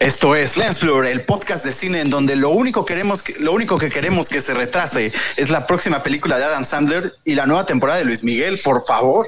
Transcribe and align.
Esto 0.00 0.34
es 0.34 0.56
Lensfleur, 0.56 1.04
el 1.04 1.26
podcast 1.26 1.62
de 1.62 1.72
cine 1.72 2.00
en 2.00 2.08
donde 2.08 2.34
lo 2.34 2.48
único 2.48 2.86
queremos 2.86 3.22
que, 3.22 3.34
lo 3.38 3.52
único 3.52 3.76
que 3.76 3.90
queremos 3.90 4.30
que 4.30 4.40
se 4.40 4.54
retrase 4.54 5.12
es 5.36 5.50
la 5.50 5.66
próxima 5.66 6.02
película 6.02 6.38
de 6.38 6.44
Adam 6.44 6.64
Sandler 6.64 7.12
y 7.26 7.34
la 7.34 7.44
nueva 7.44 7.66
temporada 7.66 7.98
de 7.98 8.06
Luis 8.06 8.24
Miguel, 8.24 8.58
por 8.64 8.82
favor. 8.82 9.26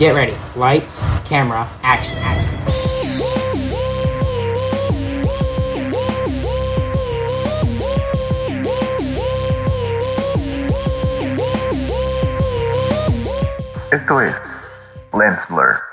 Get 0.00 0.14
ready. 0.14 0.34
Lights, 0.56 0.98
camera, 1.28 1.68
action. 1.84 2.18
Esto 13.92 14.20
es 14.22 14.34
Lens 15.12 15.38
Blur. 15.48 15.91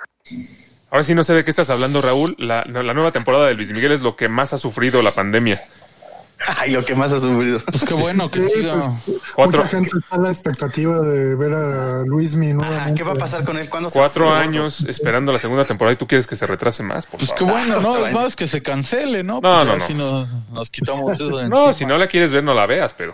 Ahora 0.92 1.04
sí 1.04 1.14
no 1.14 1.24
sé 1.24 1.34
de 1.34 1.44
qué 1.44 1.50
estás 1.52 1.70
hablando, 1.70 2.02
Raúl. 2.02 2.36
La, 2.40 2.64
la 2.66 2.94
nueva 2.94 3.12
temporada 3.12 3.48
de 3.48 3.54
Luis 3.54 3.71
Miguel 3.71 3.92
es 3.92 4.02
lo 4.02 4.16
que 4.16 4.28
más 4.30 4.54
ha 4.54 4.58
sufrido 4.58 5.02
la 5.02 5.12
pandemia. 5.12 5.61
Ay, 6.57 6.71
lo 6.71 6.86
que 6.86 6.96
más 6.96 7.11
ha 7.11 7.20
sufrido. 7.20 7.61
Pues 7.66 7.84
qué 7.84 7.93
bueno 7.93 8.30
que 8.30 8.39
Sí, 8.42 8.50
siga. 8.56 8.80
pues, 9.06 9.18
Cuatro- 9.36 9.60
Mucha 9.64 9.75
gente 9.78 9.89
está 9.97 10.16
a 10.16 10.20
la 10.20 10.30
expectativa 10.32 10.97
de 11.00 11.36
ver 11.36 11.54
a 11.54 12.02
Luis 12.06 12.33
Mi 12.36 12.47
Ajá, 12.52 12.56
nuevamente. 12.56 12.97
¿Qué 12.97 13.04
va 13.04 13.11
a 13.11 13.16
pasar 13.16 13.44
con 13.44 13.57
él? 13.57 13.70
¿Cuándo 13.70 13.89
se 13.89 14.00
Cuatro 14.00 14.33
años 14.33 14.82
esperando 14.88 15.33
la 15.33 15.39
segunda 15.39 15.66
temporada 15.66 15.94
y 15.94 15.97
tú 15.97 16.07
quieres 16.07 16.25
que 16.28 16.38
se 16.38 16.47
retrase 16.47 16.82
más, 16.82 17.06
por 17.06 17.19
Pues 17.19 17.33
qué 17.33 17.44
bueno, 17.44 17.82
¿no? 17.82 18.06
Es 18.08 18.16
más 18.16 18.36
que 18.38 18.47
se 18.47 18.61
cancele, 18.64 19.21
¿no? 19.21 19.36
No, 19.36 19.42
Pues 19.42 19.66
no, 19.66 19.78
no. 19.78 19.86
Si 19.88 19.94
nos, 19.94 20.28
nos 20.52 20.69
quitamos 20.69 21.11
eso 21.14 21.38
de 21.38 21.50
No, 21.50 21.58
encima. 21.68 21.74
si 21.74 21.86
no 21.86 21.97
la 21.97 22.08
quieres 22.08 22.32
ver, 22.32 22.44
no 22.44 22.54
la 22.54 22.66
veas, 22.66 22.94
pero 22.94 23.14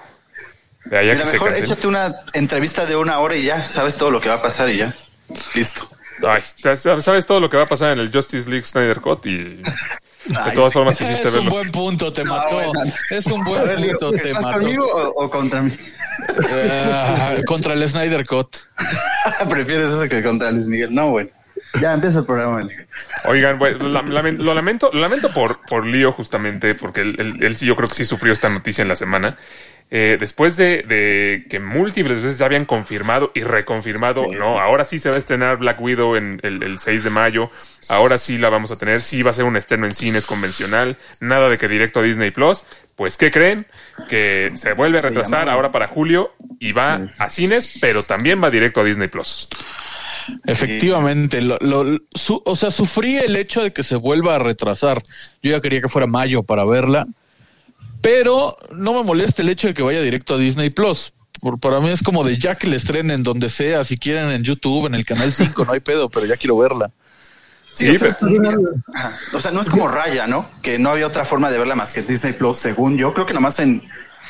de 0.86 0.96
allá 1.00 1.14
Mira, 1.14 1.24
que 1.24 1.30
se 1.32 1.34
mejor 1.34 1.48
cancele. 1.50 1.68
échate 1.68 1.88
una 1.88 2.16
entrevista 2.34 2.86
de 2.86 2.96
una 2.96 3.18
hora 3.20 3.36
y 3.36 3.44
ya 3.46 3.68
sabes 3.68 3.98
todo 3.98 4.12
lo 4.12 4.22
que 4.22 4.30
va 4.30 4.36
a 4.36 4.42
pasar 4.44 4.70
y 4.70 4.78
ya. 4.78 4.94
Listo. 5.56 5.90
Ay, 6.28 6.42
sabes 6.76 7.26
todo 7.26 7.40
lo 7.40 7.50
que 7.50 7.58
va 7.58 7.64
a 7.64 7.68
pasar 7.68 7.92
en 7.92 8.00
el 8.00 8.12
Justice 8.12 8.50
League 8.50 8.66
Snyder 8.66 9.00
Cut 9.02 9.26
y 9.26 9.38
de 9.38 9.64
Ay, 10.40 10.54
todas 10.54 10.74
formas 10.74 10.96
quisiste 10.98 11.28
Es 11.28 11.36
un 11.36 11.42
verlo. 11.44 11.52
buen 11.52 11.72
punto, 11.72 12.12
te 12.14 12.24
No, 12.24 12.36
mató. 12.36 12.56
bueno. 12.56 12.94
Es 13.12 13.26
un 13.28 13.44
buen 13.44 13.64
ver, 13.66 13.76
punto, 13.90 14.12
te 14.12 14.28
¿Estás 14.30 14.44
mató. 14.44 14.60
conmigo 14.60 14.86
o, 14.86 15.26
o 15.26 15.30
contra 15.30 15.62
mí? 15.62 15.72
Ah, 16.92 17.36
contra 17.46 17.74
el 17.74 17.88
Snyder 17.88 18.26
Cut. 18.26 18.56
¿Prefieres 19.50 19.90
eso 19.94 20.08
que 20.08 20.24
contra 20.24 20.52
Luis 20.52 20.68
Miguel? 20.68 20.94
No, 20.94 21.10
bueno. 21.12 21.30
Ya 21.82 21.94
empieza 21.94 22.20
el 22.20 22.26
programa. 22.26 22.66
Oigan, 23.26 23.60
bueno, 23.60 23.80
lo 23.90 24.02
lamento, 24.54 24.90
lo 24.94 25.00
lamento 25.02 25.34
por, 25.34 25.60
por 25.68 25.86
Lío 25.86 26.12
justamente, 26.14 26.74
porque 26.76 27.02
él, 27.02 27.16
él- 27.20 27.44
él 27.44 27.56
sí 27.56 27.66
yo 27.66 27.76
creo 27.76 27.90
que 27.90 27.96
sí 27.96 28.06
sufrió 28.06 28.32
esta 28.32 28.48
noticia 28.50 28.82
en 28.82 28.88
la 28.88 28.96
semana. 28.96 29.36
Eh, 29.92 30.18
después 30.20 30.58
de, 30.58 30.82
de 30.82 31.46
que 31.50 31.60
múltiples 31.60 32.18
veces 32.22 32.40
ya 32.40 32.48
habían 32.48 32.66
confirmado 32.66 33.32
y 33.36 33.42
reconfirmado, 33.42 34.26
no, 34.28 34.60
ahora 34.60 34.84
sí 34.84 34.98
se 34.98 35.10
va 35.10 35.16
a 35.16 35.20
estrenar 35.20 35.58
Black 35.58 35.80
Widow 35.80 36.16
en 36.16 36.40
el, 36.44 36.64
el 36.64 36.80
6 36.80 37.04
de 37.04 37.10
mayo, 37.12 37.52
ahora 37.88 38.18
sí 38.18 38.38
la 38.40 38.50
vamos 38.50 38.72
a 38.72 38.78
tener, 38.78 39.02
sí 39.02 39.22
va 39.22 39.30
a 39.30 39.34
ser 39.34 39.46
un 39.46 39.56
estreno 39.56 39.86
en 39.86 39.94
cines 39.94 40.26
convencional, 40.26 40.98
nada 41.20 41.50
de 41.50 41.58
que 41.60 41.68
directo 41.68 42.00
a 42.00 42.04
Disney 42.04 42.32
Plus. 42.32 42.64
Pues, 42.96 43.16
¿qué 43.18 43.30
creen? 43.30 43.68
Que 44.10 44.52
se 44.56 44.74
vuelve 44.74 44.98
a 44.98 45.02
retrasar 45.02 45.42
llama- 45.42 45.52
ahora 45.52 45.72
para 45.72 45.88
julio 45.88 46.34
y 46.60 46.72
va 46.72 47.08
a 47.20 47.30
cines, 47.30 47.78
pero 47.80 48.04
también 48.04 48.42
va 48.44 48.50
directo 48.50 48.82
a 48.82 48.84
Disney 48.86 49.08
Plus. 49.10 49.48
Efectivamente, 50.46 51.42
lo, 51.42 51.58
lo- 51.60 52.00
su- 52.14 52.42
o 52.46 52.56
sea, 52.56 52.72
sufrí 52.72 53.18
el 53.18 53.36
hecho 53.36 53.62
de 53.62 53.74
que 53.74 53.84
se 53.84 53.96
vuelva 53.96 54.36
a 54.36 54.40
retrasar. 54.40 55.02
Yo 55.44 55.52
ya 55.52 55.62
quería 55.62 55.82
que 55.82 55.90
fuera 55.90 56.08
mayo 56.08 56.44
para 56.44 56.66
verla, 56.66 57.06
pero 58.06 58.56
no 58.72 58.94
me 58.94 59.02
molesta 59.02 59.42
el 59.42 59.50
hecho 59.50 59.68
de 59.68 59.74
que 59.74 59.82
vaya 59.82 60.00
directo 60.00 60.36
a 60.36 60.38
Disney 60.38 60.70
Plus. 60.70 61.12
Por, 61.42 61.60
para 61.60 61.80
mí 61.80 61.90
es 61.90 62.04
como 62.04 62.24
de 62.24 62.38
ya 62.38 62.54
que 62.54 62.68
le 62.68 62.76
estrenen 62.76 63.24
donde 63.24 63.50
sea, 63.50 63.84
si 63.84 63.98
quieren 63.98 64.30
en 64.30 64.44
YouTube, 64.44 64.86
en 64.86 64.94
el 64.94 65.04
canal 65.04 65.34
5, 65.34 65.66
no 65.66 65.74
hay 65.74 65.80
pedo, 65.80 66.08
pero 66.08 66.28
ya 66.28 66.38
quiero 66.38 66.56
verla. 66.56 66.92
Sí, 67.72 67.88
Sí, 67.88 67.96
o, 67.96 68.00
sea, 68.00 68.18
ajá. 68.94 69.18
O 69.34 69.40
sea, 69.40 69.50
no 69.50 69.60
es 69.60 69.72
como 69.72 69.88
Raya, 69.88 70.28
¿no? 70.28 70.48
Que 70.62 70.78
no 70.78 70.92
había 70.92 71.08
otra 71.08 71.26
forma 71.26 71.50
de 71.50 71.58
verla 71.58 71.74
más 71.74 71.94
que 71.94 72.04
Disney 72.04 72.34
Plus, 72.34 72.58
según 72.58 72.96
yo. 72.96 73.12
Creo 73.16 73.26
que 73.26 73.34
nomás 73.34 73.58
en, 73.58 73.82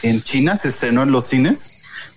en 0.03 0.22
China 0.23 0.56
se 0.56 0.70
estrenó 0.70 1.03
en 1.03 1.12
los 1.12 1.26
cines, 1.26 1.73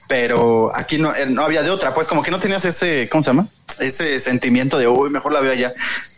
pero 0.08 0.70
aquí 0.76 0.96
no, 0.96 1.12
eh, 1.12 1.26
no 1.26 1.42
había 1.42 1.64
de 1.64 1.70
otra. 1.70 1.92
Pues 1.92 2.06
como 2.06 2.22
que 2.22 2.30
no 2.30 2.38
tenías 2.38 2.64
ese, 2.66 3.08
¿cómo 3.10 3.20
se 3.20 3.30
llama? 3.30 3.48
Ese 3.80 4.20
sentimiento 4.20 4.78
de, 4.78 4.86
uy, 4.86 5.10
mejor 5.10 5.32
la 5.32 5.40
veo 5.40 5.50
allá. 5.50 5.72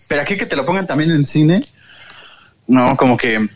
Pero 0.06 0.21
aquí 0.21 0.37
que 0.37 0.45
te 0.45 0.55
lo 0.55 0.67
pongan 0.67 0.87
también 0.87 1.11
en 1.11 1.25
cine, 1.25 1.67
no, 2.67 2.95
como 2.99 3.17
que, 3.17 3.49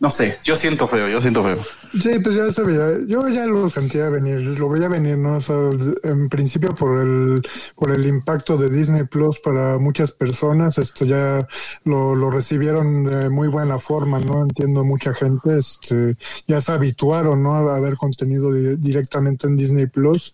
no 0.00 0.10
sé, 0.10 0.38
yo 0.44 0.54
siento 0.54 0.86
feo, 0.86 1.08
yo 1.08 1.20
siento 1.20 1.42
feo. 1.42 1.58
Sí, 2.00 2.18
pues 2.22 2.36
ya 2.36 2.50
se 2.52 2.62
veía, 2.62 2.86
yo 3.08 3.28
ya 3.28 3.46
lo 3.46 3.68
sentía 3.68 4.08
venir, 4.08 4.40
lo 4.58 4.68
veía 4.68 4.88
venir, 4.88 5.18
¿no? 5.18 5.36
O 5.38 5.40
sea, 5.40 5.56
en 6.04 6.28
principio 6.28 6.74
por 6.74 7.00
el, 7.00 7.42
por 7.74 7.90
el 7.90 8.06
impacto 8.06 8.56
de 8.56 8.68
Disney 8.70 9.04
Plus 9.04 9.40
para 9.40 9.78
muchas 9.78 10.12
personas, 10.12 10.78
esto 10.78 11.04
ya 11.04 11.46
lo, 11.84 12.14
lo 12.14 12.30
recibieron 12.30 13.04
de 13.04 13.28
muy 13.28 13.48
buena 13.48 13.78
forma, 13.78 14.20
¿no? 14.20 14.42
Entiendo 14.42 14.84
mucha 14.84 15.14
gente, 15.14 15.58
este, 15.58 16.16
ya 16.46 16.60
se 16.60 16.72
habituaron, 16.72 17.42
¿no? 17.42 17.56
A 17.56 17.80
ver 17.80 17.96
contenido 17.96 18.52
di- 18.52 18.76
directamente 18.76 19.46
en 19.46 19.56
Disney 19.56 19.86
Plus. 19.86 20.32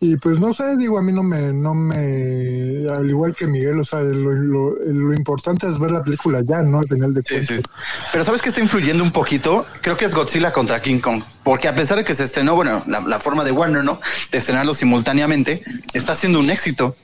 Y 0.00 0.16
pues 0.16 0.40
no 0.40 0.52
sé, 0.52 0.76
digo, 0.76 0.98
a 0.98 1.02
mí 1.02 1.12
no 1.12 1.22
me, 1.22 1.52
no 1.52 1.74
me, 1.74 2.88
al 2.88 3.08
igual 3.08 3.36
que 3.36 3.46
Miguel, 3.46 3.78
o 3.78 3.84
sea, 3.84 4.00
lo, 4.00 4.32
lo, 4.32 4.74
lo 4.84 5.14
importante 5.14 5.68
es 5.68 5.78
ver 5.78 5.92
la 5.92 6.02
película 6.02 6.40
ya, 6.42 6.60
¿no? 6.62 6.78
Al 6.80 6.88
final 6.88 7.14
de 7.14 7.22
Sí, 7.22 7.34
cuentas. 7.34 7.56
sí. 7.56 7.62
Pero 8.10 8.24
¿sabes 8.24 8.42
qué 8.42 8.48
está 8.48 8.60
influyendo 8.60 8.91
un 9.00 9.12
poquito? 9.12 9.66
Creo 9.80 9.96
que 9.96 10.04
es 10.04 10.14
Godzilla 10.14 10.52
contra 10.52 10.82
King 10.82 10.98
Kong. 10.98 11.22
Porque 11.44 11.68
a 11.68 11.74
pesar 11.74 11.98
de 11.98 12.04
que 12.04 12.14
se 12.14 12.24
estrenó, 12.24 12.54
bueno, 12.54 12.82
la, 12.86 13.00
la 13.00 13.20
forma 13.20 13.44
de 13.44 13.52
Warner, 13.52 13.84
¿no? 13.84 14.00
De 14.30 14.38
estrenarlo 14.38 14.74
simultáneamente, 14.74 15.62
está 15.92 16.14
siendo 16.14 16.40
un 16.40 16.50
éxito. 16.50 16.96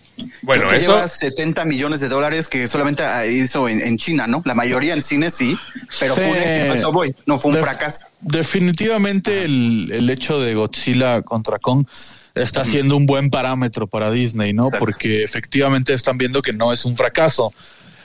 Bueno, 0.43 0.73
eso... 0.73 0.95
lleva 0.95 1.09
70 1.09 1.65
millones 1.65 2.01
de 2.01 2.09
dólares 2.09 2.49
que 2.49 2.67
solamente 2.67 3.05
ah, 3.05 3.27
hizo 3.27 3.69
en, 3.69 3.81
en 3.81 3.99
China, 3.99 4.27
¿no? 4.27 4.43
La 4.45 4.55
mayoría 4.55 4.95
en 4.95 5.03
cine 5.03 5.31
sí, 5.31 5.57
pero 6.01 6.15
fue 6.15 6.27
un 6.27 6.37
éxito, 6.37 6.75
eso 6.75 6.93
voy, 6.93 7.15
no 7.27 7.39
fue 7.39 7.53
un 7.53 7.59
fracaso. 7.59 8.01
Definitivamente 8.21 9.45
el, 9.45 9.91
el 9.93 10.11
hecho 10.11 10.41
de 10.41 10.55
Godzilla 10.55 11.23
contra 11.23 11.59
Kong 11.59 11.87
está 12.35 12.65
siendo 12.65 12.97
un 12.97 13.07
buen 13.07 13.31
parámetro 13.31 13.87
para 13.87 14.11
Disney, 14.11 14.53
¿no? 14.53 14.65
Exacto. 14.65 14.85
Porque 14.85 15.25
efectivamente 15.25 15.95
están 15.95 16.19
viendo 16.19 16.43
que 16.43 16.53
no 16.53 16.73
es 16.73 16.85
un 16.85 16.97
fracaso. 16.97 17.53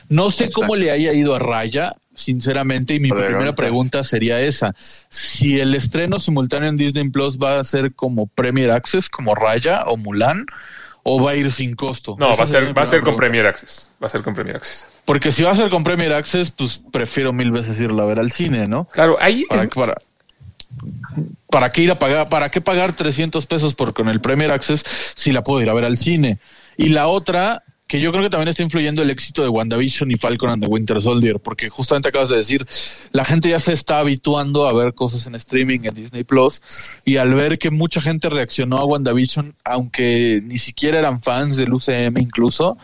No 0.09 0.31
sé 0.31 0.49
cómo 0.51 0.75
le 0.75 0.91
haya 0.91 1.13
ido 1.13 1.35
a 1.35 1.39
Raya, 1.39 1.95
sinceramente, 2.13 2.93
y 2.95 2.99
mi 2.99 3.09
primera 3.11 3.53
pregunta 3.55 4.03
sería 4.03 4.39
esa. 4.41 4.75
Si 5.09 5.59
el 5.59 5.73
estreno 5.75 6.19
simultáneo 6.19 6.69
en 6.69 6.77
Disney 6.77 7.09
Plus 7.09 7.37
va 7.37 7.59
a 7.59 7.63
ser 7.63 7.93
como 7.93 8.27
Premier 8.27 8.71
Access, 8.71 9.09
como 9.09 9.35
Raya 9.35 9.83
o 9.87 9.97
Mulan, 9.97 10.45
o 11.03 11.21
va 11.21 11.31
a 11.31 11.35
ir 11.35 11.51
sin 11.51 11.75
costo. 11.75 12.15
No, 12.17 12.27
Esa 12.31 12.37
va 12.37 12.43
a 12.43 12.47
ser, 12.47 12.77
va 12.77 12.81
a 12.83 12.85
ser 12.85 13.01
con. 13.01 13.15
Premier 13.15 13.45
Access. 13.45 13.89
Va 14.01 14.07
a 14.07 14.09
ser 14.09 14.21
con 14.21 14.33
Premier 14.33 14.55
Access. 14.55 14.85
Porque 15.05 15.31
si 15.31 15.43
va 15.43 15.51
a 15.51 15.55
ser 15.55 15.69
con 15.69 15.83
Premier 15.83 16.13
Access, 16.13 16.51
pues 16.51 16.81
prefiero 16.91 17.33
mil 17.33 17.51
veces 17.51 17.77
irla 17.79 18.03
a 18.03 18.05
ver 18.05 18.19
al 18.21 18.31
cine, 18.31 18.67
¿no? 18.67 18.85
Claro, 18.85 19.17
ahí 19.19 19.43
¿Para, 19.49 19.63
es- 19.63 19.69
para, 19.69 19.95
para 21.49 21.69
qué 21.71 21.81
ir 21.83 21.91
a 21.91 21.99
pagar? 21.99 22.29
¿Para 22.29 22.49
qué 22.49 22.61
pagar 22.61 22.93
300 22.93 23.45
pesos 23.45 23.75
por 23.75 23.93
con 23.93 24.07
el 24.09 24.21
Premier 24.21 24.51
Access 24.51 24.83
si 25.15 25.31
la 25.31 25.43
puedo 25.43 25.61
ir 25.61 25.69
a 25.69 25.73
ver 25.73 25.85
al 25.85 25.97
cine? 25.97 26.39
Y 26.77 26.89
la 26.89 27.07
otra, 27.07 27.63
que 27.87 27.99
yo 27.99 28.11
creo 28.11 28.23
que 28.23 28.29
también 28.29 28.47
está 28.47 28.63
influyendo 28.63 29.01
el 29.03 29.09
éxito 29.11 29.43
de 29.43 29.49
WandaVision 29.49 30.09
y 30.09 30.15
Falcon 30.15 30.49
and 30.49 30.63
the 30.63 30.69
Winter 30.69 30.99
Soldier, 31.01 31.39
porque 31.39 31.69
justamente 31.69 32.09
acabas 32.09 32.29
de 32.29 32.37
decir, 32.37 32.65
la 33.11 33.23
gente 33.25 33.49
ya 33.49 33.59
se 33.59 33.73
está 33.73 33.99
habituando 33.99 34.67
a 34.67 34.73
ver 34.73 34.93
cosas 34.93 35.27
en 35.27 35.35
streaming 35.35 35.81
en 35.83 35.93
Disney 35.93 36.23
Plus 36.23 36.61
y 37.05 37.17
al 37.17 37.35
ver 37.35 37.59
que 37.59 37.69
mucha 37.69 38.01
gente 38.01 38.29
reaccionó 38.29 38.77
a 38.77 38.85
WandaVision, 38.85 39.53
aunque 39.63 40.41
ni 40.43 40.57
siquiera 40.57 40.97
eran 40.99 41.19
fans 41.21 41.57
del 41.57 41.73
UCM 41.73 42.17
incluso, 42.19 42.77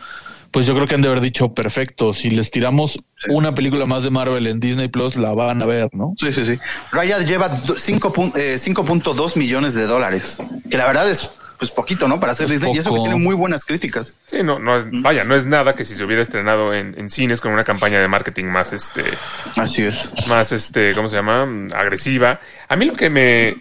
pues 0.52 0.66
yo 0.66 0.74
creo 0.74 0.86
que 0.86 0.94
han 0.96 1.02
de 1.02 1.08
haber 1.08 1.20
dicho, 1.20 1.54
perfecto, 1.54 2.12
si 2.12 2.28
les 2.30 2.50
tiramos 2.50 2.98
una 3.28 3.54
película 3.54 3.86
más 3.86 4.02
de 4.02 4.10
Marvel 4.10 4.46
en 4.48 4.60
Disney 4.60 4.88
Plus, 4.88 5.16
la 5.16 5.32
van 5.32 5.62
a 5.62 5.66
ver, 5.66 5.88
¿no? 5.92 6.14
Sí, 6.18 6.32
sí, 6.32 6.44
sí. 6.44 6.58
Raya 6.92 7.20
lleva 7.20 7.48
do- 7.48 7.78
cinco 7.78 8.12
pun- 8.12 8.32
eh, 8.36 8.56
5.2 8.58 9.36
millones 9.36 9.74
de 9.74 9.86
dólares, 9.86 10.38
que 10.68 10.76
la 10.76 10.86
verdad 10.86 11.08
es 11.10 11.30
pues 11.60 11.70
poquito, 11.70 12.08
¿no? 12.08 12.18
Para 12.18 12.32
hacer 12.32 12.46
Es 12.46 12.52
Disney, 12.52 12.74
y 12.74 12.78
eso 12.78 12.92
que 12.92 13.00
tiene 13.00 13.16
muy 13.16 13.34
buenas 13.36 13.64
críticas. 13.64 14.16
Sí, 14.24 14.42
no, 14.42 14.58
no 14.58 14.76
es, 14.76 14.86
vaya, 14.90 15.22
no 15.24 15.36
es 15.36 15.44
nada 15.46 15.74
que 15.74 15.84
si 15.84 15.94
se 15.94 16.02
hubiera 16.02 16.22
estrenado 16.22 16.74
en, 16.74 16.94
en 16.98 17.10
cines 17.10 17.40
con 17.40 17.52
una 17.52 17.64
campaña 17.64 18.00
de 18.00 18.08
marketing 18.08 18.46
más, 18.46 18.72
este, 18.72 19.04
Así 19.56 19.84
es. 19.84 20.10
más, 20.26 20.50
este, 20.52 20.94
¿cómo 20.94 21.06
se 21.06 21.16
llama? 21.16 21.46
Agresiva. 21.74 22.40
A 22.66 22.76
mí 22.76 22.86
lo 22.86 22.94
que 22.94 23.10
me, 23.10 23.58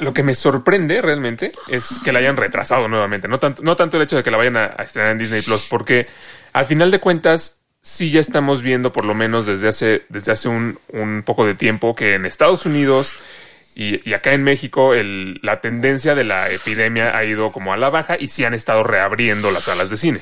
lo 0.00 0.12
que 0.12 0.24
me 0.24 0.34
sorprende 0.34 1.00
realmente 1.00 1.52
es 1.68 2.00
que 2.04 2.12
la 2.12 2.18
hayan 2.18 2.36
retrasado 2.36 2.88
nuevamente. 2.88 3.28
No 3.28 3.38
tanto, 3.38 3.62
no 3.62 3.76
tanto 3.76 3.96
el 3.96 4.02
hecho 4.02 4.16
de 4.16 4.22
que 4.24 4.30
la 4.32 4.36
vayan 4.36 4.56
a, 4.56 4.74
a 4.76 4.82
estrenar 4.82 5.12
en 5.12 5.18
Disney 5.18 5.42
Plus, 5.42 5.64
porque 5.64 6.08
al 6.52 6.66
final 6.66 6.90
de 6.90 6.98
cuentas 6.98 7.62
sí 7.80 8.10
ya 8.10 8.18
estamos 8.18 8.62
viendo, 8.62 8.92
por 8.92 9.04
lo 9.04 9.14
menos 9.14 9.46
desde 9.46 9.68
hace, 9.68 10.02
desde 10.08 10.32
hace 10.32 10.48
un, 10.48 10.76
un 10.92 11.22
poco 11.24 11.46
de 11.46 11.54
tiempo, 11.54 11.94
que 11.94 12.14
en 12.14 12.26
Estados 12.26 12.66
Unidos 12.66 13.14
y, 13.76 14.00
y 14.08 14.14
acá 14.14 14.32
en 14.32 14.42
México 14.42 14.94
el- 14.94 15.38
la 15.42 15.60
tendencia 15.60 16.14
de 16.16 16.24
la 16.24 16.50
epidemia 16.50 17.16
ha 17.16 17.24
ido 17.24 17.52
como 17.52 17.72
a 17.72 17.76
la 17.76 17.90
baja 17.90 18.16
y 18.18 18.26
sí 18.28 18.44
han 18.44 18.54
estado 18.54 18.82
reabriendo 18.82 19.50
las 19.52 19.64
salas 19.64 19.90
de 19.90 19.96
cine. 19.96 20.20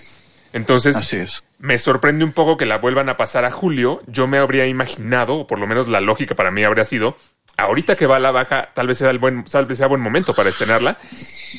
Entonces, 0.52 0.96
Así 0.96 1.16
es. 1.16 1.42
me 1.58 1.78
sorprende 1.78 2.24
un 2.24 2.32
poco 2.32 2.56
que 2.56 2.66
la 2.66 2.78
vuelvan 2.78 3.08
a 3.08 3.16
pasar 3.16 3.44
a 3.44 3.50
julio. 3.50 4.02
Yo 4.06 4.26
me 4.28 4.38
habría 4.38 4.66
imaginado, 4.66 5.34
o 5.34 5.46
por 5.46 5.58
lo 5.58 5.66
menos 5.66 5.88
la 5.88 6.00
lógica 6.00 6.34
para 6.36 6.50
mí 6.52 6.62
habría 6.62 6.84
sido, 6.84 7.16
ahorita 7.56 7.96
que 7.96 8.06
va 8.06 8.16
a 8.16 8.20
la 8.20 8.30
baja, 8.30 8.70
tal 8.74 8.86
vez 8.86 8.98
sea 8.98 9.10
el 9.10 9.18
buen, 9.18 9.44
tal 9.44 9.66
vez 9.66 9.78
sea 9.78 9.86
buen 9.88 10.00
momento 10.00 10.34
para 10.34 10.50
estrenarla 10.50 10.96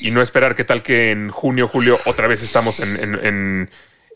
y 0.02 0.12
no 0.12 0.22
esperar 0.22 0.56
que 0.56 0.64
tal 0.64 0.82
que 0.84 1.12
en 1.12 1.30
junio, 1.30 1.68
julio 1.68 2.00
otra 2.06 2.28
vez 2.28 2.42
estamos 2.44 2.80
en, 2.80 2.96
en- 2.98 3.26
en- 3.26 3.70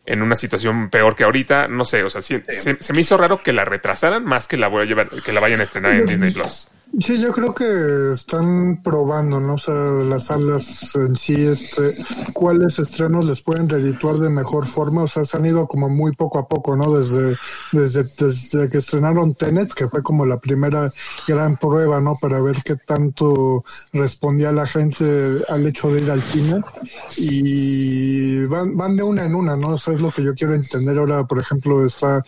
en 0.05 0.21
una 0.21 0.35
situación 0.35 0.89
peor 0.89 1.15
que 1.15 1.23
ahorita. 1.25 1.67
No 1.67 1.83
sé, 1.85 2.03
o 2.03 2.09
sea, 2.09 2.21
sí, 2.21 2.41
se, 2.47 2.77
se 2.79 2.93
me 2.93 3.01
hizo 3.01 3.17
raro 3.17 3.43
que 3.43 3.51
la 3.53 3.65
retrasaran 3.65 4.23
más 4.23 4.47
que 4.47 4.55
la 4.57 4.67
voy 4.67 4.83
a 4.83 4.85
llevar, 4.85 5.09
que 5.23 5.33
la 5.33 5.39
vayan 5.41 5.59
a 5.59 5.63
estrenar 5.63 5.93
en 5.93 6.05
Disney 6.05 6.31
Plus. 6.31 6.67
Sí, 6.97 7.21
yo 7.21 7.31
creo 7.31 7.53
que 7.53 8.12
están 8.12 8.81
probando, 8.81 9.39
¿no? 9.39 9.53
O 9.53 9.57
sea, 9.59 9.75
las 9.75 10.25
salas 10.25 10.94
en 10.95 11.15
sí, 11.15 11.36
este, 11.36 11.94
cuáles 12.33 12.80
estrenos 12.80 13.25
les 13.25 13.41
pueden 13.41 13.69
redituar 13.69 14.18
de 14.18 14.30
mejor 14.30 14.65
forma. 14.65 15.03
O 15.03 15.07
sea, 15.07 15.24
se 15.24 15.38
han 15.38 15.45
ido 15.45 15.68
como 15.68 15.88
muy 15.88 16.13
poco 16.13 16.39
a 16.39 16.47
poco, 16.47 16.75
¿no? 16.75 16.91
Desde, 16.97 17.38
desde, 17.71 18.06
desde 18.18 18.69
que 18.69 18.80
estrenaron 18.80 19.36
Tenet, 19.36 19.71
que 19.74 19.88
fue 19.88 20.01
como 20.01 20.25
la 20.25 20.39
primera 20.39 20.91
gran 21.27 21.57
prueba, 21.57 22.01
¿no? 22.01 22.18
Para 22.19 22.41
ver 22.41 22.57
qué 22.65 22.75
tanto 22.75 23.63
respondía 23.94 24.51
la 24.51 24.65
gente 24.65 25.44
al 25.47 25.68
hecho 25.68 25.89
de 25.92 26.01
ir 26.01 26.09
al 26.09 26.24
cine. 26.24 26.62
Y 27.18 28.45
van, 28.45 28.75
van 28.75 28.95
de 28.95 29.03
una 29.03 29.25
en 29.25 29.35
una, 29.35 29.56
¿no? 29.56 29.75
Eso 29.75 29.92
es 29.92 30.01
lo 30.01 30.12
que 30.12 30.24
yo 30.24 30.33
quiero 30.33 30.56
entender. 30.56 30.97
Ahora, 30.97 31.25
por 31.25 31.39
ejemplo, 31.39 31.85
está 31.85 32.24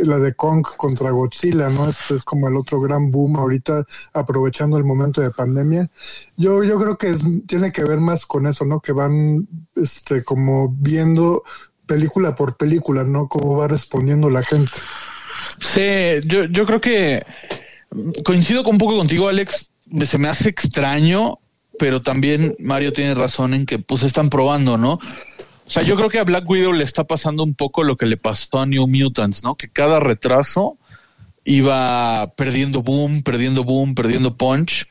la 0.00 0.18
de 0.18 0.34
Kong 0.34 0.66
contra 0.76 1.12
Godzilla, 1.12 1.68
¿no? 1.68 1.88
Este 1.88 2.16
es 2.16 2.24
como 2.24 2.48
el 2.48 2.56
otro 2.56 2.80
gran 2.80 3.10
boom 3.12 3.43
ahorita 3.44 3.84
aprovechando 4.12 4.76
el 4.76 4.84
momento 4.84 5.20
de 5.20 5.30
pandemia. 5.30 5.88
Yo, 6.36 6.64
yo 6.64 6.78
creo 6.80 6.98
que 6.98 7.10
es- 7.10 7.46
tiene 7.46 7.72
que 7.72 7.84
ver 7.84 8.00
más 8.00 8.26
con 8.26 8.46
eso, 8.46 8.64
¿no? 8.64 8.80
Que 8.80 8.92
van 8.92 9.46
este 9.76 10.24
como 10.24 10.68
viendo 10.68 11.42
película 11.86 12.34
por 12.34 12.56
película, 12.56 13.04
¿no? 13.04 13.28
Cómo 13.28 13.56
va 13.56 13.68
respondiendo 13.68 14.30
la 14.30 14.42
gente. 14.42 14.78
Sí, 15.60 15.80
yo, 16.26 16.44
yo 16.44 16.66
creo 16.66 16.80
que 16.80 17.24
coincido 18.24 18.62
con 18.62 18.72
un 18.74 18.78
poco 18.78 18.96
contigo, 18.96 19.28
Alex. 19.28 19.70
Se 20.04 20.18
me 20.18 20.28
hace 20.28 20.48
extraño, 20.48 21.38
pero 21.78 22.02
también 22.02 22.56
Mario 22.58 22.92
tiene 22.92 23.14
razón 23.14 23.54
en 23.54 23.66
que 23.66 23.78
pues 23.78 24.02
están 24.02 24.30
probando, 24.30 24.76
¿no? 24.78 24.94
O 24.94 25.70
sea, 25.70 25.82
yo 25.82 25.96
creo 25.96 26.10
que 26.10 26.18
a 26.18 26.24
Black 26.24 26.48
Widow 26.48 26.72
le 26.72 26.84
está 26.84 27.04
pasando 27.04 27.42
un 27.42 27.54
poco 27.54 27.84
lo 27.84 27.96
que 27.96 28.06
le 28.06 28.16
pasó 28.16 28.60
a 28.60 28.66
New 28.66 28.86
Mutants, 28.86 29.42
¿no? 29.44 29.54
Que 29.54 29.68
cada 29.68 30.00
retraso 30.00 30.76
iba 31.44 32.32
perdiendo 32.36 32.82
boom, 32.82 33.22
perdiendo 33.22 33.64
boom, 33.64 33.94
perdiendo 33.94 34.36
punch. 34.36 34.86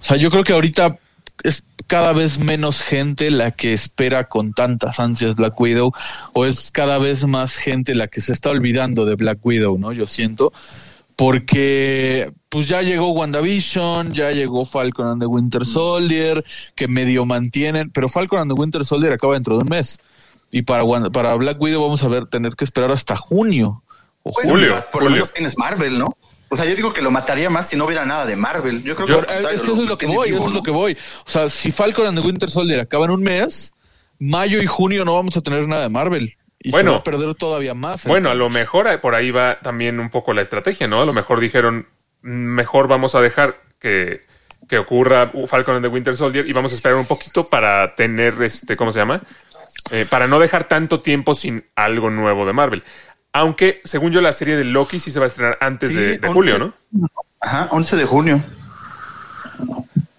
O 0.00 0.02
sea, 0.02 0.16
yo 0.16 0.30
creo 0.30 0.44
que 0.44 0.52
ahorita 0.52 0.98
es 1.42 1.64
cada 1.86 2.12
vez 2.12 2.38
menos 2.38 2.82
gente 2.82 3.30
la 3.30 3.50
que 3.50 3.72
espera 3.72 4.28
con 4.28 4.52
tantas 4.52 5.00
ansias 5.00 5.34
Black 5.34 5.58
Widow, 5.60 5.92
o 6.32 6.46
es 6.46 6.70
cada 6.70 6.98
vez 6.98 7.26
más 7.26 7.56
gente 7.56 7.94
la 7.94 8.08
que 8.08 8.20
se 8.20 8.32
está 8.32 8.50
olvidando 8.50 9.04
de 9.04 9.16
Black 9.16 9.44
Widow, 9.44 9.78
¿no? 9.78 9.92
Yo 9.92 10.06
siento, 10.06 10.52
porque 11.16 12.32
pues 12.48 12.68
ya 12.68 12.82
llegó 12.82 13.12
WandaVision, 13.12 14.12
ya 14.12 14.30
llegó 14.30 14.64
Falcon 14.64 15.06
and 15.06 15.20
the 15.20 15.26
Winter 15.26 15.66
Soldier, 15.66 16.44
que 16.74 16.88
medio 16.88 17.26
mantienen, 17.26 17.90
pero 17.90 18.08
Falcon 18.08 18.40
and 18.40 18.54
the 18.54 18.60
Winter 18.60 18.84
Soldier 18.84 19.12
acaba 19.12 19.34
dentro 19.34 19.56
de 19.56 19.64
un 19.64 19.68
mes. 19.68 19.98
Y 20.50 20.62
para, 20.62 20.84
para 21.10 21.34
Black 21.34 21.60
Widow 21.60 21.82
vamos 21.82 22.02
a 22.02 22.08
ver, 22.08 22.26
tener 22.26 22.54
que 22.54 22.64
esperar 22.64 22.92
hasta 22.92 23.16
junio. 23.16 23.82
O 24.24 24.32
Bueno, 24.32 24.50
Julio, 24.52 24.84
por 24.92 25.02
lo 25.04 25.10
menos 25.10 25.32
tienes 25.32 25.56
Marvel, 25.58 25.98
¿no? 25.98 26.16
O 26.48 26.56
sea, 26.56 26.64
yo 26.66 26.76
digo 26.76 26.92
que 26.92 27.00
lo 27.02 27.10
mataría 27.10 27.48
más 27.50 27.68
si 27.70 27.76
no 27.76 27.86
hubiera 27.86 28.04
nada 28.04 28.26
de 28.26 28.36
Marvel. 28.36 28.82
Yo 28.82 28.94
creo 28.94 29.06
Yo- 29.08 29.26
que 29.26 29.32
eh, 29.32 29.38
es 29.52 29.62
que 29.62 29.72
eso 29.72 29.82
es 29.82 29.88
lo 29.88 29.96
que 29.98 30.06
voy, 30.06 30.30
vivo, 30.30 30.40
eso 30.40 30.48
es 30.50 30.54
lo 30.54 30.62
que 30.62 30.70
voy. 30.70 30.96
O 31.26 31.30
sea, 31.30 31.48
si 31.48 31.70
Falcon 31.72 32.06
and 32.06 32.20
the 32.20 32.26
Winter 32.26 32.50
Soldier 32.50 32.80
acaba 32.80 33.06
en 33.06 33.10
un 33.12 33.22
mes, 33.22 33.72
mayo 34.18 34.60
y 34.62 34.66
junio 34.66 35.04
no 35.04 35.14
vamos 35.14 35.36
a 35.36 35.40
tener 35.40 35.66
nada 35.66 35.82
de 35.82 35.88
Marvel. 35.88 36.36
Y 36.60 36.70
Bueno. 36.70 36.90
se 36.90 36.94
va 36.94 37.00
a 37.00 37.02
perder 37.02 37.34
todavía 37.34 37.74
más. 37.74 38.04
Bueno, 38.04 38.30
a 38.30 38.34
lo 38.34 38.48
mejor 38.50 38.86
eh, 38.86 38.98
por 38.98 39.14
ahí 39.14 39.30
va 39.32 39.58
también 39.60 39.98
un 39.98 40.10
poco 40.10 40.32
la 40.34 40.42
estrategia, 40.42 40.86
¿no? 40.86 41.00
A 41.02 41.06
lo 41.06 41.12
mejor 41.12 41.40
dijeron, 41.40 41.88
"Mm, 42.22 42.28
mejor 42.30 42.86
vamos 42.86 43.14
a 43.16 43.20
dejar 43.20 43.56
que, 43.80 44.24
que 44.68 44.78
ocurra 44.78 45.32
Falcon 45.48 45.76
and 45.76 45.84
the 45.84 45.88
Winter 45.88 46.14
Soldier 46.16 46.46
y 46.46 46.52
vamos 46.52 46.70
a 46.72 46.74
esperar 46.76 46.96
un 46.98 47.06
poquito 47.06 47.48
para 47.48 47.94
tener, 47.96 48.40
este, 48.42 48.76
¿cómo 48.76 48.92
se 48.92 49.00
llama? 49.00 49.22
Eh, 49.90 50.06
para 50.08 50.28
no 50.28 50.38
dejar 50.38 50.64
tanto 50.64 51.00
tiempo 51.00 51.34
sin 51.34 51.64
algo 51.74 52.10
nuevo 52.10 52.46
de 52.46 52.52
Marvel. 52.52 52.84
Aunque, 53.32 53.80
según 53.84 54.12
yo, 54.12 54.20
la 54.20 54.32
serie 54.32 54.56
de 54.56 54.64
Loki 54.64 55.00
sí 55.00 55.10
se 55.10 55.18
va 55.18 55.26
a 55.26 55.28
estrenar 55.28 55.58
antes 55.60 55.92
Sí, 55.92 55.98
de, 55.98 56.28
julio, 56.28 56.58
¿no? 56.58 56.74
Ajá, 57.40 57.68
11 57.70 57.96
de 57.96 58.04
junio. 58.04 58.42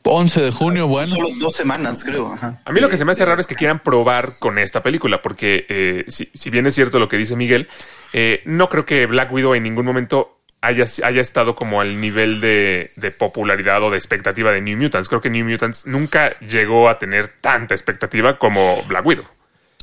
11 0.04 0.42
de 0.42 0.52
junio, 0.52 0.88
bueno. 0.88 1.08
Solo 1.08 1.30
dos 1.40 1.56
semanas, 1.56 2.04
creo. 2.04 2.34
Ajá. 2.34 2.60
A 2.66 2.72
mí 2.72 2.82
lo 2.82 2.90
que 2.90 2.98
se 2.98 3.06
me 3.06 3.14
hace 3.14 3.24
raro 3.26 3.40
es 3.40 3.48
que 3.48 3.56
quieran 3.56 3.80
probar 3.80 4.34
con 4.40 4.58
esta 4.60 4.82
película, 4.82 5.22
porque 5.22 5.66
eh, 5.70 6.06
si, 6.08 6.30
si 6.34 6.50
bien 6.50 6.68
es 6.68 6.76
cierto 6.76 7.00
lo 7.00 7.08
que 7.08 7.18
dice 7.18 7.36
Miguel, 7.36 7.70
eh, 8.12 8.42
no 8.46 8.68
creo 8.68 8.86
que 8.86 9.06
Black 9.06 9.32
Widow 9.32 9.56
en 9.56 9.64
ningún 9.64 9.86
momento 9.86 10.40
haya, 10.62 10.86
haya 11.04 11.22
estado 11.22 11.56
como 11.56 11.82
al 11.82 12.00
nivel 12.00 12.40
de, 12.42 12.90
de 12.96 13.12
popularidad 13.12 13.84
o 13.84 13.92
de 13.92 13.98
expectativa 13.98 14.52
de 14.52 14.62
New 14.62 14.78
Mutants. 14.78 15.08
Creo 15.08 15.22
que 15.22 15.30
New 15.30 15.46
Mutants 15.48 15.86
nunca 15.86 16.38
llegó 16.40 16.90
a 16.90 16.98
tener 16.98 17.28
tanta 17.42 17.74
expectativa 17.74 18.38
como 18.38 18.84
Black 18.86 19.06
Widow. 19.06 19.26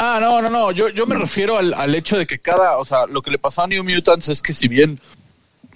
Ah, 0.03 0.19
no, 0.19 0.41
no, 0.41 0.49
no. 0.49 0.73
Yo, 0.73 0.89
yo 0.89 1.07
me 1.07 1.15
refiero 1.15 1.59
al, 1.59 1.75
al 1.75 1.95
hecho 1.95 2.17
de 2.17 2.27
que 2.27 2.39
cada, 2.39 2.79
o 2.79 2.87
sea, 2.87 3.07
lo 3.07 3.21
que 3.21 3.31
le 3.31 3.37
pasó 3.37 3.63
a 3.63 3.67
New 3.67 3.85
Mutants 3.85 4.31
es 4.31 4.41
que 4.41 4.55
si 4.55 4.67
bien 4.67 4.99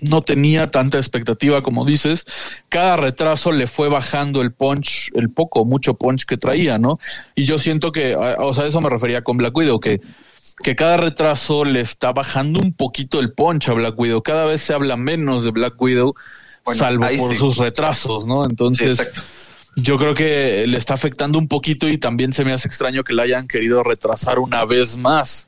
no 0.00 0.22
tenía 0.22 0.70
tanta 0.70 0.96
expectativa 0.96 1.62
como 1.62 1.84
dices, 1.84 2.24
cada 2.70 2.96
retraso 2.96 3.52
le 3.52 3.66
fue 3.66 3.90
bajando 3.90 4.40
el 4.40 4.50
punch, 4.50 5.10
el 5.14 5.28
poco, 5.30 5.66
mucho 5.66 5.94
punch 5.94 6.24
que 6.24 6.38
traía, 6.38 6.78
¿no? 6.78 6.98
Y 7.34 7.44
yo 7.44 7.58
siento 7.58 7.92
que, 7.92 8.16
o 8.16 8.54
sea, 8.54 8.66
eso 8.66 8.80
me 8.80 8.88
refería 8.88 9.22
con 9.22 9.36
Black 9.36 9.54
Widow, 9.54 9.78
que, 9.78 10.00
que 10.62 10.74
cada 10.74 10.96
retraso 10.96 11.64
le 11.66 11.82
está 11.82 12.12
bajando 12.12 12.60
un 12.62 12.72
poquito 12.72 13.20
el 13.20 13.32
punch 13.32 13.68
a 13.68 13.74
Black 13.74 13.98
Widow. 13.98 14.22
Cada 14.22 14.46
vez 14.46 14.62
se 14.62 14.72
habla 14.72 14.96
menos 14.96 15.44
de 15.44 15.50
Black 15.50 15.80
Widow, 15.80 16.14
Bueno, 16.64 16.78
salvo 16.78 17.06
por 17.18 17.32
sí. 17.32 17.36
sus 17.36 17.58
retrasos, 17.58 18.26
¿no? 18.26 18.42
Sí, 18.44 18.48
Entonces, 18.50 19.00
exacto. 19.00 19.20
Yo 19.76 19.98
creo 19.98 20.14
que 20.14 20.66
le 20.66 20.78
está 20.78 20.94
afectando 20.94 21.38
un 21.38 21.48
poquito 21.48 21.88
y 21.88 21.98
también 21.98 22.32
se 22.32 22.44
me 22.44 22.52
hace 22.52 22.68
extraño 22.68 23.04
que 23.04 23.12
la 23.12 23.22
hayan 23.24 23.48
querido 23.48 23.82
retrasar 23.82 24.38
una 24.38 24.64
vez 24.64 24.96
más. 24.96 25.46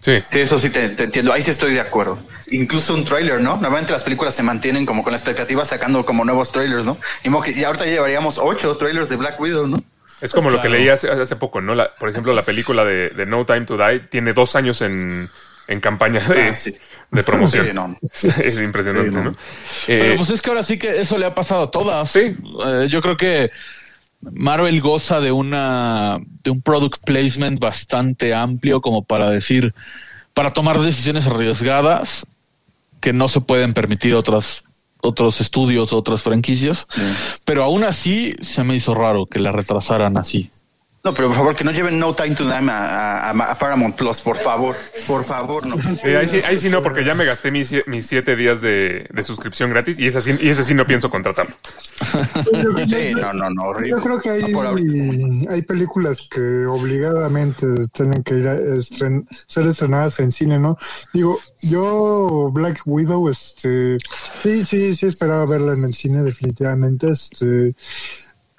Sí. 0.00 0.22
Sí, 0.30 0.38
eso 0.40 0.58
sí 0.58 0.70
te, 0.70 0.88
te 0.90 1.04
entiendo. 1.04 1.32
Ahí 1.32 1.42
sí 1.42 1.50
estoy 1.50 1.72
de 1.74 1.80
acuerdo. 1.80 2.18
Incluso 2.50 2.94
un 2.94 3.04
trailer, 3.04 3.40
¿no? 3.40 3.52
Normalmente 3.52 3.92
las 3.92 4.02
películas 4.02 4.34
se 4.34 4.42
mantienen 4.42 4.86
como 4.86 5.02
con 5.02 5.12
la 5.12 5.18
expectativa 5.18 5.64
sacando 5.64 6.04
como 6.04 6.24
nuevos 6.24 6.50
trailers, 6.50 6.86
¿no? 6.86 6.96
Y, 7.22 7.62
ahorita 7.62 7.84
llevaríamos 7.84 8.38
ocho 8.38 8.76
trailers 8.76 9.08
de 9.08 9.16
Black 9.16 9.38
Widow, 9.38 9.66
¿no? 9.66 9.76
Es 10.20 10.32
como 10.32 10.50
lo 10.50 10.60
que 10.60 10.68
leí 10.68 10.88
hace, 10.88 11.08
hace 11.10 11.36
poco, 11.36 11.60
¿no? 11.60 11.74
La- 11.76 11.94
por 11.94 12.08
ejemplo, 12.08 12.32
la 12.32 12.44
película 12.44 12.84
de, 12.84 13.10
de 13.10 13.26
No 13.26 13.44
Time 13.44 13.66
to 13.66 13.76
Die 13.76 14.00
tiene 14.00 14.32
dos 14.32 14.56
años 14.56 14.80
en, 14.80 15.30
en 15.68 15.80
campaña 15.80 16.20
de, 16.20 16.42
Ah, 16.42 16.54
sí. 16.54 16.74
de 17.10 17.22
promoción. 17.22 17.66
Sí, 17.66 17.72
no. 17.72 17.96
Es 18.42 18.60
impresionante, 18.60 19.10
Sí, 19.10 19.16
no. 19.16 19.24
¿no? 19.24 19.36
Pero 19.86 20.04
Eh, 20.04 20.14
pues 20.16 20.30
es 20.30 20.42
que 20.42 20.50
ahora 20.50 20.62
sí 20.62 20.78
que 20.78 21.00
eso 21.00 21.16
le 21.18 21.26
ha 21.26 21.34
pasado 21.34 21.64
a 21.64 21.70
todas. 21.70 22.10
Sí. 22.10 22.34
Eh, 22.66 22.86
yo 22.90 23.00
creo 23.02 23.16
que 23.16 23.50
Marvel 24.20 24.80
goza 24.80 25.20
de 25.20 25.30
una 25.30 26.18
de 26.42 26.50
un 26.50 26.60
product 26.62 27.04
placement 27.04 27.60
bastante 27.60 28.34
amplio 28.34 28.80
como 28.80 29.04
para 29.04 29.30
decir, 29.30 29.74
para 30.34 30.52
tomar 30.52 30.80
decisiones 30.80 31.26
arriesgadas 31.26 32.26
que 33.00 33.12
no 33.12 33.28
se 33.28 33.40
pueden 33.40 33.74
permitir 33.74 34.14
otras 34.16 34.62
otros 35.00 35.40
estudios, 35.40 35.92
otras 35.92 36.22
franquicias. 36.24 36.88
Pero 37.44 37.62
aún 37.62 37.84
así 37.84 38.34
se 38.40 38.64
me 38.64 38.74
hizo 38.74 38.94
raro 38.94 39.26
que 39.26 39.38
la 39.38 39.52
retrasaran 39.52 40.18
así. 40.18 40.50
No, 41.08 41.14
pero 41.14 41.28
por 41.28 41.36
favor, 41.38 41.56
que 41.56 41.64
no 41.64 41.72
lleven 41.72 41.98
No 41.98 42.14
Time 42.14 42.34
to 42.34 42.44
Die 42.44 42.52
a, 42.52 43.30
a- 43.30 43.30
a 43.30 43.58
Paramount 43.58 43.96
Plus, 43.96 44.20
por 44.20 44.36
favor. 44.36 44.76
Por 45.06 45.24
favor, 45.24 45.64
no. 45.66 45.76
Sí, 45.96 46.08
ahí, 46.08 46.28
sí, 46.28 46.42
ahí 46.44 46.58
sí 46.58 46.68
no, 46.68 46.82
porque 46.82 47.02
ya 47.02 47.14
me 47.14 47.24
gasté 47.24 47.50
mis, 47.50 47.74
mis 47.86 48.04
siete 48.06 48.36
días 48.36 48.60
de, 48.60 49.08
de 49.10 49.22
suscripción 49.22 49.70
gratis 49.70 49.98
y 49.98 50.06
ese, 50.06 50.20
sí, 50.20 50.36
y 50.38 50.48
ese 50.50 50.64
sí 50.64 50.74
no 50.74 50.86
pienso 50.86 51.08
contratarlo. 51.08 51.54
Sí, 52.88 53.14
no, 53.14 53.32
no, 53.32 53.48
no, 53.48 53.62
horrible. 53.62 53.88
Yo 53.90 54.02
creo 54.02 54.20
que 54.20 54.28
hay, 54.30 55.46
hay 55.48 55.62
películas 55.62 56.28
que 56.30 56.66
obligadamente 56.66 57.66
tienen 57.92 58.22
que 58.22 58.34
ir 58.34 58.48
a 58.48 58.56
estren- 58.58 59.26
ser 59.46 59.66
estrenadas 59.66 60.20
en 60.20 60.30
cine, 60.30 60.58
¿no? 60.58 60.76
Digo, 61.14 61.38
yo 61.62 62.50
Black 62.52 62.82
Widow, 62.84 63.30
este, 63.30 63.96
sí, 64.42 64.66
sí, 64.66 64.94
sí 64.94 65.06
esperaba 65.06 65.46
verla 65.46 65.72
en 65.72 65.84
el 65.84 65.94
cine 65.94 66.22
definitivamente, 66.22 67.08
este, 67.12 67.74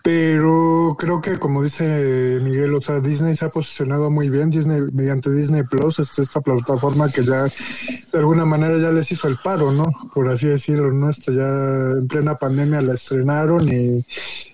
pero 0.01 0.95
creo 0.97 1.21
que 1.21 1.37
como 1.37 1.61
dice 1.61 2.39
Miguel, 2.41 2.73
o 2.73 2.81
sea, 2.81 3.01
Disney 3.01 3.35
se 3.35 3.45
ha 3.45 3.49
posicionado 3.49 4.09
muy 4.09 4.29
bien, 4.29 4.49
Disney 4.49 4.81
mediante 4.93 5.31
Disney 5.31 5.63
Plus, 5.63 5.99
este, 5.99 6.21
esta 6.21 6.39
plataforma 6.39 7.11
que 7.11 7.23
ya 7.23 7.43
de 7.43 8.17
alguna 8.17 8.45
manera 8.45 8.77
ya 8.77 8.91
les 8.91 9.11
hizo 9.11 9.27
el 9.27 9.37
paro, 9.43 9.71
¿no? 9.71 9.85
Por 10.13 10.29
así 10.29 10.47
decirlo, 10.47 10.93
¿no? 10.93 11.09
Este, 11.09 11.35
ya 11.35 11.91
en 11.97 12.07
plena 12.07 12.37
pandemia 12.37 12.81
la 12.81 12.95
estrenaron 12.95 13.67
y 13.67 14.05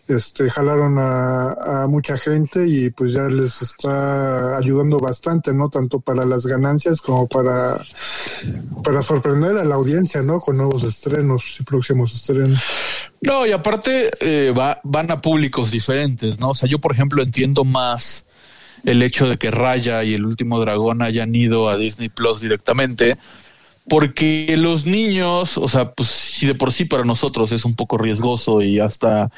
este 0.08 0.50
jalaron 0.50 0.98
a, 1.00 1.86
mucha 1.88 2.18
gente 2.18 2.68
y 2.68 2.90
pues 2.92 3.14
ya 3.14 3.24
les 3.24 3.62
está 3.62 4.58
ayudando 4.58 5.00
bastante, 5.00 5.54
¿no? 5.54 5.70
Tanto 5.70 6.00
para 6.00 6.26
las 6.26 6.46
ganancias 6.46 7.02
como 7.02 7.28
para, 7.28 7.84
para 8.84 9.02
sorprender 9.02 9.58
a 9.58 9.64
la 9.66 9.76
audiencia, 9.76 10.22
¿no? 10.22 10.40
Con 10.40 10.58
nuevos 10.58 10.84
estrenos 10.84 11.58
y 11.60 11.64
próximos 11.64 12.14
estrenos. 12.14 12.60
No, 13.22 13.46
y 13.48 13.52
aparte 13.52 14.12
eh, 14.20 14.52
va- 14.52 14.80
van 14.84 15.10
a 15.10 15.22
públicos 15.22 15.72
diferentes, 15.72 16.40
¿no? 16.40 16.50
O 16.50 16.56
sea, 16.56 16.70
yo, 16.70 16.80
por 16.80 16.92
ejemplo, 16.92 17.24
entiendo 17.24 17.64
más 17.64 18.24
el 18.84 19.02
hecho 19.02 19.28
de 19.28 19.38
que 19.38 19.50
Raya 19.50 20.04
y 20.04 20.14
el 20.14 20.26
último 20.26 20.60
dragón 20.60 21.02
hayan 21.02 21.34
ido 21.34 21.70
a 21.70 21.78
Disney 21.78 22.10
Plus 22.10 22.42
directamente, 22.42 23.18
porque 23.88 24.56
los 24.58 24.86
niños, 24.86 25.58
o 25.58 25.68
sea, 25.70 25.92
pues 25.92 26.10
si 26.10 26.48
de 26.48 26.56
por 26.56 26.72
sí 26.74 26.86
para 26.86 27.04
nosotros 27.04 27.52
es 27.52 27.66
un 27.66 27.76
poco 27.76 27.98
riesgoso 27.98 28.62
y 28.62 28.80
hasta 28.80 29.30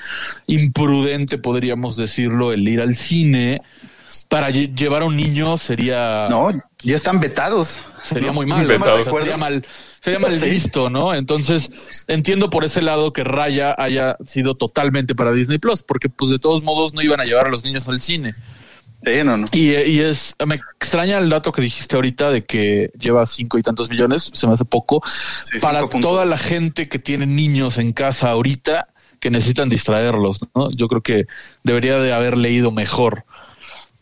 imprudente, 0.47 1.37
podríamos 1.37 1.97
decirlo, 1.97 2.51
el 2.53 2.67
ir 2.67 2.81
al 2.81 2.93
cine, 2.95 3.61
para 4.29 4.49
lle- 4.49 4.73
llevar 4.73 5.01
a 5.01 5.05
un 5.05 5.17
niño 5.17 5.57
sería 5.57 6.27
No, 6.29 6.49
ya 6.81 6.95
están 6.95 7.19
vetados. 7.19 7.77
sería 8.03 8.31
muy 8.31 8.45
mal, 8.45 8.65
sería 8.65 9.37
mal, 9.37 9.65
sería 9.99 10.19
mal 10.19 10.39
visto, 10.39 10.89
¿no? 10.89 11.13
Entonces, 11.13 11.69
entiendo 12.07 12.49
por 12.49 12.63
ese 12.63 12.81
lado 12.81 13.11
que 13.11 13.25
Raya 13.25 13.75
haya 13.77 14.15
sido 14.25 14.55
totalmente 14.55 15.13
para 15.13 15.33
Disney 15.33 15.57
Plus, 15.57 15.83
porque 15.83 16.07
pues 16.07 16.31
de 16.31 16.39
todos 16.39 16.63
modos 16.63 16.93
no 16.93 17.01
iban 17.01 17.19
a 17.19 17.25
llevar 17.25 17.47
a 17.47 17.49
los 17.49 17.65
niños 17.65 17.87
al 17.89 18.01
cine. 18.01 18.31
Sí, 19.07 19.23
no, 19.23 19.37
no. 19.37 19.45
Y, 19.53 19.69
y 19.73 19.99
es, 20.01 20.35
me 20.45 20.55
extraña 20.55 21.17
el 21.17 21.29
dato 21.29 21.51
que 21.53 21.61
dijiste 21.61 21.95
ahorita 21.95 22.29
de 22.29 22.43
que 22.43 22.91
lleva 22.99 23.25
cinco 23.25 23.57
y 23.57 23.61
tantos 23.61 23.89
millones, 23.89 24.29
se 24.33 24.47
me 24.47 24.53
hace 24.53 24.65
poco, 24.65 25.01
Sí, 25.43 25.59
para 25.59 25.87
toda 25.87 26.25
la 26.25 26.37
gente 26.37 26.89
que 26.89 26.99
tiene 26.99 27.25
niños 27.25 27.77
en 27.77 27.93
casa 27.93 28.29
ahorita 28.31 28.89
que 29.19 29.31
necesitan 29.31 29.69
distraerlos, 29.69 30.39
¿no? 30.53 30.69
Yo 30.71 30.87
creo 30.87 31.01
que 31.01 31.25
debería 31.63 31.99
de 31.99 32.11
haber 32.13 32.37
leído 32.37 32.71
mejor. 32.71 33.23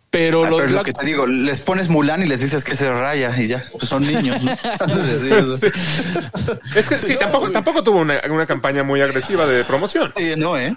Pero, 0.09 0.45
Ah, 0.45 0.49
lo, 0.49 0.57
pero 0.57 0.69
lo 0.69 0.83
que 0.83 0.93
te 0.93 1.05
digo, 1.05 1.27
les 1.27 1.59
pones 1.59 1.89
Mulan 1.89 2.23
y 2.23 2.25
les 2.25 2.39
dices 2.39 2.63
que 2.63 2.73
se 2.73 2.89
raya 2.89 3.37
y 3.37 3.47
ya, 3.47 3.65
pues 3.73 3.89
son 3.89 4.01
niños. 4.01 4.41
¿no? 4.43 4.55
Sí. 5.59 5.67
Es 6.75 6.87
que 6.87 6.95
sí, 6.95 7.15
tampoco, 7.19 7.51
tampoco 7.51 7.83
tuvo 7.83 7.99
una, 7.99 8.21
una 8.29 8.45
campaña 8.45 8.83
muy 8.83 9.01
agresiva 9.01 9.45
de 9.45 9.65
promoción. 9.65 10.13
Sí, 10.15 10.33
no, 10.37 10.57
¿eh? 10.57 10.75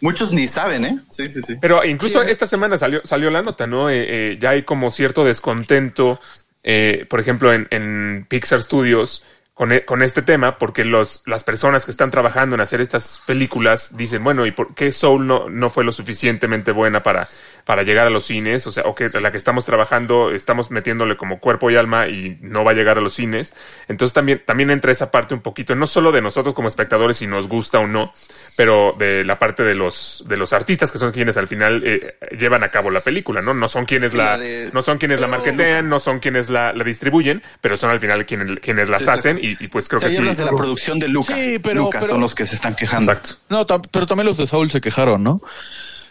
Muchos 0.00 0.32
ni 0.32 0.48
saben, 0.48 0.84
¿eh? 0.84 0.98
Sí, 1.08 1.30
sí, 1.30 1.40
sí. 1.42 1.54
Pero 1.60 1.84
incluso 1.84 2.22
esta 2.22 2.46
semana 2.46 2.76
salió, 2.78 3.00
salió 3.04 3.30
la 3.30 3.42
nota, 3.42 3.66
¿no? 3.66 3.88
Eh, 3.90 4.04
eh, 4.08 4.38
ya 4.40 4.50
hay 4.50 4.62
como 4.64 4.90
cierto 4.90 5.24
descontento, 5.24 6.20
eh, 6.64 7.06
por 7.08 7.20
ejemplo, 7.20 7.52
en, 7.52 7.66
en 7.70 8.26
Pixar 8.28 8.60
Studios 8.62 9.24
con, 9.54 9.72
e- 9.72 9.84
con 9.86 10.02
este 10.02 10.20
tema, 10.20 10.58
porque 10.58 10.84
los, 10.84 11.22
las 11.24 11.42
personas 11.44 11.84
que 11.86 11.90
están 11.90 12.10
trabajando 12.10 12.54
en 12.54 12.60
hacer 12.60 12.80
estas 12.82 13.22
películas 13.26 13.96
dicen, 13.96 14.22
bueno, 14.22 14.44
¿y 14.44 14.50
por 14.50 14.74
qué 14.74 14.92
Soul 14.92 15.26
no, 15.26 15.48
no 15.48 15.70
fue 15.70 15.82
lo 15.84 15.92
suficientemente 15.92 16.72
buena 16.72 17.02
para, 17.02 17.26
para 17.64 17.82
llegar 17.82 18.06
a 18.06 18.10
los 18.10 18.26
cines? 18.26 18.66
O 18.66 18.72
sea, 18.72 18.82
o 18.84 18.94
que 18.94 19.08
la 19.08 19.32
que 19.32 19.38
estamos 19.38 19.64
trabajando, 19.64 20.30
estamos 20.30 20.70
metiéndole 20.70 21.16
como 21.16 21.38
cuerpo 21.40 21.70
y 21.70 21.76
alma 21.76 22.06
y 22.06 22.36
no 22.42 22.64
va 22.64 22.72
a 22.72 22.74
llegar 22.74 22.98
a 22.98 23.00
los 23.00 23.14
cines. 23.14 23.54
Entonces 23.88 24.12
también, 24.12 24.42
también 24.44 24.70
entra 24.70 24.92
esa 24.92 25.10
parte 25.10 25.32
un 25.32 25.40
poquito, 25.40 25.74
no 25.74 25.86
solo 25.86 26.12
de 26.12 26.20
nosotros 26.20 26.54
como 26.54 26.68
espectadores, 26.68 27.16
si 27.16 27.26
nos 27.26 27.48
gusta 27.48 27.78
o 27.78 27.86
no, 27.86 28.12
pero 28.56 28.94
de 28.98 29.22
la 29.24 29.38
parte 29.38 29.62
de 29.62 29.74
los 29.74 30.24
de 30.28 30.36
los 30.36 30.52
artistas 30.52 30.90
que 30.90 30.98
son 30.98 31.12
quienes 31.12 31.36
al 31.36 31.46
final 31.46 31.82
eh, 31.84 32.14
llevan 32.38 32.64
a 32.64 32.70
cabo 32.70 32.90
la 32.90 33.00
película, 33.00 33.42
¿no? 33.42 33.52
No 33.54 33.68
son 33.68 33.84
quienes 33.84 34.12
Sí, 34.12 34.18
la, 34.18 34.24
la 34.36 34.38
de- 34.38 34.70
no 34.72 34.82
son 34.82 34.98
quienes 34.98 35.20
la 35.20 35.28
marketean, 35.28 35.88
no 35.88 35.98
son 35.98 36.18
quienes 36.20 36.48
la, 36.50 36.72
la 36.72 36.82
distribuyen, 36.84 37.42
pero 37.60 37.76
son 37.76 37.90
al 37.90 38.00
final 38.00 38.24
quienes, 38.26 38.58
quienes 38.60 38.88
las 38.88 39.02
Sí, 39.04 39.10
hacen 39.10 39.38
y, 39.42 39.62
y 39.62 39.68
pues 39.68 39.88
creo 39.88 40.00
que 40.00 40.10
sí. 40.10 40.22
de 40.22 40.44
la 40.44 40.50
producción 40.52 40.98
de 40.98 41.08
Luca. 41.08 41.34
Sí, 41.34 41.58
pero- 41.62 41.82
Luca 41.82 42.00
pero- 42.00 42.12
son 42.12 42.20
los 42.22 42.34
que 42.34 42.44
se 42.46 42.54
están 42.54 42.74
quejando. 42.74 43.12
Exacto. 43.12 43.34
No, 43.50 43.66
pero 43.66 44.06
también 44.06 44.26
los 44.26 44.36
de 44.38 44.46
Saúl 44.46 44.70
se 44.70 44.80
quejaron, 44.80 45.22
¿no? 45.22 45.40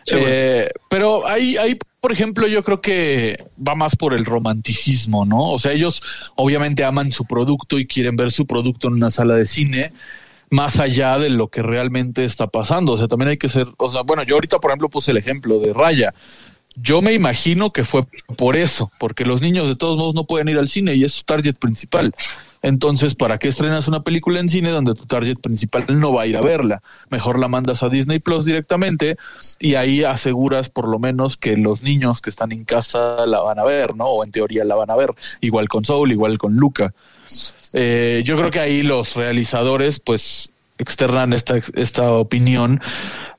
Eh, 0.07 0.69
pero 0.89 1.25
ahí, 1.27 1.57
ahí, 1.57 1.79
por 1.99 2.11
ejemplo, 2.11 2.45
yo 2.47 2.63
creo 2.63 2.79
que 2.79 3.43
va 3.67 3.73
más 3.73 3.95
por 3.95 4.13
el 4.13 4.23
romanticismo, 4.25 5.25
¿no? 5.25 5.49
O 5.51 5.57
sea, 5.57 5.71
ellos 5.71 6.03
obviamente 6.35 6.83
aman 6.83 7.09
su 7.09 7.25
producto 7.25 7.79
y 7.79 7.87
quieren 7.87 8.15
ver 8.15 8.31
su 8.31 8.45
producto 8.45 8.87
en 8.87 8.93
una 8.93 9.09
sala 9.09 9.33
de 9.35 9.47
cine 9.47 9.91
más 10.49 10.79
allá 10.79 11.17
de 11.17 11.29
lo 11.29 11.47
que 11.47 11.63
realmente 11.63 12.25
está 12.25 12.47
pasando. 12.47 12.93
O 12.93 12.97
sea, 12.97 13.07
también 13.07 13.29
hay 13.29 13.37
que 13.37 13.49
ser, 13.49 13.67
o 13.77 13.89
sea, 13.89 14.01
bueno, 14.01 14.23
yo 14.23 14.35
ahorita, 14.35 14.59
por 14.59 14.71
ejemplo, 14.71 14.89
puse 14.89 15.11
el 15.11 15.17
ejemplo 15.17 15.59
de 15.59 15.73
Raya. 15.73 16.13
Yo 16.77 17.01
me 17.01 17.13
imagino 17.13 17.71
que 17.71 17.85
fue 17.85 18.03
por 18.37 18.57
eso, 18.57 18.91
porque 18.99 19.25
los 19.25 19.41
niños 19.41 19.69
de 19.69 19.77
todos 19.77 19.97
modos 19.97 20.13
no 20.13 20.25
pueden 20.25 20.49
ir 20.49 20.57
al 20.57 20.67
cine 20.67 20.93
y 20.95 21.05
es 21.05 21.13
su 21.13 21.23
target 21.23 21.55
principal. 21.55 22.13
Entonces, 22.65 23.15
¿para 23.15 23.37
qué 23.37 23.47
estrenas 23.47 23.87
una 23.87 24.01
película 24.01 24.39
en 24.39 24.49
cine 24.49 24.71
donde 24.71 24.95
tu 24.95 25.05
target 25.05 25.37
principal 25.37 25.85
no 25.99 26.11
va 26.11 26.23
a 26.23 26.25
ir 26.25 26.35
a 26.35 26.41
verla? 26.41 26.81
Mejor 27.11 27.37
la 27.37 27.47
mandas 27.47 27.83
a 27.83 27.89
Disney 27.89 28.17
Plus 28.17 28.43
directamente 28.43 29.17
y 29.59 29.75
ahí 29.75 30.03
aseguras 30.03 30.69
por 30.69 30.87
lo 30.87 30.97
menos 30.97 31.37
que 31.37 31.57
los 31.57 31.83
niños 31.83 32.21
que 32.21 32.31
están 32.31 32.51
en 32.51 32.65
casa 32.65 33.25
la 33.27 33.39
van 33.39 33.59
a 33.59 33.63
ver, 33.63 33.95
¿no? 33.95 34.05
O 34.05 34.23
en 34.23 34.31
teoría 34.31 34.65
la 34.65 34.73
van 34.73 34.89
a 34.89 34.95
ver. 34.95 35.11
Igual 35.41 35.69
con 35.69 35.85
Soul, 35.85 36.11
igual 36.11 36.39
con 36.39 36.55
Luca. 36.55 36.93
Eh, 37.77 38.23
yo 38.23 38.37
creo 38.37 38.51
que 38.51 38.61
ahí 38.61 38.83
los 38.83 39.15
realizadores, 39.15 39.99
pues, 39.99 40.49
externan 40.77 41.33
esta, 41.33 41.55
esta 41.73 42.11
opinión 42.11 42.81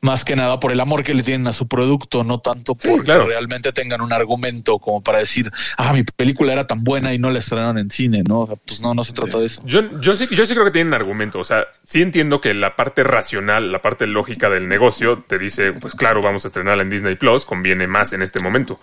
más 0.00 0.24
que 0.24 0.36
nada 0.36 0.60
por 0.60 0.72
el 0.72 0.80
amor 0.80 1.02
que 1.02 1.14
le 1.14 1.22
tienen 1.22 1.46
a 1.48 1.52
su 1.52 1.66
producto, 1.66 2.22
no 2.22 2.38
tanto 2.38 2.76
Sí, 2.78 2.88
porque 2.88 3.04
claro. 3.04 3.26
realmente 3.26 3.72
tengan 3.72 4.00
un 4.00 4.12
argumento 4.12 4.78
como 4.78 5.02
para 5.02 5.18
decir, 5.18 5.50
ah, 5.76 5.92
mi 5.92 6.04
película 6.04 6.52
era 6.52 6.66
tan 6.66 6.84
buena 6.84 7.12
y 7.12 7.18
no 7.18 7.30
la 7.30 7.40
estrenaron 7.40 7.78
en 7.78 7.90
cine, 7.90 8.22
¿no? 8.26 8.40
O 8.40 8.46
sea, 8.46 8.56
pues 8.56 8.80
no, 8.80 8.94
no 8.94 9.02
se 9.04 9.12
trata 9.12 9.38
de 9.38 9.46
eso. 9.46 9.60
Yo, 9.64 10.00
yo, 10.00 10.14
sí, 10.14 10.28
yo 10.30 10.46
sí 10.46 10.54
creo 10.54 10.64
que 10.64 10.70
tienen 10.70 10.94
argumento. 10.94 11.40
O 11.40 11.44
sea, 11.44 11.66
sí 11.82 12.02
entiendo 12.02 12.40
que 12.40 12.54
la 12.54 12.76
parte 12.76 13.02
racional, 13.02 13.72
la 13.72 13.82
parte 13.82 14.06
lógica 14.06 14.48
del 14.48 14.68
negocio 14.68 15.24
te 15.26 15.38
dice, 15.38 15.72
pues 15.72 15.94
claro, 15.94 16.22
vamos 16.22 16.44
a 16.44 16.48
estrenarla 16.48 16.82
en 16.82 16.90
Disney 16.90 17.16
Plus, 17.16 17.44
conviene 17.44 17.86
más 17.86 18.12
en 18.12 18.22
este 18.22 18.38
momento. 18.40 18.78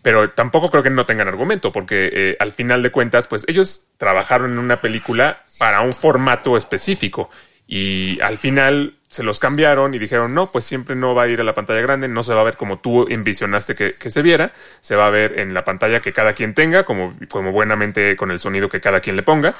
Pero 0.00 0.30
tampoco 0.30 0.70
creo 0.70 0.82
que 0.82 0.90
no 0.90 1.06
tengan 1.06 1.28
argumento, 1.28 1.72
porque 1.72 2.10
eh, 2.12 2.36
al 2.40 2.52
final 2.52 2.82
de 2.82 2.90
cuentas, 2.90 3.26
pues 3.26 3.44
ellos 3.48 3.88
trabajaron 3.98 4.52
en 4.52 4.58
una 4.58 4.80
película 4.80 5.42
para 5.58 5.82
un 5.82 5.92
formato 5.92 6.56
específico. 6.56 7.30
Y 7.74 8.20
al 8.20 8.36
final 8.36 8.96
se 9.08 9.22
los 9.22 9.38
cambiaron 9.38 9.94
y 9.94 9.98
dijeron, 9.98 10.34
no, 10.34 10.52
pues 10.52 10.66
siempre 10.66 10.94
no 10.94 11.14
va 11.14 11.22
a 11.22 11.28
ir 11.28 11.40
a 11.40 11.42
la 11.42 11.54
pantalla 11.54 11.80
grande, 11.80 12.06
no 12.06 12.22
se 12.22 12.34
va 12.34 12.42
a 12.42 12.44
ver 12.44 12.58
como 12.58 12.80
tú 12.80 13.06
envisionaste 13.08 13.74
que, 13.74 13.94
que 13.94 14.10
se 14.10 14.20
viera, 14.20 14.52
se 14.80 14.94
va 14.94 15.06
a 15.06 15.10
ver 15.10 15.38
en 15.40 15.54
la 15.54 15.64
pantalla 15.64 16.00
que 16.00 16.12
cada 16.12 16.34
quien 16.34 16.52
tenga, 16.52 16.84
como, 16.84 17.14
como 17.30 17.50
buenamente 17.50 18.14
con 18.14 18.30
el 18.30 18.38
sonido 18.40 18.68
que 18.68 18.82
cada 18.82 19.00
quien 19.00 19.16
le 19.16 19.22
ponga. 19.22 19.54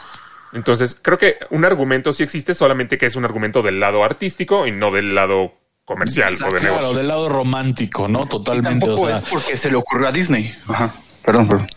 Entonces, 0.52 0.99
creo 1.00 1.16
que 1.16 1.38
un 1.49 1.64
argumento 1.64 2.12
sí 2.12 2.23
existe, 2.23 2.52
solamente 2.52 2.99
que 2.99 3.07
es 3.07 3.16
un 3.16 3.25
argumento 3.25 3.62
del 3.62 3.81
lado 3.81 4.04
artístico 4.04 4.66
y 4.66 4.73
no 4.73 4.90
del 4.90 5.14
lado 5.14 5.54
comercial 5.87 6.35
o 6.35 6.52
de 6.52 6.59
Claro, 6.61 6.76
negocio. 6.76 6.92
del 6.99 7.09
lado 7.09 7.31
romántico, 7.31 8.09
¿no? 8.09 8.25
Y 8.26 8.28
Totalmente. 8.28 8.69
tampoco 8.69 9.02
o 9.04 9.09
sea, 9.09 9.19
es 9.21 9.25
porque 9.31 9.57
se 9.57 9.71
le 9.71 9.76
ocurrió 9.76 10.09
a 10.09 10.12
Disney. 10.12 10.54
Ajá. 10.69 10.92
Perdón, 11.25 11.49
perdón. 11.49 11.71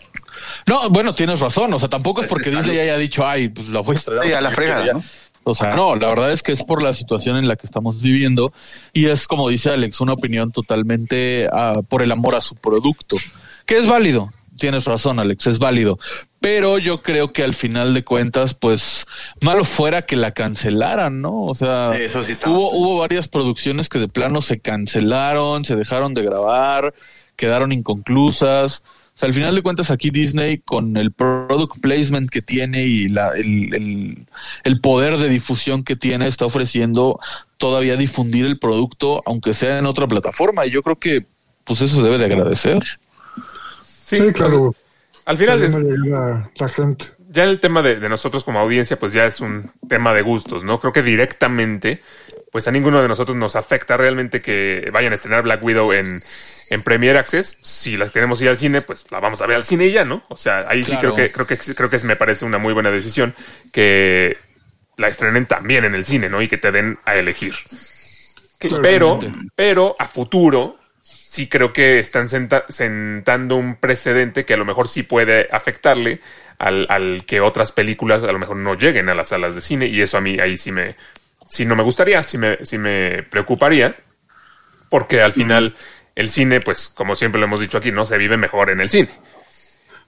No, 0.66 0.90
bueno, 0.90 1.14
tienes 1.14 1.38
razón. 1.38 1.72
O 1.72 1.78
sea, 1.78 1.88
tampoco 1.88 2.22
es 2.22 2.26
porque 2.26 2.50
Disney 2.50 2.78
haya 2.80 2.98
dicho, 2.98 3.24
ay, 3.26 3.48
pues 3.48 3.68
la 3.68 3.80
voy 3.80 3.96
a. 3.96 4.00
Sí, 4.00 4.32
a 4.32 4.40
la 4.40 4.50
fregada, 4.50 4.92
¿no? 4.94 5.02
O 5.48 5.54
sea, 5.54 5.76
no, 5.76 5.94
la 5.94 6.08
verdad 6.08 6.32
es 6.32 6.42
que 6.42 6.50
es 6.50 6.64
por 6.64 6.82
la 6.82 6.92
situación 6.92 7.36
en 7.36 7.46
la 7.46 7.54
que 7.54 7.66
estamos 7.66 8.02
viviendo 8.02 8.52
y 8.92 9.06
es, 9.06 9.28
como 9.28 9.48
dice 9.48 9.70
Alex, 9.70 10.00
una 10.00 10.12
opinión 10.12 10.50
totalmente 10.50 11.46
ah, 11.52 11.82
por 11.88 12.02
el 12.02 12.10
amor 12.10 12.34
a 12.34 12.40
su 12.40 12.56
producto, 12.56 13.16
que 13.64 13.78
es 13.78 13.86
válido. 13.86 14.28
Tienes 14.58 14.86
razón, 14.86 15.20
Alex, 15.20 15.46
es 15.46 15.60
válido. 15.60 16.00
Pero 16.40 16.78
yo 16.78 17.00
creo 17.00 17.32
que 17.32 17.44
al 17.44 17.54
final 17.54 17.94
de 17.94 18.02
cuentas, 18.02 18.54
pues, 18.54 19.06
malo 19.40 19.64
fuera 19.64 20.02
que 20.02 20.16
la 20.16 20.32
cancelaran, 20.32 21.20
¿no? 21.20 21.44
O 21.44 21.54
sea, 21.54 21.96
eso 21.96 22.24
sí 22.24 22.32
está. 22.32 22.50
hubo, 22.50 22.72
hubo 22.72 22.98
varias 22.98 23.28
producciones 23.28 23.88
que 23.88 24.00
de 24.00 24.08
plano 24.08 24.40
se 24.40 24.58
cancelaron, 24.58 25.64
se 25.64 25.76
dejaron 25.76 26.12
de 26.12 26.22
grabar, 26.22 26.92
quedaron 27.36 27.70
inconclusas. 27.70 28.82
O 29.16 29.18
sea, 29.18 29.28
al 29.28 29.34
final 29.34 29.54
de 29.54 29.62
cuentas 29.62 29.90
aquí 29.90 30.10
Disney 30.10 30.58
con 30.58 30.96
el 30.98 31.10
product 31.10 31.80
placement 31.80 32.28
que 32.28 32.42
tiene 32.42 32.84
y 32.84 33.08
la, 33.08 33.30
el, 33.30 33.74
el, 33.74 34.26
el 34.62 34.80
poder 34.82 35.16
de 35.16 35.30
difusión 35.30 35.82
que 35.84 35.96
tiene 35.96 36.28
está 36.28 36.44
ofreciendo 36.44 37.18
todavía 37.56 37.96
difundir 37.96 38.44
el 38.44 38.58
producto 38.58 39.22
aunque 39.24 39.54
sea 39.54 39.78
en 39.78 39.86
otra 39.86 40.06
plataforma 40.06 40.66
y 40.66 40.70
yo 40.70 40.82
creo 40.82 40.98
que 40.98 41.24
pues 41.64 41.80
eso 41.80 41.96
se 41.96 42.02
debe 42.02 42.18
de 42.18 42.26
agradecer. 42.26 42.78
Sí, 43.82 44.18
Sí, 44.18 44.32
claro. 44.32 44.74
Al 45.24 45.36
final, 45.38 45.62
es- 45.62 45.74
la 45.74 46.68
gente. 46.68 47.06
ya 47.30 47.44
el 47.44 47.58
tema 47.58 47.82
de, 47.82 47.96
de 47.96 48.08
nosotros 48.08 48.44
como 48.44 48.60
audiencia, 48.60 48.98
pues 48.98 49.12
ya 49.14 49.24
es 49.26 49.40
un 49.40 49.70
tema 49.88 50.12
de 50.14 50.22
gustos, 50.22 50.62
¿no? 50.62 50.78
Creo 50.78 50.92
que 50.92 51.02
directamente, 51.02 52.00
pues 52.52 52.68
a 52.68 52.70
ninguno 52.70 53.02
de 53.02 53.08
nosotros 53.08 53.36
nos 53.36 53.56
afecta 53.56 53.96
realmente 53.96 54.40
que 54.40 54.90
vayan 54.92 55.10
a 55.12 55.16
estrenar 55.16 55.42
Black 55.42 55.64
Widow 55.64 55.92
en, 55.92 56.22
en 56.70 56.82
Premier 56.82 57.16
Access. 57.16 57.58
Si 57.62 57.96
la 57.96 58.08
queremos 58.08 58.40
ir 58.42 58.48
al 58.48 58.58
cine, 58.58 58.82
pues 58.82 59.04
la 59.10 59.20
vamos 59.20 59.40
a 59.40 59.46
ver 59.46 59.56
al 59.56 59.64
cine 59.64 59.86
y 59.86 59.92
ya, 59.92 60.04
¿no? 60.04 60.22
O 60.28 60.36
sea, 60.36 60.66
ahí 60.68 60.84
sí 60.84 60.96
creo 60.98 61.14
que, 61.14 61.30
creo 61.30 61.46
que 61.46 61.56
creo 61.56 61.90
que 61.90 61.98
me 62.00 62.16
parece 62.16 62.44
una 62.44 62.58
muy 62.58 62.72
buena 62.72 62.90
decisión 62.90 63.34
que 63.72 64.36
la 64.96 65.08
estrenen 65.08 65.46
también 65.46 65.84
en 65.84 65.94
el 65.94 66.04
cine, 66.04 66.28
¿no? 66.28 66.40
Y 66.42 66.48
que 66.48 66.58
te 66.58 66.72
den 66.72 66.98
a 67.04 67.16
elegir. 67.16 67.54
Pero, 68.82 69.18
pero 69.54 69.96
a 69.98 70.08
futuro 70.08 70.78
sí 71.02 71.48
creo 71.48 71.72
que 71.72 71.98
están 71.98 72.28
senta- 72.28 72.64
sentando 72.68 73.56
un 73.56 73.76
precedente 73.76 74.44
que 74.44 74.54
a 74.54 74.56
lo 74.56 74.64
mejor 74.64 74.88
sí 74.88 75.02
puede 75.02 75.48
afectarle 75.52 76.20
al, 76.58 76.86
al 76.88 77.24
que 77.26 77.40
otras 77.40 77.72
películas 77.72 78.24
a 78.24 78.32
lo 78.32 78.38
mejor 78.38 78.56
no 78.56 78.74
lleguen 78.74 79.08
a 79.10 79.14
las 79.14 79.28
salas 79.28 79.54
de 79.54 79.60
cine 79.60 79.86
y 79.86 80.00
eso 80.00 80.16
a 80.16 80.22
mí 80.22 80.38
ahí 80.40 80.56
sí 80.56 80.72
me 80.72 80.96
sí 81.44 81.66
no 81.66 81.76
me 81.76 81.82
gustaría, 81.82 82.22
sí 82.24 82.38
me, 82.38 82.64
sí 82.64 82.78
me 82.78 83.22
preocuparía 83.24 83.94
porque 84.88 85.20
al 85.20 85.32
final 85.34 85.76
el 86.16 86.28
cine 86.28 86.60
pues 86.60 86.88
como 86.88 87.14
siempre 87.14 87.38
lo 87.40 87.46
hemos 87.46 87.60
dicho 87.60 87.78
aquí 87.78 87.92
no 87.92 88.04
se 88.04 88.18
vive 88.18 88.36
mejor 88.36 88.70
en 88.70 88.80
el 88.80 88.88
cine. 88.88 89.08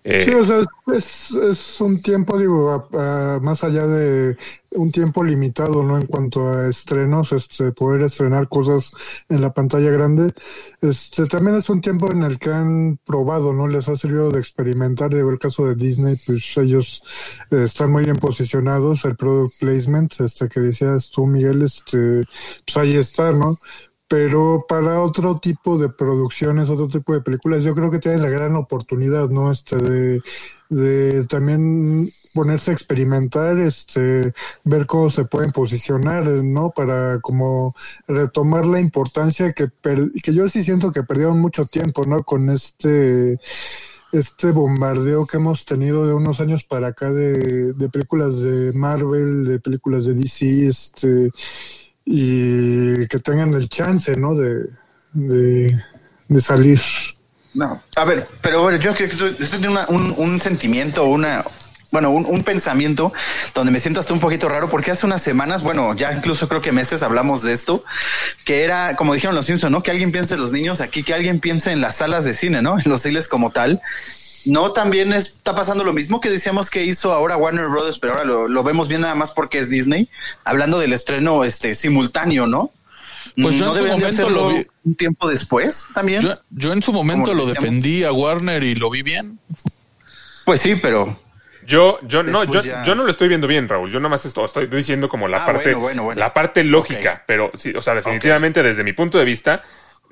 Eh, 0.05 0.25
Sí, 0.25 0.33
o 0.33 0.45
sea, 0.45 0.61
es, 0.97 1.33
es 1.33 1.81
un 1.81 2.01
tiempo, 2.01 2.39
digo, 2.39 2.89
a- 2.95 3.41
más 3.43 3.63
allá 3.65 3.85
de 3.87 4.37
un 4.71 4.93
tiempo 4.93 5.25
limitado, 5.25 5.83
¿no? 5.83 5.99
En 5.99 6.07
cuanto 6.07 6.49
a 6.49 6.69
estrenos, 6.69 7.33
este, 7.33 7.73
poder 7.73 8.03
estrenar 8.03 8.49
cosas 8.49 8.93
en 9.29 9.41
la 9.43 9.53
pantalla 9.53 9.91
grande, 9.91 10.33
este, 10.81 11.27
también 11.27 11.57
es 11.57 11.69
un 11.69 11.81
tiempo 11.81 12.11
en 12.13 12.23
el 12.23 12.39
que 12.39 12.51
han 12.51 12.99
probado, 13.05 13.53
¿no? 13.53 13.67
Les 13.67 13.89
ha 13.89 13.97
servido 13.97 14.31
de 14.31 14.39
experimentar, 14.39 15.13
digo, 15.13 15.31
el 15.31 15.39
caso 15.39 15.67
de 15.67 15.75
Disney, 15.75 16.17
pues 16.25 16.57
ellos 16.57 17.03
eh, 17.51 17.65
están 17.65 17.91
muy 17.91 18.05
bien 18.05 18.17
posicionados, 18.17 19.05
el 19.05 19.17
product 19.17 19.59
placement, 19.59 20.21
este, 20.21 20.49
que 20.49 20.61
decías 20.61 21.11
tú, 21.11 21.27
Miguel, 21.27 21.63
este, 21.63 22.23
pues 22.65 22.77
ahí 22.77 22.97
está, 22.97 23.33
¿no? 23.33 23.59
Pero 24.09 24.65
para 24.69 25.03
otro 25.03 25.39
tipo 25.39 25.77
de 25.79 25.89
producciones, 25.91 26.71
otro 26.71 26.89
tipo 26.89 27.13
de 27.13 27.21
películas, 27.21 27.63
yo 27.63 27.75
creo 27.75 27.91
que 27.91 27.99
tienes 27.99 28.23
la 28.23 28.31
gran 28.31 28.57
oportunidad, 28.57 29.29
¿no? 29.29 29.51
Este, 29.53 29.77
de, 30.71 31.27
también 31.27 32.11
ponerse 32.35 32.71
a 32.71 32.75
experimentar, 32.75 33.59
este, 33.59 34.33
ver 34.65 34.87
cómo 34.87 35.11
se 35.11 35.25
pueden 35.25 35.51
posicionar, 35.53 36.27
¿no? 36.29 36.71
Para 36.71 37.21
como 37.21 37.75
retomar 38.07 38.67
la 38.67 38.81
importancia 38.81 39.53
que, 39.53 39.69
per- 39.69 40.13
que 40.23 40.33
yo 40.35 40.49
sí 40.49 40.63
siento 40.63 40.93
que 40.93 41.03
perdieron 41.03 41.41
mucho 41.41 41.67
tiempo, 41.67 42.03
¿no? 42.07 42.23
Con 42.23 42.49
este, 42.51 43.39
este 44.13 44.51
bombardeo 44.53 45.27
que 45.27 45.37
hemos 45.37 45.65
tenido 45.65 46.07
de 46.07 46.15
unos 46.15 46.41
años 46.41 46.65
para 46.65 46.89
acá 46.89 47.13
de, 47.13 47.73
de 47.75 47.89
películas 47.89 48.41
de 48.41 48.73
Marvel, 48.73 49.45
de 49.45 49.61
películas 49.61 50.05
de 50.07 50.15
DC, 50.15 50.69
este, 50.69 51.31
y 52.11 53.07
que 53.07 53.19
tengan 53.19 53.53
el 53.53 53.69
chance, 53.69 54.17
¿no? 54.17 54.35
De, 54.35 54.65
de, 55.13 56.41
salir. 56.41 56.81
No, 57.55 57.83
a 57.97 58.05
ver, 58.05 58.27
pero 58.41 58.63
bueno, 58.63 58.79
yo 58.79 58.95
que 58.95 59.05
estoy, 59.05 59.31
estoy 59.39 59.61
teniendo 59.61 59.81
una- 59.81 59.87
un, 59.89 60.15
un 60.17 60.39
sentimiento, 60.41 61.05
una, 61.05 61.45
bueno, 61.91 62.11
un, 62.11 62.25
un 62.27 62.43
pensamiento 62.45 63.13
donde 63.55 63.73
me 63.73 63.81
siento 63.81 64.01
hasta 64.01 64.13
un 64.15 64.21
poquito 64.21 64.49
raro 64.49 64.71
porque 64.71 64.91
hace 64.91 65.05
unas 65.07 65.23
semanas, 65.23 65.63
bueno, 65.63 65.95
ya 65.95 66.13
incluso 66.13 66.49
creo 66.49 66.61
que 66.63 66.73
meses 66.73 67.03
hablamos 67.03 67.43
de 67.43 67.53
esto, 67.53 67.85
que 68.45 68.63
era, 68.65 68.97
como 68.97 69.13
dijeron 69.15 69.35
los 69.37 69.47
Simpson, 69.47 69.73
¿no? 69.73 69.83
Que 69.83 69.91
alguien 69.91 70.11
piense 70.13 70.35
en 70.35 70.41
los 70.41 70.53
niños 70.53 70.81
aquí, 70.81 71.03
que 71.03 71.13
alguien 71.15 71.41
piense 71.41 71.73
en 71.73 71.81
las 71.83 71.97
salas 71.97 72.25
de 72.25 72.33
cine, 72.33 72.63
¿no? 72.63 72.79
En 72.79 72.89
los 72.91 73.03
cines 73.03 73.29
como 73.29 73.51
tal. 73.51 73.83
No, 74.49 74.73
también 74.73 75.13
está 75.13 75.55
pasando 75.55 75.85
lo 75.85 75.93
mismo 75.93 76.21
que 76.21 76.31
decíamos 76.31 76.71
que 76.71 76.83
hizo 76.85 77.13
ahora 77.13 77.37
Warner 77.37 77.69
Brothers, 77.69 77.99
pero 77.99 78.15
ahora 78.15 78.25
lo, 78.25 78.49
lo 78.49 78.63
vemos 78.63 78.89
bien 78.89 79.03
nada 79.03 79.15
más 79.15 79.31
porque 79.31 79.59
es 79.59 79.69
Disney, 79.69 80.09
hablando 80.45 80.79
del 80.79 80.93
estreno 80.93 81.45
este 81.45 81.75
simultáneo, 81.75 82.47
¿no? 82.47 82.71
Pues 83.41 83.55
yo 83.57 83.67
no 83.67 83.73
en 83.73 83.77
su 83.79 83.85
momento 83.85 84.07
hacerlo 84.07 84.31
lo 84.31 84.49
vi- 84.57 84.67
un 84.85 84.95
tiempo 84.95 85.29
después 85.29 85.87
también. 85.95 86.23
Yo, 86.23 86.39
yo 86.51 86.73
en 86.73 86.83
su 86.83 86.93
momento 86.93 87.35
lo 87.35 87.47
decíamos. 87.47 87.63
defendí 87.63 88.05
a 88.05 88.13
Warner 88.13 88.65
y 88.65 88.75
lo 88.75 88.91
vi 88.91 89.03
bien. 89.03 89.39
Pues 90.45 90.61
sí, 90.61 90.75
pero 90.77 91.21
Yo, 91.67 91.99
yo 92.03 92.23
no, 92.23 92.45
yo, 92.45 92.63
ya- 92.63 92.83
yo 92.83 92.95
no 92.95 93.05
lo 93.05 93.11
estoy 93.11 93.29
viendo 93.29 93.47
bien, 93.47 93.69
Raúl. 93.69 93.91
Yo 93.91 94.01
nomás 94.01 94.25
esto, 94.25 94.45
estoy 94.45 94.67
diciendo 94.67 95.09
como 95.11 95.29
la 95.29 95.43
Ah, 95.43 95.47
parte, 95.47 95.75
bueno, 95.75 95.81
bueno, 95.81 96.03
bueno. 96.05 96.19
la 96.19 96.33
parte 96.33 96.65
lógica, 96.65 97.23
pero 97.27 97.51
sí, 97.55 97.73
o 97.77 97.83
sea, 97.83 97.95
definitivamente 97.95 98.63
desde 98.63 98.83
mi 98.83 98.95
punto 98.95 99.19
de 99.19 99.27
vista 99.27 99.63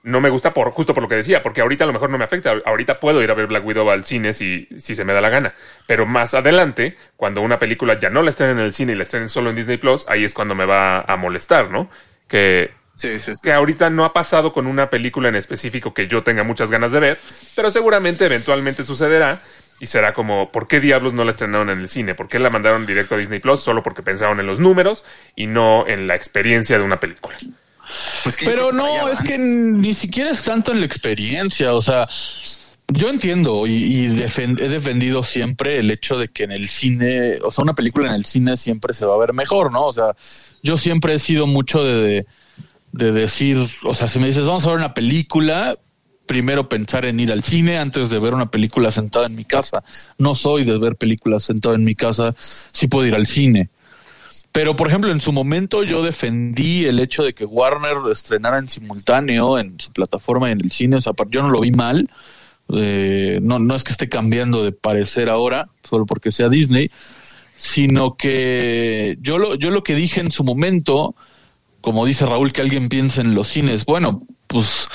no 0.06 0.20
me 0.20 0.30
gusta 0.30 0.54
por 0.54 0.70
justo 0.70 0.94
por 0.94 1.02
lo 1.02 1.08
que 1.08 1.16
decía, 1.16 1.42
porque 1.42 1.60
ahorita 1.60 1.82
a 1.82 1.86
lo 1.88 1.92
mejor 1.92 2.10
no 2.10 2.16
me 2.16 2.22
afecta. 2.22 2.54
Ahorita 2.64 3.00
puedo 3.00 3.20
ir 3.24 3.30
a 3.32 3.34
ver 3.34 3.48
Black 3.48 3.66
Widow 3.66 3.90
al 3.90 4.04
cine 4.04 4.32
si, 4.32 4.68
si 4.78 4.94
se 4.94 5.04
me 5.04 5.12
da 5.12 5.20
la 5.20 5.30
gana, 5.30 5.52
pero 5.88 6.06
más 6.06 6.32
adelante, 6.32 6.96
cuando 7.16 7.42
una 7.42 7.58
película 7.58 7.98
ya 7.98 8.08
no 8.08 8.22
la 8.22 8.30
estrenen 8.30 8.60
en 8.60 8.64
el 8.66 8.72
cine 8.72 8.92
y 8.92 8.94
la 8.94 9.02
estrenen 9.02 9.28
solo 9.28 9.50
en 9.50 9.56
Disney 9.56 9.78
Plus, 9.78 10.06
ahí 10.08 10.24
es 10.24 10.32
cuando 10.32 10.54
me 10.54 10.64
va 10.64 11.00
a 11.00 11.16
molestar, 11.16 11.70
¿no? 11.72 11.90
Que 12.28 12.70
sí, 12.94 13.18
sí. 13.18 13.32
sí. 13.34 13.40
que 13.42 13.52
ahorita 13.52 13.90
no 13.90 14.04
ha 14.04 14.12
pasado 14.12 14.52
con 14.52 14.68
una 14.68 14.90
película 14.90 15.28
en 15.28 15.34
específico 15.34 15.92
que 15.92 16.06
yo 16.06 16.22
tenga 16.22 16.44
muchas 16.44 16.70
ganas 16.70 16.92
de 16.92 17.00
ver, 17.00 17.18
pero 17.56 17.68
seguramente 17.70 18.26
eventualmente 18.26 18.84
sucederá 18.84 19.40
y 19.80 19.86
será 19.86 20.12
como, 20.12 20.52
¿por 20.52 20.68
qué 20.68 20.78
diablos 20.78 21.14
no 21.14 21.24
la 21.24 21.32
estrenaron 21.32 21.68
en 21.68 21.80
el 21.80 21.88
cine? 21.88 22.14
¿Por 22.14 22.28
qué 22.28 22.38
la 22.38 22.48
mandaron 22.48 22.86
directo 22.86 23.16
a 23.16 23.18
Disney 23.18 23.40
Plus 23.40 23.58
solo 23.58 23.82
porque 23.82 24.02
pensaron 24.02 24.38
en 24.38 24.46
los 24.46 24.60
números 24.60 25.04
y 25.34 25.48
no 25.48 25.84
en 25.88 26.06
la 26.06 26.14
experiencia 26.14 26.78
de 26.78 26.84
una 26.84 27.00
película? 27.00 27.36
Pues 28.22 28.36
que 28.36 28.46
Pero 28.46 28.72
no, 28.72 29.08
es 29.08 29.20
que 29.22 29.38
ni 29.38 29.94
siquiera 29.94 30.30
es 30.30 30.42
tanto 30.42 30.72
en 30.72 30.80
la 30.80 30.86
experiencia, 30.86 31.74
o 31.74 31.82
sea, 31.82 32.08
yo 32.88 33.08
entiendo 33.08 33.66
y, 33.66 34.06
he 34.06 34.68
defendido 34.68 35.24
siempre 35.24 35.78
el 35.78 35.90
hecho 35.90 36.18
de 36.18 36.28
que 36.28 36.44
en 36.44 36.52
el 36.52 36.68
cine, 36.68 37.38
o 37.42 37.50
sea, 37.50 37.62
una 37.62 37.74
película 37.74 38.08
en 38.08 38.14
el 38.14 38.24
cine 38.24 38.56
siempre 38.56 38.94
se 38.94 39.04
va 39.04 39.14
a 39.14 39.18
ver 39.18 39.32
mejor, 39.32 39.72
¿no? 39.72 39.86
O 39.86 39.92
sea, 39.92 40.14
yo 40.62 40.76
siempre 40.76 41.14
he 41.14 41.18
sido 41.18 41.46
mucho 41.46 41.84
de, 41.84 41.94
de, 41.94 42.26
de 42.92 43.12
decir, 43.12 43.68
o 43.82 43.94
sea, 43.94 44.08
si 44.08 44.18
me 44.18 44.26
dices, 44.26 44.46
vamos 44.46 44.64
a 44.64 44.68
ver 44.68 44.76
una 44.76 44.94
película, 44.94 45.76
primero 46.26 46.68
pensar 46.68 47.06
en 47.06 47.18
ir 47.20 47.32
al 47.32 47.42
cine 47.42 47.78
antes 47.78 48.10
de 48.10 48.18
ver 48.18 48.34
una 48.34 48.50
película 48.50 48.90
sentada 48.90 49.26
en 49.26 49.34
mi 49.34 49.44
casa. 49.44 49.82
No 50.18 50.34
soy 50.34 50.64
de 50.64 50.78
ver 50.78 50.96
películas 50.96 51.44
sentado 51.44 51.74
en 51.74 51.84
mi 51.84 51.94
casa, 51.94 52.34
sí 52.72 52.88
puedo 52.88 53.06
ir 53.06 53.14
al 53.14 53.26
cine. 53.26 53.70
Pero, 54.56 54.74
por 54.74 54.88
ejemplo, 54.88 55.12
en 55.12 55.20
su 55.20 55.32
momento 55.32 55.84
yo 55.84 56.02
defendí 56.02 56.86
el 56.86 56.98
hecho 56.98 57.22
de 57.22 57.34
que 57.34 57.44
Warner 57.44 58.10
estrenara 58.10 58.56
en 58.56 58.68
simultáneo 58.68 59.58
en 59.58 59.78
su 59.78 59.92
plataforma 59.92 60.48
y 60.48 60.52
en 60.52 60.62
el 60.62 60.70
cine. 60.70 60.96
O 60.96 61.00
sea, 61.02 61.12
yo 61.28 61.42
no 61.42 61.50
lo 61.50 61.60
vi 61.60 61.72
mal. 61.72 62.08
Eh, 62.74 63.38
no, 63.42 63.58
no 63.58 63.74
es 63.74 63.84
que 63.84 63.92
esté 63.92 64.08
cambiando 64.08 64.64
de 64.64 64.72
parecer 64.72 65.28
ahora, 65.28 65.68
solo 65.86 66.06
porque 66.06 66.32
sea 66.32 66.48
Disney, 66.48 66.90
sino 67.54 68.16
que 68.16 69.18
yo 69.20 69.36
lo, 69.36 69.56
yo 69.56 69.70
lo 69.70 69.84
que 69.84 69.94
dije 69.94 70.20
en 70.20 70.32
su 70.32 70.42
momento, 70.42 71.14
como 71.82 72.06
dice 72.06 72.24
Raúl, 72.24 72.54
que 72.54 72.62
alguien 72.62 72.88
piense 72.88 73.20
en 73.20 73.34
los 73.34 73.48
cines, 73.48 73.84
bueno, 73.84 74.22
pues 74.46 74.88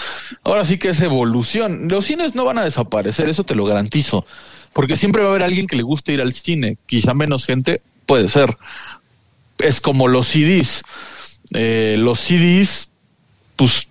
ahora 0.43 0.65
sí 0.65 0.79
que 0.79 0.89
es 0.89 0.99
evolución. 1.01 1.87
Los 1.87 2.05
cines 2.05 2.33
no 2.33 2.45
van 2.45 2.57
a 2.57 2.65
desaparecer, 2.65 3.29
eso 3.29 3.43
te 3.43 3.53
lo 3.53 3.65
garantizo, 3.65 4.25
porque 4.73 4.95
siempre 4.95 5.21
va 5.21 5.27
a 5.27 5.31
haber 5.33 5.43
alguien 5.43 5.67
que 5.67 5.75
le 5.75 5.83
guste 5.83 6.13
ir 6.13 6.21
al 6.21 6.33
cine, 6.33 6.79
quizá 6.87 7.13
menos 7.13 7.45
gente, 7.45 7.79
puede 8.07 8.27
ser. 8.27 8.57
Es 9.63 9.81
como 9.81 10.07
los 10.07 10.27
CDs. 10.27 10.83
Eh, 11.53 11.95
los 11.99 12.19
CDs, 12.19 12.89
pues 13.55 13.87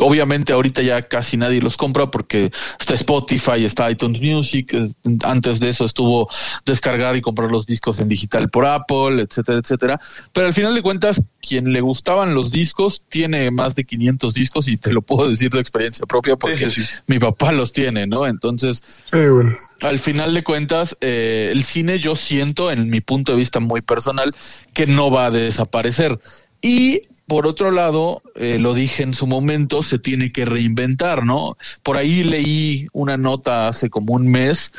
obviamente 0.00 0.52
ahorita 0.52 0.82
ya 0.82 1.02
casi 1.08 1.36
nadie 1.36 1.60
los 1.60 1.76
compra 1.76 2.10
porque 2.10 2.50
está 2.78 2.94
Spotify, 2.94 3.64
está 3.64 3.90
iTunes 3.90 4.20
Music, 4.20 4.72
eh, 4.74 4.88
antes 5.24 5.60
de 5.60 5.68
eso 5.68 5.84
estuvo 5.84 6.28
descargar 6.64 7.16
y 7.16 7.20
comprar 7.20 7.50
los 7.50 7.66
discos 7.66 8.00
en 8.00 8.08
digital 8.08 8.48
por 8.50 8.66
Apple, 8.66 9.22
etcétera, 9.22 9.58
etcétera. 9.58 10.00
Pero 10.32 10.46
al 10.46 10.54
final 10.54 10.74
de 10.74 10.82
cuentas, 10.82 11.22
quien 11.40 11.72
le 11.72 11.80
gustaban 11.80 12.34
los 12.34 12.50
discos 12.50 13.02
tiene 13.08 13.50
más 13.50 13.74
de 13.74 13.84
500 13.84 14.34
discos 14.34 14.68
y 14.68 14.76
te 14.76 14.92
lo 14.92 15.02
puedo 15.02 15.28
decir 15.28 15.50
de 15.50 15.60
experiencia 15.60 16.04
propia 16.06 16.36
porque 16.36 16.70
Sí, 16.70 16.82
sí, 16.82 16.82
sí. 16.84 16.94
mi 17.06 17.18
papá 17.18 17.52
los 17.52 17.72
tiene, 17.72 18.06
¿no? 18.06 18.26
Entonces, 18.26 18.82
Sí, 19.10 19.18
bueno. 19.18 19.54
al 19.82 19.98
final 19.98 20.34
de 20.34 20.44
cuentas, 20.44 20.96
eh, 21.00 21.50
el 21.52 21.62
cine 21.64 21.98
yo 21.98 22.14
siento, 22.16 22.70
en 22.70 22.90
mi 22.90 23.00
punto 23.00 23.32
de 23.32 23.38
vista 23.38 23.60
muy 23.60 23.80
personal, 23.80 24.34
que 24.74 24.86
no 24.86 25.10
va 25.10 25.26
a 25.26 25.30
desaparecer. 25.30 26.18
Y 26.62 27.02
por 27.30 27.46
otro 27.46 27.70
lado, 27.70 28.22
eh, 28.34 28.58
lo 28.58 28.74
dije 28.74 29.04
en 29.04 29.14
su 29.14 29.24
momento, 29.28 29.84
se 29.84 30.00
tiene 30.00 30.32
que 30.32 30.44
reinventar, 30.44 31.24
¿no? 31.24 31.56
Por 31.84 31.96
ahí 31.96 32.24
leí 32.24 32.88
una 32.92 33.16
nota 33.16 33.68
hace 33.68 33.88
como 33.88 34.14
un 34.14 34.26
mes 34.26 34.72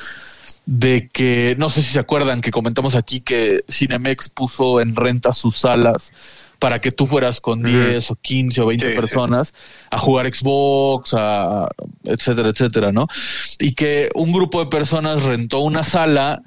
de 0.66 1.08
que, 1.08 1.56
no 1.58 1.70
sé 1.70 1.82
si 1.82 1.94
se 1.94 2.00
acuerdan 2.00 2.42
que 2.42 2.52
comentamos 2.52 2.96
aquí 2.96 3.22
que 3.22 3.64
Cinemex 3.72 4.28
puso 4.28 4.82
en 4.82 4.98
renta 4.98 5.32
sus 5.32 5.60
salas 5.60 6.12
para 6.60 6.82
que 6.82 6.92
tú 6.92 7.08
fueras 7.08 7.40
con 7.40 7.64
10 7.64 8.12
o 8.12 8.16
15 8.16 8.60
o 8.60 8.66
20 8.66 8.86
Sí, 8.86 8.92
sí. 8.92 9.00
personas 9.00 9.54
a 9.90 9.98
jugar 9.98 10.26
Xbox, 10.36 11.14
a, 11.18 11.70
etcétera, 12.04 12.50
etcétera, 12.50 12.92
¿no? 12.92 13.08
Y 13.60 13.76
que 13.76 14.10
un 14.14 14.34
grupo 14.34 14.60
de 14.60 14.66
personas 14.66 15.24
rentó 15.24 15.60
una 15.60 15.84
sala 15.84 16.42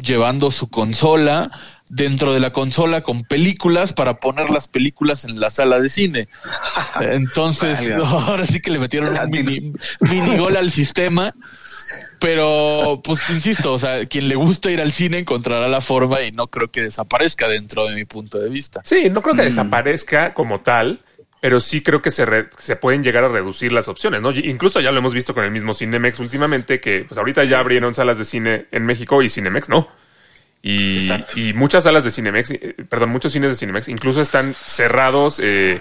llevando 0.00 0.52
su 0.52 0.68
consola 0.68 1.50
dentro 1.90 2.32
de 2.32 2.40
la 2.40 2.52
consola 2.52 3.02
con 3.02 3.22
películas 3.24 3.92
para 3.92 4.20
poner 4.20 4.48
las 4.48 4.68
películas 4.68 5.24
en 5.24 5.38
la 5.40 5.50
sala 5.50 5.80
de 5.80 5.88
cine. 5.90 6.28
Entonces, 7.00 7.78
ahora 8.04 8.46
sí 8.46 8.60
que 8.60 8.70
le 8.70 8.78
metieron 8.78 9.10
un 9.16 9.30
mini, 9.30 9.72
mini 10.00 10.36
gol 10.38 10.56
al 10.56 10.70
sistema. 10.70 11.34
Pero, 12.18 13.00
pues 13.02 13.28
insisto, 13.30 13.72
o 13.72 13.78
sea, 13.78 14.04
quien 14.06 14.28
le 14.28 14.34
gusta 14.34 14.70
ir 14.70 14.80
al 14.80 14.92
cine 14.92 15.18
encontrará 15.18 15.68
la 15.68 15.80
forma 15.80 16.20
y 16.22 16.32
no 16.32 16.48
creo 16.48 16.70
que 16.70 16.82
desaparezca 16.82 17.48
dentro 17.48 17.86
de 17.86 17.94
mi 17.94 18.04
punto 18.04 18.38
de 18.38 18.48
vista. 18.50 18.80
Sí, 18.84 19.08
no 19.10 19.22
creo 19.22 19.34
que 19.34 19.42
desaparezca 19.42 20.34
como 20.34 20.60
tal, 20.60 21.00
pero 21.40 21.60
sí 21.60 21.82
creo 21.82 22.02
que 22.02 22.10
se, 22.10 22.26
re- 22.26 22.50
se 22.58 22.76
pueden 22.76 23.02
llegar 23.02 23.24
a 23.24 23.28
reducir 23.28 23.72
las 23.72 23.88
opciones, 23.88 24.20
¿no? 24.20 24.32
Incluso 24.32 24.80
ya 24.80 24.92
lo 24.92 24.98
hemos 24.98 25.14
visto 25.14 25.32
con 25.32 25.44
el 25.44 25.50
mismo 25.50 25.72
Cinemex 25.72 26.20
últimamente, 26.20 26.78
que 26.78 27.06
pues 27.08 27.16
ahorita 27.16 27.44
ya 27.44 27.58
abrieron 27.58 27.94
salas 27.94 28.18
de 28.18 28.26
cine 28.26 28.66
en 28.70 28.84
México 28.84 29.22
y 29.22 29.30
Cinemex 29.30 29.70
no. 29.70 29.88
Y, 30.62 31.10
y 31.36 31.52
muchas 31.54 31.84
salas 31.84 32.04
de 32.04 32.10
Cinemex, 32.10 32.50
eh, 32.50 32.76
perdón, 32.88 33.10
muchos 33.10 33.32
cines 33.32 33.50
de 33.50 33.56
Cinemex 33.56 33.88
incluso 33.88 34.20
están 34.20 34.54
cerrados 34.66 35.40
eh, 35.42 35.80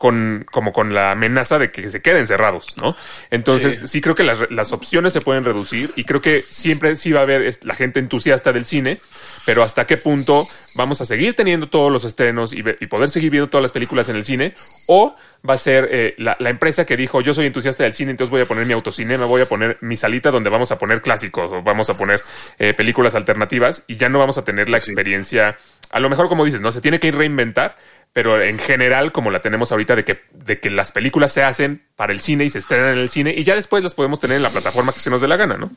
con, 0.00 0.46
como 0.50 0.72
con 0.72 0.94
la 0.94 1.10
amenaza 1.10 1.58
de 1.58 1.70
que 1.70 1.90
se 1.90 2.00
queden 2.00 2.26
cerrados, 2.26 2.74
¿no? 2.78 2.96
Entonces, 3.30 3.80
sí, 3.80 3.86
Sí. 3.86 4.00
creo 4.00 4.14
que 4.14 4.22
las, 4.22 4.50
las 4.50 4.72
opciones 4.72 5.12
se 5.12 5.20
pueden 5.20 5.44
reducir 5.44 5.92
y 5.94 6.04
creo 6.04 6.22
que 6.22 6.40
siempre 6.40 6.96
sí 6.96 7.12
va 7.12 7.20
a 7.20 7.24
haber 7.24 7.54
la 7.64 7.74
gente 7.74 8.00
entusiasta 8.00 8.50
del 8.50 8.64
cine, 8.64 8.98
pero 9.44 9.62
hasta 9.62 9.84
qué 9.86 9.98
punto 9.98 10.48
vamos 10.74 11.02
a 11.02 11.04
seguir 11.04 11.36
teniendo 11.36 11.68
todos 11.68 11.92
los 11.92 12.06
estrenos 12.06 12.54
y, 12.54 12.62
poder 12.86 13.10
seguir 13.10 13.30
viendo 13.30 13.50
todas 13.50 13.62
las 13.62 13.72
películas 13.72 14.08
en 14.08 14.16
el 14.16 14.24
cine, 14.24 14.54
o 14.86 15.14
va 15.48 15.54
a 15.54 15.58
ser 15.58 15.88
eh, 15.90 16.14
la, 16.18 16.36
la 16.38 16.50
empresa 16.50 16.84
que 16.86 16.96
dijo 16.96 17.20
yo 17.20 17.34
soy 17.34 17.46
entusiasta 17.46 17.84
del 17.84 17.92
cine, 17.92 18.10
entonces 18.10 18.30
voy 18.30 18.40
a 18.40 18.46
poner 18.46 18.64
mi 18.64 18.72
autocinema, 18.72 19.26
voy 19.26 19.42
a 19.42 19.48
poner 19.48 19.76
mi 19.82 19.96
salita 19.96 20.30
donde 20.30 20.48
vamos 20.48 20.72
a 20.72 20.78
poner 20.78 21.02
clásicos 21.02 21.52
o 21.52 21.62
vamos 21.62 21.90
a 21.90 21.96
poner 21.98 22.22
eh, 22.58 22.72
películas 22.72 23.14
alternativas 23.14 23.84
y 23.86 23.96
ya 23.96 24.08
no 24.08 24.18
vamos 24.18 24.38
a 24.38 24.44
tener 24.44 24.70
la 24.70 24.78
experiencia, 24.78 25.58
a 25.90 26.00
lo 26.00 26.08
mejor 26.08 26.28
como 26.28 26.44
dices, 26.44 26.62
no 26.62 26.72
se 26.72 26.80
tiene 26.80 27.00
que 27.00 27.10
reinventar, 27.10 27.76
pero 28.12 28.42
en 28.42 28.58
general 28.58 29.12
como 29.12 29.30
la 29.30 29.40
tenemos 29.40 29.70
ahorita 29.70 29.94
de 29.96 30.04
que, 30.04 30.20
de 30.32 30.58
que 30.58 30.68
las 30.70 30.90
películas 30.92 31.32
se 31.32 31.42
hacen 31.44 31.84
para 31.96 32.12
el 32.12 32.20
cine 32.20 32.44
y 32.44 32.50
se 32.50 32.58
estrenan 32.58 32.94
en 32.94 32.98
el 32.98 33.08
cine 33.10 33.34
y 33.36 33.44
ya 33.44 33.54
después 33.54 33.82
las 33.84 33.94
podemos 33.94 34.18
tener 34.18 34.36
en 34.36 34.42
la 34.42 34.50
plataforma 34.50 34.92
que 34.92 34.98
se 35.00 35.10
nos 35.10 35.20
dé 35.20 35.28
la 35.28 35.36
gana, 35.36 35.56
¿no? 35.56 35.70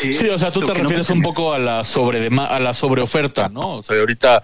Sí, 0.00 0.16
o 0.28 0.38
sea, 0.38 0.52
tú 0.52 0.60
te 0.60 0.68
no 0.68 0.74
refieres 0.74 1.10
un 1.10 1.22
poco 1.22 1.52
a 1.52 1.58
la 1.58 1.82
sobre 1.84 2.28
a 2.28 2.60
la 2.60 2.72
sobreoferta, 2.74 3.48
¿no? 3.48 3.76
O 3.78 3.82
sea, 3.82 3.98
ahorita 3.98 4.42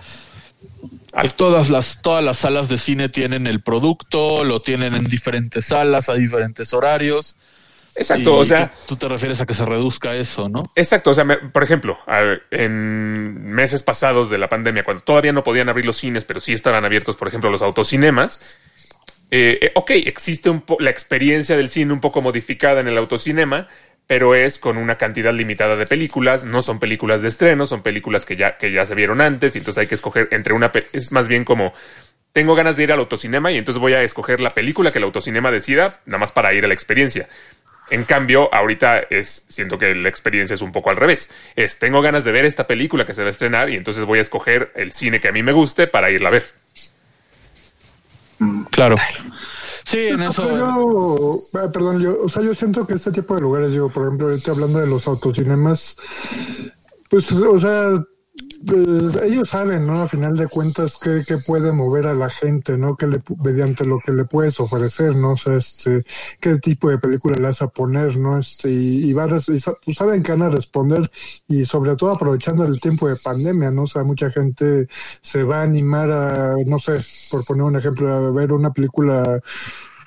Al- 1.12 1.34
Todas 1.34 1.68
las, 1.68 2.00
todas 2.00 2.24
las 2.24 2.38
salas 2.38 2.68
de 2.68 2.78
cine 2.78 3.08
tienen 3.10 3.46
el 3.46 3.60
producto, 3.60 4.44
lo 4.44 4.62
tienen 4.62 4.94
en 4.94 5.04
diferentes 5.04 5.66
salas, 5.66 6.08
a 6.08 6.14
diferentes 6.14 6.72
horarios. 6.72 7.36
Exacto, 7.94 8.34
Y 8.34 8.40
o 8.40 8.44
sea, 8.44 8.72
tú, 8.86 8.94
tú 8.94 8.96
te 8.96 9.08
refieres 9.08 9.40
a 9.40 9.46
que 9.46 9.54
se 9.54 9.64
reduzca 9.66 10.14
eso, 10.14 10.48
¿no? 10.48 10.62
Exacto, 10.74 11.10
o 11.10 11.14
sea, 11.14 11.24
me- 11.24 11.36
por 11.36 11.62
ejemplo, 11.62 11.98
en 12.50 13.44
meses 13.52 13.82
pasados 13.82 14.30
de 14.30 14.38
la 14.38 14.48
pandemia, 14.48 14.84
cuando 14.84 15.02
todavía 15.02 15.32
no 15.32 15.42
podían 15.44 15.68
abrir 15.68 15.84
los 15.84 15.98
cines, 15.98 16.24
pero 16.24 16.40
sí 16.40 16.52
estaban 16.52 16.84
abiertos, 16.84 17.16
por 17.16 17.28
ejemplo, 17.28 17.50
los 17.50 17.60
autocinemas, 17.62 18.40
eh, 19.30 19.58
eh, 19.62 19.72
ok, 19.74 19.92
existe 19.92 20.50
un 20.50 20.62
po- 20.62 20.78
la 20.80 20.90
experiencia 20.90 21.56
del 21.56 21.68
cine 21.68 21.92
un 21.92 22.00
poco 22.00 22.22
modificada 22.22 22.80
en 22.80 22.88
el 22.88 22.98
autocinema, 22.98 23.68
pero 24.06 24.34
es 24.34 24.58
con 24.58 24.78
una 24.78 24.98
cantidad 24.98 25.32
limitada 25.32 25.76
de 25.76 25.86
películas, 25.86 26.44
no 26.44 26.62
son 26.62 26.78
películas 26.80 27.22
de 27.22 27.28
estreno, 27.28 27.66
son 27.66 27.82
películas 27.82 28.26
que 28.26 28.36
ya, 28.36 28.58
que 28.58 28.72
ya 28.72 28.86
se 28.86 28.94
vieron 28.94 29.20
antes, 29.20 29.54
y 29.54 29.58
entonces 29.58 29.80
hay 29.82 29.86
que 29.86 29.94
escoger 29.94 30.28
entre 30.32 30.52
una, 30.54 30.72
es 30.92 31.12
más 31.12 31.28
bien 31.28 31.44
como, 31.44 31.72
tengo 32.32 32.54
ganas 32.54 32.76
de 32.76 32.84
ir 32.84 32.92
al 32.92 32.98
autocinema 33.00 33.52
y 33.52 33.58
entonces 33.58 33.80
voy 33.80 33.92
a 33.94 34.02
escoger 34.02 34.40
la 34.40 34.54
película 34.54 34.92
que 34.92 34.98
el 34.98 35.04
autocinema 35.04 35.50
decida, 35.50 36.00
nada 36.06 36.18
más 36.18 36.32
para 36.32 36.54
ir 36.54 36.64
a 36.64 36.68
la 36.68 36.74
experiencia. 36.74 37.28
En 37.92 38.04
cambio, 38.04 38.48
ahorita 38.54 39.00
es, 39.10 39.44
siento 39.48 39.78
que 39.78 39.94
la 39.94 40.08
experiencia 40.08 40.54
es 40.54 40.62
un 40.62 40.72
poco 40.72 40.88
al 40.88 40.96
revés. 40.96 41.30
Es, 41.56 41.78
tengo 41.78 42.00
ganas 42.00 42.24
de 42.24 42.32
ver 42.32 42.46
esta 42.46 42.66
película 42.66 43.04
que 43.04 43.12
se 43.12 43.20
va 43.20 43.28
a 43.28 43.30
estrenar 43.30 43.68
y 43.68 43.76
entonces 43.76 44.04
voy 44.04 44.18
a 44.18 44.22
escoger 44.22 44.72
el 44.74 44.92
cine 44.92 45.20
que 45.20 45.28
a 45.28 45.32
mí 45.32 45.42
me 45.42 45.52
guste 45.52 45.86
para 45.86 46.10
irla 46.10 46.30
a 46.30 46.32
ver. 46.32 46.44
Claro. 48.70 48.96
Sí, 49.84 50.06
en 50.06 50.16
Pero 50.16 50.30
eso. 50.30 50.56
yo, 50.56 51.38
ah, 51.60 51.70
perdón, 51.70 52.00
yo, 52.00 52.18
o 52.22 52.30
sea, 52.30 52.42
yo 52.42 52.54
siento 52.54 52.86
que 52.86 52.94
este 52.94 53.12
tipo 53.12 53.34
de 53.34 53.42
lugares, 53.42 53.72
digo, 53.72 53.90
por 53.90 54.06
ejemplo, 54.06 54.28
ahorita 54.28 54.52
hablando 54.52 54.78
de 54.78 54.86
los 54.86 55.06
autocinemas, 55.06 55.96
pues, 57.10 57.30
o 57.30 57.58
sea, 57.60 58.02
pues, 58.66 59.16
ellos 59.22 59.48
saben, 59.48 59.86
¿no? 59.86 60.02
A 60.02 60.08
final 60.08 60.36
de 60.36 60.46
cuentas, 60.46 60.98
qué, 61.00 61.22
qué 61.26 61.36
puede 61.38 61.72
mover 61.72 62.06
a 62.06 62.14
la 62.14 62.30
gente, 62.30 62.76
¿no? 62.76 62.96
Que 62.96 63.06
le, 63.06 63.22
mediante 63.42 63.84
lo 63.84 63.98
que 63.98 64.12
le 64.12 64.24
puedes 64.24 64.60
ofrecer, 64.60 65.16
¿no? 65.16 65.32
O 65.32 65.36
sea, 65.36 65.56
este, 65.56 66.02
qué 66.40 66.58
tipo 66.58 66.88
de 66.88 66.98
película 66.98 67.36
le 67.36 67.42
vas 67.42 67.62
a 67.62 67.68
poner, 67.68 68.16
¿no? 68.16 68.38
Este, 68.38 68.70
y, 68.70 69.10
y, 69.10 69.12
va 69.12 69.24
a 69.24 69.26
y 69.26 69.60
pues, 69.84 69.96
saben 69.96 70.22
que 70.22 70.32
van 70.32 70.42
a 70.42 70.48
responder 70.48 71.10
y 71.48 71.64
sobre 71.64 71.96
todo 71.96 72.10
aprovechando 72.10 72.64
el 72.64 72.80
tiempo 72.80 73.08
de 73.08 73.16
pandemia, 73.16 73.70
¿no? 73.70 73.82
O 73.84 73.88
sea, 73.88 74.04
mucha 74.04 74.30
gente 74.30 74.86
se 74.88 75.42
va 75.42 75.60
a 75.60 75.62
animar 75.62 76.10
a, 76.10 76.54
no 76.66 76.78
sé, 76.78 76.98
por 77.30 77.44
poner 77.44 77.64
un 77.64 77.76
ejemplo, 77.76 78.12
a 78.12 78.30
ver 78.30 78.52
una 78.52 78.72
película 78.72 79.40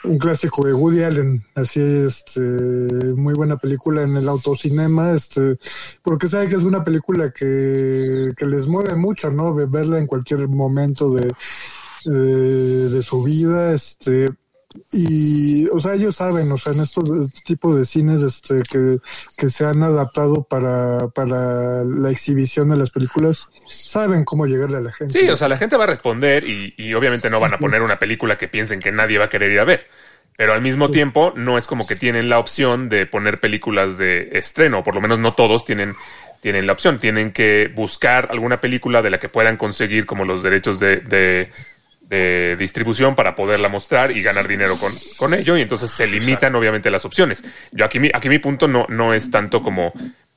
un 0.08 0.18
clásico 0.18 0.65
de 0.65 0.74
Woody 0.74 1.04
Allen, 1.04 1.44
así 1.56 1.82
este 1.82 2.39
muy 2.39 3.34
buena 3.34 3.58
película 3.58 4.04
en 4.04 4.15
el 4.15 4.28
autocinema, 4.30 5.13
este, 5.13 5.58
porque 6.04 6.28
sabe 6.28 6.48
que 6.48 6.56
es 6.56 6.63
una 6.63 6.84
película 6.84 7.32
que, 7.32 8.32
que 8.38 8.46
les 8.46 8.68
mueve 8.68 8.96
mucho, 8.96 9.32
¿no? 9.32 9.54
Ve- 9.54 9.65
Verla 9.65 10.00
en 10.00 10.08
cualquier 10.08 10.48
momento 10.48 11.12
de, 11.13 11.32
de, 12.06 12.89
de 12.89 13.04
su 13.04 13.24
vida, 13.24 13.74
este, 13.74 14.28
y, 14.92 15.68
o 15.70 15.80
sea, 15.80 15.94
ellos 15.94 16.16
saben, 16.16 16.52
o 16.52 16.58
sea, 16.58 16.74
en 16.74 16.82
estos 16.82 17.04
este 17.28 17.42
tipo 17.44 17.76
de 17.76 17.86
cines, 17.86 18.22
este, 18.22 18.62
que, 18.64 18.98
que 19.38 19.50
se 19.50 19.66
han 19.66 19.84
adaptado 19.84 20.44
para, 20.44 21.08
para 21.10 21.84
la 21.84 22.10
exhibición 22.12 22.70
de 22.70 22.78
las 22.78 22.92
películas, 22.92 23.50
saben 23.68 24.24
cómo 24.26 24.46
llegarle 24.46 24.78
a 24.78 24.82
la 24.82 24.94
gente. 24.94 25.20
Sí, 25.20 25.30
o 25.30 25.36
sea, 25.36 25.48
la 25.48 25.58
gente 25.58 25.78
va 25.78 25.84
a 25.86 25.88
responder 25.88 26.48
y, 26.48 26.74
y 26.78 26.94
obviamente 26.94 27.30
no 27.30 27.40
van 27.40 27.54
a 27.54 27.58
poner 27.58 27.82
una 27.82 28.00
película 28.00 28.38
que 28.38 28.48
piensen 28.48 28.80
que 28.80 28.92
nadie 28.92 29.18
va 29.18 29.26
a 29.26 29.30
querer 29.30 29.52
ir 29.52 29.60
a 29.60 29.66
ver. 29.66 29.88
Pero 30.38 30.52
al 30.52 30.62
mismo 30.62 30.92
tiempo, 30.92 31.32
no 31.38 31.58
es 31.58 31.66
como 31.66 31.88
que 31.88 31.96
tienen 31.96 32.28
la 32.28 32.40
opción 32.40 32.90
de 32.90 33.06
poner 33.06 33.40
películas 33.40 33.98
de 33.98 34.32
estreno, 34.34 34.80
o 34.80 34.84
por 34.84 34.94
lo 34.94 35.00
menos 35.00 35.18
no 35.18 35.34
todos 35.34 35.64
tienen, 35.64 35.96
tienen 36.42 36.68
la 36.68 36.74
opción. 36.74 37.00
Tienen 37.00 37.32
que 37.32 37.72
buscar 37.74 38.28
alguna 38.32 38.60
película 38.60 39.02
de 39.02 39.12
la 39.12 39.18
que 39.20 39.30
puedan 39.30 39.56
conseguir 39.56 40.06
como 40.06 40.26
los 40.26 40.44
derechos 40.44 40.82
de, 40.82 40.98
de- 40.98 41.50
de 42.10 42.56
distribución 42.58 43.15
para 43.15 43.36
poderla 43.36 43.68
mostrar 43.68 44.12
y 44.12 44.22
ganar 44.22 44.48
dinero 44.48 44.78
con, 44.78 44.91
con 45.18 45.34
ello. 45.34 45.58
Y 45.58 45.62
entonces 45.62 45.89
se 45.91 46.08
limitan 46.08 46.54
obviamente 46.56 46.89
las 46.91 47.06
opciones. 47.06 47.44
Yo 47.72 47.86
aquí 47.86 48.00
mi, 48.00 48.10
aquí 48.13 48.30
mi 48.30 48.39
punto 48.39 48.68
no, 48.68 48.86
no 48.89 49.13
es 49.13 49.32
tanto 49.32 49.62
como 49.62 49.91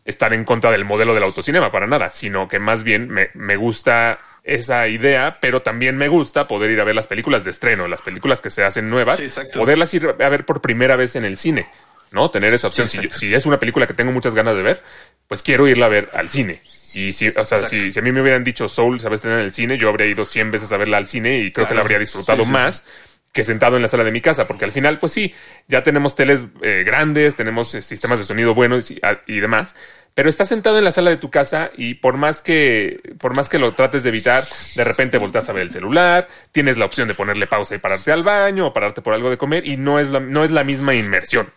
estar 0.05 0.33
en 0.33 0.45
contra 0.45 0.71
del 0.71 0.85
modelo 0.87 1.13
del 1.15 1.25
autocinema, 1.25 1.71
para 1.71 1.87
nada, 1.87 2.11
sino 2.11 2.49
que 2.49 2.59
más 2.59 2.83
bien 2.83 3.09
me, 3.11 3.29
me 3.35 3.57
gusta 3.57 4.19
esa 4.43 4.89
idea, 4.89 5.37
pero 5.43 5.61
también 5.61 5.99
me 5.99 6.09
gusta 6.09 6.47
poder 6.47 6.71
ir 6.71 6.81
a 6.81 6.85
ver 6.85 6.95
las 6.95 7.07
películas 7.07 7.45
de 7.45 7.51
estreno, 7.51 7.87
las 7.87 8.01
películas 8.01 8.41
que 8.41 8.49
se 8.49 8.65
hacen 8.65 8.89
nuevas, 8.89 9.19
Sí, 9.21 9.27
poderlas 9.53 9.93
ir 9.93 10.07
a 10.19 10.29
ver 10.31 10.47
por 10.47 10.63
primera 10.63 10.97
vez 10.97 11.17
en 11.17 11.27
el 11.27 11.37
cine, 11.37 11.69
¿no? 12.13 12.31
Tener 12.31 12.55
esa 12.55 12.69
opción. 12.69 12.89
Sí, 12.89 12.93
si, 12.97 13.03
yo- 13.03 13.07
exacto. 13.09 13.19
si 13.27 13.35
es 13.35 13.45
una 13.45 13.59
película 13.59 13.87
que 13.87 13.93
tengo 13.93 14.11
muchas 14.11 14.35
ganas 14.35 14.57
de 14.57 14.63
ver, 14.63 14.83
pues 15.27 15.43
quiero 15.43 15.69
irla 15.69 15.85
a 15.85 15.91
ver 15.91 16.09
al 16.15 16.31
cine. 16.31 16.63
Y 16.95 17.13
si, 17.13 17.29
o 17.29 17.45
sea, 17.45 17.59
si, 17.67 17.93
si 17.93 17.99
a 17.99 18.03
mí 18.03 18.13
me 18.13 18.23
hubieran 18.23 18.45
dicho 18.45 18.69
Soul 18.69 18.99
se 19.01 19.07
va 19.09 19.13
a 19.13 19.17
estrenar 19.17 19.41
en 19.41 19.45
el 19.47 19.53
cine, 19.53 19.77
yo 19.79 19.89
habría 19.89 20.07
ido 20.07 20.25
100 20.25 20.51
veces 20.51 20.73
a 20.73 20.77
verla 20.79 20.97
al 20.97 21.07
cine 21.07 21.39
y 21.39 21.53
creo 21.53 21.67
que 21.69 21.75
la 21.75 21.81
habría 21.83 21.99
disfrutado 21.99 22.45
más 22.53 22.87
que 23.33 23.45
sentado 23.45 23.77
en 23.77 23.83
la 23.83 23.89
sala 23.89 24.05
de 24.05 24.11
mi 24.11 24.23
casa, 24.23 24.47
porque 24.49 24.65
al 24.65 24.73
final, 24.73 24.99
pues 24.99 25.13
sí, 25.13 25.35
ya 25.69 25.83
tenemos 25.83 26.17
teles 26.17 26.47
eh, 26.63 26.83
grandes, 26.87 27.37
tenemos 27.37 27.75
eh, 27.75 27.83
sistemas 27.83 28.19
de 28.19 28.25
sonido 28.25 28.55
buenos 28.55 28.91
y, 28.91 28.99
a- 29.03 29.21
y 29.27 29.39
demás, 29.41 29.77
pero 30.15 30.31
estás 30.31 30.49
sentado 30.49 30.79
en 30.79 30.85
la 30.85 30.91
sala 30.93 31.11
de 31.11 31.19
tu 31.19 31.31
casa 31.31 31.71
y 31.77 31.95
por 31.95 32.17
más 32.17 32.41
que 32.41 33.01
por 33.21 33.37
más 33.37 33.51
que 33.51 33.59
lo 33.59 33.75
trates 33.75 34.03
de 34.03 34.09
evitar, 34.09 34.43
de 34.75 34.83
repente 34.83 35.19
volteas 35.19 35.49
a 35.49 35.53
ver 35.53 35.65
el 35.65 35.71
celular, 35.71 36.27
tienes 36.53 36.79
la 36.79 36.87
opción 36.87 37.07
de 37.07 37.15
ponerle 37.15 37.47
pausa 37.47 37.75
y 37.75 37.79
pararte 37.79 38.11
al 38.13 38.23
baño 38.23 38.67
o 38.69 38.73
pararte 38.73 39.03
por 39.03 39.13
algo 39.13 39.29
de 39.31 39.37
comer 39.37 39.67
y 39.69 39.77
no 39.77 40.01
es 40.01 40.09
la, 40.09 40.21
no 40.21 40.43
es 40.43 40.51
la 40.51 40.65
misma 40.65 40.95
inmersión. 40.95 41.49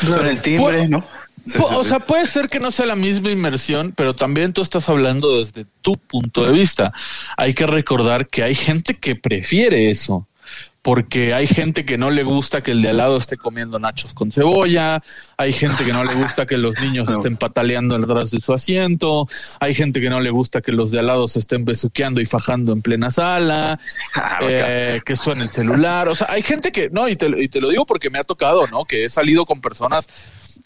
Con 0.00 0.26
el 0.26 0.40
timbre, 0.42 0.88
¿no? 0.88 1.06
Sí, 1.46 1.58
o 1.58 1.84
sea, 1.84 2.00
puede 2.00 2.26
ser 2.26 2.48
que 2.48 2.58
no 2.58 2.70
sea 2.70 2.86
la 2.86 2.96
misma 2.96 3.30
inmersión, 3.30 3.92
pero 3.96 4.14
también 4.14 4.52
tú 4.52 4.62
estás 4.62 4.88
hablando 4.88 5.44
desde 5.44 5.64
tu 5.80 5.92
punto 5.92 6.44
de 6.44 6.52
vista. 6.52 6.92
Hay 7.36 7.54
que 7.54 7.66
recordar 7.66 8.28
que 8.28 8.42
hay 8.42 8.54
gente 8.54 8.98
que 8.98 9.14
prefiere 9.14 9.90
eso. 9.90 10.26
Porque 10.82 11.34
hay 11.34 11.48
gente 11.48 11.84
que 11.84 11.98
no 11.98 12.12
le 12.12 12.22
gusta 12.22 12.62
que 12.62 12.70
el 12.70 12.80
de 12.80 12.90
al 12.90 12.98
lado 12.98 13.16
esté 13.16 13.36
comiendo 13.36 13.80
nachos 13.80 14.14
con 14.14 14.30
cebolla, 14.30 15.02
hay 15.36 15.52
gente 15.52 15.84
que 15.84 15.92
no 15.92 16.04
le 16.04 16.14
gusta 16.14 16.46
que 16.46 16.56
los 16.56 16.78
niños 16.80 17.10
estén 17.10 17.36
pataleando 17.36 17.98
detrás 17.98 18.30
de 18.30 18.40
su 18.40 18.52
asiento, 18.52 19.28
hay 19.58 19.74
gente 19.74 20.00
que 20.00 20.08
no 20.08 20.20
le 20.20 20.30
gusta 20.30 20.60
que 20.60 20.70
los 20.70 20.92
de 20.92 21.00
al 21.00 21.08
lado 21.08 21.26
se 21.26 21.40
estén 21.40 21.64
besuqueando 21.64 22.20
y 22.20 22.24
fajando 22.26 22.72
en 22.72 22.82
plena 22.82 23.10
sala, 23.10 23.80
Ah, 24.14 24.38
eh, 24.42 25.00
que 25.04 25.16
suene 25.16 25.42
el 25.42 25.50
celular. 25.50 26.08
O 26.08 26.14
sea, 26.14 26.28
hay 26.30 26.42
gente 26.42 26.70
que, 26.70 26.88
no, 26.88 27.08
y 27.08 27.16
te, 27.16 27.26
y 27.36 27.48
te 27.48 27.60
lo 27.60 27.68
digo 27.68 27.84
porque 27.84 28.08
me 28.08 28.20
ha 28.20 28.24
tocado, 28.24 28.68
¿no? 28.68 28.84
Que 28.84 29.06
he 29.06 29.10
salido 29.10 29.44
con 29.44 29.60
personas 29.60 30.06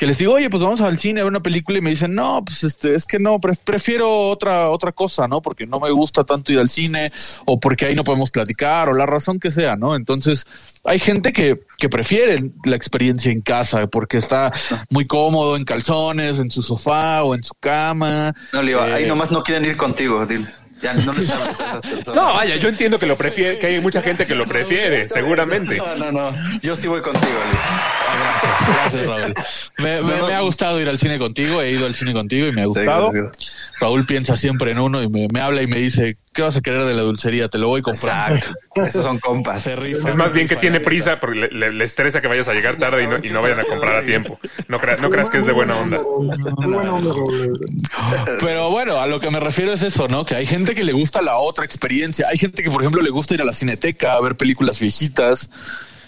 que 0.00 0.06
les 0.06 0.16
digo, 0.16 0.32
oye, 0.32 0.48
pues 0.48 0.62
vamos 0.62 0.80
al 0.80 0.98
cine 0.98 1.20
a 1.20 1.24
ver 1.24 1.30
una 1.30 1.42
película 1.42 1.76
y 1.76 1.82
me 1.82 1.90
dicen, 1.90 2.14
no, 2.14 2.42
pues 2.42 2.64
este, 2.64 2.94
es 2.94 3.04
que 3.04 3.18
no, 3.18 3.38
pre- 3.38 3.52
prefiero 3.62 4.30
otra, 4.30 4.70
otra 4.70 4.92
cosa, 4.92 5.28
¿no? 5.28 5.42
Porque 5.42 5.66
no 5.66 5.78
me 5.78 5.90
gusta 5.90 6.24
tanto 6.24 6.52
ir 6.52 6.58
al 6.58 6.70
cine 6.70 7.12
o 7.44 7.60
porque 7.60 7.84
ahí 7.84 7.94
no 7.94 8.02
podemos 8.02 8.30
platicar 8.30 8.88
o 8.88 8.94
la 8.94 9.04
razón 9.04 9.38
que 9.38 9.50
sea, 9.50 9.76
¿no? 9.76 9.94
Entonces, 9.94 10.46
hay 10.84 10.98
gente 10.98 11.34
que, 11.34 11.60
que 11.76 11.90
prefiere 11.90 12.50
la 12.64 12.76
experiencia 12.76 13.30
en 13.30 13.42
casa 13.42 13.86
porque 13.88 14.16
está 14.16 14.50
muy 14.88 15.06
cómodo 15.06 15.54
en 15.54 15.64
calzones, 15.64 16.38
en 16.38 16.50
su 16.50 16.62
sofá 16.62 17.22
o 17.22 17.34
en 17.34 17.44
su 17.44 17.52
cama. 17.60 18.34
No, 18.54 18.62
le 18.62 18.68
digo, 18.68 18.80
ahí 18.80 19.04
Eh, 19.04 19.06
nomás 19.06 19.30
no 19.30 19.42
quieren 19.42 19.66
ir 19.66 19.76
contigo, 19.76 20.24
dile. 20.24 20.48
Ya 20.82 20.94
no 20.94 21.12
les 21.12 21.30
a 21.30 21.50
esas 21.50 21.82
personas. 21.82 22.14
No, 22.14 22.34
vaya, 22.34 22.56
yo 22.56 22.68
entiendo 22.68 22.98
que 22.98 23.06
lo 23.06 23.16
prefiere, 23.16 23.58
que 23.58 23.66
hay 23.66 23.80
mucha 23.80 24.00
gente 24.02 24.24
que 24.26 24.34
lo 24.34 24.46
prefiere, 24.46 25.08
seguramente. 25.08 25.76
No, 25.76 25.94
no, 25.96 26.10
no. 26.12 26.34
Yo 26.62 26.74
sí 26.76 26.88
voy 26.88 27.02
contigo, 27.02 27.26
Luis. 27.46 27.60
Ah, 27.68 28.38
Gracias, 28.40 28.68
gracias, 28.68 29.06
Raúl. 29.06 29.34
Me, 29.78 30.02
me- 30.02 30.22
me 30.22 30.34
ha 30.34 30.40
gustado 30.40 30.80
ir 30.80 30.88
al 30.88 30.98
cine 30.98 31.18
contigo, 31.18 31.60
he 31.62 31.70
ido 31.72 31.86
al 31.86 31.94
cine 31.94 32.12
contigo 32.12 32.46
y 32.46 32.52
me 32.52 32.62
ha 32.62 32.66
gustado. 32.66 33.12
Raúl 33.80 34.04
piensa 34.06 34.36
siempre 34.36 34.70
en 34.72 34.78
uno 34.78 35.02
y 35.02 35.08
me, 35.08 35.26
me 35.32 35.40
habla 35.40 35.62
y 35.62 35.66
me 35.66 35.78
dice, 35.78 36.18
¿qué 36.34 36.42
vas 36.42 36.56
a 36.56 36.60
querer 36.60 36.82
de 36.84 36.92
la 36.94 37.00
dulcería? 37.02 37.48
Te 37.48 37.58
lo 37.58 37.68
voy 37.68 37.80
comprando. 37.82 38.36
Exacto. 38.36 38.84
Esos 38.86 39.02
son 39.04 39.18
compas. 39.18 39.62
Se 39.62 39.74
rifa, 39.74 40.08
Es 40.08 40.16
más 40.16 40.30
se 40.30 40.36
bien 40.36 40.48
que 40.48 40.56
tiene 40.56 40.80
prisa 40.80 41.18
porque 41.18 41.38
le, 41.40 41.48
le- 41.48 41.72
le 41.72 41.84
estresa 41.84 42.20
que 42.20 42.28
vayas 42.28 42.46
a 42.48 42.54
llegar 42.54 42.76
tarde 42.76 43.02
y 43.04 43.06
no, 43.06 43.18
y 43.22 43.30
no 43.30 43.40
vayan 43.42 43.58
a 43.60 43.64
comprar 43.64 43.96
a 43.96 44.04
tiempo. 44.04 44.38
No, 44.68 44.78
crea- 44.78 44.96
no 44.96 45.08
creas 45.10 45.28
que 45.30 45.38
es 45.38 45.46
de 45.46 45.52
buena 45.52 45.76
onda. 45.78 46.00
Pero 48.40 48.70
bueno, 48.70 49.00
a 49.00 49.06
lo 49.06 49.20
que 49.20 49.30
me 49.30 49.40
refiero 49.40 49.72
es 49.72 49.82
eso, 49.82 50.08
¿no? 50.08 50.24
Que 50.24 50.34
hay 50.34 50.46
gente 50.46 50.74
que 50.74 50.84
le 50.84 50.92
gusta 50.92 51.22
la 51.22 51.36
otra 51.38 51.64
experiencia. 51.64 52.26
Hay 52.28 52.38
gente 52.38 52.62
que, 52.62 52.70
por 52.70 52.82
ejemplo, 52.82 53.02
le 53.02 53.10
gusta 53.10 53.34
ir 53.34 53.42
a 53.42 53.44
la 53.44 53.52
cineteca 53.54 54.12
a 54.14 54.20
ver 54.20 54.36
películas 54.36 54.78
viejitas. 54.80 55.48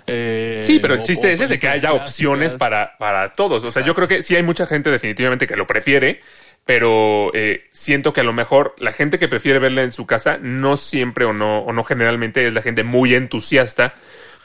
eh, 0.07 0.61
Sí, 0.63 0.79
pero 0.81 0.95
el 0.95 1.03
chiste 1.03 1.29
o 1.29 1.31
es 1.31 1.41
ese, 1.41 1.59
que 1.59 1.69
haya 1.69 1.93
opciones 1.93 2.55
para, 2.55 2.97
para 2.99 3.33
todos. 3.33 3.65
O 3.65 3.71
sea, 3.71 3.85
yo 3.85 3.95
creo 3.95 4.09
que 4.09 4.23
sí 4.23 4.37
hay 4.37 4.43
mucha 4.43 4.67
gente 4.67 4.91
definitivamente 4.91 5.47
que 5.47 5.57
lo 5.57 5.67
prefiere, 5.67 6.21
pero 6.65 7.31
eh, 7.35 7.69
siento 7.73 8.13
que 8.13 8.21
a 8.21 8.25
lo 8.25 8.33
mejor 8.33 8.75
la 8.79 8.93
gente 8.93 9.19
que 9.19 9.29
prefiere 9.29 9.59
verla 9.59 9.83
en 9.83 9.91
su 9.93 10.07
casa 10.07 10.39
no 10.41 10.77
siempre 10.77 11.25
o 11.25 11.33
no, 11.33 11.61
o 11.61 11.73
no 11.73 11.83
generalmente 11.85 12.47
es 12.47 12.55
la 12.55 12.63
gente 12.63 12.85
muy 12.85 13.15
entusiasta 13.15 13.93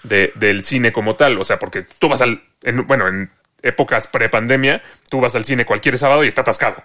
de- 0.04 0.32
del 0.36 0.64
cine 0.64 0.92
como 0.92 1.16
tal. 1.16 1.38
O 1.40 1.44
sea, 1.44 1.60
porque 1.60 1.86
tú 2.00 2.10
vas 2.10 2.22
al, 2.22 2.42
en- 2.64 2.88
bueno, 2.88 3.08
en 3.08 3.30
épocas 3.62 4.08
prepandemia, 4.08 4.82
tú 5.10 5.20
vas 5.22 5.36
al 5.36 5.46
cine 5.46 5.66
cualquier 5.66 5.98
sábado 5.98 6.24
y 6.24 6.28
está 6.28 6.42
atascado, 6.42 6.84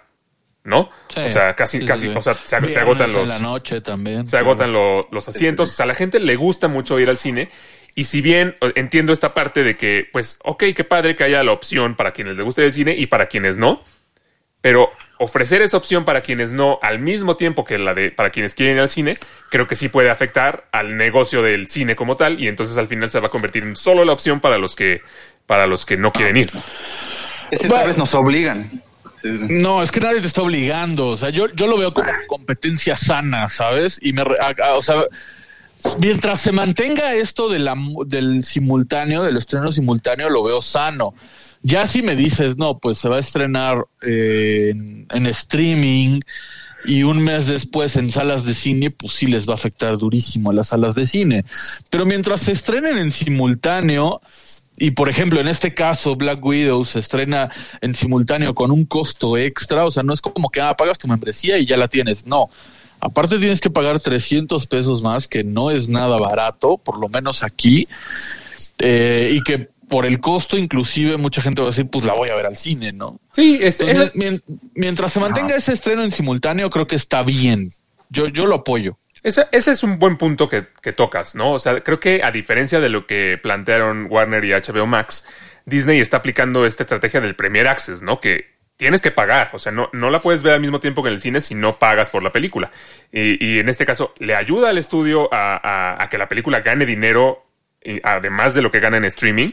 ¿no? 0.63 0.89
Sí, 1.07 1.21
o 1.21 1.29
sea, 1.29 1.55
casi, 1.55 1.79
sí, 1.79 1.85
casi, 1.85 2.07
sí. 2.09 2.13
o 2.15 2.21
sea, 2.21 2.37
se, 2.43 2.55
agotan 2.79 3.09
en 3.09 3.15
los, 3.15 3.27
la 3.29 3.39
noche 3.39 3.81
también. 3.81 4.27
se 4.27 4.37
agotan 4.37 4.71
lo- 4.71 5.07
los 5.11 5.27
asientos. 5.27 5.71
O 5.71 5.73
sea, 5.73 5.85
a 5.85 5.87
la 5.87 5.95
gente 5.95 6.19
le 6.19 6.35
gusta 6.35 6.67
mucho 6.67 6.99
ir 6.99 7.09
al 7.09 7.17
cine. 7.17 7.49
Y 7.95 8.05
si 8.05 8.21
bien 8.21 8.55
entiendo 8.75 9.13
esta 9.13 9.33
parte 9.35 9.63
de 9.63 9.77
que, 9.77 10.07
pues, 10.11 10.39
ok, 10.43 10.63
qué 10.75 10.83
padre 10.83 11.15
que 11.15 11.23
haya 11.23 11.43
la 11.43 11.51
opción 11.51 11.95
para 11.95 12.11
quienes 12.11 12.35
les 12.37 12.43
guste 12.45 12.65
el 12.65 12.73
cine 12.73 12.95
y 12.95 13.05
para 13.05 13.27
quienes 13.27 13.57
no, 13.57 13.83
Pero 14.63 14.89
ofrecer 15.19 15.61
esa 15.61 15.75
opción 15.75 16.05
para 16.05 16.21
quienes 16.21 16.51
no, 16.53 16.79
al 16.81 16.97
mismo 16.99 17.35
tiempo 17.35 17.65
que 17.65 17.77
la 17.77 17.93
de 17.93 18.11
para 18.11 18.29
quienes 18.29 18.55
quieren 18.55 18.77
ir 18.77 18.81
al 18.81 18.87
cine, 18.87 19.17
creo 19.49 19.67
que 19.67 19.75
sí 19.75 19.89
puede 19.89 20.09
afectar 20.09 20.67
al 20.71 20.95
negocio 20.95 21.43
del 21.43 21.67
cine 21.67 21.97
como 21.97 22.15
tal, 22.15 22.41
y 22.41 22.47
entonces 22.47 22.77
al 22.77 22.87
final 22.87 23.09
se 23.09 23.19
va 23.19 23.27
a 23.27 23.29
convertir 23.29 23.63
en 23.63 23.75
solo 23.75 24.05
la 24.05 24.13
opción 24.13 24.39
para 24.39 24.57
los 24.57 24.75
que, 24.77 25.01
para 25.47 25.67
los 25.67 25.85
que 25.85 25.97
no 25.97 26.13
quieren 26.13 26.37
ir. 26.37 26.49
Ese 27.51 27.67
tal 27.67 27.87
vez 27.87 27.97
nos 27.97 28.13
obligan. 28.13 28.71
No, 29.23 29.83
es 29.83 29.91
que 29.91 29.99
nadie 29.99 30.21
te 30.21 30.27
está 30.27 30.41
obligando. 30.41 31.07
O 31.09 31.17
sea, 31.17 31.29
yo, 31.29 31.47
yo 31.53 31.67
lo 31.67 31.77
veo 31.77 31.93
como 31.93 32.09
competencia 32.27 32.95
sana, 32.95 33.49
¿sabes? 33.49 33.99
Y 34.01 34.13
me, 34.13 34.23
re- 34.23 34.37
a- 34.41 34.55
a- 34.69 34.73
o 34.75 34.81
sea, 34.81 35.03
mientras 35.99 36.39
se 36.39 36.51
mantenga 36.53 37.13
esto 37.15 37.49
de 37.49 37.59
la, 37.59 37.75
del 38.05 38.43
simultáneo, 38.45 39.23
del 39.23 39.37
estreno 39.37 39.71
simultáneo, 39.73 40.29
lo 40.29 40.41
veo 40.43 40.61
sano. 40.61 41.13
Ya 41.63 41.87
si 41.87 42.01
me 42.01 42.17
dices, 42.17 42.57
no, 42.57 42.77
pues 42.77 42.97
se 42.97 43.07
va 43.07 43.15
a 43.15 43.19
estrenar 43.19 43.85
eh, 44.01 44.73
en, 45.09 45.25
streaming 45.27 46.19
y 46.85 47.03
un 47.03 47.23
mes 47.23 47.47
después 47.47 47.95
en 47.95 48.11
salas 48.11 48.43
de 48.43 48.53
cine, 48.53 48.91
pues 48.91 49.13
sí 49.13 49.27
les 49.27 49.47
va 49.47 49.53
a 49.53 49.55
afectar 49.55 49.97
durísimo 49.97 50.51
a 50.51 50.53
las 50.53 50.67
salas 50.67 50.93
de 50.93 51.05
cine. 51.05 51.45
Pero 51.89 52.05
mientras 52.05 52.41
se 52.41 52.51
estrenen 52.51 52.97
en 52.97 53.13
simultáneo, 53.13 54.21
y 54.77 54.91
por 54.91 55.07
ejemplo, 55.07 55.39
en 55.39 55.47
este 55.47 55.73
caso, 55.73 56.17
Black 56.17 56.43
Widow 56.43 56.83
se 56.83 56.99
estrena 56.99 57.49
en 57.79 57.95
simultáneo 57.95 58.53
con 58.53 58.69
un 58.69 58.83
costo 58.83 59.37
extra, 59.37 59.85
o 59.85 59.91
sea, 59.91 60.03
no 60.03 60.13
es 60.13 60.19
como 60.19 60.49
que 60.49 60.59
ah, 60.59 60.75
pagas 60.75 60.97
tu 60.97 61.07
membresía 61.07 61.57
y 61.57 61.65
ya 61.65 61.77
la 61.77 61.87
tienes, 61.87 62.25
no. 62.25 62.49
Aparte 62.99 63.37
tienes 63.37 63.61
que 63.61 63.69
pagar 63.69 63.99
300 63.99 64.67
pesos 64.67 65.01
más, 65.01 65.27
que 65.29 65.43
no 65.43 65.71
es 65.71 65.87
nada 65.87 66.17
barato, 66.17 66.77
por 66.77 66.99
lo 66.99 67.07
menos 67.07 67.43
aquí, 67.43 67.87
eh, 68.79 69.31
y 69.33 69.41
que 69.41 69.72
por 69.93 70.07
el 70.07 70.19
costo 70.19 70.57
inclusive 70.57 71.17
mucha 71.17 71.39
gente 71.39 71.61
va 71.61 71.67
a 71.67 71.69
decir, 71.69 71.87
pues 71.87 72.03
la 72.03 72.13
voy 72.13 72.29
a 72.29 72.35
ver 72.35 72.47
al 72.47 72.55
cine, 72.55 72.91
¿no? 72.91 73.19
Sí, 73.31 73.59
es, 73.61 73.79
Entonces, 73.79 74.07
es- 74.07 74.15
mien- 74.15 74.41
mientras 74.73 75.13
se 75.13 75.19
mantenga 75.19 75.55
ese 75.55 75.71
estreno 75.73 76.03
en 76.03 76.09
simultáneo, 76.09 76.71
creo 76.71 76.87
que 76.87 76.95
está 76.95 77.21
bien. 77.21 77.71
Yo, 78.09 78.27
yo 78.27 78.47
lo 78.47 78.55
apoyo. 78.55 78.97
ese, 79.21 79.45
ese 79.51 79.69
es 79.71 79.83
un 79.83 79.99
buen 79.99 80.17
punto 80.17 80.49
que, 80.49 80.65
que 80.81 80.93
tocas, 80.93 81.35
¿no? 81.35 81.51
O 81.51 81.59
sea, 81.59 81.79
creo 81.81 81.99
que 81.99 82.23
a 82.23 82.31
diferencia 82.31 82.79
de 82.79 82.89
lo 82.89 83.05
que 83.05 83.39
plantearon 83.41 84.07
Warner 84.09 84.43
y 84.45 84.51
HBO 84.53 84.87
Max, 84.87 85.25
Disney 85.65 85.99
está 85.99 86.17
aplicando 86.17 86.65
esta 86.65 86.81
estrategia 86.83 87.21
del 87.21 87.35
Premier 87.35 87.67
Access, 87.67 88.01
¿no? 88.01 88.19
Que 88.19 88.51
tienes 88.77 89.01
que 89.03 89.11
pagar, 89.11 89.51
o 89.53 89.59
sea, 89.59 89.71
no, 89.71 89.89
no 89.93 90.09
la 90.09 90.23
puedes 90.23 90.41
ver 90.41 90.53
al 90.53 90.59
mismo 90.59 90.79
tiempo 90.79 91.03
que 91.03 91.09
en 91.09 91.15
el 91.15 91.21
cine 91.21 91.39
si 91.39 91.53
no 91.53 91.77
pagas 91.77 92.09
por 92.09 92.23
la 92.23 92.31
película. 92.31 92.71
Y, 93.11 93.37
y 93.45 93.59
en 93.59 93.69
este 93.69 93.85
caso, 93.85 94.13
le 94.17 94.33
ayuda 94.33 94.71
al 94.71 94.79
estudio 94.79 95.29
a, 95.31 95.55
a- 95.63 96.03
a 96.03 96.09
que 96.09 96.17
la 96.17 96.27
película 96.27 96.61
gane 96.61 96.85
dinero, 96.87 97.45
además 98.03 98.53
de 98.55 98.61
lo 98.61 98.71
que 98.71 98.79
gana 98.79 98.97
en 98.97 99.05
streaming. 99.05 99.51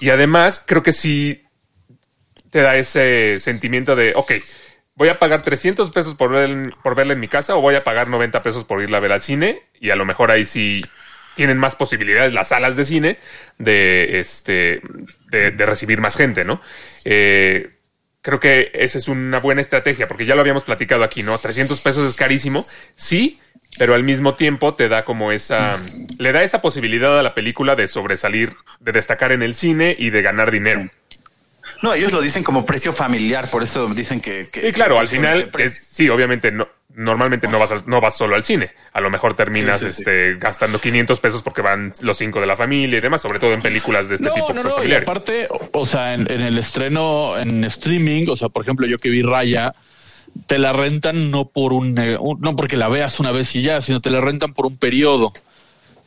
Y 0.00 0.10
además, 0.10 0.62
creo 0.66 0.82
que 0.82 0.92
sí 0.92 1.44
te 2.50 2.62
da 2.62 2.76
ese 2.76 3.38
sentimiento 3.40 3.94
de, 3.96 4.12
ok, 4.14 4.32
voy 4.94 5.08
a 5.08 5.18
pagar 5.18 5.42
300 5.42 5.90
pesos 5.90 6.14
por, 6.14 6.30
ver- 6.30 6.72
por 6.82 6.94
verla 6.94 7.12
en 7.12 7.20
mi 7.20 7.28
casa 7.28 7.56
o 7.56 7.60
voy 7.60 7.74
a 7.74 7.84
pagar 7.84 8.08
90 8.08 8.42
pesos 8.42 8.64
por 8.64 8.82
irla 8.82 8.96
a 8.98 9.00
ver 9.00 9.12
al 9.12 9.22
cine 9.22 9.62
y 9.80 9.90
a 9.90 9.96
lo 9.96 10.04
mejor 10.04 10.30
ahí 10.30 10.44
sí 10.46 10.82
tienen 11.36 11.58
más 11.58 11.76
posibilidades 11.76 12.32
las 12.32 12.48
salas 12.48 12.76
de 12.76 12.84
cine 12.84 13.18
de, 13.58 14.18
este, 14.18 14.80
de, 15.30 15.50
recibir 15.66 16.00
más 16.00 16.16
gente, 16.16 16.44
¿no? 16.44 16.60
Eh, 17.04 17.76
creo 18.22 18.40
que 18.40 18.72
esa 18.74 18.98
es 18.98 19.06
una 19.06 19.38
buena 19.38 19.60
estrategia 19.60 20.08
porque 20.08 20.26
ya 20.26 20.34
lo 20.34 20.40
habíamos 20.40 20.64
platicado 20.64 21.04
aquí, 21.04 21.22
¿no? 21.22 21.38
300 21.38 21.80
pesos 21.80 22.08
es 22.08 22.14
carísimo, 22.16 22.66
sí, 22.96 23.38
pero 23.78 23.94
al 23.94 24.02
mismo 24.02 24.34
tiempo 24.34 24.74
te 24.74 24.88
da 24.88 25.04
como 25.04 25.32
esa, 25.32 25.78
le 26.18 26.32
da 26.32 26.42
esa 26.42 26.60
posibilidad 26.60 27.18
a 27.18 27.22
la 27.22 27.34
película 27.34 27.76
de 27.76 27.88
sobresalir, 27.88 28.52
de 28.80 28.92
destacar 28.92 29.32
en 29.32 29.42
el 29.42 29.54
cine 29.54 29.94
y 29.98 30.10
de 30.10 30.22
ganar 30.22 30.50
dinero. 30.50 30.88
No, 31.82 31.94
ellos 31.94 32.10
lo 32.10 32.20
dicen 32.20 32.42
como 32.42 32.66
precio 32.66 32.92
familiar, 32.92 33.44
por 33.52 33.62
eso 33.62 33.86
dicen 33.94 34.20
que. 34.20 34.48
que 34.52 34.60
Sí, 34.62 34.72
claro, 34.72 34.96
que 34.96 35.00
al 35.00 35.08
final, 35.08 35.50
es- 35.58 35.86
sí, 35.92 36.08
obviamente 36.08 36.50
no, 36.50 36.66
normalmente 36.92 37.46
no 37.46 37.60
vas, 37.60 37.70
al- 37.70 37.84
no 37.86 38.00
vas 38.00 38.16
solo 38.16 38.34
al 38.34 38.42
cine. 38.42 38.72
A 38.92 39.00
lo 39.00 39.10
mejor 39.10 39.36
terminas 39.36 39.78
Sí, 39.78 39.86
sí, 39.86 39.92
sí. 39.92 39.98
este, 40.00 40.34
gastando 40.40 40.80
500 40.80 41.20
pesos 41.20 41.44
porque 41.44 41.62
van 41.62 41.92
los 42.02 42.18
cinco 42.18 42.40
de 42.40 42.46
la 42.48 42.56
familia 42.56 42.98
y 42.98 43.00
demás, 43.00 43.22
sobre 43.22 43.38
todo 43.38 43.52
en 43.52 43.62
películas 43.62 44.08
de 44.08 44.16
este 44.16 44.28
tipo 44.30 44.48
que 44.52 44.60
son 44.60 44.70
y 44.72 44.74
familiares. 44.74 45.08
aparte, 45.08 45.46
o- 45.50 45.68
o 45.72 45.86
sea, 45.86 46.14
en, 46.14 46.28
en 46.28 46.40
el 46.40 46.58
estreno 46.58 47.38
en 47.38 47.62
streaming, 47.62 48.26
o 48.28 48.34
sea, 48.34 48.48
por 48.48 48.64
ejemplo, 48.64 48.84
yo 48.88 48.96
que 48.96 49.10
vi 49.10 49.22
Raya, 49.22 49.72
te 50.46 50.58
la 50.58 50.72
rentan 50.72 51.30
no 51.30 51.46
por 51.46 51.72
un, 51.72 51.94
no 51.94 52.56
porque 52.56 52.76
la 52.76 52.88
veas 52.88 53.20
una 53.20 53.32
vez 53.32 53.54
y 53.56 53.62
ya, 53.62 53.80
sino 53.80 54.00
te 54.00 54.10
la 54.10 54.20
rentan 54.20 54.52
por 54.54 54.66
un 54.66 54.76
periodo. 54.76 55.32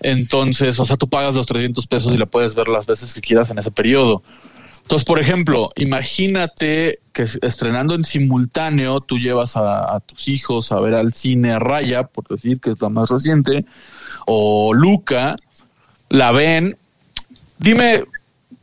Entonces, 0.01 0.79
o 0.79 0.85
sea, 0.85 0.97
tú 0.97 1.07
pagas 1.07 1.35
los 1.35 1.45
300 1.45 1.85
pesos 1.87 2.13
y 2.13 2.17
la 2.17 2.25
puedes 2.25 2.55
ver 2.55 2.67
las 2.67 2.85
veces 2.85 3.13
que 3.13 3.21
quieras 3.21 3.49
en 3.49 3.59
ese 3.59 3.71
periodo. 3.71 4.23
Entonces, 4.81 5.05
por 5.05 5.19
ejemplo, 5.19 5.71
imagínate 5.75 6.99
que 7.13 7.23
estrenando 7.23 7.93
en 7.93 8.03
simultáneo, 8.03 8.99
tú 8.99 9.19
llevas 9.19 9.55
a, 9.55 9.95
a 9.95 9.99
tus 9.99 10.27
hijos 10.27 10.71
a 10.71 10.79
ver 10.79 10.95
al 10.95 11.13
cine 11.13 11.59
Raya, 11.59 12.03
por 12.03 12.27
decir 12.27 12.59
que 12.59 12.71
es 12.71 12.81
la 12.81 12.89
más 12.89 13.09
reciente, 13.09 13.65
o 14.25 14.73
Luca, 14.73 15.35
la 16.09 16.31
ven. 16.31 16.77
Dime, 17.57 18.03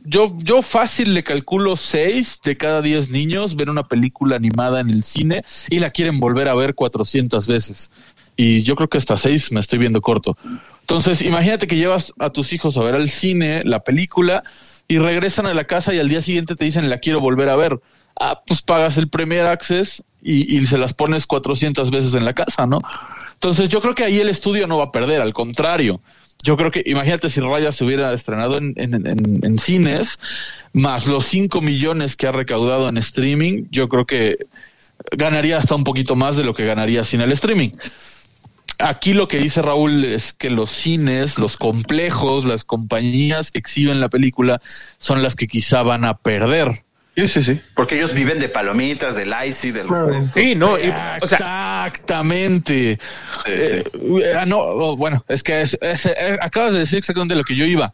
yo, 0.09 0.35
yo 0.39 0.61
fácil 0.61 1.13
le 1.13 1.23
calculo 1.23 1.77
seis 1.77 2.39
de 2.43 2.57
cada 2.57 2.81
diez 2.81 3.09
niños 3.09 3.55
ven 3.55 3.69
una 3.69 3.87
película 3.87 4.35
animada 4.35 4.79
en 4.79 4.89
el 4.89 5.03
cine 5.03 5.43
y 5.69 5.79
la 5.79 5.91
quieren 5.91 6.19
volver 6.19 6.49
a 6.49 6.55
ver 6.55 6.73
400 6.73 7.45
veces. 7.47 7.91
Y 8.35 8.63
yo 8.63 8.75
creo 8.75 8.89
que 8.89 8.97
hasta 8.97 9.17
seis 9.17 9.51
me 9.51 9.59
estoy 9.59 9.77
viendo 9.79 10.01
corto. 10.01 10.37
Entonces, 10.81 11.21
imagínate 11.21 11.67
que 11.67 11.75
llevas 11.75 12.13
a 12.19 12.31
tus 12.31 12.53
hijos 12.53 12.77
a 12.77 12.81
ver 12.83 12.95
al 12.95 13.09
cine 13.09 13.61
la 13.65 13.81
película 13.81 14.43
y 14.87 14.97
regresan 14.97 15.45
a 15.45 15.53
la 15.53 15.65
casa 15.65 15.93
y 15.93 15.99
al 15.99 16.09
día 16.09 16.21
siguiente 16.21 16.55
te 16.55 16.65
dicen 16.65 16.89
la 16.89 16.97
quiero 16.97 17.19
volver 17.19 17.49
a 17.49 17.55
ver. 17.55 17.79
Ah, 18.19 18.41
pues 18.45 18.61
pagas 18.61 18.97
el 18.97 19.09
Premier 19.09 19.45
Access 19.45 20.03
y, 20.21 20.57
y 20.57 20.65
se 20.65 20.77
las 20.77 20.93
pones 20.93 21.27
400 21.27 21.91
veces 21.91 22.15
en 22.15 22.25
la 22.25 22.33
casa, 22.33 22.65
¿no? 22.65 22.79
Entonces 23.33 23.69
yo 23.69 23.79
creo 23.79 23.95
que 23.95 24.05
ahí 24.05 24.19
el 24.19 24.29
estudio 24.29 24.65
no 24.65 24.77
va 24.77 24.85
a 24.85 24.91
perder, 24.91 25.21
al 25.21 25.33
contrario. 25.33 26.01
Yo 26.43 26.55
creo 26.55 26.71
que, 26.71 26.83
imagínate 26.85 27.29
si 27.29 27.41
Raya 27.41 27.71
se 27.71 27.83
hubiera 27.83 28.13
estrenado 28.13 28.57
en, 28.57 28.73
en- 28.77 28.93
en- 29.05 29.39
en 29.43 29.59
cines, 29.59 30.19
más 30.73 31.07
los 31.07 31.25
5 31.27 31.59
millones 31.61 32.15
que 32.15 32.27
ha 32.27 32.31
recaudado 32.31 32.87
en 32.87 32.97
streaming, 32.97 33.65
yo 33.71 33.89
creo 33.89 34.05
que 34.05 34.37
ganaría 35.17 35.57
hasta 35.57 35.75
un 35.75 35.83
poquito 35.83 36.15
más 36.15 36.37
de 36.37 36.43
lo 36.45 36.53
que 36.53 36.65
ganaría 36.65 37.03
sin 37.03 37.21
el 37.21 37.31
streaming. 37.33 37.71
Aquí 38.77 39.11
lo 39.11 39.27
que 39.27 39.39
dice 39.39 39.61
Raúl 39.61 40.05
es 40.05 40.31
que 40.33 40.49
los 40.49 40.71
cines, 40.71 41.37
los 41.37 41.57
complejos, 41.57 42.45
las 42.45 42.63
compañías 42.63 43.51
que 43.51 43.59
exhiben 43.59 43.99
la 43.99 44.07
película 44.07 44.61
son 44.97 45.21
las 45.21 45.35
que 45.35 45.47
quizá 45.47 45.83
van 45.83 46.05
a 46.05 46.17
perder. 46.17 46.83
Sí, 47.27 47.41
sí, 47.43 47.43
sí. 47.55 47.61
Porque 47.75 47.95
ellos 47.95 48.13
viven 48.13 48.39
de 48.39 48.49
palomitas, 48.49 49.15
del 49.15 49.33
icy, 49.47 49.71
del 49.71 49.87
Claro. 49.87 50.07
refresco. 50.07 50.39
Sí, 50.39 50.55
no, 50.55 50.77
y- 50.79 50.89
o 51.21 51.27
sea, 51.27 51.85
Exactamente. 51.87 52.99
Sí, 53.45 53.51
Eh, 53.51 53.83
ah, 54.37 54.45
no, 54.45 54.59
oh, 54.59 54.97
bueno, 54.97 55.23
es 55.27 55.43
que 55.43 55.61
es- 55.61 55.77
es- 55.81 56.05
eh, 56.05 56.37
acabas 56.41 56.73
de 56.73 56.79
decir 56.79 56.99
exactamente 56.99 57.35
lo 57.35 57.43
que 57.43 57.55
yo 57.55 57.65
iba. 57.65 57.91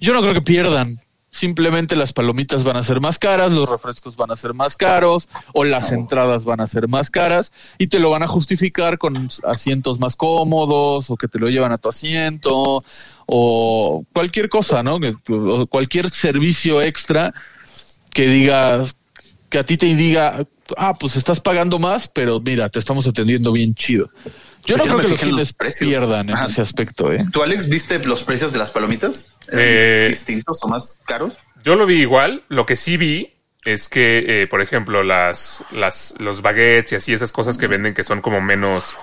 Yo 0.00 0.12
no 0.12 0.20
creo 0.22 0.34
que 0.34 0.42
pierdan. 0.42 1.00
Simplemente 1.32 1.94
las 1.94 2.12
palomitas 2.12 2.64
van 2.64 2.76
a 2.76 2.82
ser 2.82 3.00
más 3.00 3.16
caras, 3.20 3.52
los 3.52 3.68
refrescos 3.70 4.16
van 4.16 4.32
a 4.32 4.36
ser 4.36 4.52
más 4.52 4.76
caros 4.76 5.28
o 5.52 5.62
las 5.62 5.92
entradas 5.92 6.44
van 6.44 6.60
a 6.60 6.66
ser 6.66 6.88
más 6.88 7.08
caras 7.08 7.52
y 7.78 7.86
te 7.86 8.00
lo 8.00 8.10
van 8.10 8.24
a 8.24 8.26
justificar 8.26 8.98
con 8.98 9.28
asientos 9.44 10.00
más 10.00 10.16
cómodos 10.16 11.08
o 11.08 11.16
que 11.16 11.28
te 11.28 11.38
lo 11.38 11.48
llevan 11.48 11.70
a 11.70 11.76
tu 11.76 11.88
asiento 11.88 12.82
o 13.26 14.04
cualquier 14.12 14.48
cosa, 14.48 14.82
¿no? 14.82 14.98
Que- 14.98 15.14
o 15.28 15.68
cualquier 15.68 16.10
servicio 16.10 16.82
extra 16.82 17.32
que 18.12 18.26
digas 18.26 18.96
que 19.48 19.58
a 19.58 19.64
ti 19.64 19.76
te 19.76 19.86
diga, 19.86 20.44
ah, 20.76 20.94
pues 20.98 21.16
estás 21.16 21.40
pagando 21.40 21.78
más, 21.78 22.08
pero 22.08 22.40
mira, 22.40 22.68
te 22.68 22.78
estamos 22.78 23.06
atendiendo 23.06 23.52
bien 23.52 23.74
chido. 23.74 24.08
Yo 24.64 24.76
no 24.76 24.86
Yo 24.86 24.96
creo 24.98 25.16
que 25.16 25.26
los 25.26 25.52
precios. 25.52 25.88
pierdan 25.88 26.28
en 26.30 26.36
ese 26.38 26.60
aspecto, 26.60 27.12
¿eh? 27.12 27.24
¿Tú, 27.32 27.42
Alex, 27.42 27.68
viste 27.68 27.98
los 28.04 28.22
precios 28.24 28.52
de 28.52 28.58
las 28.58 28.70
palomitas? 28.70 29.32
¿Eran 29.48 29.64
Eh, 29.66 30.06
distintos 30.10 30.58
o 30.62 30.68
más 30.68 30.98
caros? 31.06 31.32
yo 31.64 31.74
lo 31.76 31.86
vi 31.86 31.96
igual. 32.02 32.44
Lo 32.48 32.66
que 32.66 32.76
sí 32.76 32.96
vi 32.96 33.32
es 33.64 33.88
que, 33.88 34.42
eh, 34.42 34.46
por 34.46 34.60
ejemplo, 34.60 35.02
las, 35.02 35.64
las, 35.72 36.14
los 36.18 36.42
baguettes 36.42 36.92
y 36.92 36.96
así, 36.96 37.12
esas 37.12 37.32
cosas 37.32 37.58
que 37.58 37.66
venden 37.66 37.94
que 37.94 38.04
son 38.04 38.20
como 38.20 38.40
menos, 38.40 38.94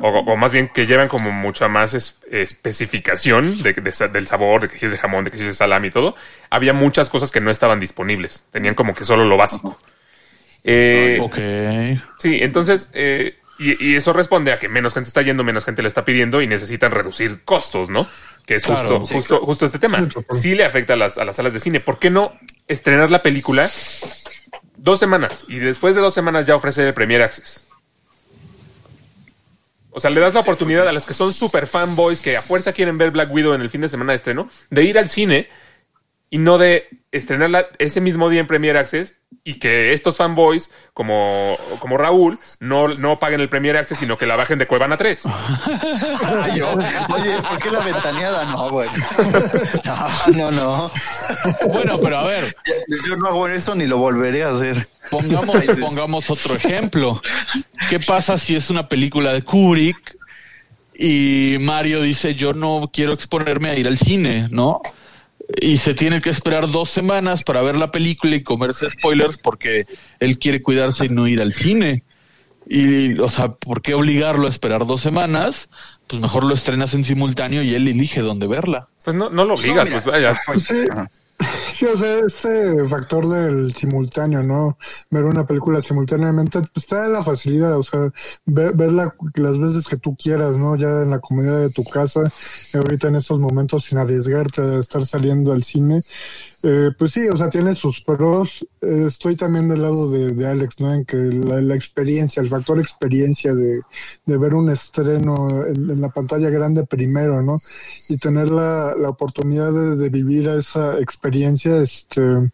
o, 0.00 0.08
o 0.08 0.36
más 0.36 0.52
bien 0.52 0.68
que 0.68 0.86
llevan 0.86 1.08
como 1.08 1.30
mucha 1.30 1.68
más 1.68 1.94
es- 1.94 2.18
especificación 2.30 3.62
de, 3.62 3.72
del 4.12 4.26
sabor, 4.26 4.60
de 4.62 4.68
que 4.68 4.78
si 4.78 4.86
es 4.86 4.92
de 4.92 4.98
jamón, 4.98 5.24
de 5.24 5.30
que 5.30 5.36
si 5.38 5.42
es 5.44 5.48
de 5.50 5.54
salami 5.54 5.88
y 5.88 5.90
todo, 5.90 6.14
había 6.50 6.72
muchas 6.72 7.08
cosas 7.10 7.30
que 7.30 7.40
no 7.40 7.50
estaban 7.50 7.80
disponibles. 7.80 8.44
Tenían 8.50 8.74
como 8.74 8.94
que 8.94 9.04
solo 9.04 9.24
lo 9.24 9.36
básico. 9.36 9.78
Eh, 10.64 11.18
Ok. 11.22 11.38
Sí, 12.18 12.38
entonces, 12.42 12.90
eh, 12.92 13.36
y, 13.58 13.84
y 13.92 13.96
eso 13.96 14.12
responde 14.12 14.52
a 14.52 14.58
que 14.58 14.68
menos 14.68 14.94
gente 14.94 15.08
está 15.08 15.22
yendo, 15.22 15.42
menos 15.44 15.64
gente 15.64 15.82
lo 15.82 15.88
está 15.88 16.04
pidiendo 16.04 16.42
y 16.42 16.46
necesitan 16.46 16.92
reducir 16.92 17.42
costos, 17.44 17.90
¿no? 17.90 18.06
Que 18.46 18.54
es 18.56 18.64
Claro, 18.64 18.80
justo, 19.00 19.04
sí, 19.06 19.14
justo, 19.14 19.34
claro. 19.36 19.46
justo 19.46 19.64
este 19.66 19.78
tema. 19.78 20.08
Sí 20.32 20.54
le 20.54 20.64
afecta 20.64 20.94
a 20.94 20.96
las, 20.96 21.18
a 21.18 21.24
las 21.24 21.36
salas 21.36 21.52
de 21.54 21.60
cine. 21.60 21.80
¿Por 21.80 21.98
qué 21.98 22.10
no 22.10 22.32
estrenar 22.66 23.10
la 23.10 23.22
película 23.22 23.68
dos 24.76 24.98
semanas 25.00 25.44
y 25.48 25.58
después 25.58 25.94
de 25.94 26.00
dos 26.00 26.14
semanas 26.14 26.46
ya 26.46 26.54
ofrecer 26.56 26.86
el 26.86 26.94
Premier 26.94 27.22
Access? 27.22 27.64
O 29.90 30.00
sea, 30.00 30.10
le 30.10 30.20
das 30.20 30.34
la 30.34 30.40
oportunidad 30.40 30.86
a 30.86 30.92
los 30.92 31.06
que 31.06 31.14
son 31.14 31.32
super 31.32 31.66
fanboys 31.66 32.20
que 32.20 32.36
a 32.36 32.42
fuerza 32.42 32.72
quieren 32.72 32.98
ver 32.98 33.10
Black 33.10 33.32
Widow 33.32 33.54
en 33.54 33.62
el 33.62 33.70
fin 33.70 33.80
de 33.80 33.88
semana 33.88 34.12
de 34.12 34.16
estreno 34.16 34.48
de 34.70 34.84
ir 34.84 34.98
al 34.98 35.08
cine 35.08 35.48
y 36.30 36.38
no 36.38 36.58
de 36.58 36.88
estrenarla 37.10 37.68
ese 37.78 38.00
mismo 38.02 38.28
día 38.28 38.40
en 38.40 38.46
Premier 38.46 38.76
Access 38.76 39.20
y 39.44 39.54
que 39.54 39.94
estos 39.94 40.18
fanboys 40.18 40.70
como, 40.92 41.56
como 41.80 41.96
Raúl 41.96 42.38
no, 42.60 42.88
no 42.88 43.18
paguen 43.18 43.40
el 43.40 43.48
Premier 43.48 43.78
Access, 43.78 43.98
sino 43.98 44.18
que 44.18 44.26
la 44.26 44.36
bajen 44.36 44.58
de 44.58 44.66
Cuevana 44.66 44.98
3. 44.98 45.22
Ay, 46.42 46.58
yo, 46.58 46.70
oye, 46.70 47.36
¿por 47.48 47.58
qué 47.58 47.70
la 47.70 47.80
ventaneada? 47.80 48.44
No, 48.44 48.70
güey. 48.70 48.90
No, 49.84 50.06
no, 50.34 50.50
no. 50.50 50.92
Bueno, 51.72 51.98
pero 51.98 52.18
a 52.18 52.24
ver, 52.24 52.54
Yo 53.06 53.16
no 53.16 53.26
hago 53.26 53.48
eso 53.48 53.74
ni 53.74 53.86
lo 53.86 53.96
volveré 53.96 54.44
a 54.44 54.50
hacer. 54.50 54.86
pongamos, 55.10 55.56
pongamos 55.80 56.28
otro 56.28 56.54
ejemplo. 56.56 57.20
¿Qué 57.88 58.00
pasa 58.00 58.36
si 58.36 58.54
es 58.54 58.68
una 58.68 58.86
película 58.86 59.32
de 59.32 59.42
Kubrick 59.42 60.18
y 60.94 61.56
Mario 61.60 62.02
dice 62.02 62.34
yo 62.34 62.52
no 62.52 62.90
quiero 62.92 63.14
exponerme 63.14 63.70
a 63.70 63.78
ir 63.78 63.88
al 63.88 63.96
cine, 63.96 64.46
¿no? 64.50 64.82
Y 65.60 65.78
se 65.78 65.94
tiene 65.94 66.20
que 66.20 66.28
esperar 66.28 66.70
dos 66.70 66.90
semanas 66.90 67.42
para 67.44 67.62
ver 67.62 67.76
la 67.76 67.90
película 67.90 68.36
y 68.36 68.42
comerse 68.42 68.90
spoilers 68.90 69.38
porque 69.38 69.86
él 70.20 70.38
quiere 70.38 70.60
cuidarse 70.60 71.06
y 71.06 71.08
no 71.08 71.26
ir 71.26 71.40
al 71.40 71.54
cine. 71.54 72.02
Y, 72.66 73.18
o 73.20 73.30
sea, 73.30 73.54
¿por 73.54 73.80
qué 73.80 73.94
obligarlo 73.94 74.46
a 74.46 74.50
esperar 74.50 74.84
dos 74.84 75.00
semanas? 75.00 75.70
Pues 76.06 76.20
mejor 76.20 76.44
lo 76.44 76.52
estrenas 76.52 76.92
en 76.92 77.06
simultáneo 77.06 77.62
y 77.62 77.74
él 77.74 77.88
elige 77.88 78.20
dónde 78.20 78.46
verla. 78.46 78.88
Pues 79.04 79.16
no, 79.16 79.30
no 79.30 79.46
lo 79.46 79.54
obligas, 79.54 79.88
pues 79.88 80.04
vaya. 80.04 80.38
Pues, 80.44 80.70
Sí. 81.72 81.86
o 81.86 81.96
sea, 81.96 82.18
este 82.18 82.84
factor 82.86 83.28
del 83.28 83.72
simultáneo, 83.74 84.42
¿no? 84.42 84.76
Ver 85.10 85.24
una 85.24 85.46
película 85.46 85.80
simultáneamente, 85.80 86.60
pues 86.72 86.86
da 86.88 87.08
la 87.08 87.22
facilidad, 87.22 87.78
o 87.78 87.82
sea, 87.82 88.10
ver, 88.46 88.74
verla 88.74 89.14
las 89.34 89.58
veces 89.58 89.86
que 89.86 89.96
tú 89.96 90.16
quieras, 90.16 90.56
¿no? 90.56 90.74
Ya 90.76 90.88
en 91.02 91.10
la 91.10 91.20
comodidad 91.20 91.60
de 91.60 91.70
tu 91.70 91.84
casa, 91.84 92.32
ahorita 92.74 93.08
en 93.08 93.16
estos 93.16 93.38
momentos 93.38 93.84
sin 93.84 93.98
arriesgarte 93.98 94.60
a 94.60 94.78
estar 94.80 95.06
saliendo 95.06 95.52
al 95.52 95.62
cine. 95.62 96.02
Eh, 96.60 96.90
pues 96.98 97.12
sí, 97.12 97.28
o 97.28 97.36
sea, 97.36 97.48
tiene 97.48 97.74
sus 97.74 98.00
pros. 98.00 98.66
Eh, 98.82 99.04
estoy 99.06 99.36
también 99.36 99.68
del 99.68 99.82
lado 99.82 100.10
de, 100.10 100.46
Alex, 100.46 100.80
¿no? 100.80 100.92
En 100.92 101.04
que 101.04 101.16
la, 101.16 101.60
la 101.60 101.74
experiencia, 101.76 102.42
el 102.42 102.48
factor 102.48 102.80
experiencia 102.80 103.54
de, 103.54 103.80
de 104.26 104.38
ver 104.38 104.54
un 104.54 104.70
estreno 104.70 105.64
en, 105.66 105.90
en 105.90 106.00
la 106.00 106.08
pantalla 106.08 106.50
grande 106.50 106.84
primero, 106.84 107.42
¿no? 107.42 107.58
Y 108.08 108.18
tener 108.18 108.50
la, 108.50 108.94
la 108.98 109.08
oportunidad 109.08 109.72
de, 109.72 109.96
de 109.96 110.08
vivir 110.08 110.48
esa 110.48 110.98
experiencia, 110.98 111.76
este, 111.80 112.50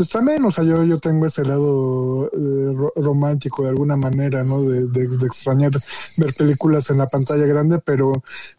pues 0.00 0.08
también, 0.08 0.42
o 0.46 0.50
sea, 0.50 0.64
yo, 0.64 0.82
yo 0.82 0.98
tengo 0.98 1.26
ese 1.26 1.44
lado 1.44 2.24
eh, 2.32 2.72
ro- 2.74 2.90
romántico 2.96 3.64
de 3.64 3.68
alguna 3.68 3.96
manera, 3.96 4.42
¿no? 4.42 4.62
De, 4.62 4.86
de, 4.88 5.08
de 5.08 5.26
extrañar 5.26 5.72
ver 6.16 6.32
películas 6.32 6.88
en 6.88 6.96
la 6.96 7.06
pantalla 7.06 7.44
grande, 7.44 7.80
pero, 7.84 8.10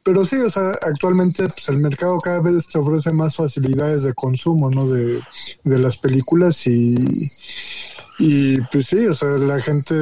pero 0.03 0.23
sí, 0.23 0.35
o 0.35 0.51
sea, 0.51 0.69
actualmente 0.83 1.47
pues, 1.49 1.67
el 1.69 1.79
mercado 1.79 2.19
cada 2.19 2.41
vez 2.41 2.67
te 2.67 2.77
ofrece 2.77 3.11
más 3.11 3.37
facilidades 3.37 4.03
de 4.03 4.13
consumo, 4.13 4.69
¿no? 4.69 4.87
De, 4.87 5.19
de 5.63 5.79
las 5.79 5.97
películas 5.97 6.67
y, 6.67 7.31
y 8.23 8.61
pues 8.61 8.85
sí, 8.85 9.07
o 9.07 9.15
sea, 9.15 9.29
la 9.29 9.59
gente 9.59 9.95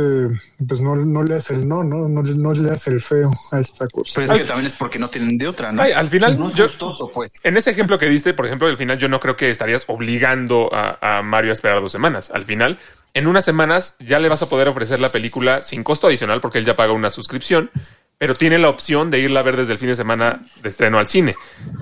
pues 0.67 0.81
no, 0.81 0.95
no 0.95 1.23
le 1.23 1.35
hace 1.35 1.53
el 1.55 1.65
no, 1.67 1.83
¿no? 1.85 2.09
No, 2.09 2.21
no 2.21 2.53
le 2.53 2.69
hace 2.71 2.91
el 2.91 2.99
feo 2.99 3.31
a 3.51 3.59
esta 3.61 3.87
cosa. 3.87 4.11
Pero 4.15 4.33
es 4.33 4.41
que 4.41 4.47
también 4.47 4.67
es 4.67 4.73
porque 4.75 4.99
no 4.99 5.09
tienen 5.09 5.37
de 5.37 5.47
otra, 5.47 5.71
¿no? 5.71 5.81
Ay, 5.81 5.93
al 5.93 6.07
final, 6.07 6.37
no 6.37 6.49
es 6.49 6.55
yo- 6.55 6.65
gustoso, 6.65 7.09
pues. 7.13 7.31
En 7.43 7.55
ese 7.55 7.71
ejemplo 7.71 7.97
que 7.97 8.07
diste, 8.07 8.33
por 8.33 8.45
ejemplo, 8.45 8.67
al 8.67 8.75
final 8.75 8.97
yo 8.97 9.07
no 9.07 9.21
creo 9.21 9.37
que 9.37 9.49
estarías 9.49 9.85
obligando 9.87 10.69
a, 10.73 11.19
a 11.19 11.21
Mario 11.21 11.51
a 11.51 11.53
esperar 11.53 11.79
dos 11.79 11.91
semanas. 11.93 12.29
Al 12.33 12.43
final, 12.43 12.77
en 13.13 13.27
unas 13.27 13.45
semanas 13.45 13.95
ya 13.99 14.19
le 14.19 14.27
vas 14.27 14.41
a 14.41 14.49
poder 14.49 14.67
ofrecer 14.67 14.99
la 14.99 15.09
película 15.09 15.61
sin 15.61 15.83
costo 15.83 16.07
adicional 16.07 16.41
porque 16.41 16.57
él 16.57 16.65
ya 16.65 16.75
paga 16.75 16.91
una 16.91 17.09
suscripción, 17.09 17.71
pero 18.19 18.35
tiene 18.35 18.59
la 18.59 18.67
opción 18.67 19.09
de 19.09 19.19
irla 19.19 19.39
a 19.39 19.43
ver 19.43 19.55
desde 19.55 19.71
el 19.73 19.79
fin 19.79 19.87
de 19.87 19.95
semana 19.95 20.41
de 20.61 20.67
estreno 20.67 20.99
al 20.99 21.07
cine. 21.07 21.35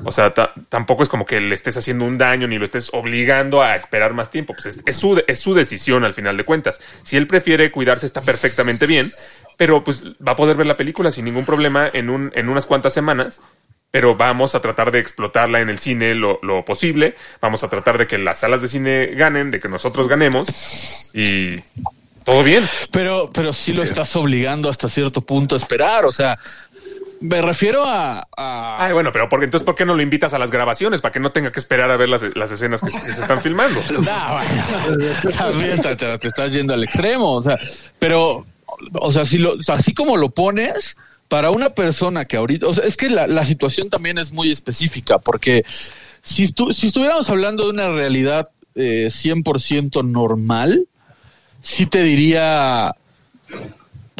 O 0.06 0.12
sea, 0.12 0.36
ta- 0.36 0.54
tampoco 0.69 1.02
es 1.02 1.10
como 1.10 1.26
que 1.26 1.41
le 1.41 1.56
estés 1.56 1.76
haciendo 1.78 2.06
un 2.06 2.19
daño 2.19 2.47
ni 2.47 2.60
lo 2.60 2.65
estés 2.65 2.91
obligando 2.93 3.63
a 3.63 3.76
esperar 3.76 4.13
más 4.13 4.30
tiempo. 4.30 4.54
Pues 4.54 4.80
es, 4.86 4.95
su, 4.95 5.21
es 5.28 5.39
su 5.39 5.56
decisión 5.56 6.04
al 6.06 6.13
final 6.13 6.38
de 6.38 6.45
cuentas. 6.45 6.80
Si 7.02 7.17
él 7.17 7.26
prefiere 7.26 7.71
cuidarse, 7.71 8.06
está 8.06 8.21
perfectamente 8.21 8.86
bien, 8.86 9.12
pero 9.58 9.84
pues 9.84 10.06
va 10.26 10.34
a 10.34 10.36
poder 10.36 10.56
ver 10.56 10.67
la 10.67 10.78
película 10.78 11.12
sin 11.12 11.26
ningún 11.26 11.43
problema 11.43 11.89
en, 11.91 12.12
un, 12.12 12.32
en 12.36 12.50
unas 12.50 12.65
cuantas 12.67 12.93
semanas 12.93 13.41
pero 13.89 14.15
vamos 14.17 14.54
a 14.54 14.60
tratar 14.62 14.91
de 14.91 15.00
explotarla 15.00 15.62
en 15.62 15.69
el 15.69 15.80
cine 15.80 16.13
lo, 16.13 16.39
lo 16.43 16.65
posible. 16.65 17.15
Vamos 17.41 17.63
a 17.63 17.69
tratar 17.69 17.97
de 17.97 18.06
que 18.06 18.17
las 18.17 18.41
salas 18.41 18.62
de 18.62 18.67
cine 18.67 19.08
ganen, 19.15 19.50
de 19.50 19.62
que 19.62 19.69
nosotros 19.69 20.10
ganemos 20.10 21.10
y 21.13 21.62
todo 22.27 22.43
bien. 22.43 22.63
Pero, 22.91 23.31
pero 23.33 23.53
sí 23.53 23.71
lo 23.73 23.81
estás 23.83 24.13
obligando 24.17 24.69
hasta 24.69 24.89
cierto 24.89 25.21
punto 25.21 25.55
a 25.55 25.57
esperar. 25.57 26.05
O 26.05 26.11
sea, 26.11 26.37
me 27.21 27.41
refiero 27.41 27.85
a. 27.85 28.27
a- 28.35 28.85
Ay, 28.85 28.91
bueno, 28.93 29.11
pero 29.13 29.29
porque 29.29 29.45
entonces 29.45 29.65
¿por 29.65 29.75
qué 29.75 29.85
no 29.85 29.95
lo 29.95 30.01
invitas 30.01 30.33
a 30.33 30.37
las 30.39 30.51
grabaciones 30.51 30.99
para 31.01 31.11
que 31.13 31.19
no 31.21 31.29
tenga 31.29 31.51
que 31.51 31.59
esperar 31.59 31.89
a 31.89 31.97
ver 31.97 32.09
las, 32.09 32.21
las 32.35 32.51
escenas 32.51 32.81
que, 32.81 32.91
que 32.91 33.13
se 33.13 33.21
están 33.21 33.41
filmando? 33.41 33.81
Nah, 34.01 34.33
bueno, 34.43 34.63
también 35.37 35.81
te, 35.81 35.95
te- 35.95 36.17
te 36.19 36.27
estás 36.27 36.51
yendo 36.53 36.73
al 36.73 36.83
extremo. 36.83 37.33
O 37.33 37.41
sea, 37.41 37.57
pero, 37.97 38.45
o 38.93 39.11
sea, 39.11 39.23
si 39.25 39.37
lo, 39.37 39.55
así 39.69 39.93
como 39.93 40.17
lo 40.17 40.29
pones, 40.29 40.97
para 41.29 41.49
una 41.51 41.69
persona 41.71 42.25
que 42.25 42.37
ahorita. 42.37 42.67
O 42.67 42.73
sea, 42.73 42.83
es 42.85 42.97
que 42.97 43.09
la, 43.09 43.25
la 43.25 43.45
situación 43.45 43.89
también 43.89 44.17
es 44.17 44.31
muy 44.33 44.51
específica, 44.51 45.17
porque 45.17 45.63
si, 46.21 46.43
estu- 46.45 46.73
si 46.73 46.87
estuviéramos 46.87 47.29
hablando 47.29 47.63
de 47.63 47.69
una 47.71 47.89
realidad 47.91 48.49
eh, 48.75 49.07
100% 49.09 50.03
normal, 50.05 50.87
sí 51.61 51.85
te 51.85 52.03
diría 52.03 52.93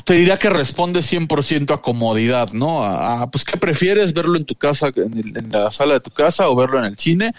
te 0.04 0.14
diría 0.14 0.38
que 0.38 0.50
responde 0.50 1.02
100% 1.02 1.74
a 1.74 1.82
comodidad, 1.82 2.54
¿no? 2.54 2.82
A, 2.84 3.24
a, 3.24 3.28
pues, 3.30 3.44
¿qué 3.44 3.58
prefieres? 3.58 4.14
¿Verlo 4.14 4.38
en 4.38 4.46
tu 4.46 4.56
casa, 4.56 4.88
en, 4.96 5.18
el- 5.18 5.38
en 5.38 5.52
la 5.52 5.70
sala 5.70 5.96
de 5.96 6.00
tu 6.00 6.12
casa 6.12 6.50
o 6.50 6.56
verlo 6.56 6.80
en 6.80 6.86
el 6.86 6.98
cine? 6.98 7.34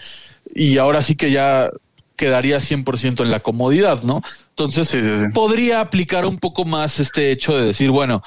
Y 0.53 0.77
ahora 0.77 1.01
sí 1.01 1.15
que 1.15 1.31
ya 1.31 1.71
quedaría 2.15 2.59
100% 2.59 3.23
en 3.23 3.31
la 3.31 3.39
comodidad, 3.39 4.03
¿no? 4.03 4.21
Entonces, 4.49 4.87
Sí, 4.87 4.99
sí, 5.01 5.07
sí. 5.25 5.31
podría 5.33 5.79
aplicar 5.81 6.27
un 6.27 6.37
poco 6.37 6.63
más 6.63 6.99
este 6.99 7.31
hecho 7.31 7.57
de 7.57 7.65
decir, 7.65 7.89
bueno, 7.89 8.21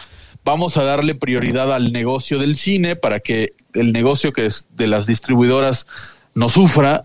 vamos 0.44 0.76
a 0.76 0.82
darle 0.82 1.14
prioridad 1.14 1.72
al 1.72 1.92
negocio 1.92 2.38
del 2.40 2.56
cine 2.56 2.96
para 2.96 3.20
que 3.20 3.52
el 3.74 3.92
negocio 3.92 4.32
que 4.32 4.46
es 4.46 4.66
de 4.70 4.88
las 4.88 5.06
distribuidoras 5.06 5.87
no 6.35 6.48
sufra 6.48 7.02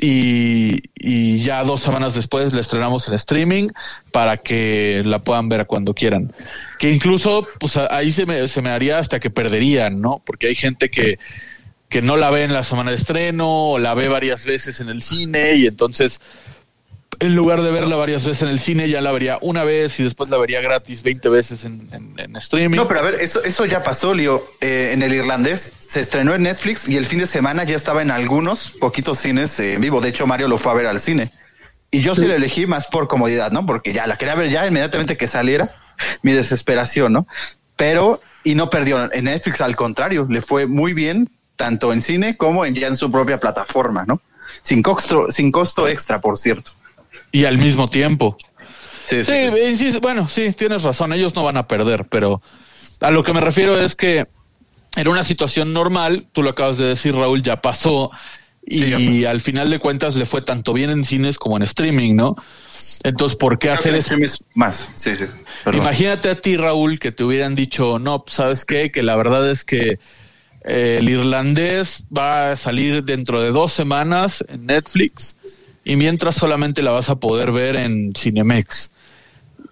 y, 0.00 0.82
y 0.94 1.38
ya 1.40 1.64
dos 1.64 1.80
semanas 1.82 2.14
después 2.14 2.52
la 2.52 2.60
estrenamos 2.60 3.08
en 3.08 3.14
streaming 3.14 3.68
para 4.12 4.36
que 4.36 5.02
la 5.04 5.20
puedan 5.20 5.48
ver 5.48 5.66
cuando 5.66 5.94
quieran. 5.94 6.32
Que 6.78 6.92
incluso, 6.92 7.46
pues 7.58 7.76
ahí 7.76 8.12
se 8.12 8.26
me, 8.26 8.46
se 8.48 8.62
me 8.62 8.70
haría 8.70 8.98
hasta 8.98 9.20
que 9.20 9.30
perderían, 9.30 10.00
¿no? 10.00 10.22
Porque 10.24 10.48
hay 10.48 10.54
gente 10.54 10.90
que, 10.90 11.18
que 11.88 12.02
no 12.02 12.16
la 12.16 12.30
ve 12.30 12.44
en 12.44 12.52
la 12.52 12.62
semana 12.62 12.90
de 12.90 12.96
estreno 12.96 13.70
o 13.70 13.78
la 13.78 13.94
ve 13.94 14.08
varias 14.08 14.44
veces 14.44 14.80
en 14.80 14.88
el 14.88 15.02
cine 15.02 15.54
y 15.54 15.66
entonces 15.66 16.20
en 17.20 17.34
lugar 17.34 17.62
de 17.62 17.70
verla 17.70 17.96
varias 17.96 18.24
veces 18.24 18.42
en 18.42 18.48
el 18.48 18.58
cine 18.58 18.88
ya 18.88 19.00
la 19.00 19.12
vería 19.12 19.38
una 19.40 19.64
vez 19.64 19.98
y 20.00 20.02
después 20.04 20.28
la 20.30 20.38
vería 20.38 20.60
gratis 20.60 21.02
20 21.02 21.28
veces 21.28 21.64
en, 21.64 21.88
en- 21.92 22.14
en 22.18 22.36
streaming. 22.36 22.76
No, 22.76 22.86
pero 22.88 23.00
a 23.00 23.02
ver, 23.04 23.14
eso, 23.20 23.42
eso 23.44 23.64
ya 23.64 23.82
pasó, 23.82 24.14
Leo. 24.14 24.44
Eh, 24.60 24.90
en 24.92 25.02
el 25.02 25.12
irlandés 25.14 25.72
se 25.78 26.00
estrenó 26.00 26.34
en 26.34 26.42
Netflix 26.42 26.88
y 26.88 26.96
el 26.96 27.06
fin 27.06 27.18
de 27.20 27.26
semana 27.26 27.64
ya 27.64 27.76
estaba 27.76 28.02
en 28.02 28.10
algunos 28.10 28.70
poquitos 28.80 29.18
cines 29.18 29.58
eh, 29.60 29.74
en 29.74 29.80
vivo. 29.80 30.00
De 30.00 30.08
hecho, 30.10 30.26
Mario 30.26 30.48
lo 30.48 30.58
fue 30.58 30.72
a 30.72 30.74
ver 30.74 30.86
al 30.86 31.00
cine. 31.00 31.30
Y 31.90 32.00
yo 32.00 32.14
sí, 32.14 32.26
lo 32.26 32.34
elegí 32.34 32.66
más 32.66 32.88
por 32.88 33.08
comodidad, 33.08 33.52
¿no? 33.52 33.64
Porque 33.64 33.92
ya 33.92 34.06
la 34.06 34.16
quería 34.18 34.34
ver 34.34 34.50
ya 34.50 34.66
inmediatamente 34.66 35.16
que 35.16 35.28
saliera. 35.28 35.74
Mi 36.22 36.32
desesperación, 36.32 37.12
¿no? 37.12 37.26
Pero, 37.76 38.20
y 38.44 38.54
no 38.54 38.68
perdió 38.70 39.10
en 39.12 39.24
Netflix, 39.24 39.60
al 39.60 39.76
contrario, 39.76 40.26
le 40.28 40.42
fue 40.42 40.66
muy 40.66 40.92
bien, 40.94 41.30
tanto 41.56 41.92
en 41.92 42.00
cine 42.00 42.36
como 42.36 42.64
en, 42.66 42.74
ya 42.74 42.86
en 42.88 42.96
su 42.96 43.10
propia 43.10 43.38
plataforma, 43.38 44.04
¿no? 44.06 44.20
Sin 44.62 44.82
costo, 44.82 45.30
sin 45.30 45.52
costo 45.52 45.86
extra, 45.88 46.20
por 46.20 46.36
cierto. 46.36 46.72
Y 47.32 47.44
al 47.44 47.58
mismo 47.58 47.88
tiempo. 47.88 48.36
Sí, 49.04 49.22
Sí, 49.24 49.32
insisto, 49.68 50.00
bueno, 50.00 50.26
sí, 50.26 50.52
tienes 50.52 50.82
razón, 50.82 51.12
ellos 51.12 51.34
no 51.34 51.44
van 51.44 51.56
a 51.56 51.68
perder, 51.68 52.06
pero 52.08 52.42
a 53.00 53.10
lo 53.10 53.22
que 53.22 53.32
me 53.32 53.40
refiero 53.40 53.78
es 53.78 53.94
que 53.94 54.26
en 54.96 55.08
una 55.08 55.22
situación 55.22 55.72
normal, 55.72 56.26
tú 56.32 56.42
lo 56.42 56.50
acabas 56.50 56.78
de 56.78 56.86
decir, 56.86 57.14
Raúl, 57.14 57.42
ya 57.42 57.60
pasó 57.60 58.10
y 58.66 58.80
Sí, 58.80 59.20
ya 59.20 59.30
al 59.30 59.40
final 59.40 59.70
de 59.70 59.78
cuentas 59.78 60.16
le 60.16 60.26
fue 60.26 60.42
tanto 60.42 60.72
bien 60.72 60.90
en 60.90 61.04
cines 61.04 61.38
como 61.38 61.56
en 61.56 61.62
streaming, 61.62 62.16
¿no? 62.16 62.34
Entonces, 63.04 63.36
¿por 63.36 63.58
qué 63.58 63.68
Creo 63.68 63.78
hacer 63.78 63.94
eso? 63.94 64.16
más, 64.54 64.88
sí, 64.94 65.14
sí. 65.14 65.26
Perdón. 65.64 65.82
Imagínate 65.82 66.30
a 66.30 66.40
ti, 66.40 66.56
Raúl, 66.56 66.98
que 66.98 67.12
te 67.12 67.22
hubieran 67.22 67.54
dicho, 67.54 67.98
no, 67.98 68.24
pues, 68.24 68.34
¿sabes 68.34 68.64
qué? 68.64 68.90
Que 68.90 69.02
la 69.02 69.14
verdad 69.14 69.48
es 69.50 69.64
que 69.64 69.98
eh, 70.64 70.96
el 70.98 71.08
irlandés 71.08 72.06
va 72.16 72.52
a 72.52 72.56
salir 72.56 73.04
dentro 73.04 73.40
de 73.40 73.50
dos 73.50 73.72
semanas 73.72 74.44
en 74.48 74.66
Netflix 74.66 75.36
y 75.86 75.94
mientras 75.96 76.34
solamente 76.34 76.82
la 76.82 76.90
vas 76.90 77.08
a 77.10 77.14
poder 77.14 77.52
ver 77.52 77.76
en 77.76 78.12
Cinemex. 78.14 78.90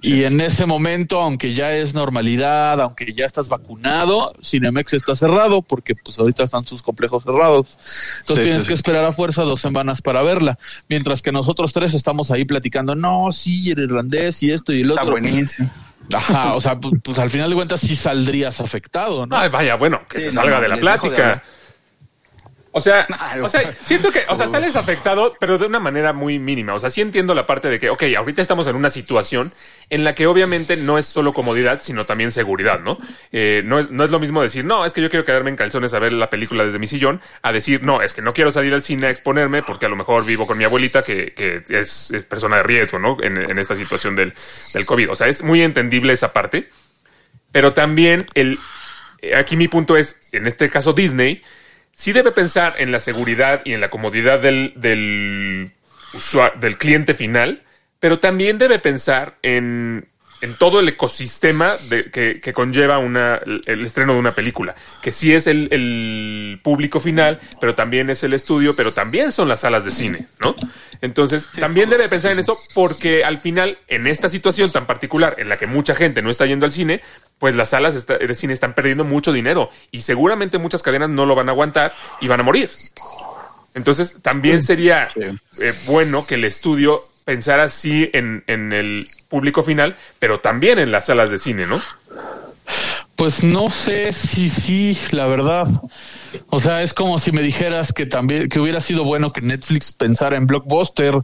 Y 0.01 0.25
en 0.25 0.41
ese 0.43 0.67
momento, 0.67 1.21
aunque 1.21 1.55
ya 1.55 1.73
es 1.75 1.95
normalidad, 1.95 2.79
aunque 2.81 3.15
ya 3.15 3.25
estás 3.25 3.49
vacunado, 3.49 4.35
Cinemex 4.45 4.93
está 4.93 5.15
cerrado 5.15 5.63
porque 5.63 5.95
pues 5.95 6.19
ahorita 6.19 6.45
están 6.45 6.65
sus 6.67 6.83
complejos 6.83 7.25
cerrados. 7.25 7.79
Entonces 8.21 8.37
Sí, 8.37 8.43
tienes 8.43 8.63
sí, 8.63 8.69
que 8.69 8.75
esperar 8.75 9.05
a 9.07 9.13
fuerza 9.13 9.43
dos 9.43 9.61
semanas 9.63 10.03
para 10.03 10.23
verla. 10.23 10.59
Mientras 10.91 11.23
que 11.23 11.33
nosotros 11.33 11.73
tres 11.73 11.95
estamos 11.95 12.31
ahí 12.31 12.45
platicando, 12.45 12.95
no, 12.95 13.33
sí, 13.33 13.71
el 13.71 13.79
irlandés 13.81 14.43
y 14.43 14.53
esto 14.53 14.73
y 14.75 14.83
el 14.83 14.91
Está 14.91 15.03
otro. 15.03 15.13
buenísimo. 15.13 15.71
Ajá, 16.13 16.53
o 16.55 16.61
sea, 16.61 16.79
pues, 16.81 16.95
pues, 17.03 17.19
al 17.19 17.31
final 17.31 17.49
de 17.49 17.57
cuentas 17.57 17.81
sí 17.81 17.97
saldrías 17.97 18.61
afectado, 18.61 19.27
¿no? 19.27 19.35
Ay, 19.37 19.49
vaya, 19.49 19.75
bueno, 19.77 20.03
que 20.09 20.19
Sí, 20.21 20.27
se 20.27 20.33
salga 20.33 20.57
no, 20.57 20.63
de 20.63 20.69
la 20.69 20.75
de 20.77 20.81
plática. 20.83 21.23
hablar. 21.23 21.43
O 22.77 22.81
sea, 22.81 23.07
o 23.41 23.49
sea, 23.49 23.77
siento 23.81 24.11
que, 24.11 24.25
o 24.29 24.35
sea, 24.35 24.49
sales 24.49 24.75
afectado, 24.75 25.37
pero 25.39 25.59
de 25.59 25.67
una 25.67 25.79
manera 25.79 26.13
muy 26.13 26.41
mínima. 26.41 26.75
O 26.75 26.81
sea, 26.81 26.91
sí 26.91 27.01
entiendo 27.01 27.33
la 27.33 27.47
parte 27.47 27.69
de 27.69 27.79
que, 27.79 27.89
ok, 27.89 28.03
ahorita 28.17 28.43
estamos 28.43 28.67
en 28.67 28.75
una 28.75 28.91
situación 28.91 29.53
en 29.91 30.03
la 30.03 30.17
que 30.17 30.27
obviamente 30.27 30.77
no 30.77 30.99
es 30.99 31.07
solo 31.07 31.33
comodidad, 31.33 31.81
sino 31.81 32.05
también 32.05 32.33
seguridad, 32.33 32.81
¿no? 32.81 32.99
Eh, 33.31 33.63
no, 33.65 33.79
es, 33.79 33.93
no 33.93 34.03
es 34.03 34.11
lo 34.11 34.19
mismo 34.19 34.43
decir, 34.43 34.65
no, 34.65 34.85
es 34.85 34.93
que 34.93 35.01
yo 35.01 35.09
quiero 35.09 35.25
quedarme 35.25 35.51
en 35.51 35.57
calzones 35.57 35.95
a 35.95 36.01
ver 36.01 36.13
la 36.15 36.31
película 36.31 36.65
desde 36.65 36.81
mi 36.81 36.89
sillón, 36.89 37.21
a 37.43 37.53
decir, 37.53 37.85
no, 37.85 38.03
es 38.03 38.13
que 38.13 38.23
no 38.23 38.33
quiero 38.33 38.51
salir 38.51 38.75
al 38.75 38.83
cine 38.83 39.07
a 39.07 39.11
exponerme 39.11 39.63
porque 39.63 39.87
a 39.87 39.89
lo 39.89 39.95
mejor 39.95 40.27
vivo 40.27 40.45
con 40.45 40.59
mi 40.59 40.65
abuelita 40.65 41.05
que, 41.05 41.33
que 41.33 41.63
es, 41.69 42.11
es 42.11 42.25
persona 42.25 42.57
de 42.57 42.65
riesgo, 42.65 42.99
¿no? 42.99 43.19
En, 43.23 43.37
en 43.37 43.57
esta 43.61 43.77
situación 43.77 44.17
del, 44.17 44.33
del 44.73 44.85
COVID. 44.85 45.13
O 45.13 45.15
sea, 45.15 45.29
es 45.29 45.45
muy 45.45 45.63
entendible 45.63 46.13
esa 46.13 46.33
parte, 46.33 46.69
pero 47.53 47.73
también 47.73 48.27
el, 48.35 48.59
eh, 49.23 49.37
aquí 49.37 49.57
mi 49.57 49.69
punto 49.69 49.97
es, 49.97 50.19
en 50.33 50.49
este 50.49 50.69
caso 50.71 50.93
Disney, 50.93 51.41
sí 51.95 52.13
debe 52.13 52.33
pensar 52.33 52.75
en 52.79 52.93
la 52.93 53.01
seguridad 53.01 53.63
y 53.65 53.73
en 53.73 53.81
la 53.81 53.89
comodidad 53.89 54.41
del, 54.41 54.75
del, 54.77 55.73
del 56.61 56.79
cliente 56.79 57.15
final, 57.15 57.63
pero 58.01 58.19
también 58.19 58.59
debe 58.59 58.79
pensar 58.79 59.39
en, 59.43 60.09
en 60.45 60.57
todo 60.57 60.79
el 60.81 60.89
ecosistema 60.89 61.73
de- 61.89 62.11
que, 62.11 62.41
que 62.41 62.53
conlleva 62.53 62.99
una, 62.99 63.37
el, 63.37 63.63
el 63.67 63.85
estreno 63.87 64.13
de 64.13 64.19
una 64.19 64.35
película, 64.35 64.75
que 65.03 65.11
sí 65.11 65.33
es 65.35 65.47
el, 65.47 65.69
el 65.73 66.61
público 66.63 67.01
final, 67.01 67.41
pero 67.61 67.75
también 67.75 68.11
es 68.11 68.23
el 68.25 68.35
estudio, 68.35 68.77
pero 68.77 68.93
también 68.93 69.33
son 69.33 69.49
las 69.49 69.61
salas 69.61 69.85
de 69.85 69.91
cine, 69.91 70.27
¿no? 70.41 70.55
Entonces, 71.01 71.49
también 71.59 71.91
debe 71.91 72.09
pensar 72.09 72.33
en 72.33 72.39
eso 72.39 72.57
porque 72.75 73.25
al 73.25 73.39
final, 73.39 73.79
en 73.89 74.07
esta 74.07 74.29
situación 74.29 74.71
tan 74.73 74.87
particular 74.87 75.35
en 75.39 75.49
la 75.49 75.57
que 75.57 75.67
mucha 75.67 75.95
gente 75.95 76.23
no 76.23 76.31
está 76.31 76.47
yendo 76.47 76.65
al 76.67 76.71
cine, 76.73 77.01
pues 77.39 77.55
las 77.55 77.71
salas 77.71 77.95
está- 77.95 78.17
de 78.19 78.35
cine 78.35 78.53
están 78.53 78.75
perdiendo 78.75 79.05
mucho 79.05 79.33
dinero 79.33 79.71
y 79.91 80.01
seguramente 80.03 80.59
muchas 80.59 80.83
cadenas 80.83 81.11
no 81.11 81.27
lo 81.27 81.35
van 81.35 81.49
a 81.49 81.53
aguantar 81.53 81.95
y 82.21 82.29
van 82.29 82.41
a 82.41 82.43
morir. 82.43 82.71
Entonces, 83.75 84.17
también 84.23 84.63
sería 84.63 85.09
Sí. 85.13 85.21
eh, 85.61 85.75
bueno 85.87 86.27
que 86.27 86.37
el 86.37 86.45
estudio 86.45 87.03
pensara 87.25 87.69
sí 87.69 88.11
en, 88.13 88.45
en 88.47 88.73
el 88.73 89.09
público 89.29 89.63
final, 89.63 89.97
pero 90.19 90.41
también 90.41 90.79
en 90.79 90.91
las 90.91 91.07
salas 91.07 91.31
de 91.31 91.39
cine, 91.39 91.67
¿no? 91.67 91.83
Pues 93.17 93.45
no 93.45 93.71
sé 93.71 94.13
si 94.13 94.51
sí, 94.51 94.99
la 95.13 95.27
verdad. 95.27 95.67
O 96.51 96.59
sea, 96.59 96.83
es 96.83 96.93
como 96.93 97.19
si 97.19 97.31
me 97.31 97.43
dijeras 97.43 97.93
que 97.93 98.07
también 98.07 98.49
que 98.49 98.59
hubiera 98.59 98.81
sido 98.81 99.05
bueno 99.05 99.33
que 99.33 99.41
Netflix 99.41 99.93
pensara 99.93 100.37
en 100.37 100.47
Blockbuster 100.47 101.23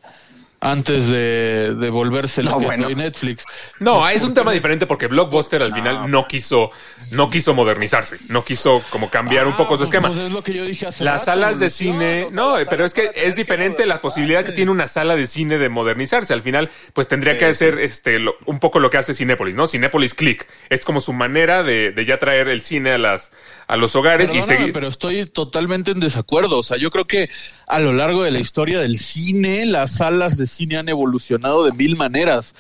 antes 0.63 1.07
de, 1.09 1.75
de 1.75 1.91
volverse 1.91 2.43
lo 2.43 2.51
No, 2.51 2.59
que 2.59 2.67
bueno. 2.67 2.85
fue 2.85 2.95
Netflix. 2.95 3.45
No, 3.79 4.07
es 4.09 4.23
un 4.23 4.35
tema 4.35 4.53
diferente 4.53 4.87
porque 4.87 5.07
Blockbuster 5.07 5.63
al 5.63 5.73
final 5.73 6.11
no 6.11 6.27
quiso, 6.29 6.71
no 7.13 7.31
quiso 7.31 7.55
modernizarse, 7.55 8.19
no 8.29 8.45
quiso 8.45 8.83
como 8.91 9.09
cambiar 9.11 9.47
un 9.47 9.57
poco 9.57 9.79
su 9.79 9.85
esquema. 9.85 10.09
Pues 10.09 10.21
es 10.21 10.33
lo 10.33 10.43
que 10.45 10.53
yo 10.53 10.65
dije 10.65 10.87
hace 10.87 11.03
Las 11.03 11.15
rato, 11.21 11.25
salas 11.25 11.59
de 11.59 11.71
cine, 11.71 12.29
no, 12.33 12.57
pero 12.69 12.85
es 12.85 12.93
que 12.93 13.11
es 13.15 13.37
diferente 13.37 13.87
la 13.87 14.01
posibilidad 14.03 14.45
que 14.45 14.53
tiene 14.53 14.71
una 14.71 14.87
sala 14.87 15.17
de 15.17 15.27
cine 15.27 15.57
de 15.57 15.69
modernizarse. 15.71 16.35
Al 16.35 16.43
final, 16.43 16.69
pues 16.93 17.09
tendría 17.09 17.39
que 17.39 17.47
hacer 17.47 17.79
este 17.79 18.19
lo- 18.19 18.37
un 18.45 18.61
poco 18.61 18.81
lo 18.81 18.91
que 18.91 18.99
hace 18.99 19.15
Cinépolis, 19.15 19.55
¿no? 19.57 19.67
Cinépolis 19.67 20.13
Click. 20.15 20.47
Es 20.69 20.85
como 20.85 21.01
su 21.01 21.13
manera 21.15 21.63
de, 21.63 21.91
de 21.91 22.05
ya 22.05 22.19
traer 22.19 22.49
el 22.49 22.61
cine 22.61 22.91
a 22.93 22.99
las 22.99 23.31
a 23.71 23.77
los 23.77 23.95
hogares 23.95 24.33
y 24.35 24.43
seguir. 24.43 24.73
pero 24.73 24.89
estoy 24.89 25.27
totalmente 25.27 25.93
en 25.93 26.01
desacuerdo. 26.01 26.59
O 26.59 26.65
sea, 26.65 26.77
yo 26.77 26.91
creo 26.91 27.07
que 27.07 27.31
a 27.69 27.79
lo 27.79 27.93
largo 27.93 28.25
de 28.25 28.33
la 28.33 28.41
historia 28.41 28.81
del 28.81 28.99
cine, 28.99 29.65
las 29.65 29.93
salas 29.93 30.37
de 30.37 30.49
cine 30.49 30.77
han 30.77 30.89
evolucionado 30.89 31.65
de 31.65 31.71
mil 31.71 31.95
maneras. 31.95 32.53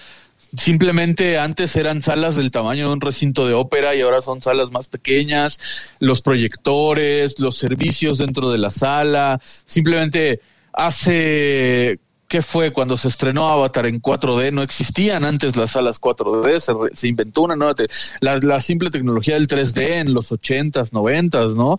Simplemente 0.56 1.36
antes 1.36 1.74
eran 1.74 2.00
salas 2.00 2.36
del 2.36 2.52
tamaño 2.52 2.86
de 2.86 2.92
un 2.92 3.00
recinto 3.00 3.44
de 3.48 3.54
ópera 3.54 3.96
y 3.96 4.02
ahora 4.02 4.20
son 4.20 4.40
salas 4.40 4.70
más 4.70 4.86
pequeñas, 4.86 5.58
los 5.98 6.22
proyectores, 6.22 7.40
los 7.40 7.56
servicios 7.56 8.18
dentro 8.18 8.52
de 8.52 8.58
la 8.58 8.70
sala. 8.70 9.40
Simplemente 9.64 10.38
hace, 10.72 11.98
¿qué 12.31 12.43
fue? 12.43 12.72
Cuando 12.72 12.97
se 12.97 13.09
estrenó 13.09 13.49
Avatar 13.49 13.87
en 13.87 14.01
4D, 14.01 14.53
no 14.53 14.62
existían 14.62 15.24
antes 15.24 15.57
las 15.57 15.72
salas 15.72 16.01
4D, 16.01 16.61
se, 16.61 16.72
re- 16.72 16.91
se 16.95 17.09
inventó 17.09 17.43
una 17.43 17.57
nueva, 17.57 17.74
te- 17.74 17.89
la, 18.20 18.39
la 18.41 18.61
simple 18.61 18.89
tecnología 18.91 19.35
del 19.35 19.49
3D 19.49 19.83
en 20.01 20.14
los 20.14 20.31
80s, 20.31 20.93
90s, 20.93 21.55
¿no? 21.57 21.78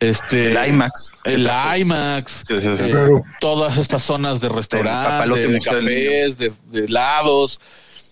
Este, 0.00 0.52
El 0.52 0.68
IMAX. 0.70 1.12
el 1.26 1.46
IMAX, 1.80 2.44
Sí, 2.48 2.54
sí, 2.54 2.60
sí. 2.62 2.68
eh, 2.82 2.90
Claro. 2.90 3.22
todas 3.40 3.76
estas 3.76 4.02
zonas 4.02 4.40
de 4.40 4.48
restaurantes, 4.48 5.50
de, 5.52 5.60
cafés, 5.60 6.38
de, 6.38 6.52
de 6.70 6.84
helados, 6.86 7.60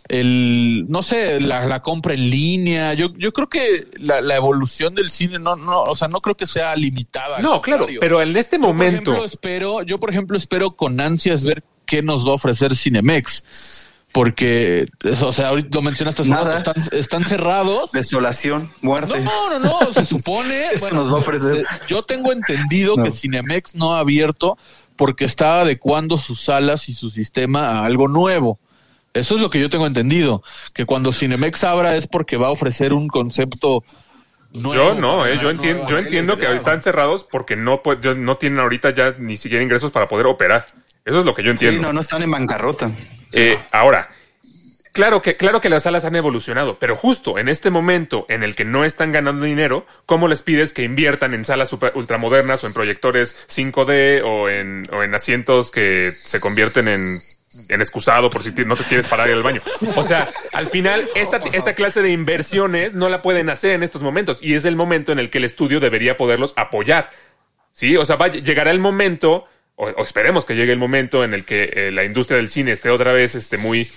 el, 0.08 0.84
no 0.88 1.02
sé, 1.02 1.40
la, 1.40 1.64
la 1.66 1.80
compra 1.82 2.12
en 2.14 2.28
línea. 2.30 2.92
Yo, 2.94 3.14
yo 3.16 3.32
creo 3.32 3.48
que 3.48 3.88
la, 3.96 4.20
la 4.20 4.36
evolución 4.36 4.94
del 4.94 5.08
cine 5.10 5.38
no, 5.38 5.56
no, 5.56 5.82
o 5.82 5.96
sea, 5.96 6.08
no 6.08 6.20
creo 6.20 6.34
que 6.36 6.46
sea 6.46 6.76
limitada. 6.76 7.38
No, 7.40 7.60
claro, 7.62 7.86
pero 8.00 8.20
en 8.20 8.36
este 8.36 8.56
Yo, 8.56 8.62
por 8.62 8.70
momento, 8.74 9.10
ejemplo, 9.12 9.24
espero, 9.24 9.82
yo, 9.82 9.98
por 9.98 10.10
ejemplo, 10.10 10.36
espero 10.36 10.72
con 10.76 11.00
ansias 11.00 11.44
ver 11.44 11.62
qué 11.88 12.02
nos 12.02 12.24
va 12.24 12.30
a 12.30 12.34
ofrecer 12.34 12.76
Cinemex. 12.76 13.42
Porque, 14.12 14.88
eso, 15.04 15.28
o 15.28 15.32
sea, 15.32 15.48
ahorita 15.48 15.68
lo 15.74 15.82
mencionaste, 15.82 16.22
hace 16.22 16.30
Nada. 16.30 16.56
rato, 16.56 16.72
están, 16.74 16.98
están 16.98 17.24
cerrados. 17.24 17.92
Desolación, 17.92 18.70
muerte. 18.80 19.20
No, 19.20 19.50
no, 19.50 19.58
no, 19.58 19.92
se 19.92 20.04
supone. 20.04 20.68
Eso 20.72 20.90
nos 20.94 21.08
va 21.08 21.14
a 21.14 21.18
ofrecer. 21.18 21.58
eh, 21.58 21.64
Yo 21.88 22.02
tengo 22.04 22.32
entendido 22.32 22.96
No. 22.96 23.04
que 23.04 23.10
Cinemex 23.10 23.74
no 23.74 23.94
ha 23.94 24.00
abierto 24.00 24.56
porque 24.96 25.24
está 25.24 25.60
adecuando 25.60 26.16
sus 26.18 26.40
salas 26.40 26.88
y 26.88 26.94
su 26.94 27.10
sistema 27.10 27.68
a 27.80 27.84
algo 27.84 28.08
nuevo. 28.08 28.58
Eso 29.14 29.34
es 29.36 29.40
lo 29.40 29.50
que 29.50 29.60
yo 29.60 29.68
tengo 29.70 29.86
entendido. 29.86 30.42
Que 30.72 30.86
cuando 30.86 31.12
Cinemex 31.12 31.62
abra 31.64 31.94
es 31.96 32.06
porque 32.06 32.36
va 32.38 32.46
a 32.48 32.50
ofrecer 32.50 32.92
un 32.94 33.08
concepto 33.08 33.84
nuevo. 34.52 34.74
yo 34.74 34.94
no, 34.94 35.26
eh, 35.26 35.38
yo 35.40 35.50
entiendo, 35.50 35.84
yo 35.86 35.98
entiendo 35.98 36.36
que 36.38 36.50
están 36.52 36.80
cerrados 36.82 37.24
porque 37.30 37.56
no, 37.56 37.82
no 38.16 38.36
tienen 38.38 38.58
ahorita 38.58 38.90
ya 38.94 39.14
ni 39.18 39.36
siquiera 39.36 39.62
ingresos 39.62 39.90
para 39.90 40.08
poder 40.08 40.26
operar. 40.26 40.66
Eso 41.08 41.18
es 41.20 41.24
lo 41.24 41.34
que 41.34 41.42
yo 41.42 41.56
Sí, 41.56 41.66
entiendo. 41.66 41.88
no, 41.88 41.94
no 41.94 42.00
están 42.00 42.22
en 42.22 42.30
bancarrota. 42.30 42.90
Eh, 43.32 43.58
ahora, 43.72 44.08
claro 44.92 45.22
que, 45.22 45.36
claro 45.36 45.60
que 45.60 45.68
las 45.68 45.84
salas 45.84 46.04
han 46.04 46.16
evolucionado, 46.16 46.78
pero 46.78 46.96
justo 46.96 47.38
en 47.38 47.48
este 47.48 47.70
momento 47.70 48.26
en 48.28 48.42
el 48.42 48.54
que 48.54 48.64
no 48.64 48.84
están 48.84 49.12
ganando 49.12 49.44
dinero, 49.44 49.86
¿cómo 50.06 50.28
les 50.28 50.42
pides 50.42 50.72
que 50.72 50.82
inviertan 50.82 51.34
en 51.34 51.44
salas 51.44 51.68
super, 51.68 51.92
ultramodernas 51.94 52.62
o 52.64 52.66
en 52.66 52.72
proyectores 52.74 53.36
5D 53.48 54.22
o 54.24 54.48
en, 54.48 54.84
o 54.92 55.02
en 55.02 55.14
asientos 55.14 55.70
que 55.70 56.10
se 56.12 56.40
convierten 56.40 56.88
en, 56.88 57.20
en 57.68 57.80
excusado 57.80 58.28
por 58.30 58.42
si 58.42 58.50
no 58.64 58.76
te 58.76 58.84
quieres 58.84 59.08
parar 59.08 59.30
al 59.30 59.42
baño? 59.42 59.62
O 59.96 60.04
sea, 60.04 60.30
al 60.52 60.66
final, 60.68 61.08
esa, 61.14 61.38
esa 61.52 61.74
clase 61.74 62.02
de 62.02 62.10
inversiones 62.10 62.94
no 62.94 63.08
la 63.08 63.22
pueden 63.22 63.50
hacer 63.50 63.72
en 63.72 63.82
estos 63.82 64.02
momentos 64.02 64.42
y 64.42 64.54
es 64.54 64.64
el 64.64 64.76
momento 64.76 65.12
en 65.12 65.18
el 65.18 65.30
que 65.30 65.38
el 65.38 65.44
estudio 65.44 65.80
debería 65.80 66.16
poderlos 66.16 66.52
apoyar. 66.56 67.10
Sí, 67.72 67.96
o 67.96 68.04
sea, 68.04 68.16
va- 68.16 68.28
llegará 68.28 68.70
el 68.72 68.80
momento, 68.80 69.44
o, 69.78 69.86
o 69.86 70.02
esperemos 70.02 70.44
que 70.44 70.56
llegue 70.56 70.72
el 70.72 70.78
momento 70.78 71.22
en 71.22 71.32
el 71.32 71.44
que 71.44 71.70
eh, 71.72 71.90
la 71.92 72.04
industria 72.04 72.36
del 72.36 72.50
cine 72.50 72.72
esté 72.72 72.90
otra 72.90 73.12
vez 73.12 73.36
este, 73.36 73.58
muy, 73.58 73.88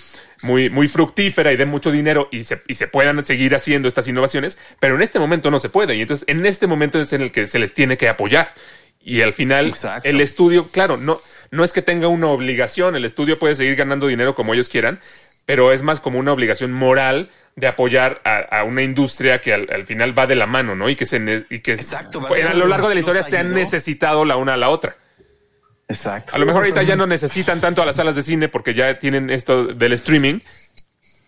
muy, 0.44 0.70
muy 0.70 0.88
fructífera 0.88 1.52
y 1.52 1.58
dé 1.58 1.66
mucho 1.66 1.92
dinero 1.92 2.30
y 2.32 2.44
se, 2.44 2.62
y 2.68 2.76
se 2.76 2.88
puedan 2.88 3.26
seguir 3.26 3.56
haciendo 3.56 3.88
estas 3.88 4.08
innovaciones, 4.08 4.60
pero 4.80 4.96
en 4.96 5.02
este 5.02 5.18
momento 5.18 5.50
no 5.50 5.60
se 5.60 5.70
puede. 5.70 5.96
Y 5.96 6.02
entonces, 6.02 6.24
en 6.30 6.46
este 6.46 6.68
momento 6.68 7.02
es 7.02 7.14
en 7.14 7.22
el 7.22 7.32
que 7.32 7.48
se 7.48 7.58
les 7.58 7.74
tiene 7.74 7.98
que 7.98 8.10
apoyar. 8.10 8.54
Y 9.04 9.22
al 9.22 9.34
final, 9.34 9.70
Exacto. 9.70 10.08
el 10.08 10.22
estudio, 10.22 10.70
claro, 10.72 10.98
no, 10.98 11.20
no 11.50 11.64
es 11.64 11.74
que 11.74 11.82
tenga 11.82 12.08
una 12.08 12.28
obligación, 12.28 12.96
el 12.96 13.04
estudio 13.04 13.40
puede 13.40 13.56
seguir 13.56 13.76
ganando 13.76 14.06
dinero 14.06 14.36
como 14.36 14.54
ellos 14.54 14.70
quieran, 14.70 15.00
pero 15.48 15.72
es 15.72 15.82
más 15.82 16.00
como 16.00 16.20
una 16.20 16.32
obligación 16.32 16.72
moral 16.72 17.32
de 17.56 17.66
apoyar 17.66 18.22
a, 18.24 18.38
a 18.38 18.64
una 18.66 18.84
industria 18.84 19.42
que 19.42 19.56
al, 19.56 19.68
al 19.74 19.86
final 19.86 20.18
va 20.18 20.28
de 20.28 20.36
la 20.36 20.46
mano, 20.46 20.76
¿no? 20.76 20.90
Y 20.90 20.96
que 20.96 21.08
se 21.08 21.44
y 21.50 21.60
que 21.60 21.74
Exacto, 21.74 22.24
pues, 22.28 22.46
a 22.46 22.54
lo 22.54 22.68
largo 22.68 22.88
de 22.88 22.94
la 22.94 23.00
historia 23.00 23.24
se 23.24 23.40
han 23.40 23.56
necesitado 23.56 24.26
la 24.26 24.36
una 24.36 24.54
a 24.54 24.58
la 24.58 24.70
otra. 24.70 24.96
Exacto. 25.92 26.36
A 26.36 26.40
lo 26.40 26.46
mejor 26.46 26.62
ahorita 26.64 26.84
ya 26.84 26.96
no 26.96 27.06
necesitan 27.08 27.62
tanto 27.62 27.82
a 27.82 27.86
las 27.86 27.96
salas 27.98 28.16
de 28.16 28.24
cine 28.24 28.50
porque 28.50 28.74
ya 28.74 28.98
tienen 29.00 29.30
esto 29.30 29.66
del 29.66 29.94
streaming, 29.94 30.40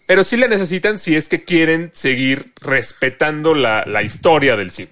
pero 0.07 0.23
sí 0.23 0.37
la 0.37 0.47
necesitan 0.47 0.97
si 0.97 1.15
es 1.15 1.27
que 1.29 1.43
quieren 1.43 1.89
seguir 1.93 2.53
respetando 2.61 3.53
la, 3.53 3.83
la 3.87 4.03
historia 4.03 4.55
del 4.57 4.69
cine, 4.71 4.91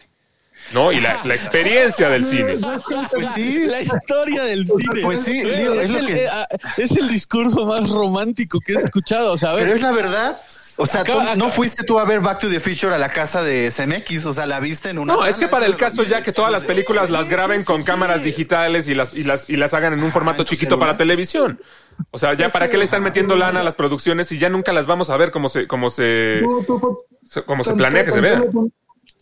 ¿no? 0.73 0.91
Y 0.91 1.01
la, 1.01 1.21
la 1.25 1.35
experiencia 1.35 2.09
del 2.09 2.23
cine. 2.25 2.57
Pues 3.11 3.27
sí. 3.35 3.65
La 3.65 3.81
historia 3.81 4.43
del 4.43 4.65
cine. 4.67 5.01
Pues 5.01 5.23
sí, 5.23 5.33
digo, 5.43 5.73
es, 5.73 5.83
es 5.85 5.89
lo 5.91 5.97
el, 5.99 6.07
que- 6.07 6.23
eh, 6.23 6.27
ah, 6.31 6.47
es 6.77 6.91
el 6.91 7.07
discurso 7.09 7.65
más 7.65 7.89
romántico 7.89 8.59
que 8.59 8.73
he 8.73 8.77
escuchado. 8.77 9.33
O 9.33 9.37
sea, 9.37 9.51
a 9.51 9.53
ver, 9.55 9.63
Pero 9.65 9.75
es 9.75 9.81
la 9.81 9.91
verdad. 9.91 10.41
O 10.77 10.85
sea, 10.87 11.01
Acá- 11.01 11.13
tú- 11.13 11.19
acá- 11.19 11.35
no 11.35 11.49
fuiste 11.49 11.83
tú 11.83 11.99
a 11.99 12.05
ver 12.05 12.21
Back 12.21 12.39
to 12.39 12.49
the 12.49 12.59
Future 12.59 12.93
a 12.95 12.97
la 12.97 13.09
casa 13.09 13.43
de 13.43 13.71
CMX, 13.71 14.25
o 14.25 14.33
sea, 14.33 14.45
la 14.45 14.59
viste 14.59 14.89
en 14.89 14.99
una. 14.99 15.13
No, 15.13 15.25
es 15.25 15.37
que 15.37 15.47
para 15.47 15.65
el 15.65 15.75
caso 15.75 16.03
ya 16.03 16.23
que 16.23 16.31
todas 16.31 16.51
las 16.51 16.63
películas 16.63 17.09
las 17.09 17.29
graben 17.29 17.63
con 17.63 17.83
cámaras 17.83 18.23
digitales 18.23 18.87
y 18.87 18.95
las, 18.95 19.13
y 19.15 19.23
las, 19.23 19.49
y 19.49 19.57
las 19.57 19.73
hagan 19.73 19.93
en 19.93 20.03
un 20.03 20.11
formato 20.11 20.41
en 20.43 20.45
tu 20.47 20.49
chiquito 20.49 20.79
para 20.79 20.97
televisión. 20.97 21.59
O 22.09 22.17
sea, 22.17 22.33
ya 22.33 22.49
para 22.49 22.69
qué 22.69 22.77
le 22.77 22.85
están 22.85 23.03
metiendo 23.03 23.35
lana 23.35 23.59
a 23.59 23.63
las 23.63 23.75
producciones 23.75 24.31
y 24.31 24.39
ya 24.39 24.49
nunca 24.49 24.71
las 24.73 24.87
vamos 24.87 25.09
a 25.09 25.17
ver 25.17 25.29
como 25.31 25.49
se, 25.49 25.67
como 25.67 25.89
se, 25.89 26.41
como 27.45 27.63
se 27.63 27.73
planea 27.75 28.03
que 28.05 28.11
se 28.11 28.21
vea. 28.21 28.41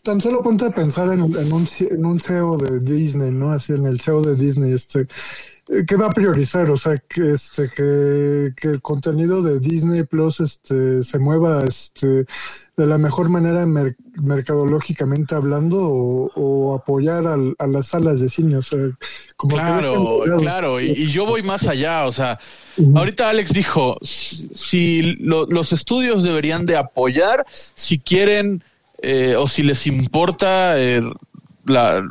Tan 0.02 0.18
solo 0.18 0.42
ponte 0.42 0.64
a 0.64 0.70
pensar 0.70 1.12
en, 1.12 1.20
en 1.20 1.52
un, 1.52 1.68
en 1.90 2.06
un 2.06 2.18
CEO 2.20 2.56
de 2.56 2.80
Disney, 2.80 3.30
¿no? 3.30 3.52
Así 3.52 3.74
en 3.74 3.84
el 3.86 4.00
CEO 4.00 4.22
de 4.22 4.34
Disney, 4.34 4.72
este. 4.72 5.06
¿Qué 5.86 5.96
va 5.96 6.06
a 6.06 6.10
priorizar? 6.10 6.68
O 6.70 6.76
sea, 6.76 6.96
que 6.98 7.32
este 7.32 7.70
que, 7.74 8.52
que 8.56 8.68
el 8.68 8.80
contenido 8.82 9.42
de 9.42 9.60
Disney 9.60 10.02
Plus 10.02 10.40
este 10.40 11.02
se 11.02 11.18
mueva 11.18 11.64
este 11.64 12.24
de 12.76 12.86
la 12.86 12.98
mejor 12.98 13.28
manera 13.28 13.66
mer- 13.66 13.96
mercadológicamente 14.22 15.34
hablando 15.34 15.78
o, 15.80 16.30
o 16.34 16.74
apoyar 16.74 17.26
al- 17.26 17.54
a 17.58 17.66
las 17.66 17.88
salas 17.88 18.20
de 18.20 18.28
cine, 18.28 18.56
o 18.56 18.62
sea, 18.62 18.78
como 19.36 19.56
que 19.56 19.62
Claro, 19.62 20.26
lado. 20.26 20.40
claro, 20.40 20.80
y, 20.80 20.90
y 20.90 21.06
yo 21.08 21.26
voy 21.26 21.42
más 21.42 21.66
allá, 21.66 22.06
o 22.06 22.12
sea, 22.12 22.38
ahorita 22.94 23.28
Alex 23.28 23.52
dijo, 23.52 23.96
si 24.02 24.48
si 24.54 25.02
lo- 25.20 25.46
los 25.46 25.72
estudios 25.72 26.22
deberían 26.22 26.66
de 26.66 26.76
apoyar 26.76 27.46
si 27.74 27.98
quieren 27.98 28.62
eh, 29.02 29.34
o 29.36 29.46
si 29.46 29.62
les 29.62 29.86
importa 29.86 30.78
eh, 30.80 31.02
la, 31.66 32.02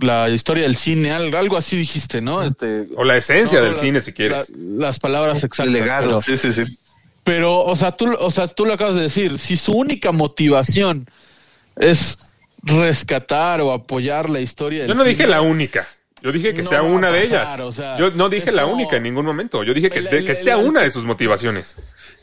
la 0.00 0.28
historia 0.30 0.64
del 0.64 0.76
cine, 0.76 1.12
algo, 1.12 1.36
algo 1.38 1.56
así 1.56 1.76
dijiste, 1.76 2.20
¿no? 2.20 2.42
Este, 2.42 2.88
O 2.96 3.04
la 3.04 3.16
esencia 3.16 3.58
no, 3.58 3.64
del 3.64 3.74
la- 3.74 3.78
cine, 3.80 4.00
si 4.00 4.12
quieres. 4.12 4.48
la- 4.50 4.86
las 4.86 4.98
palabras 5.00 5.38
exactas. 5.38 5.66
El 5.66 5.72
legado, 5.72 6.06
pero- 6.06 6.22
sí, 6.22 6.36
sí, 6.36 6.52
sí. 6.52 6.78
pero, 7.24 7.62
o 7.64 7.76
sea, 7.76 7.92
tú, 7.92 8.12
o 8.18 8.30
sea, 8.30 8.48
tú 8.48 8.64
lo 8.64 8.72
acabas 8.74 8.96
de 8.96 9.02
decir, 9.02 9.38
si 9.38 9.56
su 9.56 9.72
única 9.72 10.12
motivación 10.12 11.08
es 11.76 12.18
rescatar 12.62 13.60
o 13.60 13.72
apoyar 13.72 14.30
la 14.30 14.40
historia 14.40 14.80
del 14.80 14.88
Yo 14.88 14.94
no 14.94 15.04
dije 15.04 15.26
la 15.26 15.40
única. 15.40 15.86
Yo 16.22 16.30
dije 16.30 16.54
que 16.54 16.62
No 16.62 16.68
sea 16.68 16.82
una 16.82 17.10
de 17.10 17.24
ellas. 17.24 17.58
o 17.58 17.72
sea, 17.72 17.98
Yo 17.98 18.12
no 18.12 18.28
dije 18.28 18.52
la 18.52 18.64
única 18.66 18.96
en 18.96 19.02
ningún 19.02 19.24
momento. 19.26 19.64
Yo 19.64 19.74
dije 19.74 19.90
que, 19.90 19.98
El- 19.98 20.04
de- 20.04 20.18
el- 20.18 20.24
que 20.24 20.36
sea 20.36 20.54
el- 20.60 20.66
una 20.66 20.82
de 20.82 20.90
sus 20.90 21.04
motivaciones. 21.04 21.74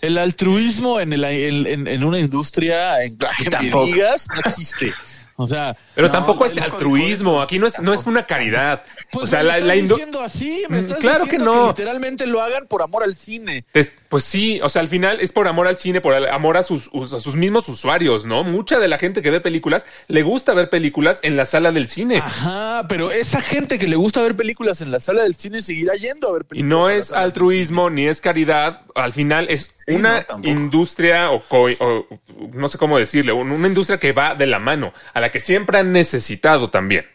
El 0.01 0.18
altruismo 0.18 1.01
en, 1.01 1.12
el, 1.12 1.26
en, 1.26 1.86
en- 1.86 2.03
una 2.05 2.18
industria 2.20 3.03
en 3.03 3.18
la 3.20 3.60
que 3.60 3.70
digas 3.86 4.28
no 4.34 4.39
existe. 4.45 4.93
O 5.42 5.48
sea, 5.48 5.74
Pero 5.96 6.08
No, 6.08 6.12
tampoco 6.12 6.46
es 6.46 6.56
no, 6.58 6.68
no, 6.68 6.74
altruismo. 6.74 7.42
Aquí 7.42 7.60
no 7.60 7.68
es, 7.68 7.80
no 7.80 7.94
es 7.94 8.06
una 8.06 8.26
caridad. 8.26 8.84
pues 9.10 9.24
o 9.24 9.28
sea, 9.28 9.40
me 9.40 9.46
la, 9.46 9.54
estás 9.58 9.68
la 9.68 9.74
diciendo 9.76 10.22
así, 10.22 10.64
me 10.68 10.78
Mm, 10.78 10.80
estás 10.82 10.98
claro 11.00 11.26
que 11.28 11.38
no. 11.40 11.68
literalmente 11.68 12.26
lo 12.28 12.42
hagan 12.42 12.68
por 12.68 12.82
amor 12.82 13.04
al 13.04 13.16
cine. 13.16 13.64
Es- 13.74 13.94
pues 14.10 14.24
sí, 14.26 14.60
o 14.64 14.68
sea, 14.70 14.82
al 14.82 14.88
final 14.90 15.22
es 15.22 15.32
por 15.32 15.48
amor 15.48 15.68
al 15.68 15.78
cine, 15.78 16.02
por 16.02 16.14
amor 16.30 16.58
a 16.58 16.64
sus, 16.64 16.90
a 17.14 17.20
sus 17.20 17.36
mismos 17.36 17.70
usuarios, 17.70 18.26
¿no? 18.26 18.44
Mucha 18.44 18.80
de 18.80 18.88
la 18.88 18.98
gente 18.98 19.22
que 19.22 19.30
ve 19.32 19.40
películas 19.40 19.86
le 20.08 20.24
gusta 20.24 20.54
ver 20.56 20.70
películas 20.70 21.20
en 21.24 21.38
la 21.38 21.46
sala 21.46 21.72
del 21.72 21.88
cine. 21.88 22.18
Ajá, 22.18 22.86
pero 22.90 23.12
esa 23.12 23.40
gente 23.42 23.78
que 23.80 23.88
le 23.88 23.96
gusta 23.96 24.22
ver 24.22 24.36
películas 24.36 24.82
en 24.82 24.92
la 24.92 25.00
sala 25.00 25.24
del 25.24 25.36
cine 25.36 25.62
seguirá 25.62 25.94
yendo 25.94 26.28
a 26.28 26.34
ver 26.34 26.42
Y 26.42 26.46
películas. 26.46 26.70
no 26.70 26.86
a 26.88 26.90
la 26.90 26.96
es 26.98 27.12
altruismo 27.14 27.90
ni 27.90 28.08
es 28.08 28.20
caridad. 28.20 28.82
Al 28.96 29.14
final 29.14 29.48
es 29.50 29.76
Sí, 29.86 29.94
una 29.96 30.26
no, 30.30 30.40
industria 30.48 31.32
o, 31.32 31.42
o 31.50 32.06
no 32.54 32.68
sé 32.68 32.78
cómo 32.78 32.98
decirle, 32.98 33.32
un- 33.32 33.52
una 33.52 33.68
industria 33.68 33.98
que 34.00 34.12
va 34.12 34.36
de 34.36 34.46
la 34.48 34.60
mano, 34.60 34.92
a 35.14 35.22
la 35.22 35.29
que 35.32 35.40
siempre 35.40 35.78
han 35.80 35.92
necesitado 35.92 36.68
también. 36.68 37.06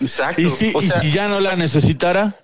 Exacto. 0.00 0.40
Y 0.40 0.50
si, 0.50 0.72
o 0.74 0.82
y 0.82 0.88
sea, 0.88 1.00
si 1.00 1.12
ya 1.12 1.28
no 1.28 1.40
la 1.40 1.54
necesitara, 1.56 2.36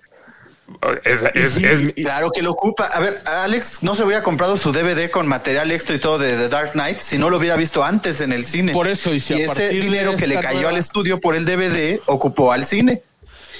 Es, 1.03 1.23
es- 1.33 1.53
sí, 1.53 1.65
es- 1.65 1.93
Claro 1.95 2.29
que 2.29 2.43
lo 2.43 2.51
ocupa. 2.51 2.85
A 2.85 2.99
ver, 2.99 3.21
Alex 3.25 3.79
no 3.81 3.95
se 3.95 4.03
hubiera 4.03 4.21
comprado 4.21 4.55
su 4.55 4.71
DVD 4.71 5.09
con 5.09 5.27
material 5.27 5.71
extra 5.71 5.95
y 5.95 5.99
todo 5.99 6.19
de 6.19 6.33
The 6.37 6.47
Dark 6.47 6.73
Knight 6.73 6.99
si 6.99 7.17
no 7.17 7.31
lo 7.31 7.37
hubiera 7.37 7.55
visto 7.55 7.83
antes 7.83 8.21
en 8.21 8.31
el 8.33 8.45
cine. 8.45 8.71
Por 8.71 8.87
eso, 8.87 9.11
y 9.11 9.19
si 9.19 9.33
a 9.33 9.37
ese 9.37 9.47
partir 9.47 9.67
de 9.69 9.79
dinero 9.79 10.15
que 10.15 10.27
le 10.27 10.35
cayó 10.39 10.57
nueva- 10.59 10.69
al 10.69 10.77
estudio 10.77 11.19
por 11.19 11.35
el 11.35 11.43
DVD 11.45 11.99
ocupó 12.05 12.51
al 12.51 12.65
cine. 12.65 13.01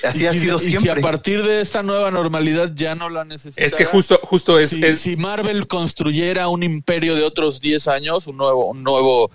Así 0.03 0.25
ha 0.27 0.31
y 0.31 0.35
si- 0.35 0.39
sido 0.41 0.57
y 0.57 0.59
si 0.59 0.69
siempre. 0.77 0.91
a 0.91 0.95
partir 1.01 1.43
de 1.43 1.59
esta 1.61 1.81
nueva 1.83 2.09
normalidad 2.11 2.71
ya 2.75 2.93
no 2.95 3.09
la 3.09 3.25
necesita. 3.25 3.65
es 3.65 3.75
que 3.75 3.83
justo, 3.85 4.19
justo 4.23 4.57
es, 4.59 4.69
si, 4.69 4.85
es- 4.85 5.01
si 5.01 5.15
Marvel 5.17 5.65
construyera 5.67 6.47
un 6.47 6.61
imperio 6.63 7.15
de 7.15 7.23
otros 7.23 7.59
10 7.59 7.87
años, 7.89 8.27
un 8.27 8.37
nuevo, 8.37 8.67
un 8.69 8.81
nuevo 8.83 9.29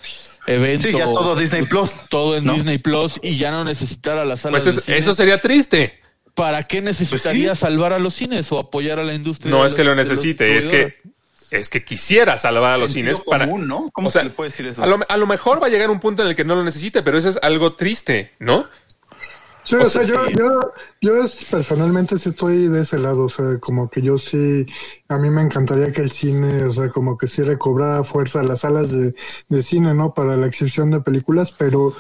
evento. 0.46 0.88
Sí, 0.88 0.92
ya 0.94 1.04
todo 1.04 1.36
Disney 1.36 1.62
Plus. 1.66 1.92
Todo 2.08 2.36
en 2.36 2.44
¿no? 2.44 2.54
Disney 2.54 2.78
Plus 2.78 3.18
y 3.22 3.36
ya 3.38 3.50
no 3.50 3.64
necesitara 3.64 4.24
las 4.24 4.40
salas 4.40 4.62
pues 4.62 4.74
de 4.74 4.78
es- 4.80 4.84
cine, 4.86 4.98
eso 4.98 5.14
sería 5.14 5.40
triste. 5.40 6.00
¿Para 6.34 6.64
qué 6.66 6.80
necesitaría 6.82 7.50
Pues 7.50 7.60
salvar 7.60 7.92
a 7.92 7.98
los 8.00 8.14
cines 8.14 8.50
o 8.50 8.58
apoyar 8.58 8.98
a 8.98 9.04
la 9.04 9.14
industria? 9.14 9.50
No 9.50 9.64
es 9.64 9.74
que 9.74 9.84
lo 9.84 9.94
necesite, 9.94 10.58
es 10.58 10.66
que 10.66 10.96
es 11.50 11.68
que 11.68 11.84
quisiera 11.84 12.36
salvar 12.36 12.72
a 12.72 12.78
los 12.78 12.90
Sentido 12.92 13.14
cines 13.16 13.24
para 13.28 13.44
común, 13.46 13.68
¿no? 13.68 13.88
¿Cómo 13.92 14.08
o 14.08 14.10
sea, 14.10 14.22
se 14.22 14.28
le 14.28 14.34
puede 14.34 14.50
decir 14.50 14.66
eso? 14.66 14.82
A 14.82 14.86
lo, 14.88 14.98
a 15.08 15.16
lo 15.16 15.26
mejor 15.28 15.62
va 15.62 15.68
a 15.68 15.70
llegar 15.70 15.88
un 15.90 16.00
punto 16.00 16.22
en 16.22 16.28
el 16.28 16.34
que 16.34 16.42
no 16.44 16.56
lo 16.56 16.64
necesite, 16.64 17.02
pero 17.02 17.16
eso 17.16 17.28
es 17.28 17.38
algo 17.42 17.74
triste, 17.74 18.32
¿no? 18.40 18.66
Sí, 19.64 19.76
O 19.76 19.80
o 19.80 19.84
sea, 19.86 20.04
sea, 20.04 20.04
yo, 20.04 20.24
sí. 20.26 20.34
yo, 20.38 20.60
yo 21.00 21.22
es- 21.24 21.46
personalmente 21.46 22.18
sí 22.18 22.28
estoy 22.28 22.68
de 22.68 22.82
ese 22.82 22.98
lado, 22.98 23.24
o 23.24 23.28
sea, 23.30 23.58
como 23.58 23.88
que 23.88 24.02
yo 24.02 24.18
sí, 24.18 24.66
a 25.08 25.16
mí 25.16 25.30
me 25.30 25.40
encantaría 25.40 25.90
que 25.90 26.02
el 26.02 26.10
cine, 26.10 26.64
o 26.64 26.70
sea, 26.72 26.90
como 26.90 27.16
que 27.16 27.26
sí 27.26 27.42
recobrara 27.42 28.04
fuerza 28.04 28.42
las 28.42 28.60
salas 28.60 28.90
de, 28.92 29.14
de 29.48 29.62
cine, 29.62 29.94
¿no? 29.94 30.12
Para 30.12 30.36
la 30.36 30.46
exhibición 30.48 30.90
de 30.90 31.00
películas, 31.00 31.52
pero 31.52 31.94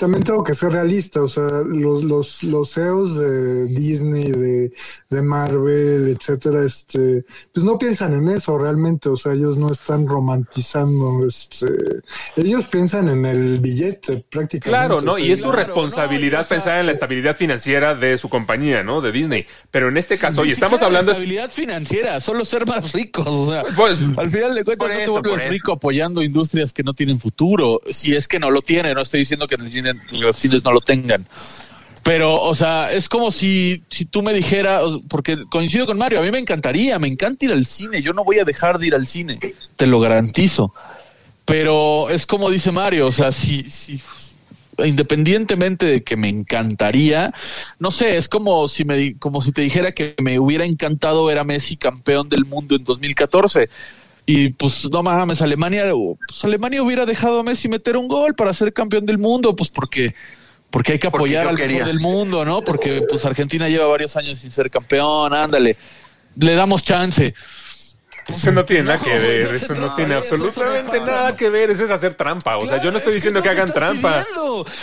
también 0.00 0.24
tengo 0.24 0.42
que 0.42 0.54
ser 0.54 0.72
realista, 0.72 1.20
o 1.22 1.28
sea, 1.28 1.44
los, 1.66 2.02
los, 2.02 2.42
los 2.42 2.72
CEOs 2.72 3.16
de 3.16 3.66
Disney, 3.66 4.32
de, 4.32 4.72
de 5.10 5.22
Marvel, 5.22 6.08
etcétera, 6.08 6.64
este, 6.64 7.26
pues 7.52 7.64
no 7.64 7.76
piensan 7.76 8.14
en 8.14 8.30
eso 8.30 8.56
realmente, 8.56 9.10
o 9.10 9.16
sea, 9.18 9.34
ellos 9.34 9.58
no 9.58 9.70
están 9.70 10.08
romantizando, 10.08 11.26
este, 11.26 11.66
ellos 12.36 12.66
piensan 12.68 13.10
en 13.10 13.26
el 13.26 13.60
billete 13.60 14.24
prácticamente. 14.30 14.70
Claro, 14.70 15.02
¿no? 15.02 15.18
Y 15.18 15.32
es 15.32 15.40
su 15.40 15.50
Claro, 15.50 15.58
responsabilidad 15.58 16.42
no, 16.42 16.48
pensar 16.48 16.80
en 16.80 16.86
la 16.86 16.92
estabilidad 16.92 17.36
financiera 17.36 17.94
de 17.94 18.16
su 18.16 18.30
compañía, 18.30 18.82
¿no? 18.82 19.02
De 19.02 19.12
Disney. 19.12 19.44
Pero 19.70 19.90
en 19.90 19.98
este 19.98 20.16
caso, 20.16 20.46
y 20.46 20.52
estamos 20.52 20.80
hablando... 20.80 21.10
de 21.10 21.12
estabilidad 21.12 21.50
financiera, 21.50 22.20
solo 22.20 22.46
ser 22.46 22.66
más 22.66 22.92
ricos, 22.92 23.26
o 23.26 23.50
sea, 23.50 23.64
Pues, 23.76 23.98
al 24.16 24.30
final 24.30 24.54
de 24.54 24.64
cuentas 24.64 24.88
Por 24.88 24.96
no 24.96 25.02
eso, 25.02 25.20
te 25.20 25.28
vuelves 25.28 25.50
rico 25.50 25.72
apoyando 25.72 26.22
industrias 26.22 26.72
que 26.72 26.82
no 26.82 26.94
tienen 26.94 27.20
futuro, 27.20 27.82
si 27.90 28.16
es 28.16 28.28
que 28.28 28.38
no 28.38 28.50
lo 28.50 28.62
tienen, 28.62 28.94
no 28.94 29.02
estoy 29.02 29.20
diciendo 29.20 29.46
que 29.46 29.56
en 29.56 29.60
el 29.62 29.70
los 30.12 30.36
cines 30.36 30.64
no 30.64 30.72
lo 30.72 30.80
tengan. 30.80 31.26
Pero, 32.02 32.40
o 32.40 32.54
sea, 32.54 32.92
es 32.92 33.08
como 33.08 33.30
si, 33.30 33.82
si 33.90 34.06
tú 34.06 34.22
me 34.22 34.32
dijeras, 34.32 34.82
porque 35.08 35.36
coincido 35.50 35.86
con 35.86 35.98
Mario, 35.98 36.20
a 36.20 36.22
mí 36.22 36.30
me 36.30 36.38
encantaría, 36.38 36.98
me 36.98 37.08
encanta 37.08 37.44
ir 37.44 37.52
al 37.52 37.66
cine, 37.66 38.00
yo 38.00 38.14
no 38.14 38.24
voy 38.24 38.38
a 38.38 38.44
dejar 38.44 38.78
de 38.78 38.86
ir 38.86 38.94
al 38.94 39.06
cine, 39.06 39.36
te 39.76 39.86
lo 39.86 40.00
garantizo. 40.00 40.72
Pero 41.44 42.08
es 42.10 42.26
como 42.26 42.48
dice 42.48 42.70
Mario, 42.72 43.08
o 43.08 43.12
sea, 43.12 43.32
si, 43.32 43.68
si 43.68 44.00
independientemente 44.84 45.86
de 45.86 46.02
que 46.02 46.16
me 46.16 46.28
encantaría, 46.28 47.34
no 47.78 47.90
sé, 47.90 48.16
es 48.16 48.28
como 48.28 48.66
si 48.68 48.84
me 48.84 49.18
como 49.18 49.40
si 49.42 49.52
te 49.52 49.62
dijera 49.62 49.92
que 49.92 50.14
me 50.22 50.38
hubiera 50.38 50.64
encantado 50.64 51.24
ver 51.24 51.38
a 51.38 51.44
Messi 51.44 51.76
campeón 51.76 52.28
del 52.28 52.44
mundo 52.44 52.76
en 52.76 52.84
2014. 52.84 53.68
Y 54.26 54.50
pues 54.50 54.88
no 54.90 55.02
mames, 55.02 55.42
Alemania, 55.42 55.86
pues 56.26 56.44
Alemania 56.44 56.82
hubiera 56.82 57.06
dejado 57.06 57.40
a 57.40 57.42
Messi 57.42 57.68
meter 57.68 57.96
un 57.96 58.08
gol 58.08 58.34
para 58.34 58.52
ser 58.52 58.72
campeón 58.72 59.06
del 59.06 59.18
mundo, 59.18 59.56
pues 59.56 59.70
porque 59.70 60.14
porque 60.70 60.92
hay 60.92 60.98
que 60.98 61.08
apoyar 61.08 61.48
al 61.48 61.56
mejor 61.56 61.84
del 61.84 62.00
mundo, 62.00 62.44
¿no? 62.44 62.62
Porque 62.62 63.02
pues 63.08 63.24
Argentina 63.24 63.68
lleva 63.68 63.86
varios 63.86 64.16
años 64.16 64.38
sin 64.38 64.52
ser 64.52 64.70
campeón, 64.70 65.34
ándale. 65.34 65.76
Le 66.36 66.54
damos 66.54 66.84
chance. 66.84 67.34
Eso 68.32 68.52
no 68.52 68.64
tiene 68.64 68.84
nada 68.84 68.98
que 68.98 69.18
ver, 69.18 69.54
eso 69.54 69.74
no 69.74 69.94
tiene 69.94 70.14
absolutamente 70.14 71.00
nada 71.00 71.36
que 71.36 71.50
ver, 71.50 71.70
eso 71.70 71.84
es 71.84 71.90
hacer 71.90 72.14
trampa. 72.14 72.56
O 72.56 72.66
sea, 72.66 72.80
yo 72.82 72.90
no 72.90 72.98
estoy 72.98 73.14
diciendo 73.14 73.42
que 73.42 73.48
hagan 73.48 73.72
trampa. 73.72 74.24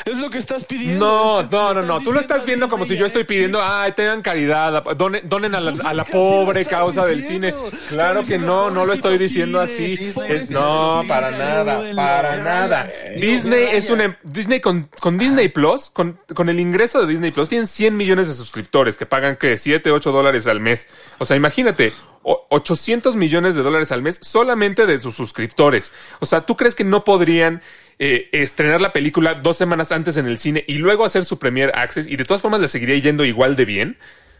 Es 0.05 0.17
lo 0.17 0.29
que 0.29 0.37
estás 0.37 0.63
pidiendo. 0.65 1.05
No, 1.05 1.43
no, 1.43 1.73
no, 1.73 1.81
no. 1.81 1.99
Tú 2.01 2.11
lo 2.11 2.19
estás 2.19 2.45
viendo 2.45 2.69
como 2.69 2.85
si 2.85 2.97
yo 2.97 3.05
estoy 3.05 3.23
¿eh? 3.23 3.25
pidiendo, 3.25 3.59
ay, 3.61 3.91
tengan 3.93 4.21
caridad, 4.21 4.83
donen, 4.95 5.27
donen 5.27 5.55
a 5.55 5.59
la, 5.59 5.71
a 5.83 5.93
la 5.93 6.03
Pues 6.03 6.11
pobre 6.13 6.65
causa 6.65 7.05
del 7.05 7.23
cine. 7.23 7.53
Claro 7.89 8.23
que 8.25 8.37
no, 8.37 8.69
no 8.69 8.85
lo 8.85 8.93
estoy 8.93 9.17
diciendo 9.17 9.59
así. 9.59 10.13
Es- 10.27 10.51
no, 10.51 11.03
para 11.07 11.31
nada, 11.31 11.83
para 11.95 12.37
nada. 12.37 12.89
Disney 13.19 13.69
es 13.73 13.89
un 13.89 14.01
em- 14.01 14.15
Disney 14.23 14.59
con, 14.59 14.89
con 14.99 15.17
Disney 15.17 15.49
Plus, 15.49 15.89
con, 15.91 16.19
con 16.33 16.49
el 16.49 16.59
ingreso 16.59 16.99
de 17.01 17.07
Disney 17.07 17.31
Plus, 17.31 17.49
tienen 17.49 17.67
100 17.67 17.95
millones 17.95 18.27
de 18.27 18.33
suscriptores 18.33 18.97
que 18.97 19.05
pagan 19.05 19.35
que 19.35 19.57
7, 19.57 19.91
8 19.91 20.11
dólares 20.11 20.47
al 20.47 20.59
mes. 20.59 20.87
O 21.19 21.25
sea, 21.25 21.35
imagínate. 21.35 21.93
O- 22.29 22.45
800 22.49 23.15
millones 23.15 23.55
de 23.55 23.61
dólares 23.63 23.91
al 23.91 24.01
mes 24.01 24.19
solamente 24.21 24.85
de 24.85 24.99
sus 24.99 25.15
suscriptores. 25.15 25.91
O 26.19 26.25
sea, 26.25 26.41
¿tú 26.41 26.57
crees 26.57 26.75
que 26.75 26.83
no 26.83 27.03
podrían 27.03 27.61
eh, 27.99 28.29
estrenar 28.33 28.81
la 28.81 28.91
película 28.93 29.33
dos 29.35 29.57
semanas 29.57 29.91
antes 29.91 30.17
en 30.17 30.27
el 30.27 30.37
cine 30.37 30.63
y 30.67 30.75
luego 30.75 31.05
hacer 31.05 31.23
su 31.25 31.39
premier 31.39 31.71
access 31.75 32.05
y 32.07 32.15
de 32.17 32.25
todas 32.25 32.41
formas 32.41 32.59
le 32.59 32.67
seguiría 32.67 32.97
yendo 32.97 33.23
igual 33.25 33.55
de 33.55 33.65
bien? 33.65 33.97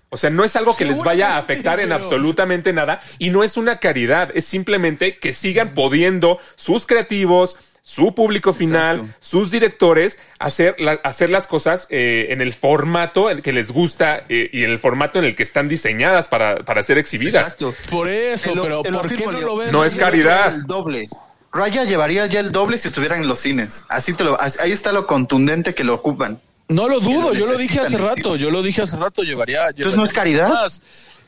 O 0.09 0.15
sea, 0.17 0.29
no 0.29 0.43
es 0.43 0.55
algo 0.55 0.75
que 0.75 0.85
les 0.85 1.03
vaya 1.03 1.35
a 1.35 1.37
afectar 1.37 1.79
en 1.81 1.91
absolutamente 1.91 2.71
nada 2.71 3.01
y 3.19 3.29
no 3.29 3.43
es 3.43 3.57
una 3.57 3.77
caridad, 3.79 4.31
es 4.35 4.45
simplemente 4.45 5.17
que 5.17 5.33
sigan 5.33 5.73
pudiendo 5.73 6.39
sus 6.55 6.85
creativos, 6.85 7.57
su 7.87 8.13
público 8.13 8.51
final, 8.51 8.97
Exacto. 8.97 9.17
sus 9.21 9.49
directores 9.49 10.19
hacer, 10.39 10.75
la- 10.77 10.99
hacer 11.05 11.29
las 11.29 11.47
cosas 11.47 11.87
eh, 11.89 12.27
en 12.31 12.41
el 12.41 12.51
formato 12.53 13.31
en 13.31 13.41
que 13.41 13.53
les 13.53 13.71
gusta 13.71 14.25
eh, 14.27 14.49
y 14.51 14.65
en 14.65 14.71
el 14.71 14.77
formato 14.77 15.19
en 15.19 15.23
el 15.23 15.37
que 15.37 15.43
están 15.43 15.69
diseñadas 15.69 16.27
para, 16.27 16.57
para 16.65 16.83
ser 16.83 16.97
exhibidas. 16.97 17.43
Exacto. 17.53 17.73
Por 17.89 18.09
eso, 18.09 18.51
pero 18.61 18.83
¿por 18.83 19.15
qué 19.15 19.25
no 19.25 19.39
lo 19.39 19.55
ves? 19.55 19.71
No 19.71 19.85
es 19.85 19.95
caridad. 19.95 20.53
El 20.53 20.63
doble. 20.63 21.05
Raya 21.53 21.85
llevaría 21.85 22.25
ya 22.25 22.41
el 22.41 22.51
doble 22.51 22.77
si 22.77 22.89
estuvieran 22.89 23.21
en 23.21 23.29
los 23.29 23.39
cines. 23.39 23.85
Así 23.87 24.13
te 24.13 24.25
lo, 24.25 24.37
ahí 24.41 24.73
está 24.73 24.91
lo 24.91 25.07
contundente 25.07 25.73
que 25.73 25.85
lo 25.85 25.93
ocupan. 25.93 26.41
No 26.67 26.89
lo 26.89 26.99
dudo, 26.99 27.29
lo 27.29 27.33
yo 27.35 27.47
lo 27.47 27.57
dije 27.57 27.79
hace 27.79 27.97
rato, 27.97 28.35
yo 28.35 28.51
lo 28.51 28.63
dije 28.63 28.81
hace 28.81 28.97
rato, 28.97 29.23
llevaría. 29.23 29.69
Entonces, 29.69 29.95
¿no 29.95 30.03
es 30.03 30.11
caridad? 30.11 30.49
más. 30.49 30.81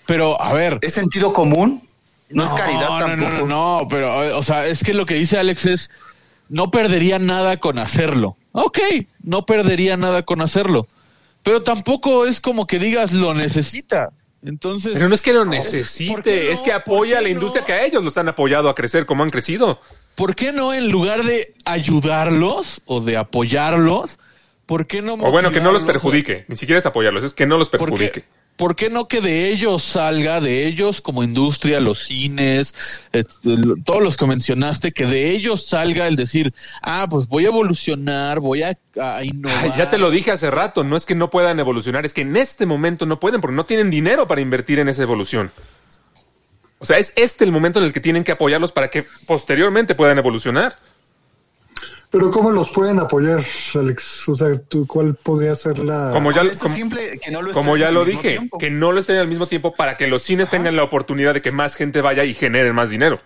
Pero, 0.06 0.40
a 0.42 0.52
ver. 0.52 0.78
¿Es 0.82 0.92
sentido 0.94 1.32
común? 1.32 1.82
No, 2.30 2.44
es 2.44 2.50
caridad 2.50 2.90
no, 2.90 3.00
tampoco. 3.00 3.32
No, 3.32 3.46
no, 3.48 3.80
no, 3.80 3.88
pero, 3.88 4.38
o 4.38 4.44
sea, 4.44 4.68
es 4.68 4.84
que 4.84 4.94
lo 4.94 5.06
que 5.06 5.14
dice 5.14 5.38
Alex 5.40 5.66
es, 5.66 5.90
no 6.50 6.72
perdería 6.72 7.20
nada 7.20 7.58
con 7.58 7.80
hacerlo. 7.80 8.38
Ok, 8.52 8.80
no 9.24 9.46
perdería 9.46 9.96
nada 9.98 10.24
con 10.24 10.42
hacerlo. 10.42 10.88
Pero 11.44 11.64
tampoco 11.64 12.26
es 12.26 12.42
como 12.42 12.68
que 12.68 12.80
digas 12.80 13.14
lo 13.14 13.34
necesita. 13.34 14.10
Entonces, 14.44 14.94
Pero 14.94 15.10
no 15.10 15.16
es 15.16 15.22
que 15.22 15.34
lo 15.34 15.40
¿por 15.44 15.50
qué 15.52 15.58
necesite, 15.58 16.46
no? 16.46 16.52
es 16.52 16.62
que 16.62 16.72
¿Por 16.72 16.82
apoya 16.82 17.18
a 17.18 17.22
la 17.22 17.30
industria 17.30 17.62
no? 17.62 17.68
que 17.68 17.74
a 17.74 17.86
ellos 17.86 18.04
los 18.04 18.18
han 18.18 18.30
apoyado 18.30 18.70
a 18.70 18.76
crecer 18.76 19.06
como 19.06 19.24
han 19.24 19.30
crecido. 19.30 19.80
¿por 20.16 20.36
qué 20.36 20.52
no 20.52 20.74
en 20.74 20.90
lugar 20.90 21.24
de 21.24 21.54
ayudarlos 21.66 22.82
o 22.86 23.00
de 23.02 23.16
apoyarlos, 23.18 24.18
por 24.66 24.86
qué 24.88 25.02
no 25.02 25.14
O 25.14 25.32
bueno, 25.32 25.52
que 25.52 25.62
no 25.62 25.72
los 25.72 25.84
perjudique, 25.84 26.46
ni 26.48 26.56
siquiera 26.56 26.80
es 26.80 26.86
apoyarlos, 26.86 27.24
es 27.24 27.32
que 27.32 27.46
no 27.46 27.58
los 27.58 27.70
¿Por 27.70 27.80
perjudique. 27.80 28.24
Por 28.60 28.76
qué 28.76 28.90
no 28.90 29.08
que 29.08 29.22
de 29.22 29.48
ellos 29.48 29.82
salga, 29.82 30.42
de 30.42 30.68
ellos 30.68 31.00
como 31.00 31.24
industria, 31.24 31.80
los 31.80 32.04
cines, 32.04 32.76
todos 33.86 34.04
los 34.04 34.18
que 34.18 34.26
mencionaste, 34.28 34.92
que 34.92 35.06
de 35.06 35.30
ellos 35.30 35.66
salga 35.66 36.08
el 36.08 36.18
decir, 36.18 36.54
ah, 36.82 37.08
pues 37.10 37.30
voy 37.30 37.46
a 37.46 37.48
evolucionar, 37.48 38.42
voy 38.42 38.64
a, 38.64 38.78
innovar. 39.24 39.78
Ya 39.78 39.90
te 39.90 39.98
lo 39.98 40.12
dije 40.12 40.32
hace 40.32 40.52
rato, 40.52 40.84
no 40.84 40.98
es 40.98 41.06
que 41.06 41.16
no 41.16 41.30
puedan 41.30 41.58
evolucionar, 41.62 42.06
es 42.06 42.14
que 42.14 42.20
en 42.20 42.36
este 42.36 42.66
momento 42.66 43.06
no 43.06 43.18
pueden 43.18 43.40
porque 43.40 43.56
no 43.56 43.66
tienen 43.66 43.90
dinero 43.90 44.28
para 44.28 44.42
invertir 44.42 44.80
en 44.80 44.90
esa 44.90 45.04
evolución. 45.04 45.52
O 46.80 46.86
sea, 46.86 46.98
es 46.98 47.14
este 47.16 47.46
el 47.46 47.54
momento 47.54 47.80
en 47.80 47.86
el 47.86 47.94
que 47.94 48.02
tienen 48.02 48.26
que 48.26 48.34
apoyarlos 48.34 48.74
para 48.74 48.90
que 48.90 49.06
posteriormente 49.26 49.96
puedan 49.96 50.18
evolucionar. 50.18 50.76
Pero 52.12 52.32
¿cómo 52.32 52.50
los 52.52 52.72
pueden 52.72 53.00
apoyar, 53.00 53.44
Alex? 53.76 54.28
O 54.30 54.34
sea, 54.34 54.48
¿tú, 54.68 54.88
¿cuál 54.88 55.14
podría 55.14 55.54
ser 55.56 55.78
la...? 55.78 56.10
Como 56.12 56.32
ya, 56.32 56.42
como, 56.60 56.74
simple, 56.76 57.20
que 57.24 57.30
no 57.30 57.42
lo 57.44 57.52
como 57.52 57.78
ya 57.78 57.92
lo 57.92 58.04
dije, 58.04 58.30
tiempo. 58.32 58.58
que 58.58 58.72
no 58.72 58.92
lo 58.92 59.00
estén 59.00 59.18
al 59.18 59.28
mismo 59.28 59.48
tiempo 59.48 59.76
para 59.76 59.96
que 59.96 60.08
los 60.08 60.24
cines 60.24 60.50
tengan 60.50 60.76
la 60.76 60.82
oportunidad 60.84 61.36
de 61.36 61.42
que 61.44 61.52
más 61.52 61.76
gente 61.76 62.02
vaya 62.02 62.24
y 62.24 62.34
generen 62.34 62.74
más 62.74 62.90
dinero. 62.90 63.22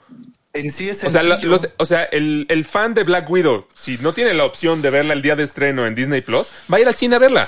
En 0.51 0.69
sí 0.69 0.89
es 0.89 1.03
O 1.03 1.09
sea, 1.09 1.23
los- 1.23 1.69
o 1.77 1.86
sea 1.86 2.03
el, 2.03 2.45
el 2.49 2.65
fan 2.65 2.93
de 2.93 3.03
Black 3.03 3.29
Widow, 3.29 3.67
si 3.73 3.97
no 3.99 4.13
tiene 4.13 4.34
la 4.34 4.43
opción 4.43 4.81
de 4.81 4.89
verla 4.89 5.13
el 5.13 5.21
día 5.21 5.36
de 5.38 5.43
estreno 5.43 5.88
en 5.88 5.95
Disney 5.95 6.19
Plus, 6.21 6.51
va 6.71 6.77
a 6.77 6.79
ir 6.81 6.88
al 6.88 6.93
cine 6.93 7.15
a 7.15 7.19
verla. 7.19 7.47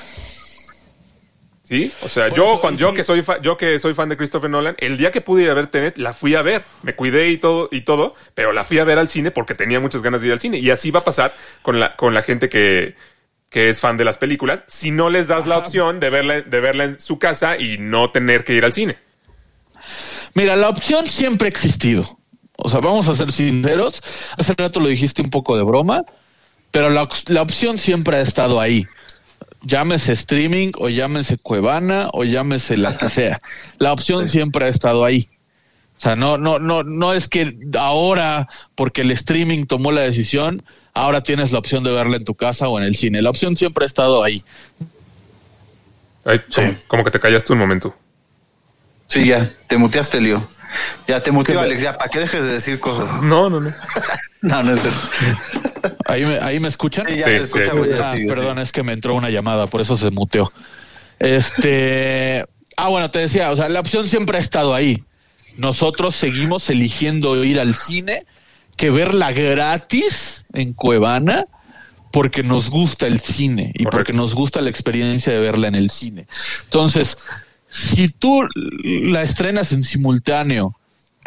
¿Sí? 1.67 1.91
O 2.03 2.09
sea, 2.09 2.27
Por 2.29 2.37
yo, 2.37 2.43
eso, 2.45 2.59
cuando, 2.61 2.79
yo, 2.79 2.93
que 2.93 3.03
soy 3.03 3.23
fa- 3.23 3.41
yo 3.41 3.57
que 3.57 3.79
soy 3.79 3.95
fan 3.95 4.07
de 4.07 4.15
Christopher 4.17 4.51
Nolan, 4.51 4.75
el 4.77 4.97
día 4.97 5.09
que 5.11 5.19
pude 5.21 5.41
ir 5.43 5.49
a 5.49 5.55
ver 5.55 5.65
Tenet, 5.65 5.97
la 5.97 6.13
fui 6.13 6.35
a 6.35 6.43
ver. 6.43 6.61
Me 6.83 6.93
cuidé 6.93 7.29
y 7.31 7.37
todo, 7.37 7.69
y 7.71 7.81
todo, 7.81 8.13
pero 8.35 8.51
la 8.53 8.63
fui 8.63 8.77
a 8.77 8.83
ver 8.83 8.99
al 8.99 9.09
cine 9.09 9.31
porque 9.31 9.55
tenía 9.55 9.79
muchas 9.79 10.03
ganas 10.03 10.21
de 10.21 10.27
ir 10.27 10.33
al 10.33 10.39
cine. 10.39 10.59
Y 10.59 10.69
así 10.69 10.91
va 10.91 10.99
a 10.99 11.03
pasar 11.03 11.35
con 11.63 11.79
la, 11.79 11.95
con 11.95 12.13
la 12.13 12.21
gente 12.21 12.49
que, 12.49 12.95
que 13.49 13.69
es 13.69 13.79
fan 13.81 13.97
de 13.97 14.05
las 14.05 14.19
películas, 14.19 14.63
si 14.67 14.91
no 14.91 15.09
les 15.09 15.27
das 15.27 15.47
la 15.47 15.57
opción 15.57 15.99
de 15.99 16.11
verla, 16.11 16.41
de 16.41 16.59
verla 16.59 16.83
en 16.83 16.99
su 16.99 17.17
casa 17.17 17.57
y 17.57 17.79
no 17.79 18.11
tener 18.11 18.43
que 18.43 18.53
ir 18.53 18.63
al 18.63 18.71
cine. 18.73 18.97
Mira, 20.35 20.55
la 20.55 20.69
opción 20.69 21.05
siempre 21.05 21.47
ha 21.47 21.49
existido. 21.49 22.05
O 22.57 22.69
sea, 22.69 22.79
vamos 22.79 23.07
a 23.07 23.15
ser 23.15 23.31
sinceros. 23.31 24.01
Hace 24.37 24.53
rato 24.55 24.79
lo 24.79 24.87
dijiste 24.87 25.21
un 25.21 25.29
poco 25.29 25.57
de 25.57 25.63
broma, 25.63 26.03
pero 26.71 26.89
la, 26.89 27.09
la 27.27 27.41
opción 27.41 27.77
siempre 27.77 28.17
ha 28.17 28.21
estado 28.21 28.61
ahí. 28.61 28.85
Llámese 29.65 30.13
streaming 30.13 30.71
o 30.77 30.89
llámese 30.89 31.37
Cuevana 31.37 32.09
o 32.13 32.23
llámese 32.23 32.77
la 32.77 32.97
que 32.97 33.09
sea. 33.09 33.41
La 33.79 33.91
opción 33.91 34.29
siempre 34.29 34.65
ha 34.65 34.69
estado 34.69 35.03
ahí. 35.03 35.27
O 35.97 35.99
sea, 35.99 36.15
no, 36.15 36.37
no, 36.37 36.59
no, 36.59 36.83
no 36.83 37.13
es 37.13 37.27
que 37.27 37.57
ahora, 37.77 38.47
porque 38.75 39.01
el 39.01 39.11
streaming 39.11 39.65
tomó 39.65 39.93
la 39.93 40.01
decisión, 40.01 40.61
ahora 40.93 41.23
tienes 41.23 41.53
la 41.53 41.59
opción 41.59 41.85
de 41.85 41.91
verla 41.91 42.17
en 42.17 42.25
tu 42.25 42.35
casa 42.35 42.67
o 42.67 42.77
en 42.77 42.83
el 42.83 42.95
cine. 42.95 43.21
La 43.21 43.29
opción 43.29 43.55
siempre 43.55 43.85
ha 43.85 43.87
estado 43.87 44.21
ahí. 44.21 44.43
Ay, 46.25 46.41
como, 46.53 46.75
como 46.87 47.03
que 47.05 47.11
te 47.11 47.19
callaste 47.19 47.53
un 47.53 47.59
momento. 47.59 47.95
Sí, 49.07 49.25
ya, 49.25 49.51
te 49.67 49.77
muteaste, 49.77 50.19
Leo. 50.19 50.45
Ya 51.07 51.21
te 51.21 51.31
muteó. 51.31 51.59
Alex, 51.59 51.81
ya, 51.81 51.95
para 51.95 52.09
que 52.09 52.19
dejes 52.19 52.43
de 52.43 52.53
decir 52.53 52.79
cosas. 52.79 53.21
No, 53.21 53.49
no, 53.49 53.59
no. 53.59 53.73
No, 54.41 54.61
no 54.61 54.75
es 54.75 54.85
eso. 54.85 54.99
Ahí 56.05 56.23
me, 56.25 56.37
ahí 56.39 56.59
me 56.59 56.67
escuchan. 56.67 57.05
Sí, 57.09 57.17
ya 57.17 57.23
Sí, 57.25 57.31
te 57.31 57.37
sí, 57.37 57.43
escuchamos. 57.43 57.83
sí. 57.85 57.89
ya, 57.97 58.11
Ah, 58.11 58.15
sigue, 58.15 58.27
perdón, 58.27 58.59
es 58.59 58.71
que 58.71 58.83
me 58.83 58.93
entró 58.93 59.15
una 59.15 59.29
llamada, 59.29 59.67
por 59.67 59.81
eso 59.81 59.95
se 59.97 60.11
muteó. 60.11 60.51
Este. 61.19 62.45
Ah, 62.77 62.89
bueno, 62.89 63.09
te 63.09 63.19
decía, 63.19 63.51
o 63.51 63.55
sea, 63.55 63.69
la 63.69 63.79
opción 63.79 64.07
siempre 64.07 64.37
ha 64.37 64.41
estado 64.41 64.73
ahí. 64.75 65.03
Nosotros 65.57 66.15
seguimos 66.15 66.69
eligiendo 66.69 67.41
ir 67.43 67.59
al 67.59 67.73
cine 67.73 68.23
que 68.75 68.89
verla 68.89 69.31
gratis 69.31 70.43
en 70.53 70.73
Cuevana 70.73 71.45
porque 72.11 72.43
nos 72.43 72.69
gusta 72.69 73.07
el 73.07 73.21
cine 73.21 73.71
y 73.73 73.83
Correcto. 73.85 73.91
porque 73.91 74.13
nos 74.13 74.35
gusta 74.35 74.61
la 74.61 74.69
experiencia 74.69 75.31
de 75.33 75.39
verla 75.39 75.67
en 75.69 75.75
el 75.75 75.89
cine. 75.89 76.27
Entonces, 76.65 77.17
si 77.69 78.09
tú 78.09 78.43
la 78.83 79.21
estrenas 79.21 79.71
en 79.71 79.81
simultáneo 79.83 80.75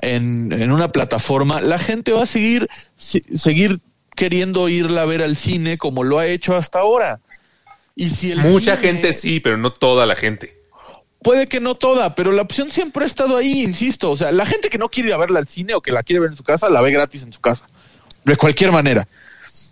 en, 0.00 0.52
en 0.52 0.70
una 0.70 0.92
plataforma, 0.92 1.60
la 1.62 1.78
gente 1.78 2.12
va 2.12 2.22
a 2.24 2.26
seguir, 2.26 2.68
si- 2.96 3.24
seguir 3.34 3.80
queriendo 4.18 4.68
irla 4.68 5.02
a 5.02 5.04
ver 5.04 5.22
al 5.22 5.36
cine 5.36 5.78
como 5.78 6.02
lo 6.02 6.18
ha 6.18 6.26
hecho 6.26 6.56
hasta 6.56 6.80
ahora. 6.80 7.20
Y 7.94 8.08
si 8.08 8.32
el 8.32 8.40
Mucha 8.40 8.76
cine- 8.76 8.82
gente 8.88 9.12
sí, 9.12 9.38
pero 9.38 9.56
no 9.56 9.72
toda 9.72 10.06
la 10.06 10.16
gente. 10.16 10.58
Puede 11.22 11.46
que 11.46 11.60
no 11.60 11.76
toda, 11.76 12.16
pero 12.16 12.32
la 12.32 12.42
opción 12.42 12.68
siempre 12.68 13.04
ha 13.04 13.06
estado 13.06 13.36
ahí, 13.36 13.62
insisto. 13.62 14.10
O 14.10 14.16
sea, 14.16 14.32
la 14.32 14.44
gente 14.44 14.68
que 14.70 14.78
no 14.78 14.88
quiere 14.88 15.10
ir 15.10 15.14
a 15.14 15.18
verla 15.18 15.38
al 15.38 15.46
cine 15.46 15.74
o 15.74 15.80
que 15.80 15.92
la 15.92 16.02
quiere 16.02 16.18
ver 16.20 16.30
en 16.30 16.36
su 16.36 16.42
casa, 16.42 16.68
la 16.68 16.80
ve 16.80 16.90
gratis 16.90 17.22
en 17.22 17.32
su 17.32 17.40
casa. 17.40 17.64
De 18.24 18.36
cualquier 18.36 18.72
manera. 18.72 19.06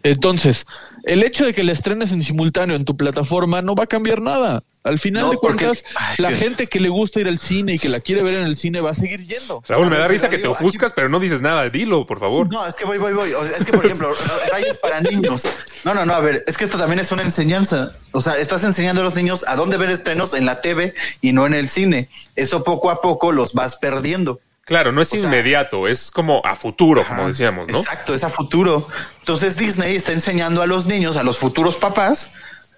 Entonces, 0.04 0.64
el 1.06 1.22
hecho 1.22 1.46
de 1.46 1.54
que 1.54 1.62
la 1.64 1.72
estrenes 1.72 2.12
en 2.12 2.22
simultáneo 2.22 2.76
en 2.76 2.84
tu 2.84 2.96
plataforma 2.96 3.62
no 3.62 3.74
va 3.74 3.84
a 3.84 3.86
cambiar 3.86 4.20
nada. 4.20 4.62
Al 4.84 5.00
final 5.00 5.22
No, 5.24 5.30
de 5.32 5.38
porque- 5.40 5.64
cuentas, 5.64 5.84
Ay, 5.96 6.14
la 6.18 6.28
que- 6.28 6.36
gente 6.36 6.66
que 6.68 6.78
le 6.78 6.88
gusta 6.88 7.18
ir 7.20 7.26
al 7.26 7.38
cine 7.38 7.74
y 7.74 7.78
que 7.78 7.88
la 7.88 7.98
quiere 7.98 8.22
ver 8.22 8.34
en 8.38 8.46
el 8.46 8.56
cine 8.56 8.80
va 8.80 8.90
a 8.90 8.94
seguir 8.94 9.26
yendo. 9.26 9.60
Raúl, 9.66 9.88
me 9.90 9.96
da 9.98 10.06
risa 10.06 10.28
que 10.28 10.38
te 10.38 10.46
ofuscas, 10.46 10.92
pero 10.92 11.08
no 11.08 11.18
dices 11.18 11.40
nada. 11.42 11.68
Dilo, 11.70 12.06
por 12.06 12.20
favor. 12.20 12.48
No, 12.52 12.64
es 12.66 12.76
que 12.76 12.84
voy, 12.84 12.98
voy, 12.98 13.12
voy. 13.12 13.32
O 13.32 13.44
sea, 13.46 13.56
es 13.56 13.64
que, 13.64 13.72
por 13.72 13.84
ejemplo, 13.86 14.12
rayas 14.52 14.76
para 14.78 15.00
niños. 15.00 15.42
No, 15.84 15.92
no, 15.94 16.04
no, 16.06 16.12
a 16.12 16.20
ver, 16.20 16.44
es 16.46 16.56
que 16.56 16.64
esto 16.64 16.78
también 16.78 17.00
es 17.00 17.10
una 17.10 17.22
enseñanza. 17.24 17.92
O 18.12 18.20
sea, 18.20 18.34
estás 18.36 18.62
enseñando 18.62 19.00
a 19.00 19.04
los 19.04 19.16
niños 19.16 19.44
a 19.48 19.56
dónde 19.56 19.76
ver 19.76 19.90
estrenos 19.90 20.34
en 20.34 20.44
la 20.46 20.60
TV 20.60 20.94
y 21.20 21.32
no 21.32 21.46
en 21.46 21.54
el 21.54 21.68
cine. 21.68 22.08
Eso 22.36 22.62
poco 22.62 22.90
a 22.90 23.00
poco 23.00 23.32
los 23.32 23.54
vas 23.54 23.76
perdiendo. 23.76 24.38
Claro, 24.66 24.90
no 24.90 25.00
es 25.00 25.14
inmediato, 25.14 25.86
es 25.86 26.10
como 26.10 26.42
a 26.44 26.56
futuro, 26.56 27.04
como 27.06 27.28
decíamos, 27.28 27.68
¿no? 27.68 27.78
Exacto, 27.78 28.16
es 28.16 28.24
a 28.24 28.30
futuro. 28.30 28.88
Entonces 29.20 29.56
Disney 29.56 29.94
está 29.94 30.10
enseñando 30.10 30.60
a 30.60 30.66
los 30.66 30.86
niños, 30.86 31.16
a 31.16 31.22
los 31.22 31.38
futuros 31.38 31.76
papás, 31.76 32.32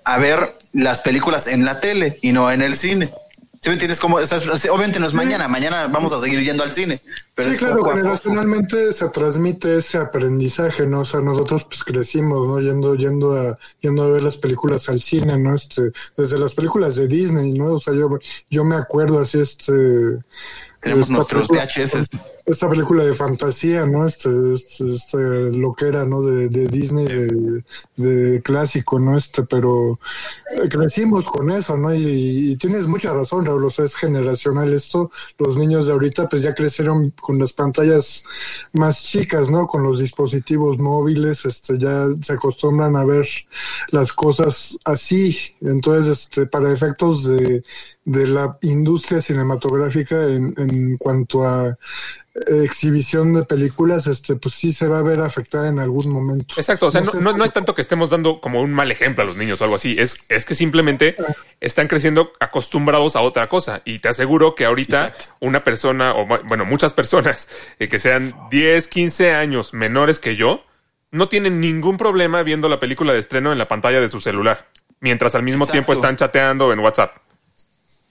a 0.05 0.19
ver 0.19 0.53
las 0.75 1.01
películas 1.01 1.47
en 1.47 1.65
la 1.65 1.81
tele 1.81 2.19
y 2.21 2.33
no 2.33 2.53
en 2.53 2.61
el 2.61 2.77
cine. 2.77 3.11
¿Sí 3.61 3.71
me 3.71 3.73
entiendes? 3.73 3.99
Como, 3.99 4.17
o 4.17 4.27
sea, 4.27 4.39
obviamente 4.71 5.01
no 5.01 5.07
es 5.07 5.15
mañana, 5.15 5.49
mañana 5.49 5.89
vamos 5.89 6.13
a 6.13 6.21
seguir 6.21 6.45
yendo 6.45 6.63
al 6.63 6.71
cine. 6.71 7.01
Pero 7.35 7.51
sí, 7.51 7.57
claro, 7.57 7.83
generacionalmente 7.83 8.93
se 8.93 9.09
transmite 9.09 9.79
ese 9.79 9.99
aprendizaje, 9.99 10.87
¿no? 10.87 11.01
O 11.01 11.05
sea, 11.05 11.21
nosotros 11.21 11.65
pues 11.65 11.83
crecimos, 11.83 12.47
¿no? 12.47 12.61
Yendo, 12.61 12.95
yendo 12.95 13.33
a, 13.37 13.59
yendo 13.81 14.05
a 14.05 14.09
ver 14.09 14.23
las 14.23 14.37
películas 14.37 14.89
al 14.89 15.01
cine, 15.01 15.37
¿no? 15.39 15.57
Este, 15.57 15.91
desde 16.17 16.39
las 16.39 16.55
películas 16.55 16.95
de 16.95 17.09
Disney, 17.09 17.53
¿no? 17.53 17.73
O 17.73 17.79
sea, 17.81 17.95
yo, 17.95 18.19
yo 18.49 18.65
me 18.65 18.77
acuerdo 18.77 19.21
así, 19.21 19.41
este, 19.41 20.19
Tenemos 20.81 21.11
nuestros 21.11 21.49
VHS. 21.49 22.09
Esta 22.49 22.67
película 22.67 23.05
de 23.05 23.13
fantasía, 23.13 23.85
¿no? 23.85 24.07
Este, 24.07 24.31
este, 24.55 24.95
este 24.95 25.19
loquera, 25.59 26.07
¿no? 26.07 26.23
De, 26.23 26.49
Disney, 26.49 27.07
de, 27.95 28.41
clásico, 28.43 28.99
¿no? 28.99 29.19
Este, 29.19 29.43
pero 29.43 29.99
eh, 30.57 30.67
crecimos 30.71 31.27
con 31.27 31.51
eso, 31.51 31.77
¿no? 31.77 31.95
Y, 31.95 32.57
tienes 32.57 32.87
mucha 32.87 33.13
razón, 33.13 33.45
Raúl, 33.45 33.67
o 33.67 33.71
sea, 33.71 33.85
es 33.85 33.95
generacional 33.95 34.73
esto. 34.73 35.11
Los 35.37 35.59
niños 35.59 35.87
de 35.87 35.93
ahorita, 35.93 36.27
pues 36.27 36.43
ya 36.43 36.55
crecieron 36.55 37.11
con 37.21 37.39
las 37.39 37.53
pantallas 37.53 38.25
más 38.73 39.05
chicas, 39.05 39.51
¿no? 39.51 39.67
Con 39.67 39.83
los 39.83 39.99
dispositivos 39.99 40.79
móviles, 40.79 41.45
este, 41.45 41.77
ya 41.77 42.07
se 42.23 42.33
acostumbran 42.33 42.97
a 42.97 43.05
ver 43.05 43.29
las 43.91 44.11
cosas 44.15 44.79
así. 44.85 45.39
Entonces, 45.61 46.23
este, 46.23 46.47
para 46.47 46.73
efectos 46.73 47.25
de, 47.25 47.63
de 48.07 48.27
la 48.27 48.57
industria 48.63 49.21
cinematográfica 49.21 50.29
en, 50.29 50.55
en 50.57 50.97
cuanto 50.97 51.45
a 51.45 51.77
exhibición 52.47 53.35
de 53.35 53.45
películas, 53.45 54.07
este, 54.07 54.37
pues 54.37 54.55
sí 54.55 54.73
se 54.73 54.87
va 54.87 54.99
a 54.99 55.03
ver 55.03 55.21
afectada 55.21 55.69
en 55.69 55.79
algún 55.79 56.09
momento. 56.11 56.55
Exacto, 56.57 56.87
o 56.87 56.91
sea, 56.91 57.01
no, 57.01 57.13
no- 57.15 57.37
no 57.37 57.45
es 57.45 57.53
tanto 57.53 57.75
que 57.75 57.83
estemos 57.83 58.11
dando 58.11 58.41
como 58.41 58.61
un 58.61 58.73
mal 58.73 58.91
ejemplo 58.91 59.23
a 59.23 59.27
los 59.27 59.37
niños 59.37 59.61
o 59.61 59.65
algo 59.65 59.77
así, 59.77 59.97
es, 59.99 60.17
es 60.29 60.45
que 60.45 60.55
simplemente 60.55 61.17
están 61.61 61.89
creciendo 61.89 62.33
acostumbrados 62.41 63.17
a 63.17 63.21
otra 63.21 63.49
cosa. 63.49 63.83
Y 63.85 63.99
te 63.99 64.09
aseguro 64.09 64.55
que 64.55 64.65
ahorita 64.65 65.15
una 65.41 65.65
persona, 65.65 66.15
o 66.15 66.27
bu- 66.27 66.43
bueno, 66.47 66.65
muchas 66.65 66.93
personas 66.95 67.49
eh, 67.79 67.89
que 67.89 67.99
sean 67.99 68.35
10, 68.51 68.89
15 68.89 69.33
años 69.33 69.75
menores 69.75 70.19
que 70.19 70.37
yo, 70.37 70.63
no 71.11 71.29
tienen 71.29 71.61
ningún 71.61 71.97
problema 71.97 72.43
viendo 72.43 72.69
la 72.69 72.79
película 72.81 73.13
de 73.13 73.19
estreno 73.19 73.51
en 73.53 73.59
la 73.59 73.67
pantalla 73.69 74.01
de 74.01 74.09
su 74.09 74.21
celular, 74.21 74.69
mientras 75.01 75.35
al 75.35 75.43
mismo 75.43 75.65
Exacto. 75.65 75.73
tiempo 75.73 75.93
están 75.95 76.17
chateando 76.17 76.73
en 76.73 76.81
WhatsApp. 76.81 77.13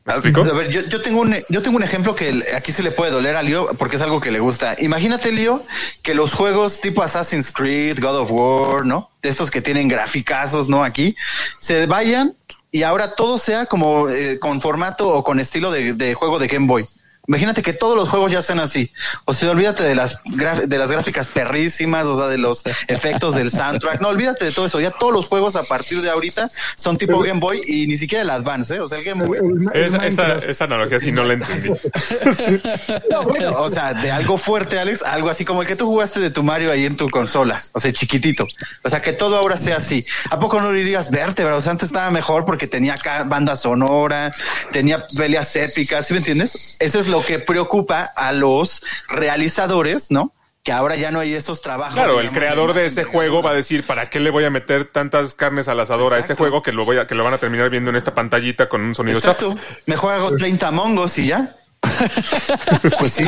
A 0.08 0.54
ver, 0.54 0.70
yo, 0.70 0.82
yo 0.82 1.02
tengo 1.02 1.20
un, 1.20 1.36
yo 1.50 1.62
tengo 1.62 1.76
un 1.76 1.84
ejemplo 1.84 2.16
que 2.16 2.44
aquí 2.56 2.72
se 2.72 2.82
le 2.82 2.92
puede 2.92 3.12
doler 3.12 3.36
a 3.36 3.44
Leo 3.44 3.68
porque 3.78 3.98
es 3.98 4.02
algo 4.02 4.22
que 4.22 4.32
le 4.32 4.40
gusta. 4.40 4.76
Imagínate, 4.80 5.34
Leo, 5.34 5.62
que 6.02 6.16
los 6.16 6.34
juegos 6.34 6.80
tipo 6.80 7.04
Assassin's 7.04 7.52
Creed, 7.52 8.00
God 8.02 8.16
of 8.16 8.32
War, 8.32 8.86
¿no? 8.86 9.12
De 9.22 9.28
estos 9.28 9.52
que 9.52 9.62
tienen 9.62 9.90
graficazos, 9.90 10.70
¿no? 10.70 10.84
Aquí, 10.84 11.16
se 11.60 11.88
vayan 11.88 12.34
y 12.72 12.84
ahora 12.84 13.16
todo 13.16 13.38
sea 13.38 13.66
como 13.66 14.10
eh, 14.10 14.40
con 14.40 14.62
formato 14.62 15.10
o 15.10 15.24
con 15.26 15.42
estilo 15.42 15.72
de, 15.72 15.94
de 15.94 16.14
juego 16.14 16.40
de 16.40 16.48
Game 16.48 16.68
Boy. 16.68 16.86
Imagínate 17.28 17.62
que 17.62 17.74
todos 17.74 17.96
los 17.98 18.08
juegos 18.10 18.32
ya 18.32 18.42
sean 18.42 18.60
así. 18.60 18.92
O 19.26 19.34
sea, 19.34 19.52
olvídate 19.52 19.84
de 19.84 19.96
las 19.96 20.20
de 20.66 20.78
las 20.78 20.92
gráficas 20.92 21.28
perrísimas, 21.28 22.06
o 22.06 22.18
sea, 22.18 22.28
de 22.28 22.38
los 22.38 22.64
efectos 22.88 23.36
del 23.36 23.52
soundtrack. 23.52 24.00
No, 24.00 24.08
olvídate 24.08 24.46
de 24.46 24.52
todo 24.52 24.66
eso. 24.68 24.80
Ya 24.80 24.92
todos 24.92 25.12
los 25.12 25.26
juegos 25.26 25.56
a 25.58 25.64
partir 25.64 26.02
de 26.02 26.10
ahorita 26.10 26.50
son 26.76 26.98
tipo 26.98 27.20
Game 27.20 27.40
Boy 27.40 27.62
y 27.68 27.86
ni 27.88 27.98
siquiera 27.98 28.22
el 28.24 28.30
Advance, 28.30 28.76
¿eh? 28.76 28.80
O 28.80 28.88
sea, 28.88 28.98
el 29.00 29.04
Game 29.04 29.26
Boy. 29.26 29.40
el- 29.40 29.70
el 29.74 30.04
Esa, 30.06 30.38
esa, 30.38 30.64
analogía 30.64 31.00
sí 31.00 31.12
no 31.12 31.24
la 31.24 31.34
entendí. 31.34 31.70
No, 33.12 33.24
bueno, 33.24 33.52
o 33.62 33.70
sea, 33.70 33.94
de 33.94 34.12
algo 34.12 34.38
fuerte, 34.38 34.80
Alex, 34.80 35.04
algo 35.04 35.30
así 35.30 35.46
como 35.46 35.62
el 35.62 35.68
que 35.68 35.76
tú 35.76 35.86
jugaste 35.86 36.20
de 36.20 36.30
tu 36.30 36.44
Mario 36.44 36.72
ahí 36.72 36.86
en 36.86 36.96
tu 36.98 37.10
consola, 37.10 37.62
o 37.74 37.80
sea, 37.80 37.92
chiquitito. 37.92 38.46
O 38.84 38.90
sea, 38.90 39.02
que 39.02 39.14
todo 39.14 39.36
ahora 39.38 39.58
sea 39.58 39.78
así. 39.78 40.06
¿A 40.30 40.40
poco 40.40 40.60
no 40.62 40.72
dirías 40.72 41.10
vértebra? 41.12 41.56
O 41.56 41.62
sea, 41.62 41.72
antes 41.72 41.88
estaba 41.90 42.10
mejor 42.12 42.46
porque 42.46 42.68
tenía 42.68 42.94
acá 42.94 43.24
banda 43.24 43.56
sonora, 43.56 44.34
tenía 44.72 45.06
peleas 45.18 45.56
épicas, 45.56 46.08
¿sí 46.08 46.14
me 46.14 46.20
entiendes? 46.20 46.78
Eso 46.80 47.00
es 47.00 47.08
lo 47.08 47.17
que 47.26 47.40
preocupa 47.40 48.04
a 48.04 48.32
los 48.32 48.84
realizadores, 49.10 50.12
¿no? 50.12 50.34
Que 50.64 50.72
ahora 50.72 50.96
ya 50.96 51.12
no 51.12 51.20
hay 51.20 51.34
esos 51.34 51.62
trabajos. 51.62 51.96
Claro, 51.96 52.20
el 52.20 52.32
creador 52.32 52.74
de 52.74 52.86
ese 52.86 53.04
juego 53.04 53.42
va 53.42 53.52
a 53.52 53.54
decir, 53.54 53.86
¿para 53.86 54.10
qué 54.10 54.20
le 54.20 54.30
voy 54.30 54.44
a 54.44 54.50
meter 54.50 54.86
tantas 54.86 55.34
carnes 55.34 55.68
al 55.68 55.80
asador 55.80 56.14
a 56.14 56.20
este 56.20 56.36
juego 56.36 56.62
que 56.62 56.74
lo 56.74 56.84
voy 56.84 56.98
a, 56.98 57.08
que 57.08 57.16
lo 57.16 57.24
van 57.24 57.34
a 57.34 57.38
terminar 57.38 57.70
viendo 57.70 57.90
en 57.90 57.96
esta 57.96 58.14
pantallita 58.14 58.68
con 58.68 58.82
un 58.82 58.94
sonido? 58.94 59.20
Exacto. 59.20 59.56
Mejor 59.86 60.14
hago 60.14 60.36
30 60.36 60.72
mongos 60.72 61.18
y 61.18 61.28
ya. 61.28 61.56
pues 62.82 63.14
sí. 63.14 63.26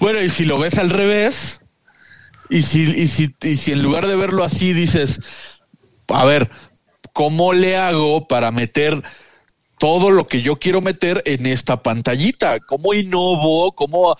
Bueno, 0.00 0.20
y 0.22 0.30
si 0.30 0.44
lo 0.44 0.58
ves 0.58 0.78
al 0.78 0.90
revés, 0.90 1.60
y 2.48 2.62
si, 2.62 2.82
y 2.82 3.06
si, 3.06 3.34
y 3.42 3.56
si 3.56 3.72
en 3.72 3.82
lugar 3.82 4.06
de 4.06 4.16
verlo 4.16 4.44
así 4.44 4.72
dices, 4.72 5.20
a 6.08 6.24
ver, 6.24 6.50
¿cómo 7.12 7.52
le 7.52 7.76
hago 7.76 8.26
para 8.28 8.50
meter 8.50 9.02
todo 9.82 10.12
lo 10.12 10.28
que 10.28 10.42
yo 10.42 10.60
quiero 10.60 10.80
meter 10.80 11.24
en 11.26 11.44
esta 11.44 11.82
pantallita? 11.82 12.60
¿Cómo 12.60 12.94
innovo? 12.94 13.72
¿Cómo 13.72 14.16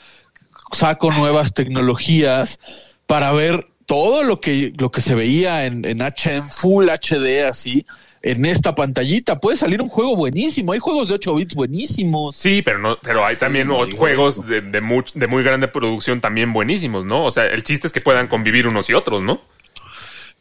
saco 0.72 1.12
nuevas 1.12 1.54
tecnologías 1.54 2.58
para 3.06 3.30
ver 3.30 3.68
todo 3.86 4.24
lo 4.24 4.40
que, 4.40 4.72
lo 4.76 4.90
que 4.90 5.00
se 5.00 5.14
veía 5.14 5.64
en, 5.66 5.84
en, 5.84 6.02
H, 6.02 6.34
en 6.34 6.50
Full 6.50 6.88
HD 6.88 7.44
así? 7.48 7.86
En 8.22 8.44
esta 8.44 8.74
pantallita 8.74 9.38
puede 9.38 9.56
salir 9.56 9.80
un 9.80 9.88
juego 9.88 10.16
buenísimo. 10.16 10.72
Hay 10.72 10.80
juegos 10.80 11.06
de 11.06 11.14
8 11.14 11.32
bits 11.36 11.54
buenísimos. 11.54 12.34
Sí, 12.34 12.62
pero 12.62 12.80
no, 12.80 12.98
pero 13.00 13.24
hay 13.24 13.36
también 13.36 13.70
otros 13.70 13.94
juegos 13.94 14.44
de, 14.48 14.62
de, 14.62 14.82
much- 14.82 15.12
de 15.12 15.28
muy 15.28 15.44
grande 15.44 15.68
producción 15.68 16.20
también 16.20 16.52
buenísimos, 16.52 17.04
¿no? 17.04 17.24
O 17.24 17.30
sea, 17.30 17.46
el 17.46 17.62
chiste 17.62 17.86
es 17.86 17.92
que 17.92 18.00
puedan 18.00 18.26
convivir 18.26 18.66
unos 18.66 18.90
y 18.90 18.94
otros, 18.94 19.22
¿no? 19.22 19.40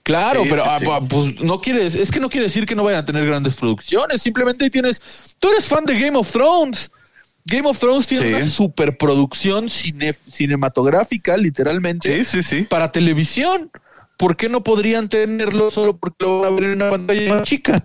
Claro, 0.03 0.43
Sí, 0.43 0.49
pero 0.49 0.63
sí, 0.63 0.69
ah, 0.71 0.79
sí. 0.79 1.05
pues 1.09 1.41
no 1.41 1.61
quieres, 1.61 1.93
es 1.95 2.11
que 2.11 2.19
no 2.19 2.29
quiere 2.29 2.45
decir 2.47 2.65
que 2.65 2.75
no 2.75 2.83
vayan 2.83 3.01
a 3.01 3.05
tener 3.05 3.25
grandes 3.25 3.53
producciones, 3.55 4.21
simplemente 4.21 4.69
tienes, 4.69 5.01
tú 5.39 5.49
eres 5.49 5.65
fan 5.65 5.85
de 5.85 5.99
Game 5.99 6.17
of 6.17 6.29
Thrones. 6.31 6.89
Game 7.45 7.67
of 7.67 7.77
Thrones 7.79 8.05
tiene 8.07 8.35
una 8.35 8.45
superproducción 8.45 9.65
cine- 9.69 10.15
cinematográfica, 10.31 11.37
literalmente, 11.37 12.23
Sí, 12.23 12.41
sí, 12.41 12.43
sí. 12.43 12.61
para 12.63 12.91
televisión. 12.91 13.71
¿Por 14.17 14.37
qué 14.37 14.49
no 14.49 14.61
podrían 14.63 15.09
tenerlo 15.09 15.71
solo 15.71 15.97
porque 15.97 16.25
lo 16.25 16.39
van 16.41 16.51
a 16.53 16.55
ver 16.55 16.63
en 16.65 16.71
una 16.73 16.89
pantalla 16.91 17.33
más 17.35 17.43
chica? 17.43 17.83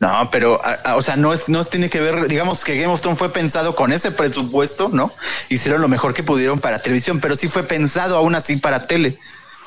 No, 0.00 0.30
pero, 0.32 0.64
a- 0.64 0.74
a- 0.74 0.96
o 0.96 1.02
sea, 1.02 1.16
no 1.16 1.32
es, 1.32 1.48
no 1.48 1.62
tiene 1.64 1.90
que 1.90 2.00
ver, 2.00 2.26
digamos 2.26 2.64
que 2.64 2.74
Game 2.80 2.92
of 2.92 3.00
Thrones 3.00 3.18
fue 3.18 3.32
pensado 3.32 3.76
con 3.76 3.92
ese 3.92 4.10
presupuesto, 4.10 4.88
¿no? 4.88 5.12
Hicieron 5.50 5.80
lo 5.82 5.88
mejor 5.88 6.14
que 6.14 6.22
pudieron 6.22 6.58
para 6.58 6.80
televisión, 6.80 7.20
pero 7.20 7.36
sí 7.36 7.48
fue 7.48 7.64
pensado 7.64 8.16
aún 8.16 8.34
así 8.34 8.56
para 8.56 8.86
tele. 8.86 9.18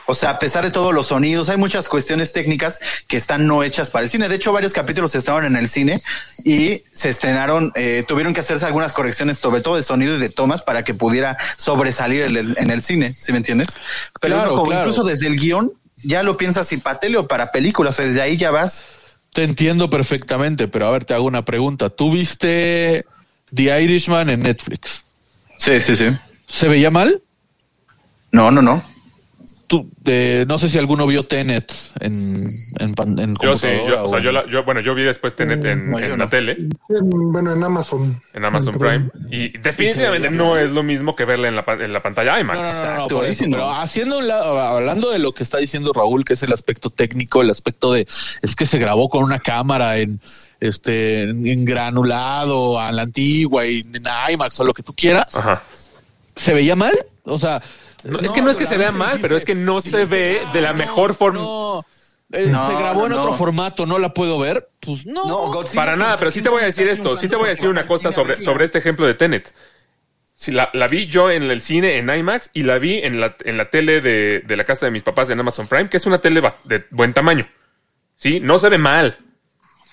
O 0.06 0.16
sea, 0.16 0.32
a 0.32 0.39
pesar 0.39 0.64
de 0.64 0.72
todos 0.72 0.93
los 0.93 1.08
sonidos, 1.08 1.49
hay 1.49 1.58
muchas 1.58 1.88
cuestiones 1.88 2.34
técnicas 2.34 2.80
que 3.08 3.18
están 3.18 3.47
no 3.47 3.64
hechas 3.64 3.89
para 3.89 4.04
el 4.04 4.10
cine. 4.10 4.28
De 4.30 4.36
hecho, 4.36 4.51
varios 4.51 4.74
capítulos 4.74 5.16
estaban 5.16 5.45
en 5.45 5.56
el 5.56 5.70
cine 5.70 6.01
y 6.43 6.84
se 6.91 7.10
estrenaron, 7.10 7.72
eh, 7.76 8.04
tuvieron 8.08 8.34
que 8.34 8.41
hacerse 8.41 8.66
algunas 8.66 8.93
correcciones, 8.93 9.38
sobre 9.38 9.62
todo 9.62 9.76
de 9.76 9.84
sonido 9.84 10.16
y 10.16 10.20
de 10.20 10.30
tomas, 10.30 10.62
para 10.62 10.84
que 10.84 10.93
pudiera 10.93 11.38
sobresalir 11.56 12.24
en 12.24 12.36
el, 12.36 12.58
en 12.58 12.70
el 12.72 12.82
cine, 12.82 13.14
¿sí 13.14 13.32
me 13.32 13.38
entiendes? 13.38 13.70
Pero 14.20 14.36
Claro, 14.36 14.64
claro. 14.64 14.82
incluso 14.82 15.04
desde 15.04 15.28
el 15.28 15.39
guion, 15.39 15.72
ya 16.04 16.24
lo 16.24 16.38
piensas 16.38 16.68
si 16.68 16.78
para 16.78 16.99
tele 16.99 17.18
o 17.18 17.28
para 17.28 17.51
películas, 17.51 17.95
o 17.95 17.97
sea, 17.97 18.06
desde 18.06 18.22
ahí 18.22 18.38
ya 18.38 18.51
vas. 18.51 18.84
Te 19.32 19.43
entiendo 19.43 19.89
perfectamente, 19.89 20.68
pero 20.68 20.88
a 20.88 20.91
ver, 20.91 21.06
te 21.06 21.14
hago 21.14 21.26
una 21.26 21.43
pregunta. 21.45 21.89
¿Tú 21.89 22.12
viste 22.12 23.06
The 23.54 23.82
Irishman 23.82 24.30
en 24.30 24.41
Netflix? 24.41 25.04
Sí, 25.58 25.80
sí, 25.82 25.95
sí. 25.95 26.08
¿Se 26.47 26.68
veía 26.68 26.91
mal? 26.91 27.22
No, 28.32 28.51
no, 28.51 28.62
no. 28.62 28.84
Tú, 29.74 29.89
eh, 30.05 30.45
no 30.47 30.59
sé 30.59 30.69
si 30.69 30.78
alguno 30.78 31.07
vio 31.07 31.26
Tenet 31.26 31.74
en, 31.99 32.45
en, 32.78 32.93
en 33.19 33.36
Yo 33.41 33.57
sí, 33.57 33.65
yo, 33.88 34.03
o 34.03 34.07
sea, 34.07 34.19
yo, 34.19 34.32
la- 34.32 34.47
yo- 34.47 34.63
bueno, 34.63 34.82
yo 34.82 34.93
vi 34.93 35.01
después 35.01 35.36
Tenet 35.36 35.65
en, 35.65 35.89
No, 35.89 35.97
yo 35.97 36.05
en 36.05 36.11
no. 36.11 36.17
la 36.17 36.30
tele, 36.30 36.51
En- 36.89 37.09
bueno, 37.32 37.51
en 37.53 37.63
Amazon. 37.63 38.21
en 38.34 38.45
Amazon 38.45 38.78
Prime, 38.78 39.09
y 39.32 39.57
definitivamente 39.57 40.30
no 40.30 40.59
es 40.59 40.69
lo 40.69 40.84
mismo 40.84 41.15
que 41.15 41.26
verla 41.26 41.47
en 41.47 41.55
la, 41.55 41.65
en 41.80 41.91
la 41.91 42.03
pantalla 42.03 42.39
IMAX. 42.39 42.59
No, 42.59 42.65
no, 42.65 42.69
no, 42.69 42.84
no, 42.84 42.91
Exacto, 42.91 43.15
por 43.15 43.26
eso, 43.26 43.45
pero 43.49 43.71
haciendo 43.71 44.19
un 44.19 44.28
lado, 44.28 44.59
hablando 44.59 45.09
de 45.09 45.17
lo 45.17 45.32
que 45.32 45.41
está 45.41 45.57
diciendo 45.57 45.91
Raúl, 45.91 46.24
que 46.24 46.34
es 46.34 46.43
el 46.43 46.53
aspecto 46.53 46.91
técnico, 46.91 47.41
el 47.41 47.49
aspecto 47.49 47.91
de 47.93 48.05
es 48.43 48.55
que 48.55 48.67
se 48.67 48.78
grabó 48.78 49.09
con 49.09 49.24
una 49.24 49.39
cámara 49.39 49.97
en 49.97 50.19
este 50.59 51.24
en, 51.24 51.47
en 51.47 51.65
granulado 51.65 52.80
a 52.80 52.91
la 52.91 53.01
antigua 53.01 53.65
y 53.65 53.80
en 53.80 54.03
IMAX 54.34 54.59
o 54.59 54.65
lo 54.65 54.74
que 54.76 54.84
tú 54.84 54.93
quieras, 54.93 55.36
Ajá. 55.36 55.63
¿se 56.36 56.53
veía 56.53 56.76
mal? 56.76 56.93
O 57.26 57.39
sea, 57.39 57.59
No, 58.04 58.20
es 58.20 58.32
que 58.32 58.41
no 58.41 58.49
es 58.49 58.58
que 58.58 58.66
se 58.66 58.78
vea 58.78 58.91
mal, 58.91 59.20
pero 59.22 59.36
es 59.38 59.45
que 59.45 59.56
no 59.56 59.82
se 59.82 60.06
ve 60.06 60.41
de 60.51 60.62
la 60.62 60.74
mejor 60.74 61.14
forma. 61.14 61.39
No, 61.39 61.86
eh, 62.32 62.47
No, 62.47 62.70
se 62.70 62.76
grabó 62.76 63.06
en 63.06 63.14
no, 63.14 63.22
otro 63.22 63.34
formato, 63.34 63.86
no 63.86 63.97
la 63.97 64.14
puedo 64.14 64.38
ver. 64.39 64.70
Pues 64.80 65.06
no. 65.06 65.26
No, 65.26 65.38
Godzilla 65.54 65.82
Para 65.82 65.95
nada, 65.95 66.18
pero 66.18 66.32
sí 66.32 66.41
te 66.41 66.49
voy 66.49 66.62
a 66.62 66.66
decir 66.66 66.88
esto, 66.88 67.16
sí 67.18 67.28
te 67.28 67.36
voy 67.36 67.45
a 67.45 67.49
decir 67.49 67.70
una 67.70 67.86
cosa 67.86 68.12
sobre, 68.12 68.41
sobre 68.41 68.66
este 68.66 68.80
ejemplo 68.80 69.06
de 69.06 69.14
Tenet. 69.14 69.54
Si 70.34 70.51
la, 70.51 70.70
la 70.74 70.88
vi 70.88 71.06
yo 71.08 71.30
en 71.30 71.43
el 71.43 71.62
cine 71.62 71.97
en 71.97 72.10
IMAX 72.10 72.49
y 72.54 72.64
la 72.64 72.80
vi 72.80 72.97
en 72.97 73.22
la, 73.22 73.36
en 73.45 73.58
la 73.58 73.70
tele 73.70 74.01
de, 74.01 74.39
de 74.39 74.58
la 74.58 74.64
casa 74.64 74.88
de 74.88 74.91
mis 74.91 75.04
papás 75.04 75.30
en 75.30 75.39
Amazon 75.39 75.68
Prime, 75.68 75.89
que 75.89 75.97
es 75.97 76.06
una 76.06 76.20
tele 76.20 76.41
de 76.64 76.86
buen 76.89 77.14
tamaño. 77.14 77.47
Sí, 78.16 78.39
no 78.39 78.58
se 78.58 78.70
ve 78.70 78.78
mal. 78.78 79.18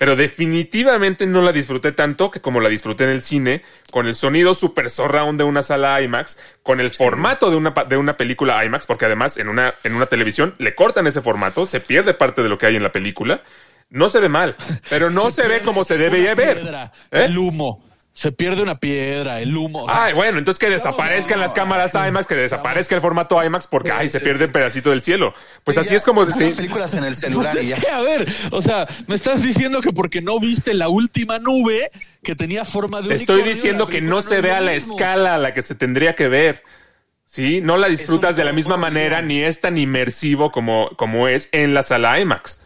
Pero 0.01 0.17
definitivamente 0.17 1.27
no 1.27 1.43
la 1.43 1.53
disfruté 1.53 1.93
tanto 1.93 2.31
que 2.31 2.41
como 2.41 2.63
la 2.63 2.71
disfruté 2.71 3.05
en 3.05 3.11
el 3.11 3.21
cine, 3.21 3.63
con 3.91 4.07
el 4.07 4.15
sonido 4.15 4.55
super 4.55 4.89
surround 4.89 5.37
de 5.37 5.45
una 5.45 5.63
sala 5.63 6.01
IMAX, 6.01 6.39
con 6.63 6.81
el 6.81 6.91
formato 6.91 7.51
de 7.51 7.57
una, 7.57 7.75
de 7.87 7.99
una 7.99 8.17
película 8.17 8.65
IMAX, 8.65 8.87
porque 8.87 9.05
además 9.05 9.37
en 9.37 9.51
una, 9.51 9.75
en 9.85 9.95
una 9.95 10.07
televisión 10.07 10.55
le 10.57 10.75
cortan 10.75 11.07
ese 11.07 11.21
formato, 11.21 11.67
se 11.67 11.81
pierde 11.81 12.15
parte 12.15 12.43
de 12.43 12.49
lo 12.49 12.57
que 12.57 12.65
hay 12.65 12.77
en 12.77 12.83
la 12.83 12.93
película. 12.93 13.43
No 13.91 14.09
se 14.09 14.21
ve 14.21 14.31
mal, 14.31 14.57
pero 14.89 15.11
no 15.11 15.31
se, 15.31 15.47
ve 15.47 15.61
como 15.61 15.85
se 15.85 15.99
debería 15.99 16.35
ver. 16.35 16.61
piedra, 16.61 16.93
¿Eh? 17.11 17.27
El 17.27 17.37
humo. 17.37 17.85
Se 18.13 18.33
pierde 18.33 18.61
una 18.63 18.81
piedra, 18.81 19.41
el 19.41 19.57
humo. 19.57 19.85
o 19.85 19.89
sea, 19.89 20.05
Ay, 20.07 20.15
bueno, 20.15 20.39
entonces 20.39 20.59
que 20.59 20.69
desaparezcan 20.69 21.39
las 21.39 21.53
cámaras 21.53 21.95
IMAX, 21.95 22.27
que 22.27 22.35
desaparezca 22.35 22.97
el 22.97 23.01
formato 23.01 23.43
IMAX 23.43 23.69
porque 23.69 23.93
ay, 23.93 24.09
se 24.09 24.19
pierde 24.21 24.47
un 24.47 24.53
pedacito 24.53 24.91
del 24.91 25.01
cielo. 25.01 25.33
Pues 25.65 25.79
así 25.79 25.95
es 25.95 26.05
como 26.05 26.25
Las 26.25 26.37
sí. 26.37 26.51
películas 26.57 26.93
en 26.95 27.05
el 27.05 27.15
Pues 27.15 27.21
celular 27.21 27.57
y 27.57 27.61
es 27.61 27.69
ya. 27.69 27.77
que, 27.77 27.89
a 27.89 28.01
ver, 28.03 28.27
o 28.51 28.61
sea, 28.61 28.89
me 29.07 29.15
estás 29.15 29.43
diciendo 29.43 29.81
que 29.81 29.93
porque 29.93 30.21
no 30.23 30.41
viste 30.41 30.75
la 30.75 30.89
última 30.89 31.39
nube 31.39 31.91
que 32.23 32.35
tenía 32.35 32.65
forma 32.65 33.01
de 33.01 33.15
Estoy 33.15 33.37
unicornio, 33.37 33.55
diciendo 33.55 33.87
que 33.87 34.01
no 34.01 34.23
se 34.23 34.37
es 34.39 34.43
ve 34.43 34.49
lo 34.49 34.55
a 34.57 34.61
la 34.61 34.73
mismo. 34.73 34.95
escala 34.97 35.35
a 35.37 35.39
la 35.39 35.53
que 35.53 35.63
se 35.63 35.77
tendría 35.77 36.15
que 36.17 36.27
ver. 36.29 36.65
Sí, 37.25 37.61
no 37.63 37.77
la 37.77 37.87
disfrutas 37.89 38.35
de 38.35 38.43
la 38.45 38.53
misma 38.53 38.77
manera 38.77 39.23
ni 39.23 39.41
es 39.41 39.61
tan 39.61 39.79
inmersivo 39.79 40.51
como, 40.51 40.91
como 40.97 41.29
es 41.29 41.49
en 41.53 41.75
la 41.75 41.85
sala 41.85 42.19
IMAX. 42.19 42.61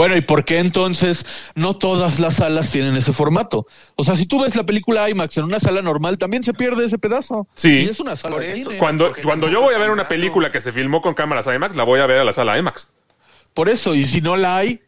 Bueno, 0.00 0.16
¿y 0.16 0.22
por 0.22 0.46
qué 0.46 0.60
entonces 0.60 1.26
no 1.54 1.76
todas 1.76 2.20
las 2.20 2.36
salas 2.36 2.70
tienen 2.70 2.96
ese 2.96 3.12
formato? 3.12 3.66
O 3.96 4.02
sea, 4.02 4.16
si 4.16 4.24
tú 4.24 4.40
ves 4.42 4.56
la 4.56 4.64
película 4.64 5.10
IMAX 5.10 5.36
en 5.36 5.44
una 5.44 5.60
sala 5.60 5.82
normal, 5.82 6.16
también 6.16 6.42
se 6.42 6.54
pierde 6.54 6.86
ese 6.86 6.96
pedazo. 6.98 7.46
Sí. 7.52 7.80
Y 7.80 7.88
es 7.90 8.00
una 8.00 8.16
sala 8.16 8.36
Por 8.36 8.42
de 8.42 8.54
cine. 8.54 8.78
Cuando, 8.78 9.12
cuando 9.22 9.50
yo 9.50 9.60
voy 9.60 9.74
a 9.74 9.78
ver 9.78 9.90
una 9.90 10.08
película 10.08 10.50
que 10.50 10.62
se 10.62 10.72
filmó 10.72 11.02
con 11.02 11.12
cámaras 11.12 11.46
IMAX, 11.54 11.76
la 11.76 11.84
voy 11.84 12.00
a 12.00 12.06
ver 12.06 12.16
a 12.16 12.24
la 12.24 12.32
sala 12.32 12.56
IMAX. 12.56 12.90
Por 13.52 13.68
eso, 13.68 13.94
y 13.94 14.06
si 14.06 14.22
no 14.22 14.38
la 14.38 14.56
hay, 14.56 14.80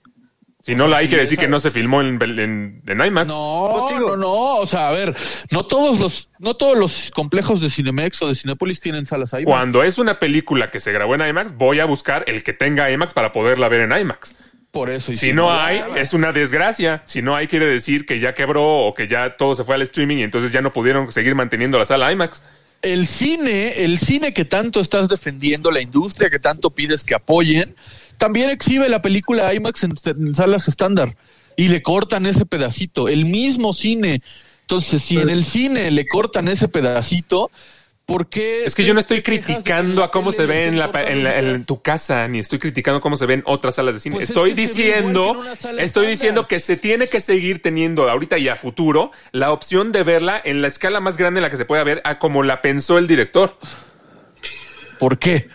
Si 0.63 0.75
no 0.75 0.89
la 0.89 0.97
hay, 0.97 1.09
quiere 1.09 1.25
decir 1.25 1.39
que 1.39 1.47
no 1.47 1.59
se 1.61 1.71
filmó 1.71 2.01
en, 2.01 2.19
en, 2.23 2.83
en 2.87 3.05
IMAX. 3.07 3.27
no, 3.29 3.67
Contigo. 3.71 4.11
no, 4.13 4.17
no. 4.17 4.33
O 4.61 4.67
sea, 4.67 4.89
a 4.89 4.93
ver, 4.93 5.15
no 5.51 5.67
todos 5.67 6.01
los, 6.01 6.31
no 6.39 6.55
todos 6.55 6.79
los 6.79 7.11
complejos 7.11 7.61
de 7.61 7.69
Cinemex 7.69 8.23
o 8.23 8.29
de 8.29 8.35
Cinepolis 8.35 8.81
tienen 8.81 9.05
salas 9.05 9.35
IMAX. 9.35 9.45
Cuando 9.45 9.83
es 9.83 9.99
una 9.99 10.19
película 10.19 10.71
que 10.71 10.81
se 10.81 10.91
grabó 10.91 11.15
en 11.17 11.27
IMAX, 11.29 11.55
voy 11.55 11.81
a 11.81 11.85
buscar 11.85 12.25
el 12.29 12.43
que 12.43 12.55
tenga 12.55 12.91
IMAX 12.91 13.13
para 13.13 13.31
poderla 13.31 13.69
ver 13.69 13.83
en 13.83 13.93
IMAX. 14.01 14.35
Por 14.73 14.89
eso. 14.89 15.13
y 15.13 15.15
Si 15.15 15.35
no 15.35 15.53
hay, 15.53 15.83
es 15.97 16.15
una 16.15 16.33
desgracia. 16.33 17.03
Si 17.05 17.21
no 17.21 17.37
hay, 17.37 17.47
quiere 17.47 17.67
decir 17.67 18.07
que 18.07 18.19
ya 18.19 18.35
quebró 18.35 18.87
o 18.87 18.95
que 18.95 19.07
ya 19.07 19.37
todo 19.37 19.55
se 19.55 19.65
fue 19.65 19.75
al 19.75 19.83
streaming 19.83 20.17
y 20.17 20.23
entonces 20.23 20.51
ya 20.51 20.63
no 20.63 20.73
pudieron 20.73 21.13
seguir 21.13 21.35
manteniendo 21.35 21.79
la 21.79 21.85
sala 21.85 22.11
IMAX. 22.11 22.43
el 22.81 23.07
cine, 23.07 23.85
el 23.85 23.99
cine 23.99 24.33
que 24.33 24.47
tanto 24.47 24.81
estás 24.81 25.09
defendiendo, 25.09 25.71
la 25.71 25.83
industria 25.83 26.31
que 26.31 26.39
tanto 26.39 26.71
pides 26.71 27.05
que 27.05 27.15
apoyen, 27.15 27.77
también 28.17 28.49
exhibe 28.49 28.89
la 28.89 29.03
película 29.03 29.53
IMAX 29.55 29.85
en, 29.85 29.93
en 30.05 30.35
salas 30.35 30.67
estándar 30.67 31.17
y 31.57 31.69
le 31.69 31.83
cortan 31.83 32.25
ese 32.25 32.47
pedacito. 32.47 33.09
El 33.09 33.27
mismo 33.27 33.75
cine. 33.75 34.23
Entonces, 34.63 35.03
si 35.03 35.19
en 35.19 35.29
el 35.29 35.45
cine 35.45 35.91
le 35.91 36.07
cortan 36.07 36.49
ese 36.49 36.67
pedacito, 36.67 37.51
¿por 38.13 38.29
qué? 38.29 38.65
Es 38.65 38.75
que 38.75 38.85
yo 38.85 38.95
no 38.95 39.01
estoy 39.01 39.23
criticando 39.23 40.05
a 40.05 40.11
cómo 40.11 40.31
se 40.33 40.47
ve 40.47 40.67
en, 40.67 40.79
la, 40.79 40.87
corta 40.87 41.05
en, 41.11 41.25
la- 41.25 41.39
en 41.39 41.53
mitad? 41.55 41.67
tu 41.67 41.83
casa, 41.83 42.29
ni 42.29 42.39
estoy 42.39 42.59
criticando 42.59 43.01
cómo 43.01 43.17
se 43.17 43.27
ve 43.27 43.35
en 43.35 43.43
otras 43.47 43.77
salas 43.77 43.95
de 43.95 44.01
cine. 44.01 44.15
Pues 44.17 44.25
es 44.25 44.31
estoy 44.31 44.51
que 44.55 44.61
diciendo, 44.63 45.43
estoy 45.53 45.79
estándar. 45.79 46.11
diciendo 46.11 46.47
que 46.49 46.61
se 46.61 46.77
tiene 46.77 47.07
que 47.09 47.21
seguir 47.21 47.63
teniendo 47.63 48.09
ahorita 48.09 48.39
y 48.39 48.49
a 48.49 48.57
futuro 48.57 49.11
la 49.33 49.53
opción 49.53 49.93
de 49.93 50.03
verla 50.03 50.41
en 50.45 50.63
la 50.63 50.69
escala 50.69 51.01
más 51.01 51.17
grande 51.17 51.39
en 51.39 51.43
la 51.43 51.51
que 51.51 51.57
se 51.57 51.65
pueda 51.65 51.83
ver, 51.85 52.01
a 52.05 52.19
como 52.19 52.43
la 52.43 52.63
pensó 52.63 52.99
el 52.99 53.07
director. 53.09 53.57
¿Por 54.99 55.19
qué? 55.19 55.49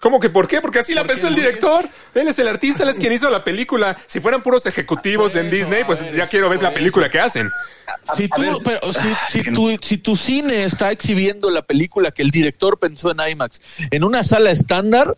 ¿Cómo 0.00 0.20
que 0.20 0.30
por 0.30 0.46
qué? 0.46 0.60
Porque 0.60 0.78
así 0.78 0.94
la 0.94 1.04
pensó 1.04 1.26
el 1.26 1.34
director. 1.34 1.84
Él 2.14 2.28
es 2.28 2.38
el 2.38 2.46
artista, 2.46 2.84
él 2.84 2.90
es 2.90 2.98
quien 2.98 3.12
hizo 3.12 3.28
la 3.30 3.42
película. 3.42 3.96
Si 4.06 4.20
fueran 4.20 4.42
puros 4.42 4.64
ejecutivos 4.66 5.34
en 5.34 5.50
Disney, 5.50 5.82
pues 5.84 6.00
ya 6.14 6.26
quiero 6.28 6.48
ver 6.48 6.62
la 6.62 6.72
película 6.72 7.10
que 7.10 7.18
hacen. 7.18 7.50
Si, 8.16 8.28
tú, 8.28 8.40
ver. 8.40 8.52
pero 8.62 8.80
si, 9.28 9.42
tu, 9.42 9.76
si 9.82 9.98
tu 9.98 10.16
cine 10.16 10.64
está 10.64 10.92
exhibiendo 10.92 11.50
la 11.50 11.62
película 11.62 12.12
que 12.12 12.22
el 12.22 12.30
director 12.30 12.78
pensó 12.78 13.10
en 13.10 13.28
IMAX 13.28 13.60
en 13.90 14.04
una 14.04 14.22
sala 14.22 14.50
estándar, 14.50 15.16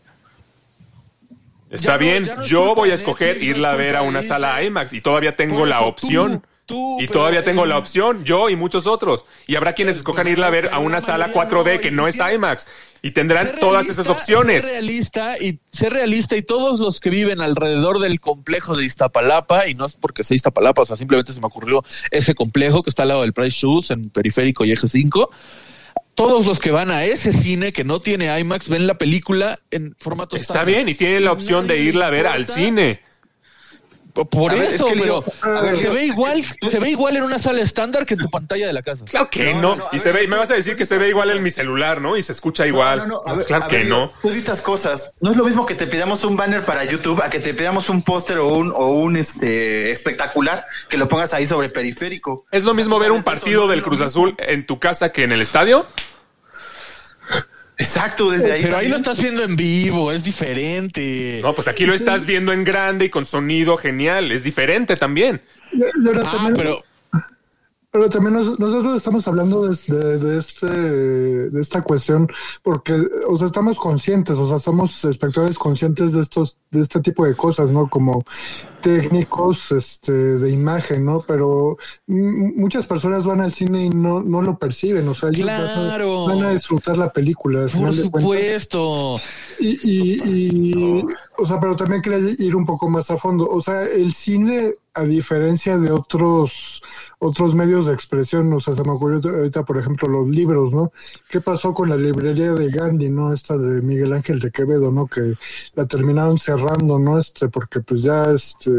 Está 1.70 1.93
Ya 1.93 1.97
bien, 1.99 2.24
ya 2.24 2.35
no 2.35 2.43
es 2.43 2.49
yo 2.49 2.74
voy 2.74 2.91
a 2.91 2.95
escoger 2.95 3.43
irla 3.43 3.72
a 3.72 3.76
ver 3.76 3.95
a 3.95 4.03
una 4.03 4.22
sala 4.22 4.61
IMAX 4.62 4.93
y 4.93 5.01
todavía 5.01 5.37
tengo 5.37 5.66
la 5.66 5.83
opción. 5.83 6.45
Tú- 6.71 6.97
y 6.99 7.07
pero 7.07 7.12
todavía 7.12 7.45
tengo 7.45 7.66
la 7.66 7.77
opción, 7.77 8.25
yo 8.25 8.49
y 8.49 8.57
muchos 8.57 8.87
otros. 8.87 9.25
Y 9.47 9.57
habrá 9.57 9.75
quienes 9.75 9.97
escojan 9.97 10.27
irla 10.29 10.47
a 10.47 10.51
ver 10.51 10.71
a 10.73 10.79
una 10.79 10.97
la 10.99 11.01
sala 11.03 11.27
mayoría 11.29 11.49
4D 11.51 11.75
no, 11.75 11.81
que 11.81 11.91
no 11.91 12.09
es 12.09 12.18
IMAX. 12.18 12.66
Y 13.03 13.12
tendrán 13.12 13.57
todas 13.59 13.89
esas 13.89 14.09
opciones. 14.09 14.64
Ser 14.64 14.73
realista 14.75 15.39
y 15.39 15.59
ser 15.71 15.93
realista 15.95 16.37
y 16.37 16.43
todos 16.43 16.81
los 16.81 17.01
que 17.01 17.09
viven 17.11 17.41
alrededor 17.41 17.99
del 17.99 18.21
complejo 18.21 18.77
de 18.77 18.85
Iztapalapa, 18.85 19.66
y 19.68 19.75
no 19.75 19.87
es 19.87 19.95
porque 19.95 20.23
sea 20.25 20.35
Iztapalapa, 20.35 20.83
o 20.83 20.87
sea, 20.87 20.97
simplemente 20.97 21.33
se 21.33 21.41
me 21.41 21.47
ocurrió 21.47 21.83
ese 22.11 22.35
complejo 22.35 22.83
que 22.83 22.91
está 22.91 23.03
al 23.03 23.09
lado 23.09 23.23
del 23.23 23.33
Price 23.33 23.57
Shoes 23.59 23.91
en 23.91 24.11
Periférico 24.11 24.64
y 24.64 24.73
Eje 24.73 24.87
5. 24.89 25.31
Todos 26.14 26.45
los 26.45 26.59
que 26.61 26.71
van 26.71 26.91
a 26.91 27.05
ese 27.05 27.33
cine 27.33 27.73
que 27.73 27.85
no 27.85 28.01
tiene 28.03 28.39
IMAX 28.39 28.68
ven 28.68 28.87
la 28.87 28.99
película 28.99 29.61
en 29.71 29.97
formato 29.99 30.37
Está 30.37 30.64
bien, 30.64 30.89
y 30.89 30.95
tienen 30.95 31.25
la 31.25 31.33
opción 31.33 31.66
de 31.66 31.79
irla 31.79 32.09
a 32.09 32.11
ver 32.11 32.27
al 32.27 32.47
cine. 32.47 33.01
Por 34.25 34.53
A 34.53 34.55
ver, 34.55 34.64
eso, 34.73 34.87
es 34.87 34.93
que 34.95 35.01
pero 35.01 35.25
yo- 35.25 35.33
a 35.43 35.61
ver, 35.61 35.77
se 35.77 35.89
ve 35.89 36.05
igual, 36.07 36.45
se 36.71 36.79
ve 36.79 36.91
igual 36.91 37.16
en 37.16 37.23
una 37.25 37.39
sala 37.39 37.61
estándar 37.62 38.05
que 38.07 38.14
en 38.14 38.21
tu 38.21 38.31
pantalla 38.31 38.66
de 38.66 38.73
la 38.73 38.83
casa. 38.83 39.05
Claro 39.05 39.29
que 39.31 39.55
no. 39.55 39.61
No, 39.61 39.68
no, 39.71 39.77
no, 39.77 39.85
a 39.85 39.89
y 39.89 39.97
ver, 39.97 40.01
se 40.01 40.12
ve, 40.12 40.27
me 40.29 40.37
vas 40.37 40.51
a 40.51 40.55
decir 40.55 40.77
que 40.77 40.85
se 40.85 40.99
ve 40.99 41.09
igual 41.09 41.31
en 41.31 41.43
mi 41.43 41.51
celular, 41.51 42.01
¿no? 42.01 42.16
Y 42.16 42.23
se 42.23 42.33
escucha 42.33 42.66
igual. 42.66 42.99
No, 42.99 43.05
no, 43.07 43.11
no, 43.14 43.21
a 43.21 43.25
Pues 43.25 43.37
ver, 43.39 43.47
claro 43.47 43.64
a 43.64 43.68
que 43.68 43.85
no. 43.85 44.12
Tú 44.23 44.31
dices 44.31 44.61
cosas. 44.61 45.12
No 45.21 45.31
es 45.31 45.37
lo 45.37 45.45
mismo 45.45 45.66
que 45.66 45.75
te 45.75 45.87
pidamos 45.87 46.25
un 46.25 46.37
banner 46.37 46.64
para 46.64 46.85
YouTube 46.85 47.23
a 47.23 47.31
que 47.31 47.41
te 47.41 47.55
pidamos 47.55 47.89
un 47.89 48.03
póster 48.03 48.39
o 48.39 48.49
un, 48.49 48.73
o 48.75 48.87
un 48.93 49.16
este 49.16 49.91
espectacular 49.93 50.64
que 50.89 50.97
lo 50.99 51.09
pongas 51.09 51.35
ahí 51.35 51.47
sobre 51.47 51.68
periférico. 51.68 52.47
Es 52.51 52.64
lo 52.64 52.75
mismo 52.75 52.99
ver 52.99 53.12
un 53.12 53.23
partido 53.23 53.68
del 53.68 53.83
Cruz. 53.83 54.01
Azul 54.01 54.35
en 54.39 54.66
tu 54.66 54.79
casa 54.79 55.12
que 55.12 55.25
en 55.25 55.33
el 55.33 55.43
estadio. 55.43 55.87
Exacto, 57.81 58.31
desde 58.31 58.53
ahí. 58.53 58.62
Pero 58.62 58.76
ahí 58.76 58.89
lo 58.89 58.97
estás 58.97 59.20
viendo 59.20 59.43
en 59.43 59.57
vivo, 59.57 60.12
es 60.12 60.22
diferente. 60.22 61.41
No, 61.43 61.55
pues 61.55 61.66
aquí 61.66 61.87
lo 61.87 61.95
estás 61.95 62.26
viendo 62.26 62.53
en 62.53 62.62
grande 62.64 63.07
y 63.07 63.11
con 63.11 63.24
sonido 63.24 63.76
genial. 63.76 64.31
Es 64.33 64.45
diferente 64.45 64.97
también. 64.97 65.41
Ahora 66.07 66.22
Ah, 66.26 66.31
también, 66.31 66.55
pero 66.55 66.83
pero 67.93 68.09
también 68.09 68.35
nos- 68.35 68.57
nosotros 68.61 68.99
estamos 68.99 69.26
hablando 69.26 69.66
de, 69.66 69.76
de- 69.89 70.18
de 70.18 70.39
este, 70.39 70.66
de 70.68 71.61
esta 71.61 71.83
cuestión 71.83 72.28
porque, 72.62 72.95
o 73.26 73.37
sea, 73.37 73.49
estamos 73.49 73.78
conscientes, 73.81 74.39
o 74.39 74.49
sea, 74.49 74.61
somos 74.61 75.05
espectadores 75.07 75.59
conscientes 75.59 76.12
de 76.12 76.20
estos, 76.20 76.57
de 76.70 76.83
este 76.83 77.01
tipo 77.01 77.24
de 77.26 77.35
cosas, 77.35 77.72
¿no? 77.72 77.89
Como 77.89 78.22
técnicos, 78.81 79.72
este, 79.72 80.12
de 80.12 80.51
imagen, 80.51 81.05
¿no? 81.05 81.20
Pero 81.26 81.76
muchas 82.07 82.87
personas 82.87 83.24
van 83.26 83.41
al 83.41 83.53
cine 83.53 83.85
y 83.87 83.91
no, 83.91 84.22
no 84.22 84.43
lo 84.43 84.59
perciben, 84.59 85.07
o 85.09 85.14
sea, 85.14 85.28
ellos 85.31 85.47
van 85.47 85.61
a- 85.61 85.74
Claro. 85.74 86.26
van 86.26 86.43
a 86.45 86.51
disfrutar 86.53 86.97
la 86.97 87.12
película. 87.12 87.62
al 87.64 87.70
por 87.70 87.95
supuesto. 87.95 89.16
Y, 89.59 89.78
y, 89.83 90.20
y, 90.24 91.05
o 91.39 91.47
sea, 91.47 91.61
pero 91.61 91.76
también 91.76 92.03
quería 92.03 92.18
ir 92.39 92.57
un 92.57 92.64
poco 92.66 92.89
más 92.89 93.11
a 93.11 93.16
fondo. 93.16 93.49
O 93.49 93.61
sea, 93.61 93.85
el 93.85 94.12
cine, 94.12 94.74
a 94.95 95.03
diferencia 95.05 95.78
de 95.78 95.93
otros, 95.93 96.83
otros 97.18 97.55
medios 97.55 97.87
de 97.87 97.93
expresión, 97.95 98.53
o 98.53 98.61
sea, 98.61 98.74
se 98.74 98.83
me 98.83 98.91
ocurrió 98.91 99.20
ahorita, 99.31 99.64
por 99.64 99.78
ejemplo, 99.78 100.09
los 100.09 100.28
libros, 100.28 100.72
¿no? 100.72 100.91
¿Qué 101.28 101.41
pasó 101.41 101.72
con 101.74 101.89
la 101.91 101.97
librería 101.97 102.53
de 102.53 102.70
Gandhi, 102.70 103.09
¿no? 103.11 103.33
Esta 103.33 103.57
de 103.57 103.81
Miguel 103.83 104.12
Ángel 104.12 104.41
de 104.41 104.51
Quevedo, 104.51 104.91
¿no? 104.91 105.07
Que 105.07 105.35
la 105.74 105.87
terminaron 105.87 106.39
cerrando, 106.39 106.99
¿no? 106.99 107.18
Este, 107.18 107.49
porque 107.49 107.81
pues 107.81 108.03
ya, 108.03 108.24
este, 108.31 108.70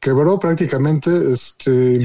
quebró 0.00 0.38
prácticamente, 0.38 1.32
este, 1.32 2.00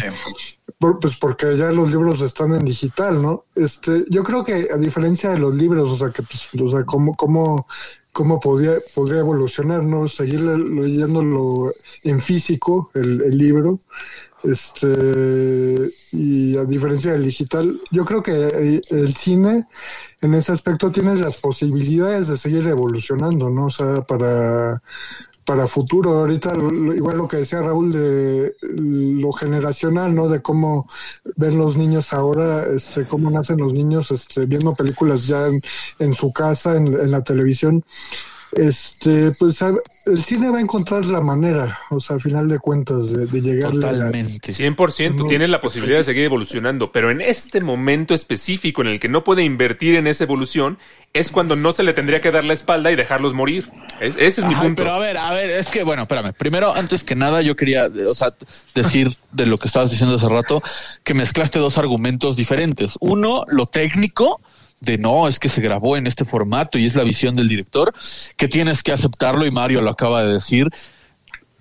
por- 0.80 1.00
pues 1.00 1.16
porque 1.18 1.58
ya 1.58 1.72
los 1.72 1.92
libros 1.92 2.22
están 2.22 2.54
en 2.56 2.66
digital, 2.66 3.22
¿no? 3.22 3.46
Este, 3.56 4.04
yo 4.10 4.24
creo 4.24 4.44
que 4.44 4.68
a 4.74 4.78
diferencia 4.78 5.30
de 5.32 5.40
los 5.40 5.54
libros, 5.56 5.90
o 5.92 5.98
sea, 5.98 6.10
que 6.10 6.24
pues, 6.24 6.50
o 6.60 6.70
sea, 6.70 6.84
cómo, 6.86 7.16
cómo, 7.16 7.66
cómo 8.12 8.40
podía, 8.40 8.74
podría 8.96 9.20
evolucionar, 9.20 9.84
¿no? 9.86 10.08
Seguir 10.08 10.42
le- 10.42 10.58
leyéndolo 10.58 11.72
en 12.04 12.20
físico, 12.20 12.90
el, 12.94 13.22
el 13.22 13.38
libro, 13.38 13.80
este, 14.44 15.90
y 16.12 16.58
a 16.58 16.66
diferencia 16.66 17.12
del 17.12 17.26
digital, 17.26 17.80
yo 17.92 18.06
creo 18.06 18.24
que 18.24 18.32
eh, 18.34 18.82
el 18.90 19.14
cine, 19.16 19.68
en 20.22 20.34
ese 20.34 20.52
aspecto, 20.52 20.92
tiene 20.92 21.16
las 21.16 21.38
posibilidades 21.38 22.28
de 22.28 22.38
seguir 22.38 22.68
evolucionando, 22.68 23.50
¿no? 23.50 23.68
O 23.68 23.72
sea, 23.72 24.02
para 24.02 24.82
para 25.46 25.68
futuro. 25.68 26.20
Ahorita, 26.20 26.54
igual 26.96 27.18
lo 27.18 27.28
que 27.28 27.38
decía 27.38 27.62
Raúl 27.62 27.92
de 27.92 28.56
lo 28.62 29.32
generacional, 29.32 30.14
¿no? 30.14 30.28
De 30.28 30.42
cómo 30.42 30.88
ven 31.36 31.58
los 31.58 31.78
niños 31.78 32.14
ahora, 32.14 32.66
este, 32.66 33.06
cómo 33.08 33.30
nacen 33.30 33.58
los 33.58 33.74
niños 33.74 34.12
este, 34.12 34.46
viendo 34.46 34.76
películas 34.76 35.28
ya 35.28 35.48
en, 35.48 35.62
en 36.00 36.14
su 36.14 36.32
casa, 36.32 36.76
en 36.76 37.12
la 37.12 37.24
televisión. 37.24 37.84
Este, 38.54 39.32
pues 39.40 39.62
a- 39.62 39.74
el 40.06 40.24
cine 40.24 40.50
va 40.50 40.58
a 40.58 40.62
encontrar 40.62 41.06
la 41.06 41.22
manera, 41.22 41.80
o 41.90 42.00
sea, 42.00 42.16
al 42.16 42.22
final 42.22 42.48
de 42.50 42.60
cuentas, 42.60 43.12
de, 43.12 43.26
de 43.26 43.42
llegar 43.42 43.72
Totalmente. 43.72 44.52
100% 44.52 45.16
No. 45.16 45.26
tiene 45.28 45.48
la 45.48 45.62
posibilidad 45.62 46.00
de 46.00 46.04
seguir 46.04 46.24
evolucionando, 46.24 46.92
pero 46.92 47.12
en 47.12 47.22
este 47.22 47.62
momento 47.62 48.14
específico 48.14 48.82
en 48.82 48.90
el 48.90 49.00
que 49.00 49.08
no 49.08 49.24
puede 49.24 49.44
invertir 49.44 49.96
en 49.96 50.08
esa 50.08 50.26
evolución 50.26 50.78
es 51.14 51.32
cuando 51.32 51.56
no 51.56 51.72
se 51.72 51.84
le 51.84 51.94
tendría 51.94 52.20
que 52.20 52.32
dar 52.32 52.44
la 52.44 52.54
espalda 52.54 52.92
y 52.92 52.96
dejarlos 52.96 53.34
morir. 53.34 53.70
Es- 54.02 54.16
ese 54.18 54.42
es 54.42 54.48
mi 54.48 54.56
punto. 54.56 54.84
Pero 54.84 54.96
a 54.96 55.00
ver, 55.00 55.18
a 55.18 55.32
ver, 55.34 55.50
es 55.52 55.70
que, 55.70 55.84
bueno, 55.84 56.04
espérame. 56.04 56.34
Primero, 56.34 56.74
antes 56.76 57.04
que 57.04 57.16
nada, 57.16 57.42
yo 57.42 57.56
quería, 57.56 57.88
o 58.08 58.16
sea, 58.16 58.34
decir 58.76 59.16
de 59.32 59.46
lo 59.46 59.60
que 59.60 59.68
estabas 59.68 59.92
diciendo 59.92 60.16
hace 60.16 60.28
rato, 60.28 60.62
que 61.04 61.14
mezclaste 61.14 61.60
dos 61.60 61.78
argumentos 61.78 62.36
diferentes. 62.36 62.96
Uno, 63.00 63.46
lo 63.48 63.68
técnico, 63.68 64.42
de 64.82 64.98
no, 64.98 65.28
es 65.28 65.40
que 65.40 65.48
se 65.48 65.62
grabó 65.62 65.96
en 65.96 66.08
este 66.08 66.26
formato 66.26 66.78
y 66.80 66.88
es 66.88 66.96
la 66.96 67.04
visión 67.04 67.36
del 67.36 67.48
director, 67.48 67.94
que 68.36 68.48
tienes 68.48 68.82
que 68.82 68.92
aceptarlo 68.92 69.46
y 69.46 69.52
Mario 69.52 69.82
lo 69.82 69.92
acaba 69.92 70.24
de 70.24 70.34
decir. 70.34 70.70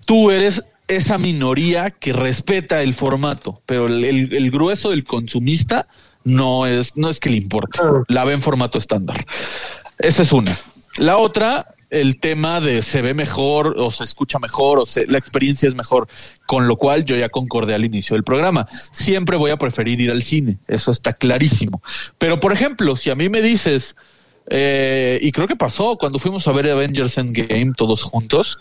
Tú 0.05 0.31
eres 0.31 0.63
esa 0.87 1.19
minoría 1.19 1.91
que 1.91 2.13
respeta 2.13 2.81
el 2.81 2.95
formato, 2.95 3.61
pero 3.67 3.85
el, 3.87 4.03
el- 4.03 4.33
el 4.33 4.51
grueso 4.51 4.89
del 4.89 5.03
consumista 5.03 5.87
no 6.23 6.65
es, 6.65 6.97
no 6.97 7.09
es 7.09 7.19
que 7.19 7.29
le 7.29 7.37
importe, 7.37 7.79
la 8.07 8.25
ve 8.25 8.33
en 8.33 8.41
formato 8.41 8.77
estándar. 8.79 9.23
Esa 9.99 10.23
es 10.23 10.31
una. 10.33 10.57
La 10.97 11.17
otra, 11.17 11.67
el 11.91 12.19
tema 12.19 12.59
de 12.61 12.81
se 12.81 13.01
ve 13.03 13.13
mejor 13.13 13.75
o 13.77 13.91
se 13.91 14.03
escucha 14.05 14.39
mejor 14.39 14.79
o 14.79 14.85
se- 14.85 15.05
la 15.07 15.17
experiencia 15.17 15.69
es 15.69 15.75
mejor, 15.75 16.07
con 16.47 16.67
lo 16.67 16.77
cual 16.77 17.05
yo 17.05 17.15
ya 17.17 17.29
concordé 17.29 17.75
al 17.75 17.85
inicio 17.85 18.15
del 18.15 18.23
programa. 18.23 18.67
Siempre 18.91 19.37
voy 19.37 19.51
a 19.51 19.57
preferir 19.57 20.01
ir 20.01 20.09
al 20.09 20.23
cine, 20.23 20.57
eso 20.67 20.89
está 20.89 21.13
clarísimo. 21.13 21.83
Pero, 22.17 22.39
por 22.39 22.53
ejemplo, 22.53 22.95
si 22.95 23.09
a 23.09 23.15
mí 23.15 23.27
me 23.29 23.41
dices, 23.41 23.95
eh, 24.49 25.19
y 25.21 25.31
creo 25.31 25.47
que 25.47 25.55
pasó 25.55 25.97
cuando 25.97 26.17
fuimos 26.17 26.47
a 26.47 26.51
ver 26.53 26.69
Avengers 26.69 27.17
Endgame 27.17 27.73
todos 27.75 28.03
juntos, 28.03 28.57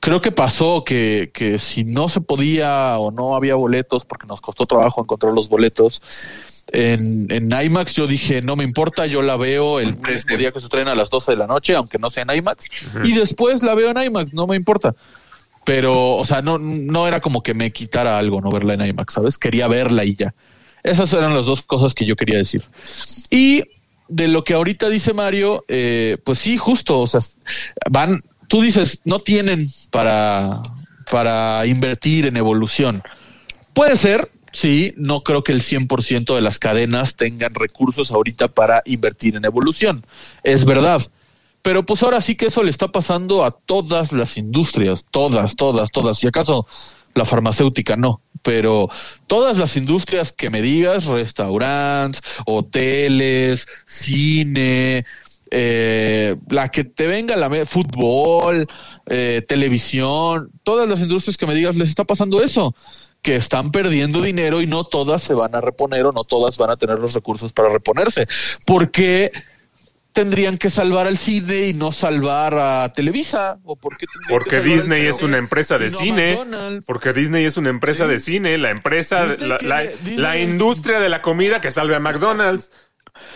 creo 0.00 0.20
que 0.20 0.32
pasó 0.32 0.82
que, 0.84 1.30
que 1.32 1.58
si 1.58 1.84
no 1.84 2.08
se 2.08 2.20
podía 2.20 2.98
o 2.98 3.10
no 3.10 3.36
había 3.36 3.54
boletos, 3.54 4.04
porque 4.06 4.26
nos 4.26 4.40
costó 4.40 4.66
trabajo 4.66 5.02
encontrar 5.02 5.32
los 5.32 5.48
boletos, 5.48 6.02
en, 6.72 7.30
en 7.30 7.52
IMAX 7.52 7.94
yo 7.94 8.06
dije, 8.06 8.42
no 8.42 8.56
me 8.56 8.64
importa, 8.64 9.06
yo 9.06 9.22
la 9.22 9.36
veo 9.36 9.78
el 9.80 9.96
mismo 9.96 10.36
día 10.36 10.52
que 10.52 10.60
se 10.60 10.66
estrena 10.66 10.92
a 10.92 10.94
las 10.94 11.10
12 11.10 11.32
de 11.32 11.36
la 11.36 11.46
noche, 11.46 11.74
aunque 11.74 11.98
no 11.98 12.10
sea 12.10 12.24
en 12.28 12.36
IMAX, 12.36 12.64
y 13.04 13.12
después 13.12 13.62
la 13.62 13.74
veo 13.74 13.90
en 13.90 14.02
IMAX, 14.02 14.32
no 14.32 14.46
me 14.46 14.56
importa. 14.56 14.94
Pero, 15.64 16.16
o 16.16 16.24
sea, 16.24 16.40
no, 16.40 16.58
no 16.58 17.06
era 17.06 17.20
como 17.20 17.42
que 17.42 17.52
me 17.52 17.70
quitara 17.70 18.18
algo 18.18 18.40
no 18.40 18.50
verla 18.50 18.74
en 18.74 18.86
IMAX, 18.86 19.14
¿sabes? 19.14 19.36
Quería 19.36 19.68
verla 19.68 20.04
y 20.04 20.14
ya. 20.14 20.34
Esas 20.82 21.12
eran 21.12 21.34
las 21.34 21.44
dos 21.44 21.60
cosas 21.60 21.92
que 21.92 22.06
yo 22.06 22.16
quería 22.16 22.38
decir. 22.38 22.64
Y 23.28 23.64
de 24.08 24.28
lo 24.28 24.42
que 24.42 24.54
ahorita 24.54 24.88
dice 24.88 25.12
Mario, 25.12 25.64
eh, 25.68 26.16
pues 26.24 26.38
sí, 26.38 26.56
justo, 26.56 27.00
o 27.00 27.06
sea, 27.06 27.20
van, 27.90 28.22
tú 28.50 28.60
dices, 28.60 29.00
no 29.04 29.20
tienen 29.20 29.68
para, 29.92 30.60
para 31.08 31.64
invertir 31.66 32.26
en 32.26 32.36
evolución. 32.36 33.00
Puede 33.72 33.94
ser, 33.94 34.32
sí, 34.50 34.92
no 34.96 35.22
creo 35.22 35.44
que 35.44 35.52
el 35.52 35.62
100% 35.62 36.34
de 36.34 36.40
las 36.40 36.58
cadenas 36.58 37.14
tengan 37.14 37.54
recursos 37.54 38.10
ahorita 38.10 38.48
para 38.48 38.82
invertir 38.86 39.36
en 39.36 39.44
evolución. 39.44 40.04
Es 40.42 40.64
verdad. 40.64 41.00
Pero 41.62 41.86
pues 41.86 42.02
ahora 42.02 42.20
sí 42.20 42.34
que 42.34 42.46
eso 42.46 42.64
le 42.64 42.70
está 42.70 42.88
pasando 42.88 43.44
a 43.44 43.52
todas 43.52 44.10
las 44.10 44.36
industrias, 44.36 45.06
todas, 45.08 45.54
todas, 45.54 45.92
todas. 45.92 46.20
Y 46.24 46.26
acaso 46.26 46.66
la 47.14 47.24
farmacéutica 47.24 47.96
no, 47.96 48.20
pero 48.42 48.88
todas 49.28 49.58
las 49.58 49.76
industrias 49.76 50.32
que 50.32 50.50
me 50.50 50.60
digas, 50.60 51.04
restaurantes, 51.04 52.20
hoteles, 52.46 53.68
cine, 53.84 55.04
eh, 55.50 56.36
la 56.48 56.68
que 56.68 56.84
te 56.84 57.06
venga 57.06 57.34
la 57.36 57.66
fútbol, 57.66 58.68
eh, 59.06 59.44
televisión, 59.48 60.50
todas 60.62 60.88
las 60.88 61.00
industrias 61.00 61.36
que 61.36 61.46
me 61.46 61.54
digas 61.54 61.76
les 61.76 61.88
está 61.88 62.04
pasando 62.04 62.42
eso, 62.42 62.74
que 63.20 63.36
están 63.36 63.72
perdiendo 63.72 64.22
dinero 64.22 64.62
y 64.62 64.66
no 64.66 64.84
todas 64.84 65.22
se 65.22 65.34
van 65.34 65.54
a 65.54 65.60
reponer 65.60 66.06
o 66.06 66.12
no 66.12 66.24
todas 66.24 66.56
van 66.56 66.70
a 66.70 66.76
tener 66.76 66.98
los 66.98 67.14
recursos 67.14 67.52
para 67.52 67.68
reponerse, 67.68 68.28
porque 68.64 69.32
tendrían 70.12 70.56
que 70.56 70.70
salvar 70.70 71.06
al 71.06 71.18
cine 71.18 71.68
y 71.68 71.74
no 71.74 71.92
salvar 71.92 72.54
a 72.54 72.92
Televisa 72.92 73.58
o 73.64 73.76
por 73.76 73.96
qué 73.96 74.06
Porque 74.28 74.60
Disney 74.60 75.06
es 75.06 75.22
una 75.22 75.38
empresa 75.38 75.78
de 75.78 75.90
no 75.90 75.98
cine. 75.98 76.36
McDonald's? 76.36 76.84
Porque 76.84 77.12
Disney 77.12 77.44
es 77.44 77.56
una 77.56 77.70
empresa 77.70 78.06
de 78.06 78.18
cine. 78.18 78.58
La 78.58 78.70
empresa, 78.70 79.26
la 79.26 80.38
industria 80.38 80.98
de 80.98 81.08
la 81.08 81.22
comida 81.22 81.60
que 81.60 81.70
salve 81.70 81.94
a 81.94 82.00
McDonald's. 82.00 82.70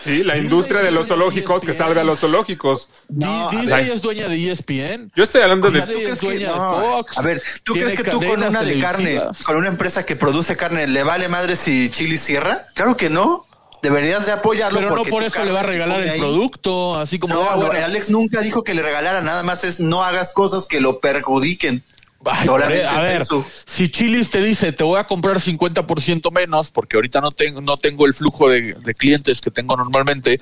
Sí, 0.01 0.23
la 0.23 0.37
industria 0.37 0.81
de 0.81 0.91
los 0.91 1.07
zoológicos 1.07 1.63
que 1.65 1.73
salve 1.73 1.99
a 1.99 2.03
los 2.03 2.19
zoológicos. 2.19 2.89
No, 3.09 3.49
Disney 3.49 3.89
es 3.89 4.01
dueña 4.01 4.27
de 4.29 4.35
E 4.35 4.51
ESPN. 4.51 5.11
Yo 5.15 5.23
estoy 5.23 5.41
hablando 5.41 5.71
de. 5.71 5.81
Disney 5.81 6.03
es 6.05 6.19
que- 6.19 6.25
dueña 6.27 6.51
de 6.51 6.57
no, 6.57 6.79
Fox. 6.79 7.17
A 7.17 7.21
ver, 7.23 7.41
¿tú 7.63 7.73
crees 7.73 7.95
que 7.95 8.03
tú 8.03 8.19
con 8.19 8.43
una 8.43 8.63
de 8.63 8.77
carne, 8.79 9.21
con 9.45 9.55
una 9.55 9.67
empresa 9.67 10.05
que 10.05 10.15
produce 10.15 10.55
carne, 10.55 10.85
le 10.87 11.03
vale 11.03 11.27
madre 11.27 11.55
si 11.55 11.89
Chili 11.89 12.17
cierra? 12.17 12.65
Claro 12.75 12.95
que 12.95 13.09
no. 13.09 13.45
Deberías 13.81 14.25
de 14.25 14.31
apoyarlo. 14.31 14.79
Pero 14.79 14.95
no 14.95 15.03
por 15.03 15.23
eso 15.23 15.43
le 15.43 15.51
va 15.51 15.59
a 15.59 15.63
regalar 15.63 16.01
el 16.01 16.09
ahí. 16.09 16.19
producto, 16.19 16.99
así 16.99 17.19
como 17.19 17.35
No, 17.35 17.71
Alex 17.71 18.09
nunca 18.09 18.41
dijo 18.41 18.63
que 18.63 18.73
le 18.73 18.81
regalara, 18.81 19.21
nada 19.21 19.43
más 19.43 19.63
es 19.63 19.79
no 19.79 20.03
hagas 20.03 20.31
cosas 20.31 20.65
que 20.65 20.79
lo 20.81 20.99
perjudiquen. 20.99 21.83
Ay, 22.25 22.47
a 22.47 23.01
ver, 23.01 23.21
eso. 23.21 23.45
si 23.65 23.89
Chilis 23.89 24.29
te 24.29 24.41
dice 24.41 24.71
te 24.71 24.83
voy 24.83 24.99
a 24.99 25.05
comprar 25.05 25.37
50% 25.37 26.31
menos 26.31 26.71
porque 26.71 26.97
ahorita 26.97 27.21
no 27.21 27.31
tengo 27.31 27.61
no 27.61 27.77
tengo 27.77 28.05
el 28.05 28.13
flujo 28.13 28.49
de, 28.49 28.73
de 28.73 28.93
clientes 28.95 29.41
que 29.41 29.51
tengo 29.51 29.75
normalmente 29.75 30.39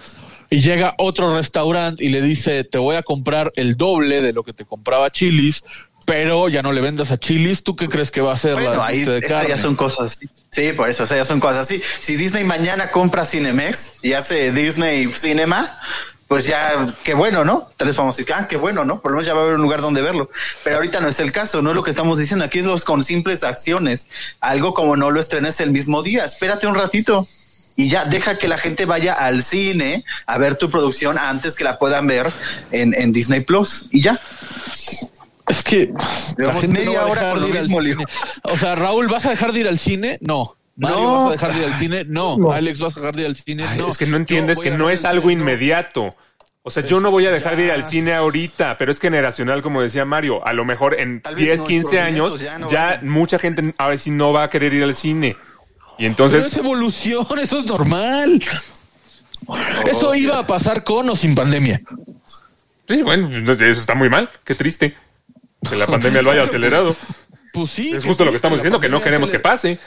y 0.50 0.60
llega 0.60 0.96
otro 0.98 1.36
restaurante 1.36 2.04
y 2.04 2.10
le 2.10 2.22
dice 2.22 2.64
te 2.64 2.78
voy 2.78 2.96
a 2.96 3.04
comprar 3.04 3.52
el 3.56 3.76
doble 3.76 4.22
de 4.22 4.34
lo 4.34 4.44
que 4.44 4.54
te 4.54 4.66
compraba 4.66 5.10
Chilis, 5.10 5.64
pero 6.06 6.50
ya 6.50 6.62
no 6.62 6.72
le 6.74 6.82
vendas 6.82 7.12
a 7.12 7.18
Chilis, 7.18 7.64
¿tú 7.64 7.76
qué 7.76 7.90
crees 7.90 8.12
que 8.12 8.22
va 8.22 8.32
a 8.32 8.34
hacer 8.36 8.54
Bueno, 8.54 8.76
la 8.76 8.88
ahí 8.88 9.04
de 9.04 9.22
ya 9.22 9.58
son 9.58 9.76
cosas 9.76 10.16
así. 10.16 10.30
Sí, 10.50 10.72
por 10.74 10.88
eso, 10.88 11.04
esas 11.04 11.18
ya 11.18 11.26
son 11.26 11.40
cosas 11.40 11.66
así. 11.66 11.82
Si 12.00 12.16
Disney 12.16 12.44
mañana 12.44 12.92
compra 12.92 13.26
Cinemex 13.26 13.94
y 14.04 14.14
hace 14.14 14.52
Disney 14.52 15.10
Cinema, 15.10 15.80
pues 16.28 16.48
ya, 16.48 16.86
qué 17.04 17.14
bueno, 17.14 17.46
¿no? 17.46 17.70
Tal 17.78 17.88
vez 17.88 17.98
vamos 17.98 18.16
a 18.16 18.18
decir, 18.18 18.34
ah, 18.34 18.48
qué 18.48 18.58
bueno, 18.58 18.86
¿no? 18.86 19.02
Por 19.02 19.12
lo 19.12 19.18
menos 19.18 19.28
ya 19.28 19.34
va 19.34 19.42
a 19.42 19.44
haber 19.44 19.56
un 19.56 19.62
lugar 19.62 19.82
donde 19.82 20.02
verlo. 20.02 20.30
Pero 20.64 20.78
ahorita 20.78 21.00
no 21.00 21.08
es 21.08 21.20
el 21.20 21.32
caso, 21.32 21.62
no 21.62 21.72
es 21.72 21.76
lo 21.76 21.84
que 21.84 21.90
estamos 21.90 22.18
diciendo. 22.18 22.46
Aquí 22.46 22.60
es 22.60 22.66
los 22.66 22.86
con 22.86 23.04
simples 23.04 23.44
acciones. 23.44 24.08
Algo 24.40 24.74
como 24.74 24.96
no 24.98 25.12
lo 25.12 25.20
estrenes 25.20 25.60
el 25.60 25.72
mismo 25.72 26.02
día. 26.02 26.26
Espérate 26.26 26.66
un 26.68 26.76
ratito. 26.76 27.28
Y 27.76 27.90
ya 27.90 28.06
deja 28.06 28.38
que 28.38 28.48
la 28.48 28.58
gente 28.58 28.86
vaya 28.86 29.14
al 29.14 29.44
cine 29.44 30.06
a 30.28 30.38
ver 30.38 30.56
tu 30.56 30.70
producción 30.70 31.18
antes 31.18 31.56
que 31.56 31.64
la 31.64 31.80
puedan 31.80 32.08
ver 32.08 32.32
en, 32.72 32.94
en 32.94 33.12
Disney 33.12 33.42
Plus. 33.42 33.88
Y 33.92 34.02
ya. 34.02 34.20
Es 35.48 35.62
que 35.62 35.92
la 36.38 36.54
gente 36.54 36.68
media 36.68 36.86
no 36.86 36.94
va 36.94 37.02
a 37.02 37.06
hora 37.06 37.22
dejar 37.22 37.34
con 37.34 37.42
de 37.42 37.48
lo 37.48 37.54
ir 37.54 37.60
al 37.60 37.68
cine. 37.68 38.06
O 38.44 38.58
sea, 38.58 38.76
Raúl, 38.76 39.08
¿vas 39.08 39.26
a 39.26 39.32
dejar 39.32 39.54
de 39.54 39.60
ir 39.60 39.68
al 39.68 39.80
cine? 39.80 40.18
No. 40.22 40.56
Mario, 40.76 40.98
No. 40.98 41.14
¿vas 41.14 41.28
a 41.28 41.32
dejar 41.32 41.54
de 41.54 41.60
ir 41.60 41.66
al 41.66 41.78
cine? 41.78 42.06
No. 42.08 42.38
No. 42.38 42.52
Alex, 42.52 42.80
¿vas 42.80 42.98
a 42.98 43.00
dejar 43.00 43.16
de 43.16 43.22
ir 43.22 43.28
al 43.28 43.36
cine? 43.36 43.64
No. 43.78 43.88
Es 43.88 43.98
que 43.98 44.06
no 44.08 44.18
entiendes 44.18 44.60
que 44.60 44.72
no 44.72 44.90
es 44.90 45.06
algo 45.06 45.30
inmediato. 45.30 46.10
O 46.66 46.72
sea, 46.72 46.84
yo 46.86 47.00
no 47.02 47.12
voy 47.12 47.26
a 47.26 47.32
dejar 47.32 47.58
de 47.58 47.66
ir 47.66 47.72
al 47.72 47.84
cine 47.86 48.14
ahorita, 48.14 48.78
pero 48.78 48.90
es 48.92 49.00
generacional, 49.00 49.62
como 49.62 49.82
decía 49.82 50.06
Mario. 50.06 50.46
A 50.48 50.54
lo 50.54 50.64
mejor 50.64 50.98
en 51.00 51.22
Tal 51.22 51.36
vez 51.36 51.44
10, 51.46 51.50
nuestros 51.60 51.70
15 51.70 52.00
años, 52.02 52.40
ya 52.40 52.58
no 52.58 52.70
ya 52.70 52.86
van. 53.02 53.10
mucha 53.10 53.38
gente 53.38 53.74
ahora 53.78 53.98
sí 53.98 54.12
no 54.12 54.32
va 54.32 54.44
a 54.44 54.50
querer 54.50 54.74
ir 54.74 54.84
al 54.84 54.96
cine. 54.96 55.28
Y 55.28 55.36
Pero 55.98 56.08
entonces, 56.08 56.46
es 56.48 56.58
evolución, 56.58 57.28
eso 57.42 57.60
es 57.60 57.66
normal. 57.66 58.42
Eso 59.86 60.16
iba 60.16 60.40
a 60.40 60.48
pasar 60.48 60.84
con 60.86 61.10
o 61.10 61.16
sin 61.16 61.36
pandemia. 61.36 61.82
sí, 62.88 63.02
bueno, 63.02 63.30
eso 63.30 63.52
está 63.66 63.94
muy 63.94 64.10
mal. 64.10 64.30
Qué 64.46 64.56
triste 64.56 64.96
que 65.70 65.76
la 65.76 65.86
pandemia 65.88 66.22
lo 66.22 66.32
haya 66.32 66.44
acelerado. 66.44 66.96
Pues 67.52 67.72
sí. 67.72 67.92
Es 67.94 68.06
justo 68.06 68.24
lo 68.26 68.32
que 68.32 68.38
estamos 68.38 68.60
diciendo, 68.60 68.80
que 68.80 68.90
no 68.90 69.02
queremos 69.02 69.30
que 69.30 69.40
pase. 69.40 69.80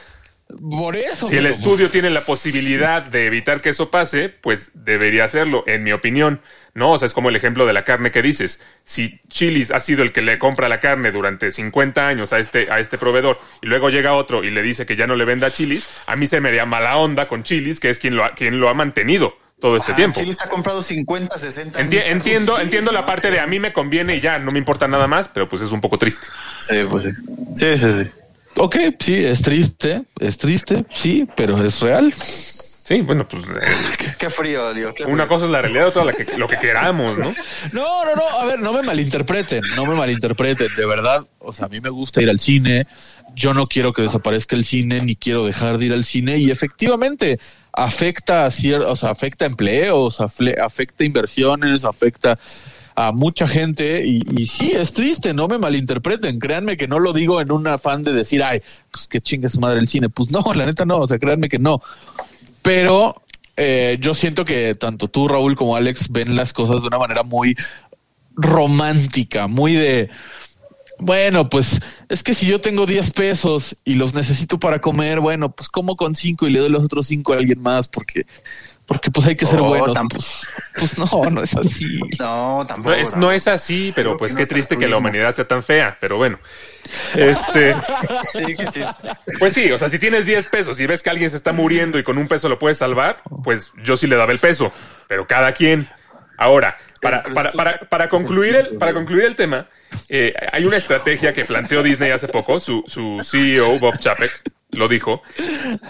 Por 0.70 0.94
eso. 0.97 1.26
Si 1.26 1.36
el 1.36 1.47
estudio 1.47 1.90
tiene 1.90 2.09
la 2.09 2.20
posibilidad 2.20 3.03
de 3.03 3.26
evitar 3.26 3.61
que 3.61 3.70
eso 3.70 3.90
pase, 3.90 4.28
pues 4.28 4.70
debería 4.74 5.24
hacerlo, 5.24 5.64
en 5.66 5.82
mi 5.82 5.92
opinión. 5.92 6.40
No, 6.72 6.92
o 6.92 6.99
sea, 6.99 7.07
es 7.07 7.14
como 7.14 7.30
el 7.30 7.36
ejemplo 7.36 7.66
de 7.66 7.72
la 7.72 7.84
carne 7.84 8.11
que 8.12 8.22
dices. 8.22 8.61
Si 8.84 9.18
Chilis 9.28 9.70
ha 9.72 9.80
sido 9.80 10.03
el 10.05 10.12
que 10.12 10.22
le 10.22 10.38
compra 10.38 10.68
la 10.68 10.78
carne 10.78 11.11
durante 11.11 11.51
50 11.51 12.07
años 12.07 12.32
a 12.32 12.38
este, 12.38 12.70
a 12.70 12.78
este 12.78 12.97
proveedor 12.97 13.40
y 13.61 13.66
luego 13.66 13.90
llega 13.90 14.12
otro 14.12 14.44
y 14.44 14.51
le 14.51 14.62
dice 14.62 14.86
que 14.86 14.94
ya 14.94 15.07
no 15.09 15.16
le 15.16 15.24
venda 15.24 15.49
a 15.49 15.51
Chilis, 15.51 15.86
a 16.07 16.14
mí 16.16 16.26
se 16.28 16.40
me 16.40 16.53
da 16.53 16.64
mala 16.64 16.97
onda 16.97 17.26
con 17.26 17.42
Chilis, 17.42 17.80
que 17.80 17.90
es 17.90 17.99
quien 17.99 18.14
lo 18.14 18.24
ha, 18.24 18.34
quien 18.34 18.61
lo 18.61 18.68
ha 18.68 18.74
mantenido 18.74 19.36
todo 19.59 19.76
este 19.78 19.92
Ah, 19.92 19.97
tiempo. 19.97 20.20
Chile 20.20 20.30
está 20.32 20.49
comprado 20.49 20.80
50, 20.82 21.38
60 21.38 21.80
Enti- 21.80 21.94
años. 21.99 22.05
entiendo, 22.07 22.61
entiendo 22.61 22.92
la 22.92 23.05
parte 23.07 23.30
de 23.30 23.40
a 23.40 23.47
mí 23.47 23.59
me 23.59 23.72
conviene 23.72 24.14
y 24.16 24.20
ya, 24.20 24.38
no 24.38 24.53
me 24.53 24.59
importa 24.59 24.86
nada 24.86 25.09
más, 25.09 25.28
pero 25.28 25.49
pues 25.49 25.62
es 25.62 25.72
un 25.72 25.80
poco 25.80 25.99
triste. 25.99 26.28
Sí, 26.61 26.76
pues 26.88 27.05
sí. 27.07 27.11
Sí, 27.57 27.76
sí, 27.78 28.05
sí. 28.05 28.11
Ok, 28.57 28.76
sí, 28.98 29.14
es 29.24 29.42
triste, 29.42 30.02
es 30.18 30.38
triste, 30.38 30.84
sí, 30.94 31.28
pero 31.36 31.62
es 31.62 31.80
real. 31.80 32.12
Sí, 32.14 33.00
bueno, 33.02 33.26
pues 33.26 33.42
eh, 33.48 33.76
Qué, 33.98 34.14
qué 34.18 34.30
frío, 34.30 34.72
Dios. 34.72 34.94
qué 34.96 35.04
una 35.04 35.26
cosa 35.26 35.46
es 35.46 35.50
la 35.50 35.61
realidad, 35.61 35.88
otra 35.88 36.04
la 36.04 36.12
que, 36.12 36.24
lo 36.38 36.46
que 36.48 36.57
queramos, 36.57 37.18
¿no? 37.18 37.34
No, 37.72 38.04
no, 38.04 38.14
no, 38.14 38.28
a 38.40 38.44
ver, 38.46 38.61
no 38.61 38.72
me 38.72 38.82
malinterpreten, 38.82 39.62
no 39.74 39.84
me 39.86 39.94
malinterpreten, 39.96 40.68
de 40.76 40.86
verdad, 40.86 41.26
o 41.40 41.52
sea, 41.52 41.66
a 41.66 41.68
mí 41.68 41.80
me 41.80 41.90
gusta 41.90 42.22
ir 42.22 42.30
al 42.30 42.38
cine, 42.38 42.86
yo 43.34 43.52
no 43.54 43.66
quiero 43.66 43.92
que 43.92 44.02
desaparezca 44.02 44.54
el 44.54 44.64
cine, 44.64 45.00
ni 45.00 45.16
quiero 45.16 45.44
dejar 45.44 45.78
de 45.78 45.86
ir 45.86 45.92
al 45.92 46.04
cine, 46.04 46.38
y 46.38 46.50
efectivamente 46.52 47.40
afecta 47.72 48.46
a 48.46 48.50
cier- 48.50 48.84
o 48.86 48.94
sea, 48.94 49.11
afecta 49.11 49.46
empleos, 49.46 50.20
afle- 50.20 50.57
afecta 50.64 51.02
inversiones, 51.04 51.84
afecta 51.84 52.38
a 52.97 53.12
mucha 53.12 53.47
gente, 53.47 54.07
y, 54.07 54.22
y 54.36 54.47
sí, 54.47 54.72
es 54.72 54.92
triste, 54.94 55.34
no 55.34 55.49
me 55.49 55.59
malinterpreten, 55.59 56.38
créanme 56.38 56.78
que 56.78 56.88
no 56.88 56.99
lo 56.99 57.12
digo 57.12 57.40
en 57.42 57.53
un 57.53 57.66
afán 57.66 58.03
de 58.03 58.12
decir, 58.12 58.42
ay, 58.42 58.62
pues 58.90 59.07
que 59.07 59.20
chingue 59.20 59.51
su 59.51 59.61
madre 59.61 59.80
el 59.80 59.86
cine, 59.86 60.09
pues 60.09 60.32
no, 60.32 60.40
la 60.55 60.64
neta 60.64 60.86
no, 60.86 60.99
o 60.99 61.07
sea, 61.07 61.18
créanme 61.18 61.51
que 61.51 61.59
no, 61.59 61.82
pero 62.62 63.22
eh, 63.57 63.99
yo 64.01 64.14
siento 64.14 64.44
que 64.44 64.74
tanto 64.74 65.09
tú, 65.09 65.28
Raúl, 65.28 65.57
como 65.57 65.76
Alex 65.76 66.11
ven 66.11 66.34
las 66.34 66.53
cosas 66.53 66.80
de 66.80 66.88
una 66.88 66.99
manera 66.99 67.22
muy 67.22 67.55
romántica, 68.34 69.47
muy 69.47 69.74
de, 69.74 70.11
bueno, 70.99 71.51
pues 71.51 71.80
es 72.09 72.22
que 72.22 72.32
si 72.32 72.47
yo 72.47 72.61
tengo 72.61 72.86
10 72.86 73.11
pesos 73.11 73.76
y 73.84 73.94
los 73.94 74.14
necesito 74.14 74.59
para 74.59 74.80
comer, 74.80 75.20
bueno, 75.20 75.53
pues 75.53 75.68
como 75.68 75.97
con 75.97 76.14
5 76.14 76.47
y 76.47 76.51
le 76.51 76.61
doy 76.61 76.70
los 76.70 76.84
otros 76.84 77.07
5 77.09 77.34
a 77.34 77.36
alguien 77.36 77.61
más 77.61 77.88
porque, 77.88 78.26
porque 78.87 79.11
pues 79.11 79.26
hay 79.26 79.37
que 79.37 79.47
ser 79.47 79.59
No, 79.59 79.64
buenos. 79.66 79.93
tampoco. 79.93 80.22
Pues, 80.76 80.95
pues 80.95 80.99
no, 80.99 81.24
no 81.30 81.43
es 81.43 81.55
así. 81.57 82.01
No, 82.18 82.64
tampoco. 82.66 82.91
No 82.91 82.95
es, 82.95 83.16
no 83.16 83.32
es 83.32 83.49
así, 83.49 83.93
pero 83.95 84.11
Creo 84.11 84.16
pues 84.18 84.32
que 84.34 84.39
qué 84.39 84.43
no 84.45 84.49
triste 84.49 84.78
que 84.78 84.89
la 84.89 84.97
humanidad 84.99 85.34
sea 85.34 85.45
tan 85.47 85.62
fea, 85.62 85.97
pero 86.01 86.16
bueno. 86.16 86.39
Este, 87.14 87.74
Sí, 88.32 88.55
que 88.57 88.66
sí. 88.72 88.80
pues 89.39 89.53
sí, 89.53 89.70
o 89.72 89.78
sea, 89.78 89.89
si 89.89 89.99
tienes 89.99 90.24
10 90.26 90.47
pesos 90.47 90.78
y 90.80 90.87
ves 90.87 91.03
que 91.03 91.11
alguien 91.11 91.30
se 91.30 91.37
está 91.37 91.53
muriendo 91.53 91.99
y 91.99 92.03
con 92.05 92.16
un 92.18 92.28
peso 92.28 92.49
lo 92.49 92.59
puedes 92.59 92.78
salvar, 92.78 93.16
pues 93.43 93.72
yo 93.82 93.97
sí 93.97 94.07
le 94.07 94.16
daba 94.16 94.32
el 94.32 94.39
peso, 94.39 94.72
pero 95.09 95.26
cada 95.26 95.53
quien. 95.53 95.89
Ahora, 96.39 96.76
para, 97.01 97.22
para, 97.22 97.53
para, 97.53 97.78
para 97.89 98.09
concluir, 98.11 98.55
el, 98.57 98.76
para 98.76 98.93
concluir 98.93 99.24
el 99.24 99.37
tema, 99.37 99.68
eh, 100.11 100.34
hay 100.53 100.64
una 100.66 100.76
estrategia 100.76 101.32
que 101.32 101.47
planteó 101.47 101.82
Disney 101.82 102.11
hace 102.11 102.28
poco, 102.28 102.61
su, 102.61 102.84
su 102.87 103.20
CEO, 103.24 103.78
Bob 103.78 103.99
Chapek, 103.99 104.30
lo 104.70 104.88
dijo, 104.88 105.22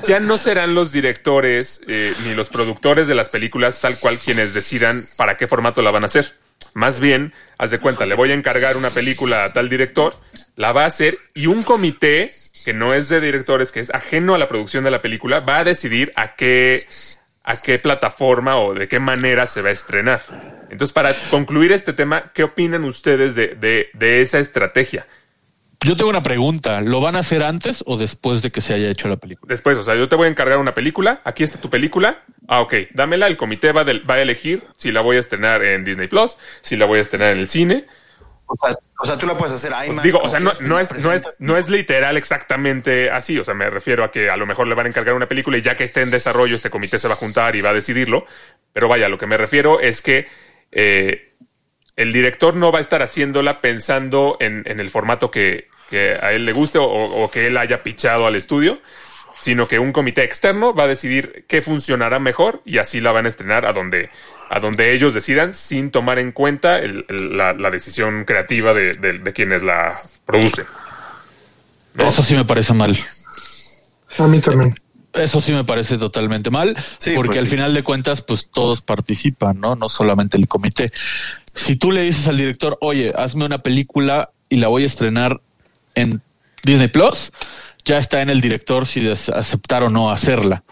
ya 0.04 0.20
no 0.20 0.38
serán 0.38 0.74
los 0.74 0.92
directores 0.92 1.80
eh, 1.88 2.14
ni 2.24 2.34
los 2.34 2.48
productores 2.48 3.08
de 3.08 3.14
las 3.14 3.28
películas 3.28 3.80
tal 3.80 3.98
cual 3.98 4.18
quienes 4.18 4.54
decidan 4.54 5.02
para 5.16 5.36
qué 5.36 5.46
formato 5.46 5.82
la 5.82 5.90
van 5.90 6.02
a 6.02 6.06
hacer. 6.06 6.34
Más 6.74 7.00
bien, 7.00 7.32
haz 7.56 7.70
de 7.70 7.78
cuenta, 7.78 8.04
le 8.04 8.14
voy 8.14 8.30
a 8.30 8.34
encargar 8.34 8.76
una 8.76 8.90
película 8.90 9.44
a 9.44 9.52
tal 9.52 9.68
director, 9.68 10.14
la 10.56 10.72
va 10.72 10.84
a 10.84 10.86
hacer 10.86 11.18
y 11.34 11.46
un 11.46 11.62
comité 11.62 12.32
que 12.64 12.74
no 12.74 12.92
es 12.92 13.08
de 13.08 13.20
directores, 13.20 13.72
que 13.72 13.80
es 13.80 13.94
ajeno 13.94 14.34
a 14.34 14.38
la 14.38 14.48
producción 14.48 14.84
de 14.84 14.90
la 14.90 15.00
película, 15.00 15.40
va 15.40 15.58
a 15.58 15.64
decidir 15.64 16.12
a 16.16 16.34
qué, 16.34 16.86
a 17.44 17.62
qué 17.62 17.78
plataforma 17.78 18.58
o 18.58 18.74
de 18.74 18.88
qué 18.88 18.98
manera 18.98 19.46
se 19.46 19.62
va 19.62 19.70
a 19.70 19.72
estrenar. 19.72 20.20
Entonces, 20.68 20.92
para 20.92 21.14
concluir 21.30 21.72
este 21.72 21.92
tema, 21.92 22.32
¿qué 22.34 22.42
opinan 22.42 22.84
ustedes 22.84 23.34
de, 23.34 23.54
de, 23.54 23.88
de 23.94 24.20
esa 24.20 24.38
estrategia? 24.38 25.06
Yo 25.84 25.94
tengo 25.96 26.10
una 26.10 26.22
pregunta, 26.22 26.80
¿lo 26.80 27.00
van 27.00 27.16
a 27.16 27.20
hacer 27.20 27.42
antes 27.42 27.82
o 27.86 27.96
después 27.96 28.42
de 28.42 28.50
que 28.50 28.60
se 28.60 28.74
haya 28.74 28.88
hecho 28.88 29.08
la 29.08 29.16
película? 29.16 29.48
Después, 29.48 29.76
o 29.78 29.82
sea, 29.82 29.94
yo 29.94 30.08
te 30.08 30.16
voy 30.16 30.26
a 30.26 30.30
encargar 30.30 30.58
una 30.58 30.74
película, 30.74 31.20
aquí 31.24 31.42
está 31.44 31.60
tu 31.60 31.70
película, 31.70 32.24
ah, 32.48 32.60
ok, 32.60 32.74
dámela, 32.94 33.26
el 33.26 33.36
comité 33.36 33.72
va, 33.72 33.84
del- 33.84 34.08
va 34.08 34.14
a 34.14 34.20
elegir 34.22 34.64
si 34.76 34.90
la 34.90 35.00
voy 35.02 35.16
a 35.16 35.20
estrenar 35.20 35.62
en 35.62 35.84
Disney 35.84 36.08
Plus, 36.08 36.36
si 36.60 36.76
la 36.76 36.86
voy 36.86 36.98
a 36.98 37.02
estrenar 37.02 37.32
en 37.32 37.38
el 37.38 37.48
cine. 37.48 37.84
O 38.48 38.54
sea, 38.64 38.76
o 39.00 39.04
sea, 39.04 39.18
tú 39.18 39.26
la 39.26 39.36
puedes 39.36 39.54
hacer 39.54 39.72
IMAX. 39.88 40.02
Digo, 40.04 40.20
o 40.20 40.28
sea, 40.28 40.38
no, 40.40 40.52
es, 40.52 40.60
no, 40.60 41.12
es, 41.12 41.24
no 41.40 41.56
es 41.56 41.68
literal 41.68 42.16
exactamente 42.16 43.10
así, 43.10 43.38
o 43.38 43.44
sea, 43.44 43.54
me 43.54 43.68
refiero 43.68 44.02
a 44.04 44.10
que 44.10 44.30
a 44.30 44.36
lo 44.36 44.46
mejor 44.46 44.68
le 44.68 44.74
van 44.74 44.86
a 44.86 44.88
encargar 44.88 45.14
una 45.14 45.26
película 45.26 45.58
y 45.58 45.62
ya 45.62 45.76
que 45.76 45.84
esté 45.84 46.02
en 46.02 46.10
desarrollo, 46.10 46.54
este 46.54 46.70
comité 46.70 46.98
se 46.98 47.08
va 47.08 47.14
a 47.14 47.16
juntar 47.18 47.54
y 47.56 47.60
va 47.60 47.70
a 47.70 47.74
decidirlo, 47.74 48.24
pero 48.72 48.88
vaya, 48.88 49.08
lo 49.08 49.18
que 49.18 49.26
me 49.26 49.36
refiero 49.36 49.80
es 49.80 50.00
que 50.00 50.26
eh, 50.72 51.34
el 51.96 52.12
director 52.12 52.54
no 52.54 52.70
va 52.72 52.78
a 52.78 52.82
estar 52.82 53.02
haciéndola 53.02 53.60
pensando 53.60 54.36
en, 54.40 54.62
en 54.66 54.80
el 54.80 54.90
formato 54.90 55.30
que, 55.30 55.68
que 55.90 56.18
a 56.20 56.32
él 56.32 56.44
le 56.46 56.52
guste 56.52 56.78
o, 56.78 56.84
o 56.84 57.30
que 57.30 57.46
él 57.46 57.56
haya 57.56 57.82
pichado 57.82 58.26
al 58.26 58.36
estudio, 58.36 58.80
sino 59.40 59.68
que 59.68 59.78
un 59.78 59.92
comité 59.92 60.22
externo 60.24 60.74
va 60.74 60.84
a 60.84 60.86
decidir 60.88 61.44
qué 61.48 61.60
funcionará 61.62 62.18
mejor 62.18 62.62
y 62.64 62.78
así 62.78 63.00
la 63.00 63.12
van 63.12 63.26
a 63.26 63.28
estrenar 63.28 63.66
a 63.66 63.72
donde, 63.72 64.10
a 64.50 64.60
donde 64.60 64.92
ellos 64.92 65.12
decidan 65.14 65.52
sin 65.54 65.90
tomar 65.90 66.18
en 66.18 66.32
cuenta 66.32 66.78
el- 66.78 67.04
el- 67.08 67.36
la, 67.36 67.52
la 67.52 67.70
decisión 67.70 68.24
creativa 68.24 68.72
de, 68.74 68.94
de- 68.94 69.18
de 69.18 69.32
quienes 69.32 69.62
la 69.62 69.96
producen. 70.24 70.64
¿no? 71.94 72.06
Eso 72.06 72.22
sí 72.22 72.34
me 72.34 72.44
parece 72.44 72.72
mal. 72.74 72.96
A 74.18 74.26
mí 74.26 74.40
también. 74.40 74.74
Eso 75.12 75.40
sí 75.40 75.50
me 75.52 75.64
parece 75.64 75.96
totalmente 75.96 76.50
mal, 76.50 76.76
Sí, 76.98 77.12
porque 77.14 77.28
pues 77.28 77.38
al 77.38 77.44
sí. 77.46 77.50
final 77.52 77.72
de 77.72 77.82
cuentas, 77.82 78.20
pues 78.20 78.48
todos 78.52 78.82
participan, 78.82 79.58
¿no? 79.60 79.74
No 79.74 79.88
solamente 79.88 80.36
el 80.36 80.46
comité. 80.46 80.92
Si 81.56 81.74
tú 81.76 81.90
le 81.90 82.02
dices 82.02 82.28
al 82.28 82.36
director, 82.36 82.76
oye, 82.82 83.12
hazme 83.16 83.44
una 83.46 83.58
película 83.62 84.30
y 84.50 84.56
la 84.56 84.68
voy 84.68 84.82
a 84.82 84.86
estrenar 84.86 85.40
en 85.94 86.20
Disney 86.62 86.88
Plus, 86.88 87.32
ya 87.84 87.96
está 87.96 88.20
en 88.20 88.28
el 88.30 88.40
director 88.42 88.86
si 88.86 89.08
aceptar 89.08 89.82
o 89.82 89.88
no 89.88 90.10
hacerla. 90.10 90.62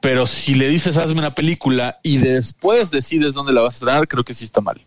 Pero 0.00 0.26
si 0.26 0.54
le 0.54 0.68
dices, 0.68 0.96
hazme 0.96 1.18
una 1.18 1.34
película 1.34 1.98
y 2.02 2.16
después 2.16 2.90
decides 2.90 3.34
dónde 3.34 3.52
la 3.52 3.60
vas 3.60 3.74
a 3.74 3.76
estrenar, 3.76 4.08
creo 4.08 4.24
que 4.24 4.32
sí 4.34 4.44
está 4.44 4.60
mal. 4.62 4.80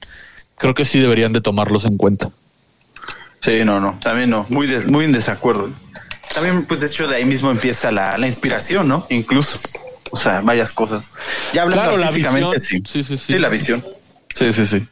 Creo 0.57 0.73
que 0.73 0.85
sí 0.85 0.99
deberían 0.99 1.33
de 1.33 1.41
tomarlos 1.41 1.85
en 1.85 1.97
cuenta. 1.97 2.29
Sí, 3.41 3.63
no, 3.63 3.79
no, 3.79 3.99
también 4.01 4.31
no, 4.31 4.45
muy, 4.49 4.65
de- 4.65 4.85
muy 4.87 5.05
en 5.05 5.11
desacuerdo. 5.11 5.69
También, 6.33 6.65
pues 6.65 6.81
de 6.81 6.87
hecho, 6.87 7.07
de 7.07 7.15
ahí 7.17 7.25
mismo 7.25 7.51
empieza 7.51 7.91
la, 7.91 8.17
la 8.17 8.27
inspiración, 8.27 8.87
¿no? 8.87 9.05
Incluso, 9.09 9.59
o 10.11 10.17
sea, 10.17 10.41
varias 10.41 10.73
cosas. 10.73 11.11
Ya 11.53 11.61
hablando 11.61 11.83
Claro, 11.83 11.97
la 11.97 12.11
visión. 12.11 12.59
sí. 12.59 12.81
Sí, 12.85 13.03
sí, 13.03 13.17
sí. 13.17 13.23
Sí, 13.33 13.37
la 13.39 13.49
visión. 13.49 13.83
Sí, 14.33 14.51
sí, 14.51 14.65
sí. 14.65 14.87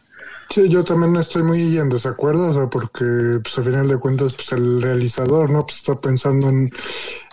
Sí, 0.50 0.70
yo 0.70 0.84
también 0.84 1.16
estoy 1.18 1.44
muy 1.44 1.78
en 1.78 1.90
desacuerdo, 1.90 2.50
o 2.50 2.54
sea, 2.54 2.68
porque 2.70 3.40
pues, 3.42 3.58
al 3.58 3.66
final 3.66 3.88
de 3.88 3.98
cuentas, 3.98 4.34
pues 4.34 4.52
el 4.52 4.82
realizador, 4.82 5.50
¿no? 5.50 5.64
Pues 5.64 5.78
está 5.78 6.00
pensando 6.00 6.50
en, 6.50 6.70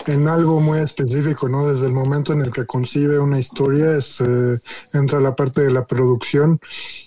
en 0.06 0.26
algo 0.28 0.60
muy 0.60 0.80
específico, 0.80 1.48
¿no? 1.48 1.68
Desde 1.68 1.86
el 1.86 1.92
momento 1.92 2.32
en 2.32 2.42
el 2.42 2.52
que 2.52 2.66
concibe 2.66 3.18
una 3.20 3.38
historia, 3.38 3.96
es, 3.96 4.20
eh, 4.20 4.58
entra 4.92 5.20
la 5.20 5.36
parte 5.36 5.62
de 5.62 5.70
la 5.70 5.86
producción 5.86 6.58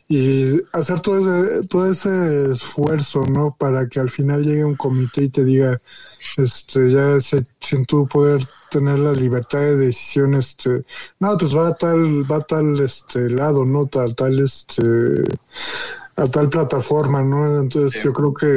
y 0.08 0.62
hacer 0.74 1.00
todo 1.02 1.20
ese, 1.20 1.68
todo 1.68 1.92
ese 1.92 2.52
esfuerzo, 2.52 3.22
¿no? 3.24 3.56
Para 3.58 3.88
que 3.88 4.00
al 4.00 4.10
final 4.10 4.44
llegue 4.44 4.64
un 4.66 4.76
comité 4.76 5.24
y 5.24 5.30
te 5.30 5.44
diga, 5.44 5.82
este, 6.38 6.92
ya 6.92 7.20
se- 7.22 7.46
sin 7.60 7.86
tú 7.86 8.08
poder 8.08 8.46
tener 8.72 9.00
la 9.00 9.14
libertad 9.14 9.60
de 9.60 9.78
decisión, 9.78 10.34
este, 10.36 10.84
no, 11.20 11.38
pues 11.38 11.56
va 11.56 11.70
a 11.70 11.74
tal, 11.76 12.30
va 12.30 12.38
a 12.38 12.42
tal, 12.42 12.80
este, 12.82 13.30
lado, 13.30 13.66
¿no? 13.66 13.88
Tal, 13.88 14.16
tal, 14.16 14.40
este, 14.40 14.84
a 16.16 16.28
tal 16.28 16.50
plataforma, 16.50 17.24
¿no? 17.24 17.62
Entonces 17.62 18.02
yo 18.04 18.14
creo 18.14 18.34
que 18.34 18.48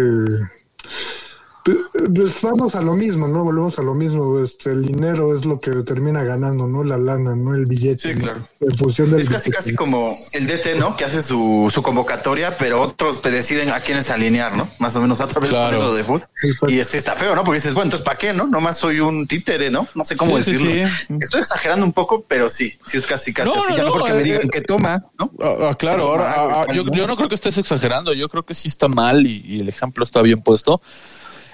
pues 2.14 2.40
vamos 2.42 2.74
a 2.74 2.80
lo 2.82 2.94
mismo, 2.94 3.26
¿no? 3.28 3.44
Volvemos 3.44 3.78
a 3.78 3.82
lo 3.82 3.94
mismo, 3.94 4.40
este, 4.40 4.70
el 4.70 4.84
dinero 4.84 5.34
es 5.34 5.44
lo 5.44 5.60
que 5.60 5.70
termina 5.84 6.22
ganando, 6.22 6.66
¿no? 6.66 6.84
La 6.84 6.96
lana, 6.96 7.34
¿no? 7.34 7.54
El 7.54 7.66
billete. 7.66 8.14
Sí, 8.14 8.18
¿no? 8.18 8.24
claro. 8.24 8.40
En 8.60 8.76
función 8.76 9.10
del 9.10 9.20
Es 9.22 9.28
casi, 9.28 9.50
billete. 9.50 9.56
casi 9.56 9.74
como 9.74 10.16
el 10.32 10.46
DT, 10.46 10.76
¿no? 10.78 10.96
Que 10.96 11.04
hace 11.04 11.22
su, 11.22 11.70
su 11.72 11.82
convocatoria, 11.82 12.56
pero 12.56 12.80
otros 12.82 13.20
te 13.22 13.30
deciden 13.30 13.70
a 13.70 13.80
quiénes 13.80 14.10
alinear, 14.10 14.56
¿no? 14.56 14.68
Más 14.78 14.94
o 14.96 15.00
menos 15.00 15.20
a 15.20 15.28
través 15.28 15.50
Claro. 15.50 15.78
de 15.78 15.82
lo 15.84 15.94
de 15.94 16.04
foot. 16.04 16.22
Exacto. 16.42 16.70
Y 16.70 16.80
este 16.80 16.98
está 16.98 17.14
feo, 17.16 17.34
¿no? 17.34 17.44
Porque 17.44 17.56
dices, 17.58 17.74
bueno, 17.74 17.86
entonces 17.86 18.04
¿para 18.04 18.18
qué, 18.18 18.32
no? 18.32 18.46
Nomás 18.46 18.78
soy 18.78 19.00
un 19.00 19.26
títere, 19.26 19.70
¿no? 19.70 19.88
No 19.94 20.04
sé 20.04 20.16
cómo 20.16 20.40
Sí, 20.40 20.52
decirlo. 20.52 20.70
sí. 20.96 21.14
Estoy 21.20 21.40
exagerando 21.40 21.84
un 21.84 21.92
poco, 21.92 22.24
pero 22.26 22.48
sí, 22.48 22.74
sí 22.84 22.96
es 22.96 23.06
casi 23.06 23.32
casi 23.32 23.48
No, 23.48 23.54
así. 23.62 23.70
no, 23.72 23.76
ya 23.76 23.82
no, 23.84 23.94
mejor 23.94 24.08
que 24.08 24.14
me 24.14 24.20
eh, 24.20 24.24
digan 24.24 24.46
eh, 24.46 24.50
que 24.50 24.60
toma, 24.62 25.02
¿no? 25.18 25.30
Ah, 25.42 25.56
ah, 25.70 25.74
claro, 25.74 26.04
ahora 26.04 26.34
Toma 26.34 26.54
ah, 26.60 26.66
ah, 26.68 26.72
yo, 26.72 26.84
¿no? 26.84 26.92
yo 26.94 27.06
no 27.06 27.16
creo 27.16 27.28
que 27.28 27.34
estés 27.34 27.58
exagerando, 27.58 28.12
yo 28.12 28.28
creo 28.28 28.44
que 28.44 28.54
sí 28.54 28.68
está 28.68 28.88
mal 28.88 29.26
y, 29.26 29.42
y 29.46 29.60
el 29.60 29.68
ejemplo 29.68 30.04
está 30.04 30.22
bien 30.22 30.40
puesto. 30.40 30.80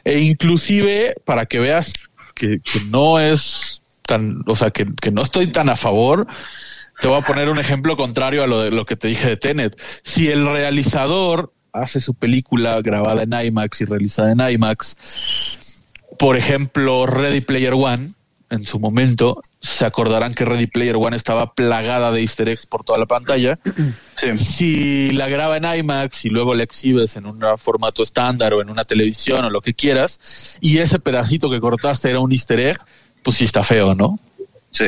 E 0.04 0.20
inclusive 0.20 1.14
para 1.24 1.46
que 1.46 1.58
veas 1.58 1.92
que, 2.34 2.60
no 2.90 3.20
es 3.20 3.82
tan, 4.06 4.42
o 4.46 4.56
sea, 4.56 4.70
que, 4.70 4.86
que 5.00 5.10
no 5.10 5.22
estoy 5.22 5.48
tan 5.48 5.68
a 5.68 5.76
favor, 5.76 6.26
te 7.00 7.08
voy 7.08 7.18
a 7.18 7.22
poner 7.22 7.48
un 7.48 7.58
ejemplo 7.58 7.96
contrario 7.96 8.42
a 8.42 8.46
lo 8.46 8.62
de 8.62 8.70
lo 8.70 8.84
que 8.86 8.96
te 8.96 9.08
dije 9.08 9.28
de 9.28 9.36
Tenet. 9.36 9.80
Si 10.02 10.28
el 10.28 10.46
realizador 10.46 11.52
hace 11.72 12.00
su 12.00 12.14
película 12.14 12.80
grabada 12.82 13.24
en 13.24 13.32
IMAX 13.32 13.80
y 13.80 13.84
realizada 13.84 14.32
en 14.32 14.40
IMAX, 14.40 14.96
por 16.18 16.36
ejemplo, 16.36 17.06
Ready 17.06 17.40
Player 17.40 17.74
One, 17.74 18.14
en 18.50 18.64
su 18.64 18.78
momento, 18.78 19.40
se 19.60 19.84
acordarán 19.84 20.34
que 20.34 20.44
Ready 20.44 20.66
Player 20.66 20.96
One 20.96 21.16
estaba 21.16 21.54
plagada 21.54 22.12
de 22.12 22.20
easter 22.20 22.48
eggs 22.48 22.66
por 22.66 22.84
toda 22.84 22.98
la 22.98 23.06
pantalla. 23.06 23.58
Sí. 24.16 24.36
Si 24.36 25.10
la 25.10 25.26
graba 25.26 25.56
en 25.56 25.64
IMAX 25.64 26.24
y 26.24 26.30
luego 26.30 26.54
la 26.54 26.62
exhibes 26.62 27.16
en 27.16 27.26
un 27.26 27.42
formato 27.58 28.00
estándar 28.00 28.54
o 28.54 28.62
en 28.62 28.70
una 28.70 28.84
televisión 28.84 29.44
o 29.44 29.50
lo 29.50 29.60
que 29.60 29.74
quieras, 29.74 30.56
y 30.60 30.78
ese 30.78 31.00
pedacito 31.00 31.50
que 31.50 31.58
cortaste 31.58 32.10
era 32.10 32.20
un 32.20 32.30
easter 32.30 32.60
egg, 32.60 32.78
pues 33.24 33.38
sí 33.38 33.44
está 33.44 33.64
feo, 33.64 33.96
¿no? 33.96 34.20
Sí. 34.70 34.86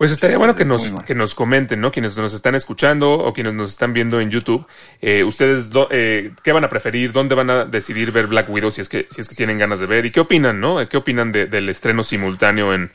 Pues 0.00 0.12
estaría 0.12 0.38
bueno 0.38 0.56
que 0.56 0.64
nos, 0.64 0.92
que 1.06 1.14
nos 1.14 1.34
comenten, 1.34 1.78
¿no? 1.82 1.92
Quienes 1.92 2.16
nos 2.16 2.32
están 2.32 2.54
escuchando 2.54 3.12
o 3.12 3.34
quienes 3.34 3.52
nos 3.52 3.68
están 3.68 3.92
viendo 3.92 4.18
en 4.18 4.30
YouTube, 4.30 4.66
eh, 5.02 5.24
ustedes 5.24 5.68
do- 5.68 5.88
eh, 5.90 6.32
qué 6.42 6.52
van 6.52 6.64
a 6.64 6.70
preferir, 6.70 7.12
dónde 7.12 7.34
van 7.34 7.50
a 7.50 7.66
decidir 7.66 8.10
ver 8.10 8.26
Black 8.26 8.48
Widow 8.48 8.70
si 8.70 8.80
es 8.80 8.88
que, 8.88 9.06
si 9.10 9.20
es 9.20 9.28
que 9.28 9.34
tienen 9.34 9.58
ganas 9.58 9.78
de 9.78 9.84
ver 9.84 10.06
y 10.06 10.10
qué 10.10 10.20
opinan, 10.20 10.58
¿no? 10.58 10.88
¿Qué 10.88 10.96
opinan 10.96 11.32
de- 11.32 11.44
del 11.44 11.68
estreno 11.68 12.02
simultáneo 12.02 12.72
en, 12.72 12.90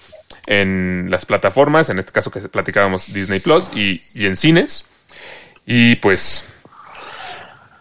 en 0.48 1.10
las 1.12 1.28
plataformas, 1.28 1.90
en 1.90 2.00
este 2.00 2.12
caso 2.12 2.32
que 2.32 2.40
platicábamos 2.40 3.14
Disney 3.14 3.40
Plus 3.40 3.70
y, 3.76 4.02
y 4.16 4.26
en 4.26 4.36
cines? 4.36 4.86
Y 5.68 5.98
pues 5.98 6.48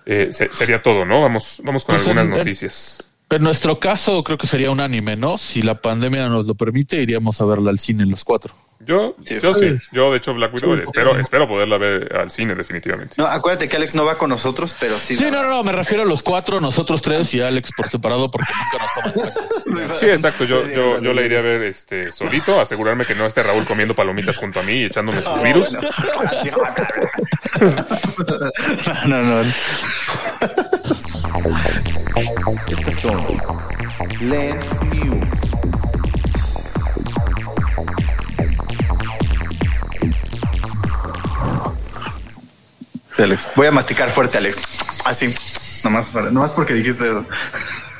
eh, 0.04 0.28
se- 0.32 0.52
sería 0.54 0.82
todo, 0.82 1.06
¿no? 1.06 1.22
Vamos, 1.22 1.62
vamos 1.64 1.86
con 1.86 1.94
Pues 1.94 2.02
algunas 2.06 2.26
en- 2.26 2.32
en- 2.32 2.38
noticias. 2.40 2.98
En 3.30 3.42
nuestro 3.42 3.80
caso 3.80 4.22
creo 4.22 4.36
que 4.36 4.46
sería 4.46 4.70
un 4.70 4.80
anime, 4.80 5.16
¿no? 5.16 5.38
Si 5.38 5.62
la 5.62 5.80
pandemia 5.80 6.28
nos 6.28 6.44
lo 6.46 6.54
permite, 6.54 7.00
iríamos 7.00 7.40
a 7.40 7.46
verla 7.46 7.70
al 7.70 7.78
cine 7.78 8.04
los 8.04 8.22
cuatro. 8.22 8.54
Yo, 8.86 9.16
Sí. 9.24 9.38
yo 9.40 9.54
sí, 9.54 9.78
yo 9.92 10.10
de 10.10 10.18
hecho 10.18 10.34
Black 10.34 10.52
Widow 10.54 10.76
Sí. 10.76 10.82
espero, 10.84 11.18
espero 11.18 11.48
poderla 11.48 11.78
ver 11.78 12.16
al 12.16 12.30
cine 12.30 12.54
definitivamente. 12.54 13.14
No, 13.18 13.26
acuérdate 13.26 13.68
que 13.68 13.76
Alex 13.76 13.94
no 13.94 14.04
va 14.04 14.18
con 14.18 14.30
nosotros, 14.30 14.76
pero 14.78 14.98
sí. 14.98 15.16
Sí, 15.16 15.24
no, 15.30 15.42
no, 15.42 15.48
no, 15.48 15.62
me 15.64 15.72
refiero 15.72 16.02
a 16.02 16.06
los 16.06 16.22
cuatro, 16.22 16.60
nosotros 16.60 17.00
tres 17.02 17.32
y 17.34 17.40
Alex 17.40 17.70
por 17.76 17.88
separado 17.88 18.30
porque 18.30 18.48
nunca 18.72 18.84
nos 18.84 19.14
toman. 19.14 19.32
Sí, 19.96 20.06
exacto. 20.06 20.44
Yo, 20.44 20.64
yo, 20.68 21.00
yo 21.00 21.12
la 21.12 21.22
iría 21.22 21.38
a 21.38 21.42
ver 21.42 21.62
este 21.62 22.12
solito, 22.12 22.60
asegurarme 22.60 23.04
que 23.04 23.14
no 23.14 23.26
esté 23.26 23.42
Raúl 23.42 23.64
comiendo 23.66 23.94
palomitas 23.94 24.36
junto 24.36 24.60
a 24.60 24.62
mí 24.62 24.72
y 24.74 24.84
echándome 24.84 25.20
sus 25.22 25.42
virus. 25.42 25.76
No, 29.06 29.22
no, 29.22 29.42
no. 29.44 29.50
Estas 32.68 33.00
son 33.00 33.42
Lens 34.20 34.80
News. 34.82 35.24
Alex. 43.22 43.48
Voy 43.56 43.66
a 43.66 43.70
masticar 43.70 44.10
fuerte, 44.10 44.38
Alex. 44.38 45.02
Así. 45.06 45.26
Nomás, 45.84 46.08
para- 46.10 46.30
nomás 46.30 46.52
porque 46.52 46.74
dijiste 46.74 47.04
eso. 47.06 47.24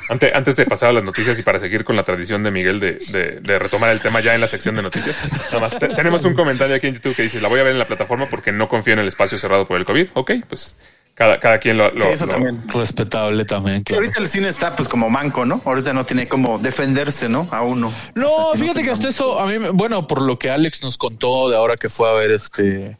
Ante- 0.09 0.31
antes 0.35 0.55
de 0.55 0.65
pasar 0.65 0.89
a 0.89 0.93
las 0.93 1.03
noticias 1.03 1.37
y 1.39 1.41
para 1.43 1.57
seguir 1.57 1.83
con 1.83 1.95
la 1.95 2.03
tradición 2.03 2.43
de 2.43 2.51
Miguel 2.51 2.79
de, 2.79 2.97
de- 3.11 3.39
de 3.41 3.59
retomar 3.59 3.89
el 3.89 4.01
tema 4.01 4.19
ya 4.21 4.35
en 4.35 4.41
la 4.41 4.47
sección 4.47 4.75
de 4.75 4.83
noticias, 4.83 5.15
nada 5.47 5.59
más 5.59 5.79
te- 5.79 5.89
tenemos 5.89 6.23
un 6.25 6.35
comentario 6.35 6.75
aquí 6.75 6.87
en 6.87 6.93
YouTube 6.95 7.15
que 7.15 7.23
dice, 7.23 7.41
la 7.41 7.47
voy 7.47 7.59
a 7.59 7.63
ver 7.63 7.71
en 7.73 7.79
la 7.79 7.87
plataforma 7.87 8.27
porque 8.29 8.51
no 8.51 8.67
confío 8.67 8.93
en 8.93 8.99
el 8.99 9.07
espacio 9.07 9.37
cerrado 9.39 9.65
por 9.67 9.77
el 9.79 9.85
COVID. 9.85 10.09
Ok, 10.13 10.31
pues 10.47 10.75
cada, 11.15 11.39
cada 11.39 11.57
quien 11.57 11.77
lo... 11.79 11.89
lo- 11.91 12.01
Sí, 12.05 12.07
eso 12.11 12.25
lo- 12.27 12.33
también. 12.33 12.61
Respetable 12.67 13.45
también, 13.45 13.79
Sí, 13.79 13.85
claro. 13.85 14.01
ahorita 14.03 14.19
el 14.19 14.27
cine 14.27 14.49
está 14.49 14.75
pues 14.75 14.87
como 14.87 15.09
manco, 15.09 15.43
¿no? 15.43 15.59
Ahorita 15.65 15.91
no 15.93 16.05
tiene 16.05 16.27
como 16.27 16.59
defenderse, 16.59 17.27
¿no? 17.27 17.47
A 17.51 17.63
uno. 17.63 17.91
No, 18.13 18.53
fíjate 18.53 18.83
que 18.83 18.91
hasta 18.91 19.07
eso, 19.09 19.39
a 19.39 19.47
mí, 19.47 19.57
me- 19.57 19.69
bueno, 19.71 20.05
por 20.05 20.21
lo 20.21 20.37
que 20.37 20.51
Alex 20.51 20.83
nos 20.83 20.97
contó 20.99 21.49
de 21.49 21.57
ahora 21.57 21.77
que 21.77 21.89
fue 21.89 22.07
a 22.09 22.13
ver 22.13 22.31
este... 22.31 22.97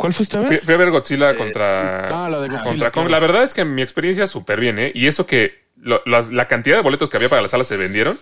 ¿Cuál 0.00 0.12
fuiste 0.14 0.38
a 0.38 0.40
ver? 0.40 0.60
fui 0.60 0.74
a 0.74 0.76
ver 0.78 0.90
Godzilla 0.90 1.36
contra, 1.36 2.08
ah, 2.24 2.30
la 2.30 2.40
de 2.40 2.48
Godzilla, 2.48 2.62
contra 2.64 2.90
Kong. 2.90 3.10
La 3.10 3.18
verdad 3.18 3.42
es 3.42 3.52
que 3.52 3.64
mi 3.66 3.82
experiencia 3.82 4.26
súper 4.26 4.58
bien, 4.58 4.78
¿eh? 4.78 4.92
Y 4.94 5.06
eso 5.06 5.26
que 5.26 5.60
lo- 5.76 6.02
las- 6.06 6.32
la 6.32 6.48
cantidad 6.48 6.76
de 6.76 6.82
boletos 6.82 7.10
que 7.10 7.18
había 7.18 7.28
para 7.28 7.42
la 7.42 7.48
sala 7.48 7.64
se 7.64 7.76
vendieron, 7.76 8.18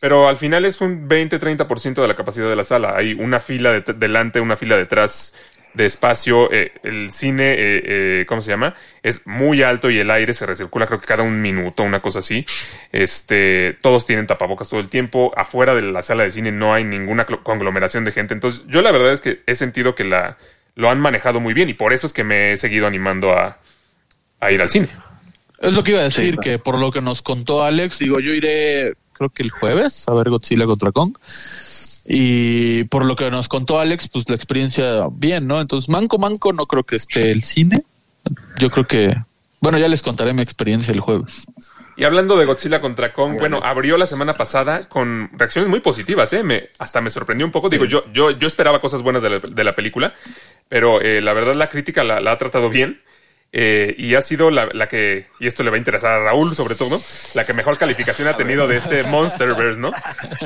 pero 0.00 0.28
al 0.28 0.36
final 0.36 0.66
es 0.66 0.80
un 0.82 1.08
20-30% 1.08 2.02
de 2.02 2.08
la 2.08 2.14
capacidad 2.14 2.48
de 2.48 2.56
la 2.56 2.64
sala. 2.64 2.94
Hay 2.96 3.14
una 3.14 3.40
fila 3.40 3.72
de- 3.72 3.92
delante, 3.94 4.40
una 4.40 4.56
fila 4.58 4.76
detrás 4.76 5.34
de 5.72 5.86
espacio. 5.86 6.52
eh, 6.52 6.72
el 6.84 7.10
cine, 7.10 7.52
eh, 7.54 7.82
eh, 7.84 8.24
¿cómo 8.28 8.40
se 8.40 8.50
llama? 8.50 8.74
Es 9.02 9.26
muy 9.26 9.62
alto 9.62 9.90
y 9.90 9.98
el 9.98 10.10
aire 10.10 10.32
se 10.34 10.46
recircula 10.46 10.86
creo 10.86 11.00
que 11.00 11.06
cada 11.06 11.22
un 11.24 11.40
minuto, 11.42 11.82
una 11.82 12.00
cosa 12.00 12.20
así. 12.20 12.44
Este, 12.92 13.76
todos 13.82 14.06
tienen 14.06 14.26
tapabocas 14.26 14.68
todo 14.68 14.78
el 14.80 14.88
tiempo. 14.88 15.32
Afuera 15.36 15.74
de 15.74 15.82
la 15.82 16.02
sala 16.02 16.22
de 16.24 16.30
cine 16.30 16.52
no 16.52 16.72
hay 16.74 16.84
ninguna 16.84 17.24
conglomeración 17.26 18.04
de 18.04 18.12
gente. 18.12 18.34
Entonces, 18.34 18.64
yo 18.68 18.82
la 18.82 18.92
verdad 18.92 19.12
es 19.12 19.20
que 19.20 19.40
he 19.46 19.56
sentido 19.56 19.94
que 19.96 20.04
la 20.04 20.36
lo 20.76 20.90
han 20.90 21.00
manejado 21.00 21.40
muy 21.40 21.54
bien 21.54 21.68
y 21.68 21.74
por 21.74 21.92
eso 21.92 22.06
es 22.06 22.12
que 22.12 22.24
me 22.24 22.52
he 22.52 22.56
seguido 22.56 22.86
animando 22.86 23.32
a, 23.32 23.58
a 24.40 24.50
ir 24.52 24.60
al 24.62 24.68
cine. 24.70 24.88
Es 25.60 25.74
lo 25.74 25.82
que 25.84 25.92
iba 25.92 26.00
a 26.00 26.04
decir, 26.04 26.34
Sí. 26.34 26.40
que 26.42 26.58
por 26.58 26.78
lo 26.78 26.90
que 26.92 27.00
nos 27.00 27.22
contó 27.22 27.62
Alex, 27.64 27.98
digo, 27.98 28.20
yo 28.20 28.32
iré, 28.32 28.94
creo 29.12 29.30
que 29.30 29.42
el 29.42 29.50
jueves, 29.50 30.04
a 30.08 30.12
ver 30.14 30.28
Godzilla 30.30 30.66
contra 30.66 30.92
Kong. 30.92 31.16
Y 32.06 32.84
por 32.84 33.04
lo 33.04 33.16
que 33.16 33.30
nos 33.30 33.48
contó 33.48 33.80
Alex, 33.80 34.08
pues 34.08 34.28
la 34.28 34.34
experiencia 34.34 35.06
bien, 35.10 35.46
¿no? 35.46 35.60
Entonces, 35.60 35.88
Manco 35.88 36.18
Manco 36.18 36.52
no 36.52 36.66
creo 36.66 36.84
que 36.84 36.96
esté 36.96 37.30
el 37.30 37.42
cine. 37.42 37.82
Yo 38.58 38.70
creo 38.70 38.86
que, 38.86 39.14
bueno, 39.60 39.78
ya 39.78 39.88
les 39.88 40.02
contaré 40.02 40.34
mi 40.34 40.42
experiencia 40.42 40.92
el 40.92 41.00
jueves. 41.00 41.46
Y 41.96 42.04
hablando 42.04 42.36
de 42.36 42.44
Godzilla 42.44 42.80
contra 42.80 43.12
Kong, 43.12 43.36
bueno, 43.38 43.60
abrió 43.62 43.96
la 43.96 44.06
semana 44.06 44.34
pasada 44.34 44.86
con 44.88 45.30
reacciones 45.38 45.70
muy 45.70 45.80
positivas, 45.80 46.32
¿eh? 46.32 46.42
Me, 46.42 46.68
hasta 46.78 47.00
me 47.00 47.08
sorprendió 47.10 47.46
un 47.46 47.52
poco. 47.52 47.70
Digo, 47.70 47.84
yo, 47.84 48.04
yo, 48.12 48.32
yo 48.32 48.46
esperaba 48.48 48.80
cosas 48.80 49.00
buenas 49.02 49.22
de 49.22 49.30
la, 49.30 49.38
de 49.38 49.64
la 49.64 49.74
película, 49.74 50.12
pero 50.74 51.00
eh, 51.00 51.20
la 51.22 51.32
verdad 51.34 51.54
la 51.54 51.68
crítica 51.68 52.02
la, 52.04 52.20
la 52.20 52.32
ha 52.32 52.38
tratado 52.38 52.68
bien. 52.70 53.00
eh, 53.52 53.94
y 53.96 54.16
ha 54.16 54.20
sido 54.22 54.50
la, 54.50 54.66
la 54.72 54.88
que, 54.88 55.26
y 55.38 55.46
esto 55.46 55.62
le 55.62 55.70
va 55.70 55.76
a 55.76 55.78
interesar 55.78 56.12
a 56.20 56.24
Raúl 56.24 56.54
sobre 56.56 56.74
todo, 56.74 57.00
la 57.34 57.44
que 57.46 57.52
mejor 57.54 57.78
calificación 57.78 58.26
ha 58.26 58.34
tenido 58.34 58.66
de 58.66 58.76
este 58.78 59.04
Monsterverse, 59.04 59.80
¿no? 59.80 59.92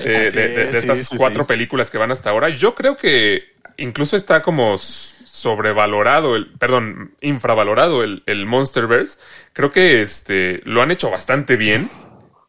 Eh, 0.04 0.30
de, 0.34 0.48
de- 0.48 0.66
de 0.66 0.72
Sí, 0.72 0.78
estas 0.78 0.98
sí, 1.00 1.16
cuatro 1.16 1.44
sí. 1.44 1.48
películas 1.48 1.90
que 1.90 1.96
van 1.98 2.10
hasta 2.10 2.28
ahora. 2.30 2.50
Yo 2.50 2.74
creo 2.74 2.98
que 2.98 3.54
incluso 3.78 4.14
está 4.16 4.42
como 4.42 4.76
sobrevalorado, 4.76 6.36
el, 6.36 6.48
perdón, 6.58 7.14
infravalorado 7.22 8.04
el, 8.04 8.22
el 8.26 8.44
Monsterverse. 8.44 9.18
Creo 9.54 9.70
que 9.72 10.02
este 10.02 10.60
lo 10.64 10.82
han 10.82 10.90
hecho 10.90 11.10
bastante 11.10 11.56
bien. 11.56 11.88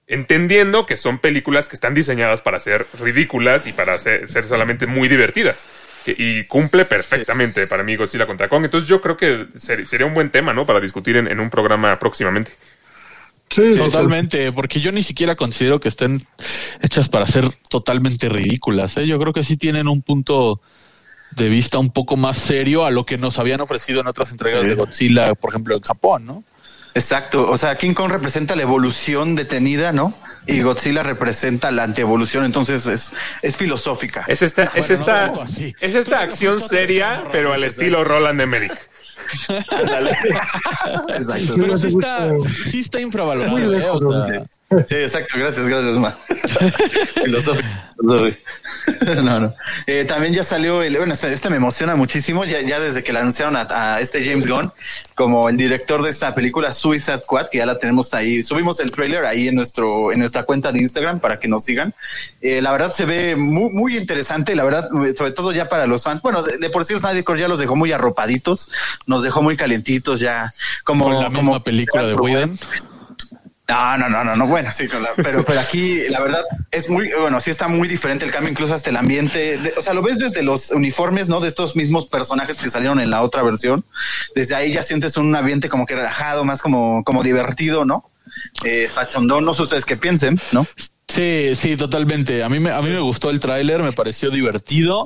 Entendiendo 0.07 0.87
que 0.87 0.97
son 0.97 1.19
películas 1.19 1.67
que 1.69 1.75
están 1.75 1.93
diseñadas 1.93 2.41
para 2.41 2.59
ser 2.59 2.87
ridículas 2.99 3.67
y 3.67 3.73
para 3.73 3.97
ser, 3.99 4.27
ser 4.27 4.43
solamente 4.43 4.87
muy 4.87 5.07
divertidas. 5.07 5.67
Que- 6.05 6.15
y 6.17 6.45
cumple 6.45 6.85
perfectamente 6.85 7.67
para 7.67 7.83
mí 7.83 7.95
Godzilla 7.95 8.25
contra 8.25 8.47
Kong. 8.47 8.63
Entonces 8.65 8.89
yo 8.89 9.01
creo 9.01 9.17
que 9.17 9.47
ser- 9.55 9.85
sería 9.85 10.05
un 10.05 10.13
buen 10.13 10.29
tema, 10.29 10.53
¿no? 10.53 10.65
Para 10.65 10.79
discutir 10.79 11.17
en, 11.17 11.27
en 11.27 11.39
un 11.39 11.49
programa 11.49 11.99
próximamente. 11.99 12.51
Sí, 13.49 13.73
Totalmente, 13.75 14.51
porque 14.51 14.79
yo 14.79 14.91
ni 14.91 15.01
siquiera 15.01 15.35
considero 15.35 15.79
que 15.79 15.87
estén 15.89 16.23
hechas 16.81 17.09
para 17.09 17.25
ser 17.25 17.49
totalmente 17.67 18.29
ridículas. 18.29 18.95
¿eh? 18.97 19.07
Yo 19.07 19.17
creo 19.19 19.33
que 19.33 19.43
sí 19.43 19.57
tienen 19.57 19.87
un 19.87 20.03
punto 20.03 20.61
de 21.35 21.49
vista 21.49 21.79
un 21.79 21.89
poco 21.89 22.15
más 22.15 22.37
serio 22.37 22.85
a 22.85 22.91
lo 22.91 23.05
que 23.07 23.17
nos 23.17 23.39
habían 23.39 23.59
ofrecido 23.61 24.01
en 24.01 24.07
otras 24.07 24.31
entregas 24.31 24.61
Sí. 24.61 24.69
de 24.69 24.75
Godzilla, 24.75 25.33
por 25.33 25.49
ejemplo, 25.49 25.75
en 25.75 25.81
Japón, 25.81 26.25
¿no? 26.27 26.43
Exacto, 26.93 27.49
o 27.49 27.57
sea, 27.57 27.75
King 27.75 27.93
Kong 27.93 28.11
representa 28.11 28.55
la 28.55 28.63
evolución 28.63 29.35
detenida, 29.35 29.91
¿no? 29.93 30.13
Y 30.49 30.61
Godzilla 30.61 31.03
representa 31.03 31.71
la 31.71 31.83
antievolución, 31.83 32.45
entonces 32.45 32.85
es, 32.87 33.11
es 33.41 33.55
filosófica. 33.57 34.25
Es 34.27 34.41
esta, 34.41 34.63
es 34.75 34.87
Bueno, 34.87 35.31
no 35.33 35.43
esta, 35.43 35.75
es 35.79 35.95
esta 35.95 36.21
acción 36.21 36.59
seria, 36.59 37.23
pero 37.31 37.53
al 37.53 37.63
estilo 37.63 38.03
Roland 38.03 38.41
Emmerich. 38.41 38.73
Exacto. 41.09 41.53
Pero 41.57 41.77
sí 41.77 41.87
está, 41.87 42.29
sí 42.69 42.79
está 42.79 42.99
infravalorado. 42.99 43.57
Muy 43.57 43.77
¿eh? 43.77 44.43
Sí, 44.85 44.95
exacto, 44.95 45.35
gracias, 45.37 45.67
gracias, 45.67 45.93
Ma. 45.93 46.17
Filosófico. 47.23 47.67
filosófico. 47.99 48.37
No, 49.23 49.39
no. 49.39 49.53
Eh, 49.87 50.05
también 50.05 50.33
ya 50.33 50.43
salió, 50.43 50.81
el, 50.81 50.97
bueno, 50.97 51.13
este, 51.13 51.31
este 51.33 51.49
me 51.49 51.57
emociona 51.57 51.95
muchísimo, 51.95 52.45
ya, 52.45 52.61
ya 52.61 52.79
desde 52.79 53.03
que 53.03 53.11
le 53.13 53.19
anunciaron 53.19 53.55
a, 53.55 53.67
a 53.69 53.99
este 53.99 54.23
James 54.23 54.47
Gunn 54.47 54.71
como 55.15 55.49
el 55.49 55.57
director 55.57 56.01
de 56.01 56.09
esta 56.09 56.33
película 56.33 56.71
Suicide 56.71 57.19
Squad, 57.19 57.47
que 57.49 57.57
ya 57.57 57.65
la 57.65 57.77
tenemos 57.77 58.13
ahí. 58.13 58.41
Subimos 58.43 58.79
el 58.79 58.91
trailer 58.91 59.25
ahí 59.25 59.47
en 59.49 59.55
nuestro, 59.55 60.11
en 60.13 60.19
nuestra 60.19 60.43
cuenta 60.43 60.71
de 60.71 60.79
Instagram 60.79 61.19
para 61.19 61.39
que 61.39 61.47
nos 61.47 61.63
sigan. 61.65 61.93
Eh, 62.41 62.61
la 62.61 62.71
verdad 62.71 62.89
se 62.89 63.05
ve 63.05 63.35
muy, 63.35 63.69
muy 63.71 63.97
interesante, 63.97 64.55
la 64.55 64.63
verdad, 64.63 64.89
sobre 65.17 65.33
todo 65.33 65.51
ya 65.51 65.67
para 65.67 65.87
los 65.87 66.03
fans. 66.03 66.21
Bueno, 66.21 66.41
de, 66.41 66.57
de 66.57 66.69
por 66.69 66.85
sí 66.85 66.95
Snyder 66.95 67.23
ya 67.37 67.47
los 67.47 67.59
dejó 67.59 67.75
muy 67.75 67.91
arropaditos, 67.91 68.69
nos 69.05 69.23
dejó 69.23 69.41
muy 69.41 69.57
calientitos 69.57 70.19
ya, 70.19 70.53
como 70.83 71.05
con 71.05 71.15
la 71.19 71.25
como- 71.25 71.41
misma 71.41 71.63
película 71.63 72.03
de 72.03 72.13
Whedon. 72.13 72.57
No, 73.69 73.97
no, 73.97 74.09
no, 74.09 74.23
no, 74.23 74.35
no, 74.35 74.47
bueno, 74.47 74.71
sí, 74.71 74.87
con 74.87 75.01
la- 75.03 75.11
pero, 75.15 75.43
pero 75.45 75.59
aquí 75.59 75.99
la 76.09 76.19
verdad 76.19 76.43
es 76.71 76.89
muy, 76.89 77.09
bueno, 77.19 77.39
sí 77.39 77.51
está 77.51 77.67
muy 77.67 77.87
diferente 77.87 78.25
el 78.25 78.31
cambio, 78.31 78.49
incluso 78.51 78.73
hasta 78.73 78.89
el 78.89 78.97
ambiente, 78.97 79.57
de- 79.59 79.73
o 79.77 79.81
sea, 79.81 79.93
lo 79.93 80.01
ves 80.01 80.17
desde 80.17 80.41
los 80.43 80.71
uniformes, 80.71 81.29
¿no? 81.29 81.39
De 81.39 81.47
estos 81.47 81.75
mismos 81.75 82.07
personajes 82.07 82.59
que 82.59 82.69
salieron 82.69 82.99
en 82.99 83.09
la 83.11 83.21
otra 83.21 83.43
versión, 83.43 83.85
desde 84.35 84.55
ahí 84.55 84.73
ya 84.73 84.83
sientes 84.83 85.15
un 85.17 85.35
ambiente 85.35 85.69
como 85.69 85.85
que 85.85 85.95
relajado, 85.95 86.43
más 86.43 86.61
como, 86.61 87.03
como 87.03 87.21
divertido, 87.23 87.85
¿no? 87.85 88.09
Eh, 88.63 88.87
fachondón, 88.89 89.45
no 89.45 89.53
sé 89.53 89.63
ustedes 89.63 89.85
qué 89.85 89.95
piensen, 89.97 90.41
¿no? 90.51 90.65
Sí, 91.07 91.51
sí, 91.55 91.75
totalmente. 91.75 92.43
A 92.43 92.49
mí 92.49 92.59
me, 92.59 92.71
a 92.71 92.81
mí 92.81 92.89
me 92.89 92.99
gustó 92.99 93.29
el 93.31 93.39
tráiler, 93.39 93.81
me 93.83 93.91
pareció 93.93 94.29
divertido. 94.29 95.05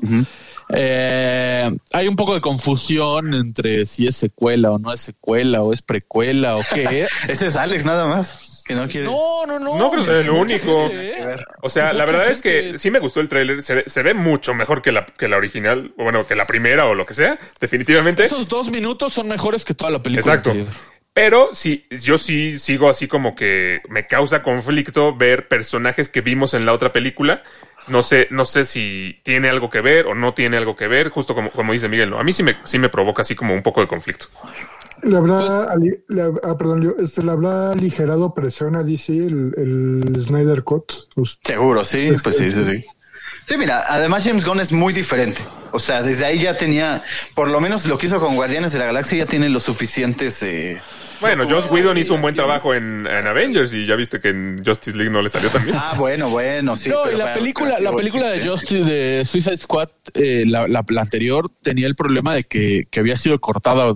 Eh, 0.70 1.70
hay 1.92 2.08
un 2.08 2.16
poco 2.16 2.34
de 2.34 2.42
confusión 2.42 3.34
entre 3.34 3.86
si 3.86 4.08
es 4.08 4.16
secuela 4.16 4.72
o 4.72 4.80
no 4.80 4.94
es 4.94 5.02
secuela 5.02 5.62
o 5.62 5.72
es 5.74 5.82
precuela 5.82 6.58
o 6.58 6.62
qué. 6.74 7.08
Ese 7.28 7.48
es 7.48 7.56
Alex 7.56 7.86
nada 7.86 8.06
más, 8.06 8.53
que 8.64 8.76
no 8.76 8.88
quiere. 8.88 9.06
No, 9.06 9.46
no, 9.46 9.60
no. 9.60 9.78
No 9.78 9.92
creo 9.92 10.04
que 10.04 10.10
sea 10.12 10.20
el 10.20 10.30
único. 10.30 10.90
¿eh? 10.92 11.36
O 11.62 11.70
sea, 11.70 11.94
la 11.94 12.06
verdad 12.06 12.30
es 12.30 12.42
que 12.42 12.78
sí 12.78 12.90
me 12.92 13.00
gustó 13.00 13.20
el 13.22 13.30
tráiler. 13.30 13.62
Se, 13.64 13.76
ve- 13.76 13.84
se 13.88 14.04
ve 14.04 14.14
mucho 14.14 14.54
mejor 14.54 14.82
que 14.82 14.92
la, 14.92 15.06
que 15.06 15.28
la 15.28 15.38
original, 15.38 15.94
o 15.98 16.04
bueno, 16.04 16.26
que 16.26 16.36
la 16.36 16.46
primera 16.48 16.86
o 16.86 16.96
lo 16.96 17.06
que 17.06 17.14
sea, 17.14 17.38
definitivamente. 17.60 18.26
Esos 18.26 18.48
dos 18.48 18.70
minutos 18.72 19.14
son 19.14 19.28
mejores 19.28 19.66
que 19.66 19.74
toda 19.74 19.92
la 19.92 20.02
película. 20.02 20.22
Exacto. 20.34 20.52
anterior. 20.52 20.74
Pero 21.14 21.50
sí, 21.54 21.86
yo 21.92 22.18
sí 22.18 22.58
sigo 22.58 22.90
así 22.90 23.08
como 23.08 23.36
que 23.36 23.82
me 23.88 24.08
causa 24.08 24.42
conflicto 24.42 25.16
ver 25.16 25.48
personajes 25.48 26.10
que 26.10 26.22
vimos 26.22 26.56
en 26.56 26.66
la 26.66 26.74
otra 26.74 26.92
película. 26.92 27.44
No 27.86 28.02
sé, 28.02 28.28
no 28.32 28.46
sé 28.46 28.66
si 28.66 29.20
tiene 29.24 29.50
algo 29.50 29.70
que 29.70 29.82
ver 29.82 30.08
o 30.08 30.16
no 30.16 30.34
tiene 30.34 30.58
algo 30.58 30.76
que 30.76 30.88
ver, 30.88 31.10
justo 31.10 31.36
como, 31.36 31.52
como 31.52 31.74
dice 31.74 31.88
Miguel, 31.90 32.10
¿no? 32.10 32.18
A 32.20 32.24
mí 32.24 32.32
sí 32.34 32.42
me, 32.42 32.58
sí 32.64 32.80
me 32.80 32.88
provoca 32.90 33.22
así 33.24 33.36
como 33.36 33.54
un 33.54 33.62
poco 33.62 33.82
de 33.82 33.88
conflicto. 33.88 34.26
Le 35.04 35.18
habrá, 35.18 35.66
ali- 35.66 36.04
le, 36.10 36.22
ah, 36.44 36.58
perdón, 36.58 36.96
este, 37.00 37.24
le 37.24 37.32
habrá 37.32 37.72
aligerado 37.72 38.34
presión 38.34 38.76
a 38.76 38.84
DC 38.84 39.12
el, 39.16 39.54
el 39.58 40.22
Snyder 40.22 40.64
Cut. 40.64 40.92
Pues, 41.16 41.38
Seguro, 41.42 41.84
sí, 41.84 42.10
pues 42.24 42.38
sí, 42.38 42.50
sí, 42.52 42.64
sí. 42.64 42.86
Sí, 43.46 43.58
mira, 43.58 43.84
además 43.90 44.24
James 44.24 44.46
Gunn 44.46 44.62
es 44.62 44.72
muy 44.72 44.94
diferente. 44.94 45.42
O 45.72 45.80
sea, 45.80 46.02
desde 46.02 46.24
ahí 46.26 46.40
ya 46.42 46.56
tenía, 46.58 47.04
por 47.36 47.50
lo 47.50 47.60
menos 47.60 47.86
lo 47.86 47.98
que 47.98 48.06
hizo 48.06 48.20
con 48.22 48.36
Guardianes 48.36 48.72
de 48.72 48.80
la 48.80 48.86
Galaxia 48.86 49.18
ya 49.20 49.26
tiene 49.26 49.50
los 49.50 49.64
suficientes. 49.64 50.42
Eh, 50.44 50.80
Bueno, 51.20 51.46
Joss 51.50 51.70
Whedon 51.70 51.98
hizo 51.98 52.14
un 52.14 52.22
buen 52.22 52.36
trabajo 52.36 52.74
en, 52.74 53.06
en 53.06 53.28
Avengers 53.28 53.74
y 53.74 53.86
ya 53.86 53.96
viste 53.98 54.22
que 54.22 54.30
en 54.30 54.64
Justice 54.66 54.96
League 54.96 55.12
no 55.12 55.22
le 55.22 55.30
salió 55.30 55.50
tan 55.50 55.66
bien. 55.66 55.76
ah, 55.78 55.94
bueno, 55.98 56.30
bueno, 56.30 56.78
sí. 56.78 56.88
no, 56.90 57.00
pero 57.04 57.16
y 57.16 57.18
la 57.18 57.24
bueno, 57.26 57.40
película, 57.40 57.80
la 57.82 57.92
película 57.92 58.30
de. 58.30 58.48
Justice 58.48 58.84
de 58.86 59.24
Suicide 59.26 59.58
Squad, 59.58 59.90
eh, 60.14 60.46
la, 60.48 60.68
la- 60.70 60.86
la 60.88 61.02
anterior 61.02 61.52
tenía 61.62 61.88
el 61.88 61.96
problema 61.96 62.34
de 62.34 62.46
que, 62.46 62.88
que 62.90 63.00
había 63.02 63.18
sido 63.18 63.42
cortada 63.42 63.94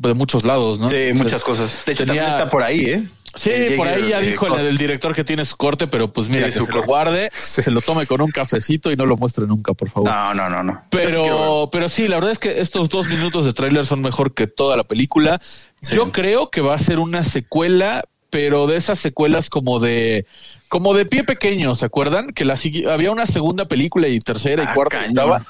de 0.00 0.14
muchos 0.14 0.44
lados, 0.44 0.78
¿no? 0.78 0.88
Sí, 0.88 0.96
Entonces, 0.96 1.24
muchas 1.24 1.44
cosas. 1.44 1.82
De 1.86 1.92
hecho, 1.92 2.04
tenía- 2.04 2.22
también 2.22 2.38
está 2.38 2.50
por 2.50 2.62
ahí, 2.62 2.80
¿eh? 2.84 3.04
Sí, 3.34 3.50
El 3.50 3.76
por 3.76 3.86
ahí 3.86 4.08
ya 4.08 4.20
eh, 4.20 4.30
dijo 4.30 4.56
el, 4.56 4.78
director 4.78 5.14
que 5.14 5.22
tiene 5.22 5.44
su 5.44 5.56
corte, 5.56 5.86
pero 5.86 6.12
pues 6.12 6.28
mira, 6.28 6.46
Sí, 6.50 6.54
que 6.54 6.58
su 6.60 6.66
se 6.66 6.72
lo 6.72 6.82
guarde, 6.82 7.30
se 7.32 7.70
lo 7.70 7.80
tome 7.82 8.06
con 8.06 8.20
un 8.20 8.30
cafecito 8.30 8.90
y 8.90 8.96
no 8.96 9.06
lo 9.06 9.16
muestre 9.16 9.46
nunca, 9.46 9.74
por 9.74 9.90
favor. 9.90 10.10
No, 10.10 10.34
no, 10.34 10.48
no, 10.48 10.62
no. 10.62 10.82
Pero, 10.90 11.68
pero 11.70 11.88
sí, 11.88 12.08
la 12.08 12.16
verdad 12.16 12.32
es 12.32 12.38
que 12.38 12.60
estos 12.60 12.88
dos 12.88 13.06
minutos 13.06 13.44
de 13.44 13.52
tráiler 13.52 13.84
son 13.86 14.00
mejor 14.00 14.34
que 14.34 14.46
toda 14.46 14.76
la 14.76 14.84
película. 14.84 15.38
Sí. 15.42 15.94
Yo 15.94 16.10
creo 16.10 16.50
que 16.50 16.62
va 16.62 16.74
a 16.74 16.78
ser 16.78 16.98
una 16.98 17.22
secuela, 17.22 18.04
pero 18.30 18.66
de 18.66 18.76
esas 18.76 18.98
secuelas 18.98 19.50
como 19.50 19.78
de, 19.78 20.26
como 20.68 20.94
de 20.94 21.06
pie 21.06 21.22
pequeño, 21.22 21.74
¿se 21.74 21.84
acuerdan? 21.84 22.32
Que 22.32 22.44
la 22.44 22.58
había 22.90 23.10
una 23.10 23.26
segunda 23.26 23.66
película 23.68 24.08
y 24.08 24.18
tercera 24.20 24.64
y 24.64 24.66
Ah, 24.68 24.74
cuarta 24.74 25.04
y 25.06 25.10
octava, 25.10 25.46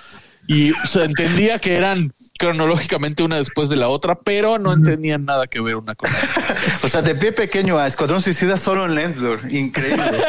y 0.48 0.72
se 0.88 1.04
entendía 1.04 1.58
que 1.58 1.76
eran 1.76 2.12
cronológicamente 2.38 3.22
una 3.22 3.36
después 3.36 3.68
de 3.68 3.76
la 3.76 3.88
otra, 3.88 4.18
pero 4.18 4.58
no 4.58 4.80
tenían 4.80 5.26
nada 5.26 5.46
que 5.46 5.60
ver 5.60 5.76
una 5.76 5.94
con 5.94 6.10
la 6.10 6.18
otra. 6.18 6.78
O 6.82 6.88
sea, 6.88 7.02
de 7.02 7.14
pie 7.14 7.32
pequeño 7.32 7.78
a 7.78 7.86
Escuadrón 7.86 8.22
Suicida 8.22 8.56
solo 8.56 8.86
en 8.86 8.94
Lensblur. 8.94 9.40
Increíble. 9.52 10.24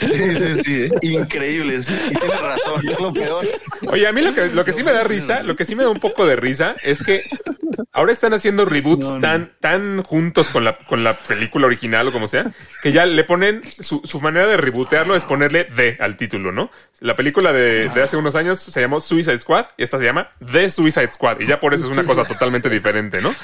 Sí, 0.00 0.34
sí, 0.34 0.62
sí. 0.62 0.88
Increíble. 1.02 1.82
sí. 1.82 1.92
Y 2.10 2.14
tienes 2.14 2.40
razón. 2.40 2.88
Es 2.88 3.00
lo 3.00 3.12
peor. 3.12 3.44
Oye, 3.88 4.06
a 4.06 4.12
mí 4.12 4.22
lo 4.22 4.32
que, 4.34 4.46
lo 4.48 4.64
que 4.64 4.72
sí 4.72 4.84
me 4.84 4.92
da 4.92 5.02
risa, 5.02 5.42
lo 5.42 5.56
que 5.56 5.64
sí 5.64 5.74
me 5.74 5.82
da 5.82 5.90
un 5.90 5.98
poco 5.98 6.24
de 6.26 6.36
risa 6.36 6.76
es 6.84 7.02
que 7.02 7.24
ahora 7.92 8.12
están 8.12 8.34
haciendo 8.34 8.64
reboots 8.64 9.04
No, 9.06 9.14
no. 9.16 9.20
tan, 9.20 9.52
tan 9.60 10.02
juntos 10.02 10.50
con 10.50 10.64
la, 10.64 10.76
con 10.78 11.04
la 11.04 11.14
película 11.16 11.66
original 11.66 12.08
o 12.08 12.12
como 12.12 12.28
sea, 12.28 12.50
que 12.82 12.92
ya 12.92 13.06
le 13.06 13.24
ponen, 13.24 13.62
su, 13.64 14.00
su 14.04 14.20
manera 14.20 14.46
de 14.46 14.56
rebootearlo 14.56 15.14
es 15.16 15.24
ponerle 15.24 15.64
The 15.64 15.96
al 16.00 16.16
título, 16.16 16.52
¿no? 16.52 16.70
La 17.00 17.14
película 17.14 17.52
de, 17.52 17.88
de 17.90 18.02
hace 18.02 18.16
unos 18.16 18.34
años 18.34 18.58
se 18.58 18.80
llamó 18.80 19.00
Suicide 19.00 19.38
Squad 19.38 19.66
y 19.76 19.82
esta 19.84 19.98
se 19.98 20.04
llama 20.04 20.30
The 20.52 20.68
Suicide 20.70 21.12
Squad 21.12 21.40
y 21.40 21.46
ya 21.46 21.60
por 21.60 21.72
eso 21.74 21.84
es 21.86 21.92
una 21.92 22.04
cosa 22.04 22.24
totalmente 22.24 22.68
diferente, 22.68 23.20
¿no? 23.20 23.34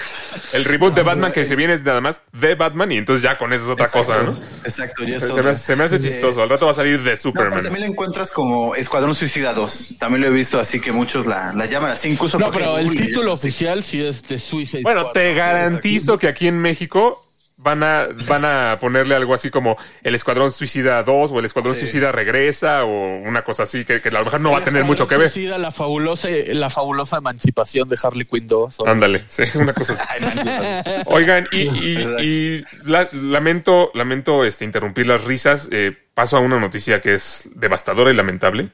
El 0.52 0.64
reboot 0.64 0.94
de 0.94 1.02
Batman 1.02 1.30
que 1.32 1.46
se 1.46 1.54
viene 1.56 1.72
es 1.74 1.84
nada 1.84 2.00
más 2.00 2.22
The 2.38 2.56
Batman 2.56 2.90
y 2.92 2.96
entonces 2.96 3.22
ya 3.22 3.38
con 3.38 3.52
eso 3.52 3.64
es 3.64 3.70
otra 3.70 3.88
cosa, 3.90 4.22
¿no? 4.22 4.40
Exacto. 4.64 5.04
ya 5.04 5.18
es 5.18 5.22
Se 5.24 5.42
me, 5.42 5.50
hace- 5.50 5.62
se 5.62 5.76
me 5.76 5.84
hace 5.84 5.98
chistoso. 6.00 6.42
Al 6.42 6.48
rato 6.48 6.66
va 6.66 6.72
a 6.72 6.74
salir 6.74 6.98
No, 6.98 7.04
pero 7.04 7.16
Superman. 7.16 7.62
también 7.62 7.86
lo 7.86 7.92
encuentras 7.92 8.30
como 8.32 8.74
Escuadrón 8.74 9.14
Suicida 9.14 9.52
2. 9.54 9.96
También 9.98 10.22
lo 10.22 10.28
he 10.28 10.30
visto 10.30 10.58
así 10.58 10.80
que 10.80 10.90
muchos 10.92 11.26
la, 11.26 11.52
la 11.54 11.66
llaman 11.66 11.90
así, 11.92 12.08
incluso. 12.08 12.38
No, 12.38 12.50
pero 12.50 12.78
el 12.78 12.94
título 12.96 13.32
oficial 13.32 13.82
sí 13.84 14.04
es 14.04 14.22
Suicide 14.38 14.82
Bueno, 14.82 15.00
Squad. 15.02 15.12
te 15.12 15.34
garantizo 15.34 16.18
que 16.18 16.28
aquí 16.28 16.48
en 16.48 16.58
México 16.58 17.20
van 17.56 17.82
a, 17.82 18.08
van 18.26 18.44
a 18.44 18.78
ponerle 18.80 19.14
algo 19.14 19.32
así 19.32 19.48
como 19.48 19.76
el 20.02 20.14
Escuadrón 20.14 20.50
Suicida 20.52 21.02
2 21.02 21.30
o 21.32 21.38
el 21.38 21.44
Escuadrón 21.44 21.76
Suicida 21.76 22.10
Regresa 22.12 22.84
o 22.84 23.18
una 23.20 23.42
cosa 23.42 23.62
así 23.62 23.84
que, 23.84 24.00
que 24.02 24.08
a 24.08 24.12
lo 24.12 24.24
mejor 24.24 24.40
no 24.40 24.50
va 24.50 24.58
a 24.58 24.64
tener 24.64 24.84
mucho 24.84 25.06
que 25.06 25.16
ver. 25.16 25.30
Suicida, 25.30 25.56
la 25.56 25.70
fabulosa, 25.70 26.28
la 26.48 26.68
fabulosa 26.68 27.18
emancipación 27.18 27.88
de 27.88 27.96
Harley 28.02 28.26
Quinn 28.26 28.48
2. 28.48 28.80
o- 28.80 28.86
Ándale, 28.88 29.22
sí, 29.26 29.44
una 29.54 29.72
cosa 29.72 29.92
así. 29.94 30.04
Oigan, 31.06 31.46
y, 31.52 31.58
y- 31.68 32.16
y 32.20 32.64
la- 32.90 33.08
lamento, 33.12 33.90
lamento 33.94 34.44
este, 34.44 34.64
interrumpir 34.64 35.06
las 35.06 35.24
risas. 35.24 35.68
eh, 35.70 35.96
paso 36.14 36.36
a 36.36 36.40
una 36.40 36.60
noticia 36.60 37.00
que 37.00 37.14
es 37.14 37.48
devastadora 37.54 38.10
y 38.12 38.14
lamentable. 38.14 38.68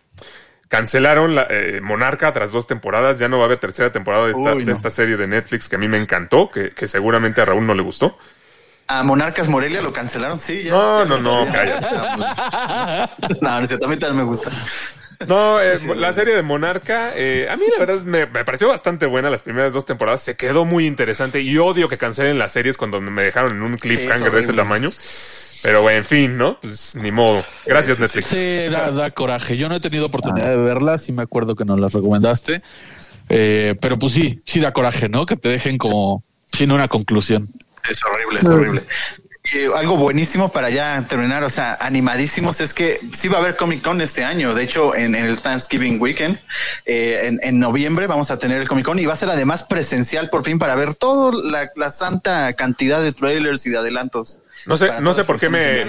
Cancelaron 0.70 1.34
la, 1.34 1.46
eh, 1.50 1.80
Monarca 1.82 2.32
tras 2.32 2.52
dos 2.52 2.66
temporadas. 2.66 3.18
Ya 3.18 3.28
no 3.28 3.36
va 3.36 3.44
a 3.44 3.46
haber 3.46 3.58
tercera 3.58 3.92
temporada 3.92 4.24
de 4.24 4.32
esta, 4.32 4.54
Uy, 4.54 4.64
de 4.64 4.72
no. 4.72 4.72
esta 4.72 4.88
serie 4.90 5.18
de 5.18 5.26
Netflix 5.26 5.68
que 5.68 5.76
a 5.76 5.78
mí 5.78 5.88
me 5.88 5.98
encantó, 5.98 6.50
que, 6.50 6.70
que 6.70 6.88
seguramente 6.88 7.42
a 7.42 7.44
Raúl 7.44 7.66
no 7.66 7.74
le 7.74 7.82
gustó. 7.82 8.16
A 8.88 9.02
Monarcas 9.04 9.46
Morelia 9.48 9.82
lo 9.82 9.92
cancelaron, 9.92 10.38
sí. 10.38 10.64
Ya, 10.64 10.72
No, 10.72 11.04
ya 11.04 11.04
no, 11.04 11.18
no, 11.20 11.46
sabía. 11.46 11.52
cállate. 11.52 11.88
No, 13.40 13.50
no 13.58 13.60
es 13.60 13.68
cierto, 13.68 13.86
a 13.86 13.88
mí 13.88 13.98
también 13.98 14.18
me 14.18 14.24
gusta. 14.24 14.50
No, 15.26 15.60
eh, 15.60 15.78
la 15.96 16.12
serie 16.14 16.34
de 16.34 16.42
Monarca, 16.42 17.10
eh, 17.14 17.46
a 17.50 17.56
mí 17.56 17.64
la 17.70 17.78
verdad 17.84 18.02
me, 18.04 18.26
me 18.26 18.44
pareció 18.44 18.68
bastante 18.68 19.04
buena 19.06 19.28
las 19.28 19.42
primeras 19.42 19.72
dos 19.74 19.84
temporadas. 19.84 20.22
Se 20.22 20.34
quedó 20.34 20.64
muy 20.64 20.86
interesante 20.86 21.40
y 21.42 21.58
odio 21.58 21.88
que 21.90 21.98
cancelen 21.98 22.38
las 22.38 22.52
series 22.52 22.78
cuando 22.78 23.00
me 23.02 23.22
dejaron 23.22 23.52
en 23.52 23.62
un 23.62 23.74
cliffhanger 23.76 24.32
de 24.32 24.40
ese 24.40 24.54
tamaño. 24.54 24.88
Pero 25.62 25.82
bueno, 25.82 25.98
en 25.98 26.04
fin, 26.04 26.36
¿no? 26.38 26.58
Pues 26.60 26.94
ni 26.94 27.10
modo. 27.10 27.44
Gracias, 27.66 27.98
Netflix. 27.98 28.26
Sí, 28.26 28.68
da, 28.70 28.90
da 28.90 29.10
coraje. 29.10 29.56
Yo 29.56 29.68
no 29.68 29.76
he 29.76 29.80
tenido 29.80 30.06
oportunidad 30.06 30.48
de 30.48 30.56
verlas, 30.56 31.02
sí 31.02 31.12
me 31.12 31.22
acuerdo 31.22 31.54
que 31.54 31.64
nos 31.64 31.78
las 31.78 31.92
recomendaste. 31.92 32.62
Eh, 33.28 33.74
pero 33.80 33.98
pues 33.98 34.12
sí, 34.12 34.40
sí 34.44 34.58
da 34.58 34.72
coraje, 34.72 35.08
¿no? 35.08 35.26
Que 35.26 35.36
te 35.36 35.48
dejen 35.48 35.78
como 35.78 36.22
sin 36.52 36.72
una 36.72 36.88
conclusión. 36.88 37.48
Es 37.88 38.02
horrible, 38.04 38.40
es 38.40 38.48
horrible. 38.48 38.82
Y 39.52 39.58
eh, 39.58 39.70
algo 39.74 39.96
buenísimo 39.96 40.50
para 40.50 40.68
ya 40.68 41.06
terminar, 41.08 41.44
o 41.44 41.50
sea, 41.50 41.74
animadísimos, 41.80 42.60
es 42.60 42.74
que 42.74 43.00
sí 43.12 43.28
va 43.28 43.38
a 43.38 43.40
haber 43.40 43.56
Comic 43.56 43.82
Con 43.82 44.00
este 44.00 44.24
año. 44.24 44.54
De 44.54 44.64
hecho, 44.64 44.94
en, 44.94 45.14
en 45.14 45.26
el 45.26 45.40
Thanksgiving 45.40 46.00
Weekend, 46.00 46.40
eh, 46.86 47.22
en, 47.24 47.40
en 47.42 47.58
noviembre, 47.58 48.06
vamos 48.06 48.30
a 48.30 48.38
tener 48.38 48.60
el 48.60 48.68
Comic 48.68 48.84
Con 48.84 48.98
y 48.98 49.06
va 49.06 49.12
a 49.12 49.16
ser 49.16 49.30
además 49.30 49.62
presencial 49.62 50.28
por 50.28 50.44
fin 50.44 50.58
para 50.58 50.74
ver 50.74 50.94
toda 50.94 51.32
la, 51.32 51.68
la 51.76 51.90
santa 51.90 52.52
cantidad 52.54 53.00
de 53.00 53.12
trailers 53.12 53.64
y 53.66 53.70
de 53.70 53.78
adelantos. 53.78 54.38
No 54.66 54.76
sé, 54.76 54.90
no 55.00 55.12
sé 55.14 55.24
por 55.24 55.38
qué 55.40 55.48
me, 55.48 55.82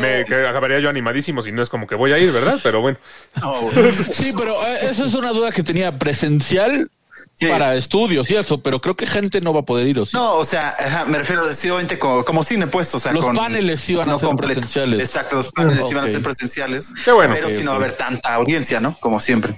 acabaría 0.47 0.79
yo 0.79 0.89
animadísimo 0.89 1.41
si 1.41 1.51
no 1.51 1.61
es 1.61 1.69
como 1.69 1.87
que 1.87 1.95
voy 1.95 2.13
a 2.13 2.17
ir, 2.17 2.31
¿verdad? 2.31 2.59
Pero 2.63 2.81
bueno. 2.81 2.97
No, 3.41 3.53
güey. 3.61 3.91
Sí, 3.91 4.33
pero 4.37 4.53
eh, 4.65 4.87
eso 4.91 5.05
es 5.05 5.13
una 5.13 5.31
duda 5.31 5.51
que 5.51 5.63
tenía 5.63 5.97
presencial 5.97 6.89
Sí. 7.33 7.47
para 7.47 7.75
estudios 7.75 8.29
y 8.29 8.35
eso, 8.35 8.61
pero 8.61 8.81
creo 8.81 8.95
que 8.95 9.07
gente 9.07 9.39
no 9.41 9.53
va 9.53 9.61
a 9.61 9.65
poder 9.65 9.87
ir, 9.87 9.97
¿o 9.99 10.05
sí? 10.05 10.11
No, 10.15 10.33
o 10.33 10.45
sea, 10.45 10.75
ajá, 10.77 11.05
me 11.05 11.17
refiero 11.17 11.45
decididamente 11.47 11.97
como, 11.97 12.25
como 12.25 12.43
cine, 12.43 12.67
pues, 12.67 12.93
o 12.93 12.99
sea, 12.99 13.13
Los 13.13 13.25
con- 13.25 13.35
paneles 13.35 13.79
sí 13.79 13.95
van 13.95 14.09
a 14.09 14.17
ser 14.19 14.27
completo. 14.27 14.55
presenciales. 14.59 14.99
Exacto, 14.99 15.37
los 15.37 15.51
paneles 15.51 15.91
van 15.93 16.05
a 16.05 16.07
ser 16.09 16.21
presenciales. 16.21 16.89
Qué 17.05 17.11
bueno. 17.11 17.33
Pero 17.33 17.47
Ok, 17.47 17.53
sí 17.53 17.63
no 17.63 17.71
va 17.71 17.77
a 17.77 17.79
haber 17.79 17.93
tanta 17.93 18.33
audiencia, 18.35 18.79
¿no? 18.81 18.95
Como 18.99 19.19
siempre. 19.19 19.55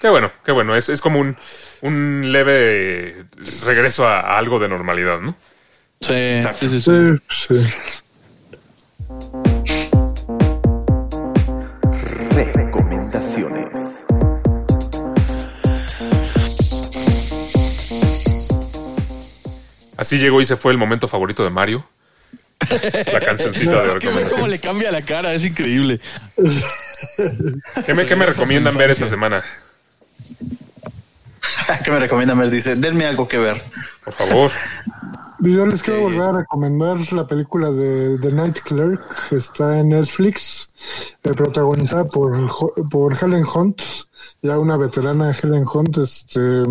Qué 0.00 0.08
bueno, 0.08 0.30
qué 0.44 0.52
bueno. 0.52 0.74
Es, 0.74 0.88
es 0.88 1.00
como 1.00 1.20
un, 1.20 1.36
un 1.80 2.32
leve 2.32 3.24
regreso 3.64 4.06
a, 4.06 4.20
a 4.20 4.38
algo 4.38 4.58
de 4.58 4.68
normalidad, 4.68 5.20
¿no? 5.20 5.36
Sí, 6.00 6.12
Exacto. 6.12 6.68
sí, 6.68 6.80
sí, 6.82 6.92
sí. 7.48 7.54
Sí, 7.64 7.74
Así 20.04 20.18
llegó 20.18 20.38
y 20.42 20.44
se 20.44 20.56
fue 20.56 20.70
el 20.70 20.76
momento 20.76 21.08
favorito 21.08 21.44
de 21.44 21.48
Mario. 21.48 21.82
La 23.10 23.20
cancioncita 23.20 23.82
de 23.82 23.92
Es 23.92 23.98
que 24.00 24.08
ve 24.10 24.28
cómo 24.28 24.46
le 24.46 24.58
cambia 24.58 24.92
la 24.92 25.00
cara, 25.00 25.32
es 25.32 25.46
increíble. 25.46 25.98
¿Qué 27.86 27.94
me, 27.94 28.04
qué 28.04 28.14
me 28.14 28.26
recomiendan 28.26 28.76
ver 28.76 28.90
esta 28.90 29.06
semana? 29.06 29.42
¿Qué 31.84 31.90
me 31.90 32.00
recomiendan 32.00 32.38
ver? 32.38 32.50
Dice, 32.50 32.76
denme 32.76 33.06
algo 33.06 33.26
que 33.26 33.38
ver. 33.38 33.62
Por 34.04 34.12
favor. 34.12 34.50
Yo 35.40 35.64
les 35.66 35.82
quiero 35.82 36.00
volver 36.02 36.20
a 36.20 36.32
recomendar 36.32 36.98
la 37.14 37.26
película 37.26 37.70
de 37.70 38.18
The 38.20 38.30
Night 38.30 38.58
Clerk, 38.62 39.00
está 39.30 39.78
en 39.78 39.88
Netflix, 39.88 40.66
eh, 41.24 41.30
protagonizada 41.30 42.04
por, 42.04 42.46
Jo- 42.46 42.74
por 42.90 43.16
Helen 43.18 43.44
Hunt, 43.54 43.80
ya 44.42 44.58
una 44.58 44.76
veterana 44.76 45.30
Helen 45.32 45.64
Hunt, 45.66 45.96
este, 45.96 46.62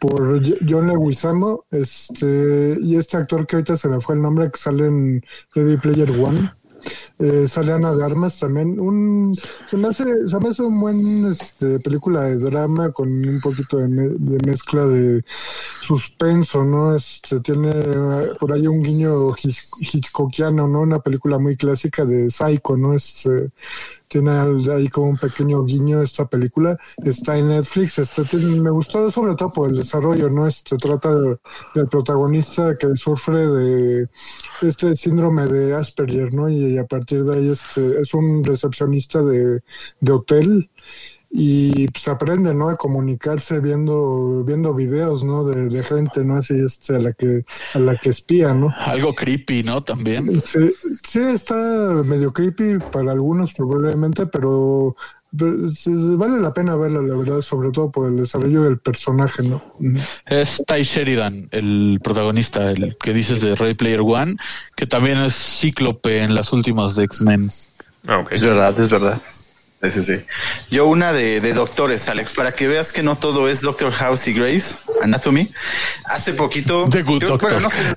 por 0.00 0.40
John 0.68 0.88
Leguizamo, 0.88 1.64
este, 1.70 2.76
y 2.80 2.96
este 2.96 3.16
actor 3.18 3.46
que 3.46 3.56
ahorita 3.56 3.76
se 3.76 3.88
me 3.88 4.00
fue 4.00 4.16
el 4.16 4.22
nombre, 4.22 4.50
que 4.50 4.58
sale 4.58 4.86
en 4.86 5.22
Ready 5.54 5.76
Player 5.76 6.10
One. 6.12 6.52
Eh, 7.18 7.46
sale 7.46 7.72
Ana 7.74 7.94
de 7.94 8.02
Armas 8.02 8.38
también. 8.40 8.80
Un, 8.80 9.36
se, 9.66 9.76
me 9.76 9.88
hace, 9.88 10.26
se 10.26 10.38
me 10.38 10.48
hace 10.48 10.62
un 10.62 10.80
buen 10.80 11.26
este, 11.30 11.78
película 11.78 12.22
de 12.22 12.38
drama 12.38 12.90
con 12.92 13.10
un 13.10 13.38
poquito 13.42 13.76
de, 13.76 13.88
me- 13.88 14.08
de 14.08 14.38
mezcla 14.46 14.86
de 14.86 15.22
suspenso, 15.82 16.64
¿no? 16.64 16.96
Este, 16.96 17.40
tiene 17.40 17.68
eh, 17.74 18.30
por 18.38 18.54
ahí 18.54 18.66
un 18.66 18.82
guiño 18.82 19.32
hitch- 19.32 19.68
hitchcockiano, 19.92 20.66
¿no? 20.68 20.80
Una 20.80 21.00
película 21.00 21.38
muy 21.38 21.56
clásica 21.56 22.06
de 22.06 22.30
Psycho, 22.30 22.78
¿no? 22.78 22.94
Este, 22.94 23.50
tiene 24.10 24.30
ahí 24.72 24.88
como 24.88 25.08
un 25.10 25.16
pequeño 25.16 25.64
guiño 25.64 26.02
esta 26.02 26.26
película. 26.26 26.76
Está 27.04 27.38
en 27.38 27.48
Netflix. 27.48 27.98
Este, 28.00 28.24
tiene- 28.24 28.60
me 28.60 28.70
gustó 28.70 29.08
sobre 29.10 29.36
todo 29.36 29.52
por 29.52 29.70
el 29.70 29.76
desarrollo, 29.76 30.28
¿no? 30.28 30.48
Este, 30.48 30.76
trata 30.76 31.14
de- 31.14 31.38
del 31.76 31.86
protagonista 31.86 32.76
que 32.76 32.96
sufre 32.96 33.46
de 33.46 34.08
este 34.62 34.96
síndrome 34.96 35.46
de 35.46 35.74
Asperger, 35.74 36.34
¿no? 36.34 36.48
Y, 36.48 36.76
a 36.76 36.86
partir 36.86 37.22
de 37.24 37.36
ahí 37.36 37.48
este, 37.50 38.00
es 38.00 38.12
un 38.12 38.42
recepcionista 38.42 39.22
de 39.22 40.12
hotel 40.12 40.68
y 41.32 41.86
pues 41.88 42.08
aprende, 42.08 42.52
¿no? 42.52 42.70
A 42.70 42.76
comunicarse 42.76 43.60
viendo 43.60 44.42
viendo 44.44 44.74
videos, 44.74 45.22
¿no? 45.22 45.44
De, 45.44 45.68
de 45.68 45.82
gente, 45.84 46.24
¿no? 46.24 46.36
Así 46.36 46.54
este, 46.54 46.96
a 46.96 46.98
la 46.98 47.12
que 47.12 47.44
a 47.72 47.78
la 47.78 47.96
que 47.96 48.10
espía, 48.10 48.52
¿no? 48.52 48.74
Algo 48.76 49.14
creepy, 49.14 49.62
¿no? 49.62 49.82
También. 49.82 50.40
Sí, 50.40 50.72
sí 51.04 51.20
está 51.20 51.54
medio 52.04 52.32
creepy 52.32 52.78
para 52.90 53.12
algunos 53.12 53.52
probablemente, 53.52 54.26
pero, 54.26 54.96
pero 55.36 55.70
sí, 55.70 55.92
vale 56.16 56.40
la 56.40 56.52
pena 56.52 56.74
verla, 56.74 57.00
la 57.00 57.16
verdad, 57.16 57.42
sobre 57.42 57.70
todo 57.70 57.92
por 57.92 58.08
el 58.08 58.16
desarrollo 58.16 58.64
del 58.64 58.78
personaje, 58.78 59.44
¿no? 59.44 59.62
Es 60.26 60.60
Ty 60.66 60.82
Sheridan, 60.82 61.48
el 61.52 62.00
protagonista, 62.02 62.72
el 62.72 62.96
que 62.96 63.14
dices 63.14 63.40
de 63.40 63.54
Ready 63.54 63.74
Player 63.74 64.00
One, 64.00 64.34
que 64.74 64.86
también 64.86 65.18
es 65.18 65.34
cíclope 65.34 66.22
en 66.22 66.34
las 66.34 66.52
últimas 66.52 66.96
de 66.96 67.04
X-Men. 67.04 67.50
Ah. 68.08 68.24
Es 68.32 68.40
verdad, 68.40 68.78
es 68.80 68.88
verdad. 68.88 69.22
Sí, 69.82 69.90
sí, 69.90 70.04
sí. 70.04 70.24
Yo 70.70 70.86
una 70.86 71.12
de, 71.12 71.40
de 71.40 71.52
doctores, 71.54 72.08
Alex, 72.08 72.32
para 72.34 72.52
que 72.52 72.68
veas 72.68 72.92
que 72.92 73.02
no 73.02 73.16
todo 73.16 73.48
es 73.48 73.62
Doctor 73.62 73.90
House 73.92 74.28
y 74.28 74.34
Grace 74.34 74.74
Anatomy. 75.02 75.50
Hace 76.04 76.34
poquito... 76.34 76.86
The 76.90 77.02
Good 77.02 77.22
yo- 77.22 77.28
Doctor. 77.28 77.50
bueno, 77.52 77.60
no 77.62 77.70
sé, 77.70 77.94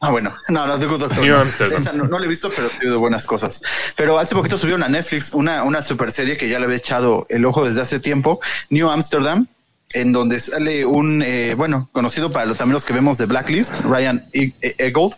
Ah, 0.00 0.10
bueno, 0.10 0.36
no, 0.48 0.66
no, 0.66 0.78
The 0.78 0.84
Good 0.86 1.00
Doctor. 1.00 1.18
New 1.20 1.34
no. 1.34 1.40
Amsterdam. 1.40 1.80
Esa 1.80 1.92
no, 1.94 2.04
no 2.04 2.18
la 2.18 2.26
he 2.26 2.28
visto, 2.28 2.50
pero 2.54 2.68
he 2.80 2.86
oído 2.86 2.98
buenas 2.98 3.24
cosas. 3.24 3.62
Pero 3.96 4.18
hace 4.18 4.34
poquito 4.34 4.56
subieron 4.58 4.82
a 4.82 4.88
Netflix 4.88 5.30
una, 5.32 5.64
una 5.64 5.80
super 5.80 6.12
serie 6.12 6.36
que 6.36 6.48
ya 6.48 6.58
le 6.58 6.66
había 6.66 6.76
echado 6.76 7.26
el 7.30 7.44
ojo 7.46 7.64
desde 7.64 7.80
hace 7.80 8.00
tiempo, 8.00 8.38
New 8.68 8.90
Amsterdam, 8.90 9.46
en 9.94 10.12
donde 10.12 10.38
sale 10.40 10.84
un, 10.84 11.22
eh, 11.22 11.54
bueno, 11.56 11.88
conocido 11.92 12.30
para 12.32 12.44
lo- 12.46 12.54
también 12.54 12.74
los 12.74 12.84
que 12.84 12.92
vemos 12.92 13.16
de 13.18 13.26
Blacklist, 13.26 13.80
Ryan 13.80 14.24
E- 14.32 14.52
E- 14.60 14.74
Eggold, 14.78 15.14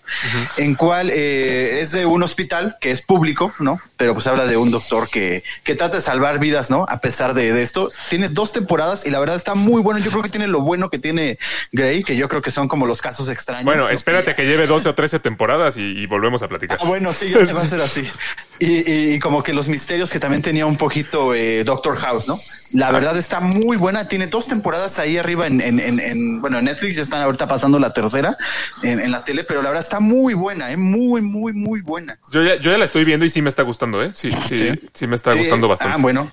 en 0.57 0.75
cual 0.75 1.11
eh, 1.13 1.81
es 1.81 1.93
de 1.93 2.07
un 2.07 2.23
hospital 2.23 2.77
que 2.81 2.91
es 2.91 3.03
público, 3.03 3.53
¿no? 3.59 3.81
Pero 3.97 4.15
pues 4.15 4.27
habla 4.27 4.45
de 4.47 4.57
un 4.57 4.71
doctor 4.71 5.09
que, 5.09 5.43
que 5.65 5.75
trata 5.75 5.97
de 5.97 6.03
salvar 6.03 6.39
vidas, 6.39 6.71
¿no? 6.71 6.85
A 6.89 6.99
pesar 7.01 7.33
de, 7.35 7.53
de 7.53 7.63
esto. 7.63 7.91
Tiene 8.11 8.29
dos 8.29 8.53
temporadas 8.53 9.07
y 9.07 9.11
la 9.11 9.19
verdad 9.19 9.37
está 9.37 9.55
muy 9.55 9.81
bueno. 9.83 9.99
Yo 10.01 10.11
creo 10.11 10.23
que 10.23 10.29
tiene 10.29 10.47
lo 10.47 10.61
bueno 10.61 10.91
que 10.91 10.99
tiene 10.99 11.39
Grey, 11.73 12.05
que 12.05 12.17
yo 12.17 12.29
creo 12.29 12.43
que 12.43 12.51
son 12.51 12.69
como 12.69 12.87
los 12.87 13.01
casos 13.01 13.29
extraños. 13.31 13.65
Bueno, 13.65 13.85
¿no? 13.85 13.89
espérate 13.91 14.35
que 14.35 14.45
lleve 14.47 14.67
12 14.67 14.91
o 14.91 14.95
13 14.95 15.19
temporadas 15.21 15.77
y, 15.79 15.81
y 15.99 16.07
volvemos 16.07 16.43
a 16.43 16.49
platicar. 16.49 16.79
Ah, 16.81 16.85
bueno, 16.87 17.13
sí, 17.13 17.31
ya 17.31 17.47
se 17.47 17.53
va 17.55 17.61
a 17.61 17.63
hacer 17.65 17.81
así. 17.81 18.07
Y, 18.59 18.91
y- 18.91 19.15
y 19.15 19.19
como 19.19 19.43
que 19.43 19.53
los 19.53 19.69
misterios 19.69 20.11
que 20.11 20.19
también 20.19 20.41
tenía 20.43 20.65
un 20.65 20.77
poquito 20.79 21.35
eh, 21.35 21.63
Doctor 21.65 21.97
House, 21.99 22.27
¿no? 22.27 22.39
La 22.73 22.91
verdad 22.91 23.17
está 23.19 23.39
muy 23.41 23.77
buena. 23.77 24.09
Tiene 24.09 24.27
dos 24.29 24.49
temporadas 24.49 24.99
ahí 24.99 25.19
arriba 25.19 25.47
en, 25.47 25.61
en, 25.61 25.79
en, 25.79 26.01
en- 26.01 26.41
bueno, 26.41 26.59
en 26.59 26.65
Netflix 26.65 26.97
ya 26.97 27.03
están 27.03 27.21
ahorita 27.23 27.47
pasando 27.47 27.79
la 27.79 27.93
tercera 27.93 28.37
en, 28.83 28.99
en 29.01 29.11
la 29.11 29.23
tele, 29.25 29.45
pero 29.45 29.61
la 29.63 29.69
verdad 29.69 29.83
está 29.85 30.01
muy 30.01 30.35
buena, 30.35 30.73
¿eh? 30.73 30.77
Muy, 30.77 31.21
muy, 31.21 31.53
muy 31.53 31.81
buena. 31.83 32.19
Yo 32.33 32.43
ya, 32.43 32.57
yo 32.57 32.71
ya 32.71 32.79
la 32.79 32.87
estoy 32.87 33.05
viendo 33.05 33.25
y 33.27 33.31
sí 33.31 33.43
me 33.43 33.49
está 33.51 33.63
gustando, 33.63 34.03
¿eh? 34.03 34.11
Sí, 34.15 34.31
sí, 34.49 34.71
sí, 34.95 35.07
me 35.07 35.17
está 35.17 35.33
Sí, 35.33 35.39
gustando 35.39 35.69
bastante. 35.69 35.97
Ah, 35.99 36.03
bueno. 36.03 36.33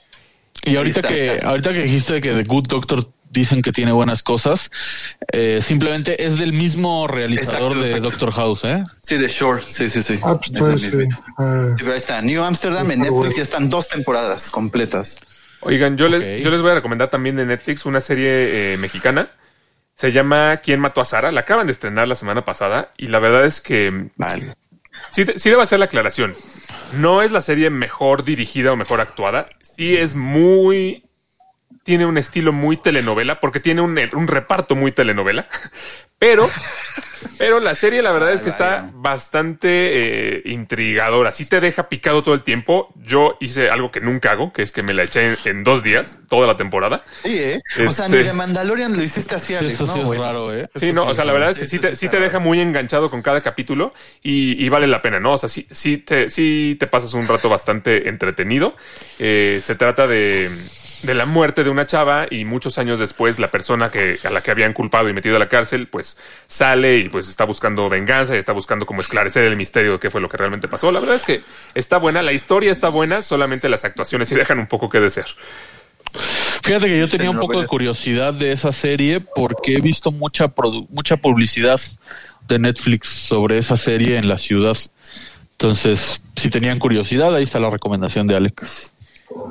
Y 0.65 0.77
ahorita 0.77 1.01
está, 1.01 1.09
que, 1.09 1.35
está. 1.35 1.49
ahorita 1.49 1.73
que 1.73 1.83
dijiste 1.83 2.21
que 2.21 2.31
The 2.31 2.43
Good 2.43 2.67
Doctor 2.67 3.09
dicen 3.33 3.61
que 3.61 3.71
tiene 3.71 3.91
buenas 3.91 4.23
cosas, 4.23 4.71
eh, 5.31 5.59
simplemente 5.61 6.25
es 6.25 6.37
del 6.37 6.53
mismo 6.53 7.07
realizador 7.07 7.73
Exacto, 7.73 7.79
de 7.79 7.87
exacto. 7.87 8.09
Doctor 8.09 8.31
House, 8.31 8.63
¿eh? 8.63 8.83
Sí, 9.01 9.17
de 9.17 9.27
Shore, 9.27 9.63
sí, 9.65 9.89
sí, 9.89 10.01
sí. 10.03 10.19
Ah, 10.23 10.39
pues, 10.39 10.83
Es 10.83 10.93
el. 10.93 11.09
Ah, 11.37 11.71
Sí, 11.75 11.79
pero 11.79 11.91
ahí 11.91 11.97
está. 11.97 12.21
New 12.21 12.43
Amsterdam 12.43 12.91
en 12.91 12.99
Netflix 12.99 13.15
bueno. 13.15 13.35
ya 13.35 13.43
están 13.43 13.69
dos 13.69 13.87
temporadas 13.89 14.49
completas. 14.49 15.17
Oigan, 15.61 15.97
yo, 15.97 16.07
les, 16.07 16.43
yo 16.43 16.51
les 16.51 16.61
voy 16.61 16.71
a 16.71 16.75
recomendar 16.75 17.09
también 17.09 17.35
de 17.35 17.45
Netflix 17.45 17.85
una 17.85 18.01
serie 18.01 18.73
eh, 18.73 18.77
mexicana. 18.77 19.29
Se 19.93 20.11
llama 20.11 20.57
¿Quién 20.57 20.79
mató 20.79 21.01
a 21.01 21.05
Sara? 21.05 21.31
La 21.31 21.41
acaban 21.41 21.67
de 21.67 21.73
estrenar 21.73 22.07
la 22.07 22.15
semana 22.15 22.43
pasada 22.43 22.89
y 22.97 23.07
la 23.07 23.19
verdad 23.19 23.45
es 23.45 23.61
que 23.61 24.09
Vale. 24.17 24.55
sí, 25.11 25.25
sí 25.35 25.49
debo 25.49 25.61
hacer 25.61 25.79
la 25.79 25.85
aclaración. 25.85 26.33
No 26.93 27.21
es 27.21 27.31
la 27.31 27.41
serie 27.41 27.69
mejor 27.69 28.23
dirigida 28.23 28.71
o 28.73 28.75
mejor 28.75 29.01
actuada. 29.01 29.45
Sí 29.61 29.95
es 29.95 30.15
muy... 30.15 31.03
Tiene 31.83 32.05
un 32.05 32.17
estilo 32.17 32.53
muy 32.53 32.77
telenovela 32.77 33.39
porque 33.39 33.59
tiene 33.59 33.81
un, 33.81 33.97
un 34.13 34.27
reparto 34.27 34.75
muy 34.75 34.91
telenovela. 34.91 35.47
Pero, 36.19 36.49
pero 37.37 37.59
la 37.59 37.75
serie 37.75 38.01
la 38.01 38.13
verdad 38.13 38.31
es 38.31 38.39
que 38.39 38.47
está 38.47 38.89
bastante 38.93 40.37
eh, 40.37 40.41
intrigadora. 40.45 41.33
Sí 41.33 41.45
te 41.45 41.59
deja 41.59 41.89
picado 41.89 42.23
todo 42.23 42.33
el 42.33 42.43
tiempo. 42.43 42.93
Yo 42.95 43.35
hice 43.41 43.69
algo 43.69 43.91
que 43.91 43.99
nunca 43.99 44.31
hago, 44.31 44.53
que 44.53 44.61
es 44.61 44.71
que 44.71 44.83
me 44.83 44.93
la 44.93 45.03
eché 45.03 45.33
en, 45.33 45.37
en 45.43 45.63
dos 45.65 45.83
días, 45.83 46.19
toda 46.29 46.47
la 46.47 46.55
temporada. 46.55 47.03
Sí, 47.23 47.37
¿eh? 47.37 47.61
O 47.85 47.89
sea, 47.89 48.05
Este- 48.05 48.19
ni 48.19 48.23
de 48.23 48.31
Mandalorian 48.31 48.95
lo 48.95 49.03
hiciste 49.03 49.35
así, 49.35 49.47
Sí, 49.47 49.55
Alex, 49.55 49.73
eso 49.73 49.85
sí 49.85 49.95
¿no, 49.97 50.01
es 50.03 50.07
güey? 50.07 50.19
raro, 50.19 50.55
¿eh? 50.55 50.69
Sí, 50.75 50.93
no, 50.93 51.07
o 51.07 51.13
sea, 51.13 51.25
la 51.25 51.33
verdad 51.33 51.49
es 51.49 51.59
que 51.59 51.65
Sí, 51.65 51.71
sí 51.75 51.79
te, 51.79 51.89
sí, 51.89 52.05
sí 52.05 52.09
te 52.09 52.21
deja 52.21 52.39
muy 52.39 52.61
enganchado 52.61 53.09
con 53.09 53.21
cada 53.21 53.41
capítulo 53.41 53.93
y, 54.21 54.63
y 54.63 54.69
vale 54.69 54.87
la 54.87 55.01
pena, 55.01 55.19
¿no? 55.19 55.33
O 55.33 55.37
sea, 55.37 55.49
sí, 55.49 55.67
sí, 55.71 55.97
te, 55.97 56.29
sí 56.29 56.77
te 56.79 56.87
pasas 56.87 57.13
un 57.15 57.27
rato 57.27 57.49
bastante 57.49 58.07
entretenido. 58.07 58.77
Eh, 59.19 59.59
se 59.61 59.75
trata 59.75 60.07
de, 60.07 60.49
de 61.03 61.13
la 61.13 61.25
muerte 61.25 61.63
de 61.63 61.69
una 61.69 61.85
chava 61.85 62.25
y 62.29 62.45
muchos 62.45 62.77
años 62.77 62.97
después 62.97 63.37
la 63.37 63.51
persona 63.51 63.91
que, 63.91 64.17
a 64.23 64.29
la 64.29 64.41
que 64.41 64.51
habían 64.51 64.73
culpado 64.73 65.09
y 65.09 65.13
metido 65.13 65.35
a 65.35 65.39
la 65.39 65.49
cárcel, 65.49 65.87
pues 65.87 66.17
sale 66.45 66.97
y 66.97 67.09
pues 67.09 67.27
está 67.27 67.43
buscando 67.45 67.89
venganza 67.89 68.35
y 68.35 68.39
está 68.39 68.53
buscando 68.53 68.85
como 68.85 69.01
esclarecer 69.01 69.43
el 69.45 69.57
misterio 69.57 69.93
de 69.93 69.99
qué 69.99 70.09
fue 70.09 70.21
lo 70.21 70.29
que 70.29 70.37
realmente 70.37 70.67
pasó. 70.67 70.91
La 70.91 70.99
verdad 70.99 71.15
es 71.15 71.25
que 71.25 71.43
está 71.75 71.97
buena, 71.97 72.21
la 72.21 72.31
historia 72.31 72.71
está 72.71 72.89
buena, 72.89 73.21
solamente 73.21 73.69
las 73.69 73.85
actuaciones 73.85 74.29
sí 74.29 74.35
dejan 74.35 74.59
un 74.59 74.67
poco 74.67 74.89
que 74.89 74.99
desear. 74.99 75.27
Fíjate 76.63 76.87
que 76.87 76.99
yo 76.99 77.07
tenía 77.07 77.29
un 77.29 77.39
poco 77.39 77.59
de 77.59 77.67
curiosidad 77.67 78.33
de 78.33 78.51
esa 78.51 78.71
serie 78.71 79.19
porque 79.19 79.75
he 79.75 79.81
visto 79.81 80.11
mucha 80.11 80.53
mucha 80.89 81.17
publicidad 81.17 81.79
de 82.47 82.59
Netflix 82.59 83.07
sobre 83.07 83.57
esa 83.57 83.75
serie 83.75 84.17
en 84.17 84.27
la 84.29 84.37
ciudad. 84.37 84.77
Entonces, 85.51 86.21
si 86.35 86.49
tenían 86.49 86.79
curiosidad, 86.79 87.35
ahí 87.35 87.43
está 87.43 87.59
la 87.59 87.69
recomendación 87.69 88.27
de 88.27 88.35
Alex. 88.35 88.92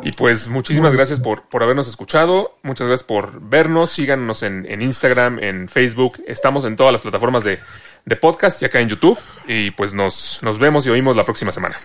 Y 0.03 0.13
pues 0.13 0.49
muchísimas 0.49 0.93
gracias 0.93 1.21
por, 1.21 1.43
por 1.43 1.63
habernos 1.63 1.89
escuchado, 1.89 2.57
muchas 2.63 2.87
gracias 2.89 3.07
por 3.07 3.41
vernos, 3.41 3.91
síganos 3.91 4.43
en, 4.43 4.67
en 4.69 4.83
Instagram, 4.83 5.39
en 5.41 5.69
Facebook, 5.69 6.23
estamos 6.27 6.65
en 6.65 6.77
todas 6.77 6.93
las 6.93 7.01
plataformas 7.03 7.45
de, 7.45 7.61
de 8.05 8.17
podcast 8.17 8.61
y 8.63 8.65
acá 8.65 8.81
en 8.81 8.89
YouTube 8.89 9.19
y 9.47 9.71
pues 9.71 9.95
nos, 9.95 10.41
nos 10.43 10.59
vemos 10.59 10.87
y 10.87 10.91
oímos 10.91 11.17
la 11.17 11.25
próxima 11.25 11.53
semana. 11.53 11.77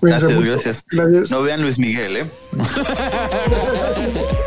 Gracias, 0.00 0.40
gracias. 0.40 0.84
Gracias. 0.90 1.30
No 1.30 1.42
vean 1.42 1.62
Luis 1.62 1.78
Miguel, 1.78 2.16
¿eh? 2.18 2.30